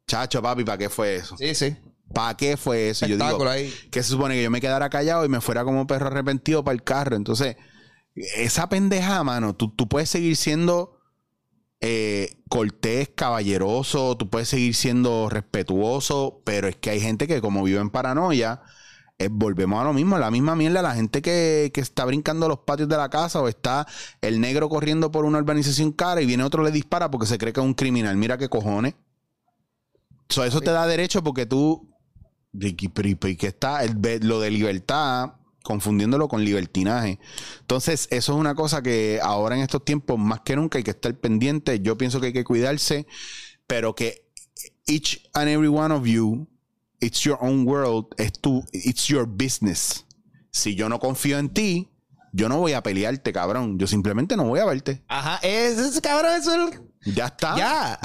Chacho, 0.06 0.40
papi, 0.40 0.62
¿para 0.62 0.78
qué 0.78 0.88
fue 0.88 1.16
eso? 1.16 1.36
Sí, 1.36 1.52
sí. 1.56 1.74
¿Para 2.14 2.36
qué 2.36 2.56
fue 2.56 2.90
eso? 2.90 3.08
Yo 3.08 3.16
digo, 3.16 3.44
que 3.90 4.04
se 4.04 4.08
supone 4.08 4.36
que 4.36 4.44
yo 4.44 4.52
me 4.52 4.60
quedara 4.60 4.88
callado 4.88 5.24
y 5.24 5.28
me 5.28 5.40
fuera 5.40 5.64
como 5.64 5.80
un 5.80 5.88
perro 5.88 6.06
arrepentido 6.06 6.62
para 6.62 6.76
el 6.76 6.84
carro. 6.84 7.16
Entonces, 7.16 7.56
esa 8.16 8.68
pendeja, 8.68 9.22
mano, 9.24 9.54
tú, 9.54 9.74
puedes 9.88 10.08
seguir 10.08 10.36
siendo 10.36 10.98
eh, 11.80 12.42
cortés, 12.48 13.10
caballeroso, 13.14 14.16
tú 14.16 14.30
puedes 14.30 14.48
seguir 14.48 14.74
siendo 14.74 15.28
respetuoso, 15.28 16.40
pero 16.44 16.66
es 16.68 16.76
que 16.76 16.90
hay 16.90 17.00
gente 17.00 17.26
que 17.26 17.42
como 17.42 17.62
vive 17.62 17.78
en 17.78 17.90
paranoia, 17.90 18.62
eh, 19.18 19.28
volvemos 19.30 19.80
a 19.80 19.84
lo 19.84 19.92
mismo, 19.92 20.18
la 20.18 20.30
misma 20.30 20.56
mierda, 20.56 20.80
la 20.80 20.94
gente 20.94 21.20
que, 21.20 21.70
que 21.74 21.80
está 21.80 22.04
brincando 22.06 22.48
los 22.48 22.60
patios 22.60 22.88
de 22.88 22.96
la 22.96 23.10
casa 23.10 23.40
o 23.40 23.48
está 23.48 23.86
el 24.22 24.40
negro 24.40 24.68
corriendo 24.68 25.10
por 25.10 25.26
una 25.26 25.38
urbanización 25.38 25.92
cara 25.92 26.22
y 26.22 26.26
viene 26.26 26.42
otro 26.42 26.62
le 26.62 26.70
dispara 26.70 27.10
porque 27.10 27.26
se 27.26 27.38
cree 27.38 27.52
que 27.52 27.60
es 27.60 27.66
un 27.66 27.74
criminal, 27.74 28.16
mira 28.16 28.38
qué 28.38 28.48
cojones. 28.48 28.94
So, 30.28 30.44
eso 30.44 30.60
te 30.60 30.70
da 30.70 30.86
derecho 30.86 31.22
porque 31.22 31.46
tú, 31.46 31.88
y 32.52 32.72
que 32.72 33.46
está 33.46 33.84
el, 33.84 33.96
lo 34.22 34.40
de 34.40 34.50
libertad 34.50 35.34
confundiéndolo 35.66 36.28
con 36.28 36.44
libertinaje. 36.44 37.18
Entonces, 37.60 38.08
eso 38.10 38.32
es 38.32 38.38
una 38.38 38.54
cosa 38.54 38.82
que 38.82 39.20
ahora 39.22 39.56
en 39.56 39.62
estos 39.62 39.84
tiempos, 39.84 40.18
más 40.18 40.40
que 40.40 40.56
nunca, 40.56 40.78
hay 40.78 40.84
que 40.84 40.92
estar 40.92 41.14
pendiente. 41.18 41.80
Yo 41.80 41.98
pienso 41.98 42.20
que 42.20 42.28
hay 42.28 42.32
que 42.32 42.44
cuidarse, 42.44 43.06
pero 43.66 43.94
que 43.94 44.30
each 44.86 45.28
and 45.34 45.48
every 45.48 45.68
one 45.68 45.92
of 45.92 46.06
you, 46.06 46.46
it's 47.00 47.20
your 47.20 47.38
own 47.40 47.66
world, 47.66 48.06
es 48.16 48.32
tu, 48.32 48.64
it's 48.72 49.08
your 49.08 49.26
business. 49.26 50.06
Si 50.50 50.74
yo 50.74 50.88
no 50.88 50.98
confío 50.98 51.38
en 51.38 51.50
ti, 51.50 51.90
yo 52.32 52.48
no 52.48 52.58
voy 52.58 52.72
a 52.72 52.82
pelearte, 52.82 53.32
cabrón. 53.32 53.78
Yo 53.78 53.86
simplemente 53.86 54.36
no 54.36 54.44
voy 54.44 54.60
a 54.60 54.64
verte. 54.64 55.02
Ajá, 55.08 55.38
es, 55.42 56.00
cabrón, 56.00 56.34
eso 56.34 56.54
es 56.54 56.80
ya 57.04 57.26
está. 57.26 57.56
Ya, 57.56 57.98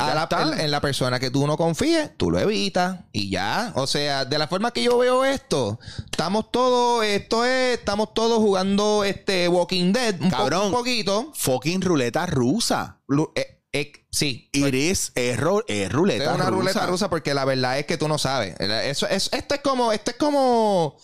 En, 0.60 0.72
la 0.72 0.82
persona 0.82 1.20
que 1.20 1.32
tú 1.32 1.48
no 1.48 1.58
confíes, 1.58 2.12
tú 2.18 2.32
lo 2.32 2.40
evitas 2.40 3.00
y 3.12 3.30
ya. 3.30 3.72
O 3.76 3.88
sea, 3.88 4.26
de 4.26 4.38
la 4.38 4.48
forma 4.48 4.72
que 4.72 4.84
yo 4.84 4.98
veo 4.98 5.26
esto, 5.26 5.80
estamos 6.12 6.52
todos, 6.52 7.04
esto 7.06 7.46
es, 7.46 7.80
estamos 7.80 8.14
todos 8.14 8.40
jugando 8.40 9.04
este 9.04 9.48
Walking 9.48 9.94
Dead 9.94 10.22
un, 10.22 10.30
Cabrón, 10.30 10.68
un 10.68 10.72
poquito. 10.72 11.32
Fucking 11.36 11.82
ruleta 11.82 12.26
rusa. 12.26 13.00
Eh, 13.36 13.62
eh, 13.74 13.92
sí. 14.12 14.50
Iris 14.52 15.12
es, 15.16 15.40
es 15.68 15.92
ruleta 15.92 16.24
es 16.24 16.36
una 16.36 16.50
ruleta 16.50 16.86
rusa 16.86 17.10
porque 17.10 17.34
la 17.34 17.46
verdad 17.46 17.80
es 17.80 17.86
que 17.86 17.98
tú 17.98 18.08
no 18.08 18.18
sabes. 18.18 18.60
Eso, 18.60 19.08
es, 19.08 19.30
esto 19.34 19.56
es 19.56 19.62
como, 19.62 19.92
esto 19.92 20.12
es 20.12 20.18
como 20.18 20.98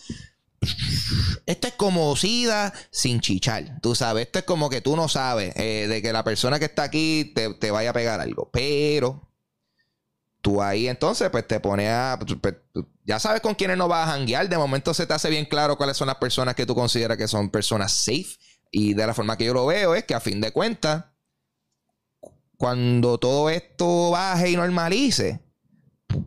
esto 1.46 1.68
es 1.68 1.74
como 1.74 2.14
SIDA 2.16 2.72
sin 2.90 3.20
chichar. 3.20 3.80
Tú 3.80 3.94
sabes, 3.94 4.26
esto 4.26 4.40
es 4.40 4.44
como 4.44 4.68
que 4.68 4.80
tú 4.80 4.96
no 4.96 5.08
sabes 5.08 5.54
eh, 5.56 5.86
de 5.88 6.02
que 6.02 6.12
la 6.12 6.24
persona 6.24 6.58
que 6.58 6.66
está 6.66 6.84
aquí 6.84 7.32
te, 7.34 7.70
vaya 7.70 7.90
a 7.90 7.94
pegar 7.94 8.20
algo. 8.20 8.50
Pero 8.52 9.28
tú 10.42 10.62
ahí 10.62 10.88
entonces, 10.88 11.30
pues 11.30 11.46
te 11.46 11.60
pones 11.60 11.90
a. 11.90 12.18
Pues, 12.40 12.56
ya 13.04 13.18
sabes 13.18 13.40
con 13.40 13.54
quiénes 13.54 13.76
no 13.76 13.88
vas 13.88 14.08
a 14.08 14.12
janguear. 14.12 14.48
De 14.48 14.58
momento 14.58 14.92
se 14.94 15.06
te 15.06 15.14
hace 15.14 15.30
bien 15.30 15.46
claro 15.46 15.76
cuáles 15.76 15.96
son 15.96 16.08
las 16.08 16.16
personas 16.16 16.54
que 16.54 16.66
tú 16.66 16.74
consideras 16.74 17.16
que 17.16 17.28
son 17.28 17.50
personas 17.50 17.92
safe. 17.92 18.36
Y 18.70 18.94
de 18.94 19.06
la 19.06 19.14
forma 19.14 19.36
que 19.36 19.46
yo 19.46 19.54
lo 19.54 19.66
veo 19.66 19.94
es 19.94 20.04
que 20.04 20.14
a 20.14 20.20
fin 20.20 20.40
de 20.40 20.52
cuentas, 20.52 21.06
cuando 22.58 23.16
todo 23.18 23.48
esto 23.48 24.10
baje 24.10 24.50
y 24.50 24.56
normalice, 24.56 25.40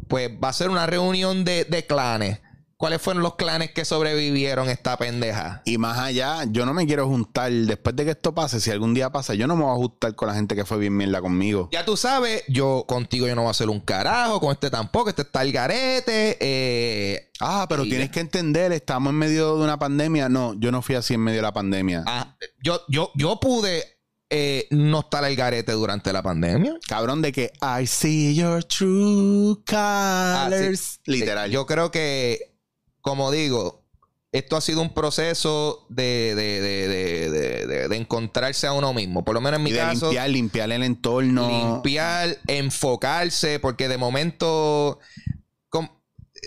pues 0.07 0.31
va 0.43 0.49
a 0.49 0.53
ser 0.53 0.69
una 0.69 0.87
reunión 0.87 1.43
de, 1.43 1.65
de 1.65 1.85
clanes 1.85 2.39
cuáles 2.81 2.99
fueron 2.99 3.21
los 3.21 3.35
clanes 3.35 3.69
que 3.71 3.85
sobrevivieron 3.85 4.67
esta 4.67 4.97
pendeja. 4.97 5.61
Y 5.65 5.77
más 5.77 5.99
allá, 5.99 6.45
yo 6.49 6.65
no 6.65 6.73
me 6.73 6.87
quiero 6.87 7.07
juntar, 7.07 7.51
después 7.51 7.95
de 7.95 8.05
que 8.05 8.11
esto 8.11 8.33
pase, 8.33 8.59
si 8.59 8.71
algún 8.71 8.95
día 8.95 9.11
pasa, 9.11 9.35
yo 9.35 9.45
no 9.45 9.55
me 9.55 9.63
voy 9.63 9.71
a 9.71 9.75
juntar 9.75 10.15
con 10.15 10.27
la 10.27 10.33
gente 10.33 10.55
que 10.55 10.65
fue 10.65 10.79
bien 10.79 10.97
mierda 10.97 11.21
conmigo. 11.21 11.69
Ya 11.71 11.85
tú 11.85 11.95
sabes, 11.95 12.43
yo 12.47 12.85
contigo 12.87 13.27
yo 13.27 13.35
no 13.35 13.43
voy 13.43 13.49
a 13.49 13.51
hacer 13.51 13.69
un 13.69 13.81
carajo, 13.81 14.39
con 14.39 14.51
este 14.51 14.71
tampoco, 14.71 15.09
este 15.09 15.21
está 15.21 15.43
el 15.43 15.51
garete. 15.51 16.37
Eh, 16.39 17.29
ah, 17.39 17.67
pero 17.69 17.83
tienes 17.83 18.09
que 18.09 18.19
entender, 18.19 18.71
estamos 18.71 19.11
en 19.11 19.17
medio 19.17 19.57
de 19.57 19.63
una 19.63 19.77
pandemia. 19.77 20.27
No, 20.27 20.55
yo 20.59 20.71
no 20.71 20.81
fui 20.81 20.95
así 20.95 21.13
en 21.13 21.21
medio 21.21 21.37
de 21.37 21.43
la 21.43 21.53
pandemia. 21.53 22.03
Ah, 22.07 22.35
yo, 22.63 22.81
yo, 22.89 23.11
yo 23.13 23.39
pude 23.39 24.01
eh, 24.31 24.65
no 24.71 25.01
estar 25.01 25.23
el 25.25 25.35
garete 25.35 25.73
durante 25.73 26.11
la 26.11 26.23
pandemia. 26.23 26.79
Cabrón, 26.87 27.21
de 27.21 27.31
que 27.31 27.51
I 27.61 27.85
see 27.85 28.33
your 28.33 28.63
true 28.63 29.61
colors. 29.67 30.97
Ah, 30.97 31.03
Literal. 31.05 31.51
Yo 31.51 31.67
creo 31.67 31.91
que 31.91 32.50
como 33.01 33.31
digo, 33.31 33.81
esto 34.31 34.55
ha 34.55 34.61
sido 34.61 34.81
un 34.81 34.93
proceso 34.93 35.85
de, 35.89 36.35
de, 36.35 37.95
encontrarse 37.97 38.65
a 38.65 38.71
uno 38.71 38.93
mismo. 38.93 39.25
Por 39.25 39.33
lo 39.33 39.41
menos 39.41 39.57
en 39.57 39.63
mi 39.63 39.73
caso. 39.73 40.05
Limpiar, 40.05 40.29
limpiar 40.29 40.71
el 40.71 40.83
entorno. 40.83 41.49
Limpiar, 41.49 42.37
enfocarse, 42.47 43.59
porque 43.59 43.89
de 43.89 43.97
momento. 43.97 44.99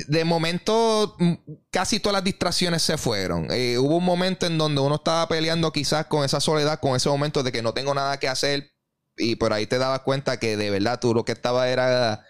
De 0.09 0.25
momento, 0.25 1.15
mm, 1.21 1.35
casi 1.71 2.01
todas 2.01 2.15
las 2.15 2.25
distracciones 2.25 2.83
se 2.83 2.97
fueron. 2.97 3.47
Eh, 3.53 3.79
hubo 3.79 3.99
un 3.99 4.05
momento 4.05 4.47
en 4.47 4.59
donde 4.59 4.81
uno 4.81 4.97
estaba 4.97 5.29
peleando 5.29 5.71
quizás 5.71 6.07
con 6.07 6.25
esa 6.25 6.41
soledad, 6.41 6.81
con 6.81 6.97
ese 6.97 7.09
momento 7.09 7.45
de 7.45 7.53
que 7.53 7.63
no 7.63 7.75
tengo 7.75 7.95
nada 7.95 8.19
que 8.19 8.27
hacer. 8.27 8.73
Y 9.17 9.37
por 9.37 9.53
ahí 9.53 9.67
te 9.67 9.79
dabas 9.79 10.01
cuenta 10.01 10.41
que 10.41 10.57
de 10.57 10.71
verdad 10.71 10.99
tú 10.99 11.15
lo 11.15 11.25
que 11.25 11.33
estaba 11.33 11.69
era 11.69 12.25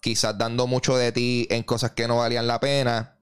quizás 0.00 0.38
dando 0.38 0.68
mucho 0.68 0.96
de 0.96 1.10
ti 1.10 1.48
en 1.50 1.64
cosas 1.64 1.92
que 1.92 2.06
no 2.06 2.18
valían 2.18 2.46
la 2.46 2.60
pena 2.60 3.21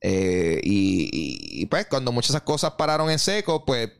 eh, 0.00 0.60
y, 0.62 1.66
pues 1.66 1.86
cuando 1.86 2.12
muchas 2.12 2.32
de 2.32 2.38
esas 2.38 2.46
cosas 2.46 2.72
pararon 2.72 3.10
en 3.10 3.18
seco, 3.18 3.64
pues 3.64 3.90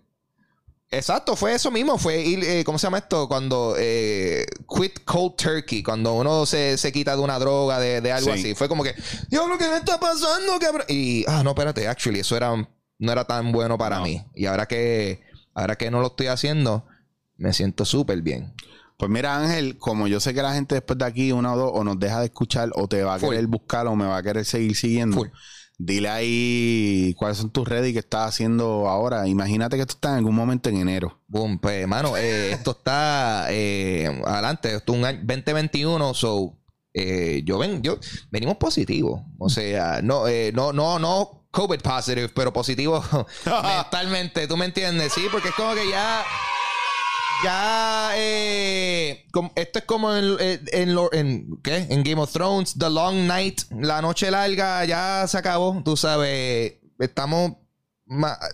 Exacto, 0.88 1.34
fue 1.34 1.52
eso 1.52 1.72
mismo, 1.72 1.98
fue, 1.98 2.24
eh, 2.24 2.62
¿cómo 2.64 2.78
se 2.78 2.86
llama 2.86 2.98
esto? 2.98 3.26
Cuando 3.26 3.74
eh, 3.76 4.46
quit 4.68 5.04
cold 5.04 5.34
turkey, 5.34 5.82
cuando 5.82 6.14
uno 6.14 6.46
se, 6.46 6.78
quita 6.92 7.16
de 7.16 7.22
una 7.22 7.40
droga, 7.40 7.80
de, 7.80 8.12
algo 8.12 8.32
así, 8.32 8.54
fue 8.54 8.68
como 8.68 8.84
que, 8.84 8.94
Dios, 9.28 9.48
lo 9.48 9.58
que 9.58 9.68
me 9.68 9.78
está 9.78 9.98
pasando, 9.98 10.58
cabrón. 10.60 10.84
Y, 10.88 11.24
ah, 11.26 11.42
no, 11.42 11.50
espérate, 11.50 11.88
actually, 11.88 12.20
eso 12.20 12.36
era, 12.36 12.52
no 12.98 13.12
era 13.12 13.24
tan 13.24 13.50
bueno 13.50 13.76
para 13.76 14.00
mí. 14.00 14.24
Y 14.32 14.46
ahora 14.46 14.66
que, 14.66 15.22
ahora 15.54 15.74
que 15.74 15.90
no 15.90 16.00
lo 16.00 16.06
estoy 16.06 16.28
haciendo, 16.28 16.86
me 17.36 17.52
siento 17.52 17.84
súper 17.84 18.22
bien. 18.22 18.54
Pues 18.96 19.10
mira, 19.10 19.36
Ángel, 19.36 19.78
como 19.78 20.06
yo 20.06 20.20
sé 20.20 20.32
que 20.34 20.40
la 20.40 20.54
gente 20.54 20.76
después 20.76 20.98
de 20.98 21.04
aquí, 21.04 21.32
una 21.32 21.54
o 21.54 21.58
dos, 21.58 21.70
o 21.74 21.82
nos 21.82 21.98
deja 21.98 22.20
de 22.20 22.26
escuchar, 22.26 22.70
o 22.74 22.86
te 22.86 23.02
va 23.02 23.16
a 23.16 23.18
querer 23.18 23.46
buscar, 23.48 23.88
o 23.88 23.96
me 23.96 24.06
va 24.06 24.18
a 24.18 24.22
querer 24.22 24.44
seguir 24.44 24.76
siguiendo. 24.76 25.26
Dile 25.78 26.08
ahí 26.08 27.14
cuáles 27.18 27.36
son 27.36 27.50
tus 27.50 27.68
redes 27.68 27.90
y 27.90 27.92
qué 27.92 27.98
estás 27.98 28.28
haciendo 28.28 28.88
ahora. 28.88 29.28
Imagínate 29.28 29.76
que 29.76 29.82
esto 29.82 29.94
está 29.94 30.10
en 30.10 30.16
algún 30.16 30.34
momento 30.34 30.70
en 30.70 30.76
enero. 30.76 31.20
Boom, 31.28 31.58
pues, 31.58 31.82
hermano, 31.82 32.16
eh, 32.16 32.50
esto 32.52 32.70
está 32.70 33.46
eh, 33.50 34.22
adelante. 34.24 34.74
Esto 34.74 34.92
es 34.92 34.98
un 34.98 35.04
año 35.04 35.18
2021, 35.18 36.14
so 36.14 36.56
eh, 36.94 37.42
yo 37.44 37.58
ven, 37.58 37.82
yo 37.82 37.98
venimos 38.30 38.56
positivos. 38.56 39.20
O 39.38 39.50
sea, 39.50 40.00
no, 40.02 40.24
no, 40.54 40.72
no, 40.72 40.98
no 40.98 41.46
COVID 41.50 41.80
positive, 41.80 42.28
pero 42.30 42.52
positivo 42.52 43.04
mentalmente. 43.44 44.46
¿Tú 44.46 44.56
me 44.56 44.64
entiendes? 44.64 45.12
Sí, 45.12 45.26
porque 45.30 45.48
es 45.48 45.54
como 45.54 45.74
que 45.74 45.88
ya 45.90 46.24
ya 47.44 48.10
eh, 48.14 49.26
esto 49.54 49.78
es 49.78 49.84
como 49.84 50.14
en, 50.14 50.36
en, 50.72 51.60
¿qué? 51.62 51.86
en 51.88 52.02
Game 52.02 52.20
of 52.20 52.32
Thrones, 52.32 52.74
The 52.78 52.90
Long 52.90 53.26
Night, 53.26 53.62
la 53.70 54.00
noche 54.02 54.30
larga 54.30 54.84
ya 54.84 55.26
se 55.28 55.38
acabó, 55.38 55.82
tú 55.84 55.96
sabes, 55.96 56.74
estamos 56.98 57.52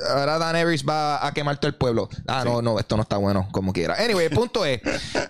ahora 0.09 0.39
Dan 0.39 0.57
Evers 0.57 0.85
va 0.85 1.27
a 1.27 1.33
quemar 1.33 1.59
todo 1.59 1.69
el 1.69 1.75
pueblo. 1.75 2.09
Ah, 2.27 2.43
no, 2.45 2.63
no, 2.63 2.79
esto 2.79 2.97
no 2.97 3.03
está 3.03 3.17
bueno, 3.19 3.49
como 3.53 3.73
quiera. 3.73 3.95
Anyway, 3.99 4.27
el 4.27 4.33
punto 4.33 4.65
es, 4.65 4.81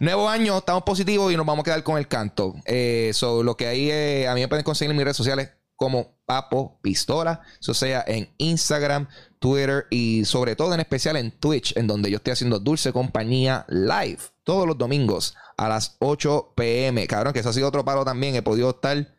nuevo 0.00 0.28
año, 0.28 0.58
estamos 0.58 0.84
positivos 0.84 1.32
y 1.32 1.36
nos 1.36 1.46
vamos 1.46 1.62
a 1.62 1.64
quedar 1.64 1.82
con 1.82 1.98
el 1.98 2.08
canto. 2.08 2.54
Eh, 2.64 3.10
so, 3.14 3.42
lo 3.42 3.56
que 3.56 3.66
hay, 3.66 3.90
eh, 3.90 4.28
a 4.28 4.34
mí 4.34 4.40
me 4.40 4.48
pueden 4.48 4.64
conseguir 4.64 4.90
en 4.90 4.96
mis 4.96 5.04
redes 5.04 5.16
sociales 5.16 5.50
como 5.76 6.18
Papo 6.26 6.78
Pistola, 6.80 7.40
eso 7.60 7.74
sea 7.74 8.04
en 8.06 8.32
Instagram, 8.38 9.08
Twitter 9.42 9.86
y 9.90 10.24
sobre 10.24 10.56
todo 10.56 10.72
en 10.72 10.80
especial 10.80 11.16
en 11.16 11.32
Twitch, 11.32 11.76
en 11.76 11.86
donde 11.86 12.10
yo 12.10 12.16
estoy 12.16 12.32
haciendo 12.32 12.58
Dulce 12.58 12.92
Compañía 12.92 13.66
Live 13.68 14.20
todos 14.44 14.66
los 14.66 14.78
domingos 14.78 15.34
a 15.58 15.68
las 15.68 15.96
8 15.98 16.54
pm. 16.56 17.06
Cabrón, 17.06 17.32
que 17.34 17.40
eso 17.40 17.50
ha 17.50 17.52
sido 17.52 17.68
otro 17.68 17.84
paro 17.84 18.04
también. 18.04 18.34
He 18.34 18.42
podido 18.42 18.70
estar. 18.70 19.14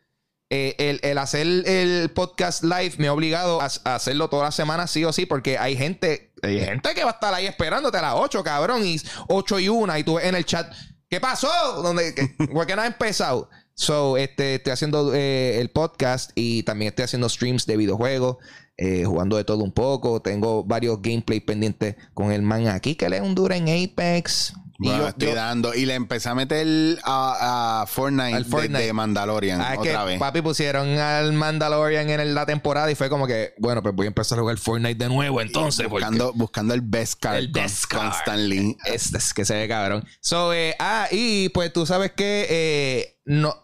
Eh, 0.50 1.00
el, 1.02 1.18
hacer 1.18 1.46
el 1.46 2.10
podcast 2.10 2.62
live 2.62 2.94
me 2.98 3.08
ha 3.08 3.12
obligado 3.12 3.60
a, 3.60 3.66
hacerlo 3.94 4.28
toda 4.28 4.44
la 4.44 4.52
semana, 4.52 4.86
sí 4.86 5.04
o 5.04 5.12
sí, 5.12 5.26
porque 5.26 5.58
hay 5.58 5.76
gente, 5.76 6.32
hay 6.42 6.60
gente 6.60 6.94
que 6.94 7.02
va 7.02 7.10
a 7.10 7.14
estar 7.14 7.34
ahí 7.34 7.46
esperándote 7.46 7.98
a 7.98 8.02
las 8.02 8.14
8, 8.14 8.44
cabrón, 8.44 8.86
y 8.86 9.00
8 9.28 9.58
y 9.58 9.68
1, 9.68 9.98
y 9.98 10.04
tú 10.04 10.18
en 10.18 10.34
el 10.34 10.44
chat, 10.44 10.72
¿qué 11.08 11.18
pasó? 11.18 11.48
¿Dónde, 11.82 12.14
¿Por 12.52 12.66
qué 12.66 12.76
no 12.76 12.82
ha 12.82 12.86
empezado? 12.86 13.48
So, 13.74 14.16
este, 14.16 14.56
estoy 14.56 14.72
haciendo 14.72 15.12
eh, 15.14 15.60
el 15.60 15.70
podcast 15.70 16.30
y 16.36 16.62
también 16.62 16.90
estoy 16.90 17.06
haciendo 17.06 17.28
streams 17.28 17.66
de 17.66 17.76
videojuegos. 17.76 18.36
Eh, 18.76 19.04
jugando 19.04 19.36
de 19.36 19.44
todo 19.44 19.62
un 19.62 19.72
poco. 19.72 20.20
Tengo 20.20 20.64
varios 20.64 21.00
gameplay 21.00 21.40
pendientes 21.40 21.96
con 22.12 22.32
el 22.32 22.42
man 22.42 22.66
aquí 22.66 22.96
que 22.96 23.08
le 23.08 23.20
un 23.20 23.34
duro 23.34 23.54
en 23.54 23.68
Apex. 23.68 24.52
y 24.80 24.88
yo, 24.88 25.06
estoy 25.06 25.32
dando. 25.32 25.74
Y 25.74 25.86
le 25.86 25.94
empecé 25.94 26.28
a 26.28 26.34
meter 26.34 26.98
a, 27.04 27.84
Fortnite, 27.86 28.68
De, 28.68 28.92
Mandalorian 28.92 29.60
ah, 29.60 29.76
otra 29.78 30.02
vez. 30.02 30.18
Papi 30.18 30.42
pusieron 30.42 30.88
al 30.98 31.32
Mandalorian 31.34 32.10
en 32.10 32.34
la 32.34 32.46
temporada 32.46 32.90
y 32.90 32.96
fue 32.96 33.08
como 33.08 33.28
que, 33.28 33.54
bueno, 33.58 33.80
pues 33.80 33.94
voy 33.94 34.06
a 34.06 34.08
empezar 34.08 34.38
a 34.38 34.40
jugar 34.40 34.58
Fortnite 34.58 34.96
de 34.96 35.08
nuevo 35.08 35.40
entonces. 35.40 35.88
Buscando, 35.88 36.32
buscando 36.32 36.74
el 36.74 36.80
best 36.80 37.20
card. 37.20 37.36
El 37.36 37.48
best 37.48 37.84
card. 37.84 38.10
Constantly. 38.10 38.76
Este 38.86 39.18
es 39.18 39.32
que 39.32 39.44
se 39.44 39.54
ve 39.54 39.68
cabrón. 39.68 40.04
So, 40.20 40.52
eh, 40.52 40.74
ah, 40.80 41.06
y 41.12 41.48
pues 41.50 41.72
tú 41.72 41.86
sabes 41.86 42.10
que 42.10 42.46
eh, 42.50 43.20
no 43.24 43.63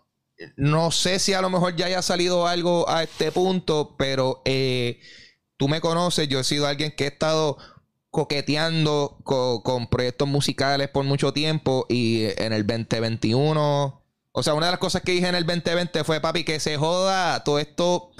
no 0.56 0.90
sé 0.90 1.18
si 1.18 1.32
a 1.34 1.42
lo 1.42 1.50
mejor 1.50 1.76
ya 1.76 1.86
haya 1.86 2.02
salido 2.02 2.46
algo 2.46 2.88
a 2.88 3.02
este 3.02 3.32
punto, 3.32 3.94
pero 3.98 4.42
eh, 4.44 5.00
tú 5.56 5.68
me 5.68 5.80
conoces, 5.80 6.28
yo 6.28 6.40
he 6.40 6.44
sido 6.44 6.66
alguien 6.66 6.92
que 6.96 7.04
he 7.04 7.08
estado 7.08 7.58
coqueteando 8.10 9.18
co- 9.24 9.62
con 9.62 9.88
proyectos 9.88 10.28
musicales 10.28 10.88
por 10.88 11.04
mucho 11.04 11.32
tiempo 11.32 11.86
y 11.88 12.24
en 12.38 12.52
el 12.52 12.66
2021, 12.66 14.02
o 14.32 14.42
sea, 14.42 14.54
una 14.54 14.66
de 14.66 14.72
las 14.72 14.80
cosas 14.80 15.02
que 15.02 15.12
dije 15.12 15.28
en 15.28 15.34
el 15.34 15.46
2020 15.46 16.04
fue, 16.04 16.20
papi, 16.20 16.44
que 16.44 16.60
se 16.60 16.76
joda 16.76 17.42
todo 17.44 17.58
esto. 17.58 18.10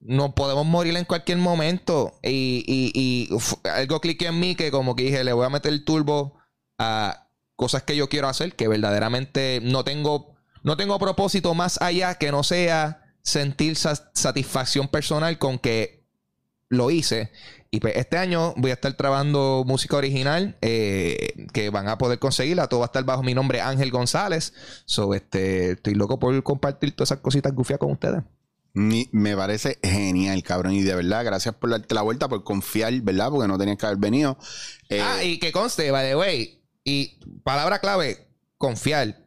Nos 0.00 0.34
podemos 0.34 0.66
morir 0.66 0.96
en 0.96 1.04
cualquier 1.04 1.38
momento. 1.38 2.18
Y, 2.22 2.64
y, 2.66 3.28
algo 3.68 4.00
cliqué 4.00 4.26
en 4.28 4.38
mí 4.40 4.54
que 4.54 4.70
como 4.70 4.94
que 4.94 5.04
dije, 5.04 5.24
le 5.24 5.32
voy 5.32 5.46
a 5.46 5.50
meter 5.50 5.72
el 5.72 5.84
turbo 5.84 6.38
a 6.78 7.28
cosas 7.56 7.82
que 7.82 7.96
yo 7.96 8.08
quiero 8.08 8.28
hacer, 8.28 8.54
que 8.54 8.68
verdaderamente 8.68 9.60
no 9.62 9.84
tengo, 9.84 10.35
no 10.66 10.76
tengo 10.76 10.98
propósito 10.98 11.54
más 11.54 11.80
allá 11.80 12.16
que 12.16 12.30
no 12.30 12.42
sea 12.42 13.14
sentir 13.22 13.76
sa- 13.76 14.10
satisfacción 14.14 14.88
personal 14.88 15.38
con 15.38 15.58
que 15.58 16.04
lo 16.68 16.90
hice. 16.90 17.30
Y 17.70 17.80
pues 17.80 17.96
este 17.96 18.18
año 18.18 18.52
voy 18.56 18.70
a 18.70 18.74
estar 18.74 18.92
trabajando 18.94 19.64
música 19.66 19.96
original 19.96 20.56
eh, 20.62 21.46
que 21.52 21.70
van 21.70 21.88
a 21.88 21.98
poder 21.98 22.18
conseguirla. 22.18 22.68
Todo 22.68 22.80
va 22.80 22.86
a 22.86 22.88
estar 22.92 23.04
bajo 23.04 23.22
mi 23.22 23.34
nombre 23.34 23.60
Ángel 23.60 23.90
González. 23.90 24.52
So, 24.84 25.14
este, 25.14 25.72
estoy 25.72 25.94
loco 25.94 26.18
por 26.18 26.42
compartir 26.42 26.94
todas 26.94 27.10
esas 27.12 27.20
cositas 27.22 27.52
gufias 27.54 27.78
con 27.78 27.92
ustedes. 27.92 28.22
Me 28.74 29.36
parece 29.36 29.78
genial, 29.82 30.42
cabrón. 30.42 30.72
Y 30.74 30.82
de 30.82 30.94
verdad, 30.94 31.24
gracias 31.24 31.54
por 31.54 31.70
darte 31.70 31.94
la 31.94 32.02
vuelta, 32.02 32.28
por 32.28 32.44
confiar, 32.44 32.92
¿verdad? 33.02 33.30
Porque 33.30 33.48
no 33.48 33.56
tenías 33.58 33.78
que 33.78 33.86
haber 33.86 33.98
venido. 33.98 34.36
Eh, 34.88 35.00
Ah, 35.02 35.22
y 35.24 35.38
que 35.38 35.50
conste, 35.52 35.90
by 35.90 36.06
the 36.08 36.16
way. 36.16 36.62
Y 36.84 37.18
palabra 37.42 37.78
clave, 37.78 38.28
confiar. 38.58 39.25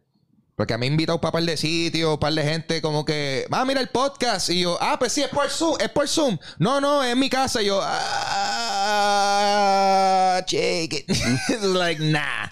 Porque 0.59 0.77
me 0.77 0.87
invitado 0.87 1.15
un 1.15 1.21
par 1.21 1.41
de 1.41 1.55
sitios, 1.55 2.15
un 2.15 2.19
par 2.19 2.33
de 2.33 2.43
gente 2.43 2.81
como 2.81 3.05
que, 3.05 3.45
ah, 3.49 3.63
mira 3.63 3.79
el 3.79 3.87
podcast. 3.87 4.49
Y 4.49 4.59
yo, 4.59 4.77
ah, 4.81 4.99
pues 4.99 5.13
sí, 5.13 5.21
es 5.21 5.29
por 5.29 5.49
Zoom, 5.49 5.77
es 5.79 5.87
por 5.87 6.05
Zoom. 6.05 6.37
No, 6.57 6.81
no, 6.81 7.01
es 7.01 7.15
mi 7.15 7.29
casa. 7.29 7.61
Y 7.61 7.67
yo, 7.67 7.79
ah, 9.01 10.41
check 10.45 10.91
it. 10.95 11.09
It's 11.47 11.63
like, 11.63 12.03
nah. 12.03 12.47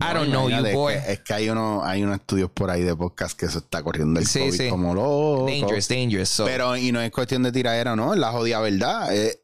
I 0.00 0.14
don't 0.14 0.30
know 0.30 0.48
you, 0.48 0.62
boy. 0.72 0.94
Es 0.94 1.02
que, 1.04 1.12
es 1.12 1.20
que 1.20 1.34
hay, 1.34 1.50
uno, 1.50 1.84
hay 1.84 2.02
unos 2.02 2.20
estudios 2.20 2.50
por 2.50 2.70
ahí 2.70 2.80
de 2.80 2.96
podcast 2.96 3.38
que 3.38 3.46
se 3.48 3.58
está 3.58 3.82
corriendo 3.82 4.18
el 4.18 4.26
Sí, 4.26 4.38
COVID 4.38 4.52
sí. 4.58 4.70
como 4.70 4.94
loco. 4.94 5.44
Dangerous, 5.46 5.88
dangerous. 5.88 6.30
So, 6.30 6.46
Pero, 6.46 6.74
y 6.78 6.90
no 6.90 7.02
es 7.02 7.10
cuestión 7.10 7.42
de 7.42 7.52
tiradera, 7.52 7.94
¿no? 7.94 8.14
Es 8.14 8.18
la 8.18 8.32
jodida 8.32 8.60
verdad. 8.60 9.14
Eh, 9.14 9.42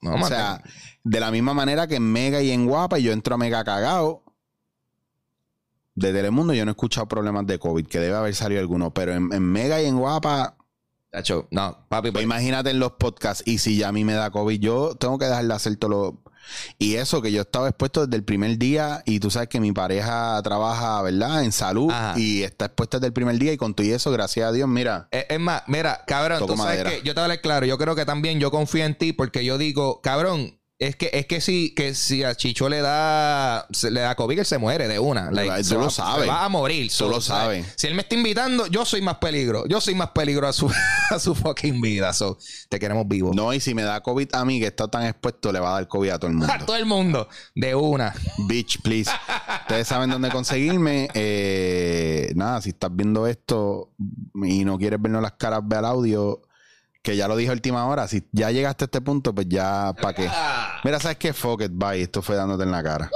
no, 0.00 0.14
o 0.14 0.16
man, 0.16 0.30
sea, 0.30 0.62
de 1.02 1.20
la 1.20 1.30
misma 1.30 1.52
manera 1.52 1.86
que 1.86 1.96
en 1.96 2.10
Mega 2.10 2.40
y 2.40 2.52
en 2.52 2.64
Guapa, 2.64 2.96
yo 2.96 3.12
entro 3.12 3.34
a 3.34 3.38
Mega 3.38 3.62
cagado. 3.64 4.23
De 5.94 6.12
Telemundo 6.12 6.52
yo 6.54 6.64
no 6.64 6.70
he 6.70 6.72
escuchado 6.72 7.06
problemas 7.06 7.46
de 7.46 7.58
COVID, 7.58 7.86
que 7.86 8.00
debe 8.00 8.16
haber 8.16 8.34
salido 8.34 8.60
alguno, 8.60 8.92
pero 8.92 9.12
en, 9.12 9.32
en 9.32 9.42
Mega 9.42 9.80
y 9.80 9.86
en 9.86 9.96
Guapa, 9.96 10.56
tacho, 11.10 11.46
no, 11.52 11.86
papi, 11.88 12.10
pues 12.10 12.24
imagínate 12.24 12.70
en 12.70 12.80
los 12.80 12.92
podcasts, 12.92 13.44
y 13.46 13.58
si 13.58 13.76
ya 13.78 13.88
a 13.88 13.92
mí 13.92 14.04
me 14.04 14.14
da 14.14 14.30
COVID, 14.30 14.58
yo 14.58 14.96
tengo 14.96 15.18
que 15.18 15.26
dejar 15.26 15.44
de 15.46 15.54
hacer 15.54 15.76
todo 15.76 15.90
lo... 15.90 16.20
Y 16.78 16.96
eso, 16.96 17.22
que 17.22 17.32
yo 17.32 17.40
estaba 17.42 17.68
expuesto 17.68 18.04
desde 18.04 18.16
el 18.16 18.24
primer 18.24 18.58
día, 18.58 19.02
y 19.06 19.18
tú 19.20 19.30
sabes 19.30 19.48
que 19.48 19.60
mi 19.60 19.72
pareja 19.72 20.38
trabaja, 20.42 21.00
¿verdad? 21.00 21.42
En 21.44 21.52
salud, 21.52 21.90
Ajá. 21.90 22.18
y 22.18 22.42
está 22.42 22.66
expuesta 22.66 22.98
desde 22.98 23.06
el 23.06 23.12
primer 23.14 23.38
día, 23.38 23.52
y 23.52 23.56
con 23.56 23.72
todo 23.72 23.86
y 23.86 23.92
eso, 23.92 24.10
gracias 24.10 24.48
a 24.48 24.52
Dios, 24.52 24.68
mira, 24.68 25.08
Es, 25.12 25.26
es 25.28 25.40
más, 25.40 25.62
mira, 25.68 26.02
cabrón, 26.06 26.40
tú 26.40 26.48
sabes 26.48 26.58
madera. 26.58 26.90
que 26.90 26.96
yo 26.98 27.14
te 27.14 27.20
voy 27.20 27.20
a 27.20 27.24
hablar 27.24 27.40
claro, 27.40 27.66
yo 27.66 27.78
creo 27.78 27.94
que 27.94 28.04
también 28.04 28.40
yo 28.40 28.50
confío 28.50 28.84
en 28.84 28.94
ti 28.98 29.12
porque 29.14 29.44
yo 29.44 29.56
digo, 29.56 30.00
cabrón, 30.02 30.58
es 30.88 30.96
que 30.96 31.10
es 31.12 31.26
que 31.26 31.40
si 31.40 31.74
que 31.74 31.94
si 31.94 32.22
a 32.24 32.34
Chicho 32.34 32.68
le 32.68 32.80
da 32.80 33.66
se 33.70 33.90
le 33.90 34.00
da 34.00 34.14
COVID 34.14 34.38
él 34.38 34.46
se 34.46 34.58
muere 34.58 34.88
de 34.88 34.98
una, 34.98 35.30
Like, 35.30 35.62
Tú 35.64 35.74
lo 35.74 35.80
va- 35.84 35.90
sabes. 35.90 36.28
va 36.28 36.44
a 36.44 36.48
morir, 36.48 36.90
Tú 36.96 37.08
lo 37.08 37.20
sabes. 37.20 37.66
Si 37.76 37.86
él 37.86 37.94
me 37.94 38.02
está 38.02 38.14
invitando, 38.14 38.66
yo 38.66 38.84
soy 38.84 39.00
más 39.02 39.16
peligro, 39.16 39.66
yo 39.66 39.80
soy 39.80 39.94
más 39.94 40.10
peligro 40.10 40.46
a 40.48 40.52
su 40.52 40.70
a 41.10 41.18
su 41.18 41.34
fucking 41.34 41.80
vida, 41.80 42.12
so 42.12 42.38
te 42.68 42.78
queremos 42.78 43.06
vivo. 43.08 43.32
no, 43.34 43.52
y 43.52 43.60
si 43.60 43.74
me 43.74 43.82
da 43.82 44.00
COVID 44.02 44.34
a 44.34 44.44
mí, 44.44 44.60
que 44.60 44.66
está 44.66 44.88
tan 44.88 45.04
expuesto, 45.06 45.52
le 45.52 45.60
va 45.60 45.70
a 45.70 45.72
dar 45.74 45.88
COVID 45.88 46.10
a 46.10 46.18
todo 46.18 46.30
el 46.30 46.36
mundo. 46.38 46.52
A 46.52 46.58
todo 46.58 46.76
el 46.76 46.86
mundo 46.86 47.28
de 47.54 47.74
una. 47.74 48.14
Bitch, 48.48 48.80
please. 48.82 49.10
Ustedes 49.62 49.86
saben 49.88 50.10
dónde 50.10 50.30
conseguirme. 50.30 51.08
Eh, 51.14 52.32
nada, 52.34 52.60
si 52.60 52.70
estás 52.70 52.90
viendo 52.94 53.26
esto 53.26 53.90
y 54.44 54.64
no 54.64 54.78
quieres 54.78 55.00
vernos 55.00 55.22
las 55.22 55.32
caras, 55.32 55.60
ve 55.64 55.76
al 55.76 55.84
audio. 55.84 56.42
Que 57.04 57.16
ya 57.16 57.28
lo 57.28 57.36
dije 57.36 57.50
a 57.50 57.52
última 57.52 57.84
hora. 57.84 58.08
Si 58.08 58.26
ya 58.32 58.50
llegaste 58.50 58.84
a 58.84 58.86
este 58.86 59.02
punto, 59.02 59.34
pues 59.34 59.46
ya, 59.46 59.92
¿para 60.00 60.14
qué? 60.14 60.30
Mira, 60.84 60.98
¿sabes 60.98 61.18
qué? 61.18 61.34
Fuck 61.34 61.60
it, 61.60 61.72
bye. 61.74 62.00
Esto 62.00 62.22
fue 62.22 62.34
dándote 62.34 62.62
en 62.64 62.70
la 62.70 62.82
cara. 62.82 63.10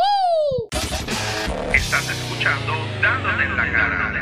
Estás 1.72 2.10
escuchando 2.10 2.74
Dándote 3.00 3.44
en 3.44 3.56
la 3.56 3.72
cara. 3.72 4.17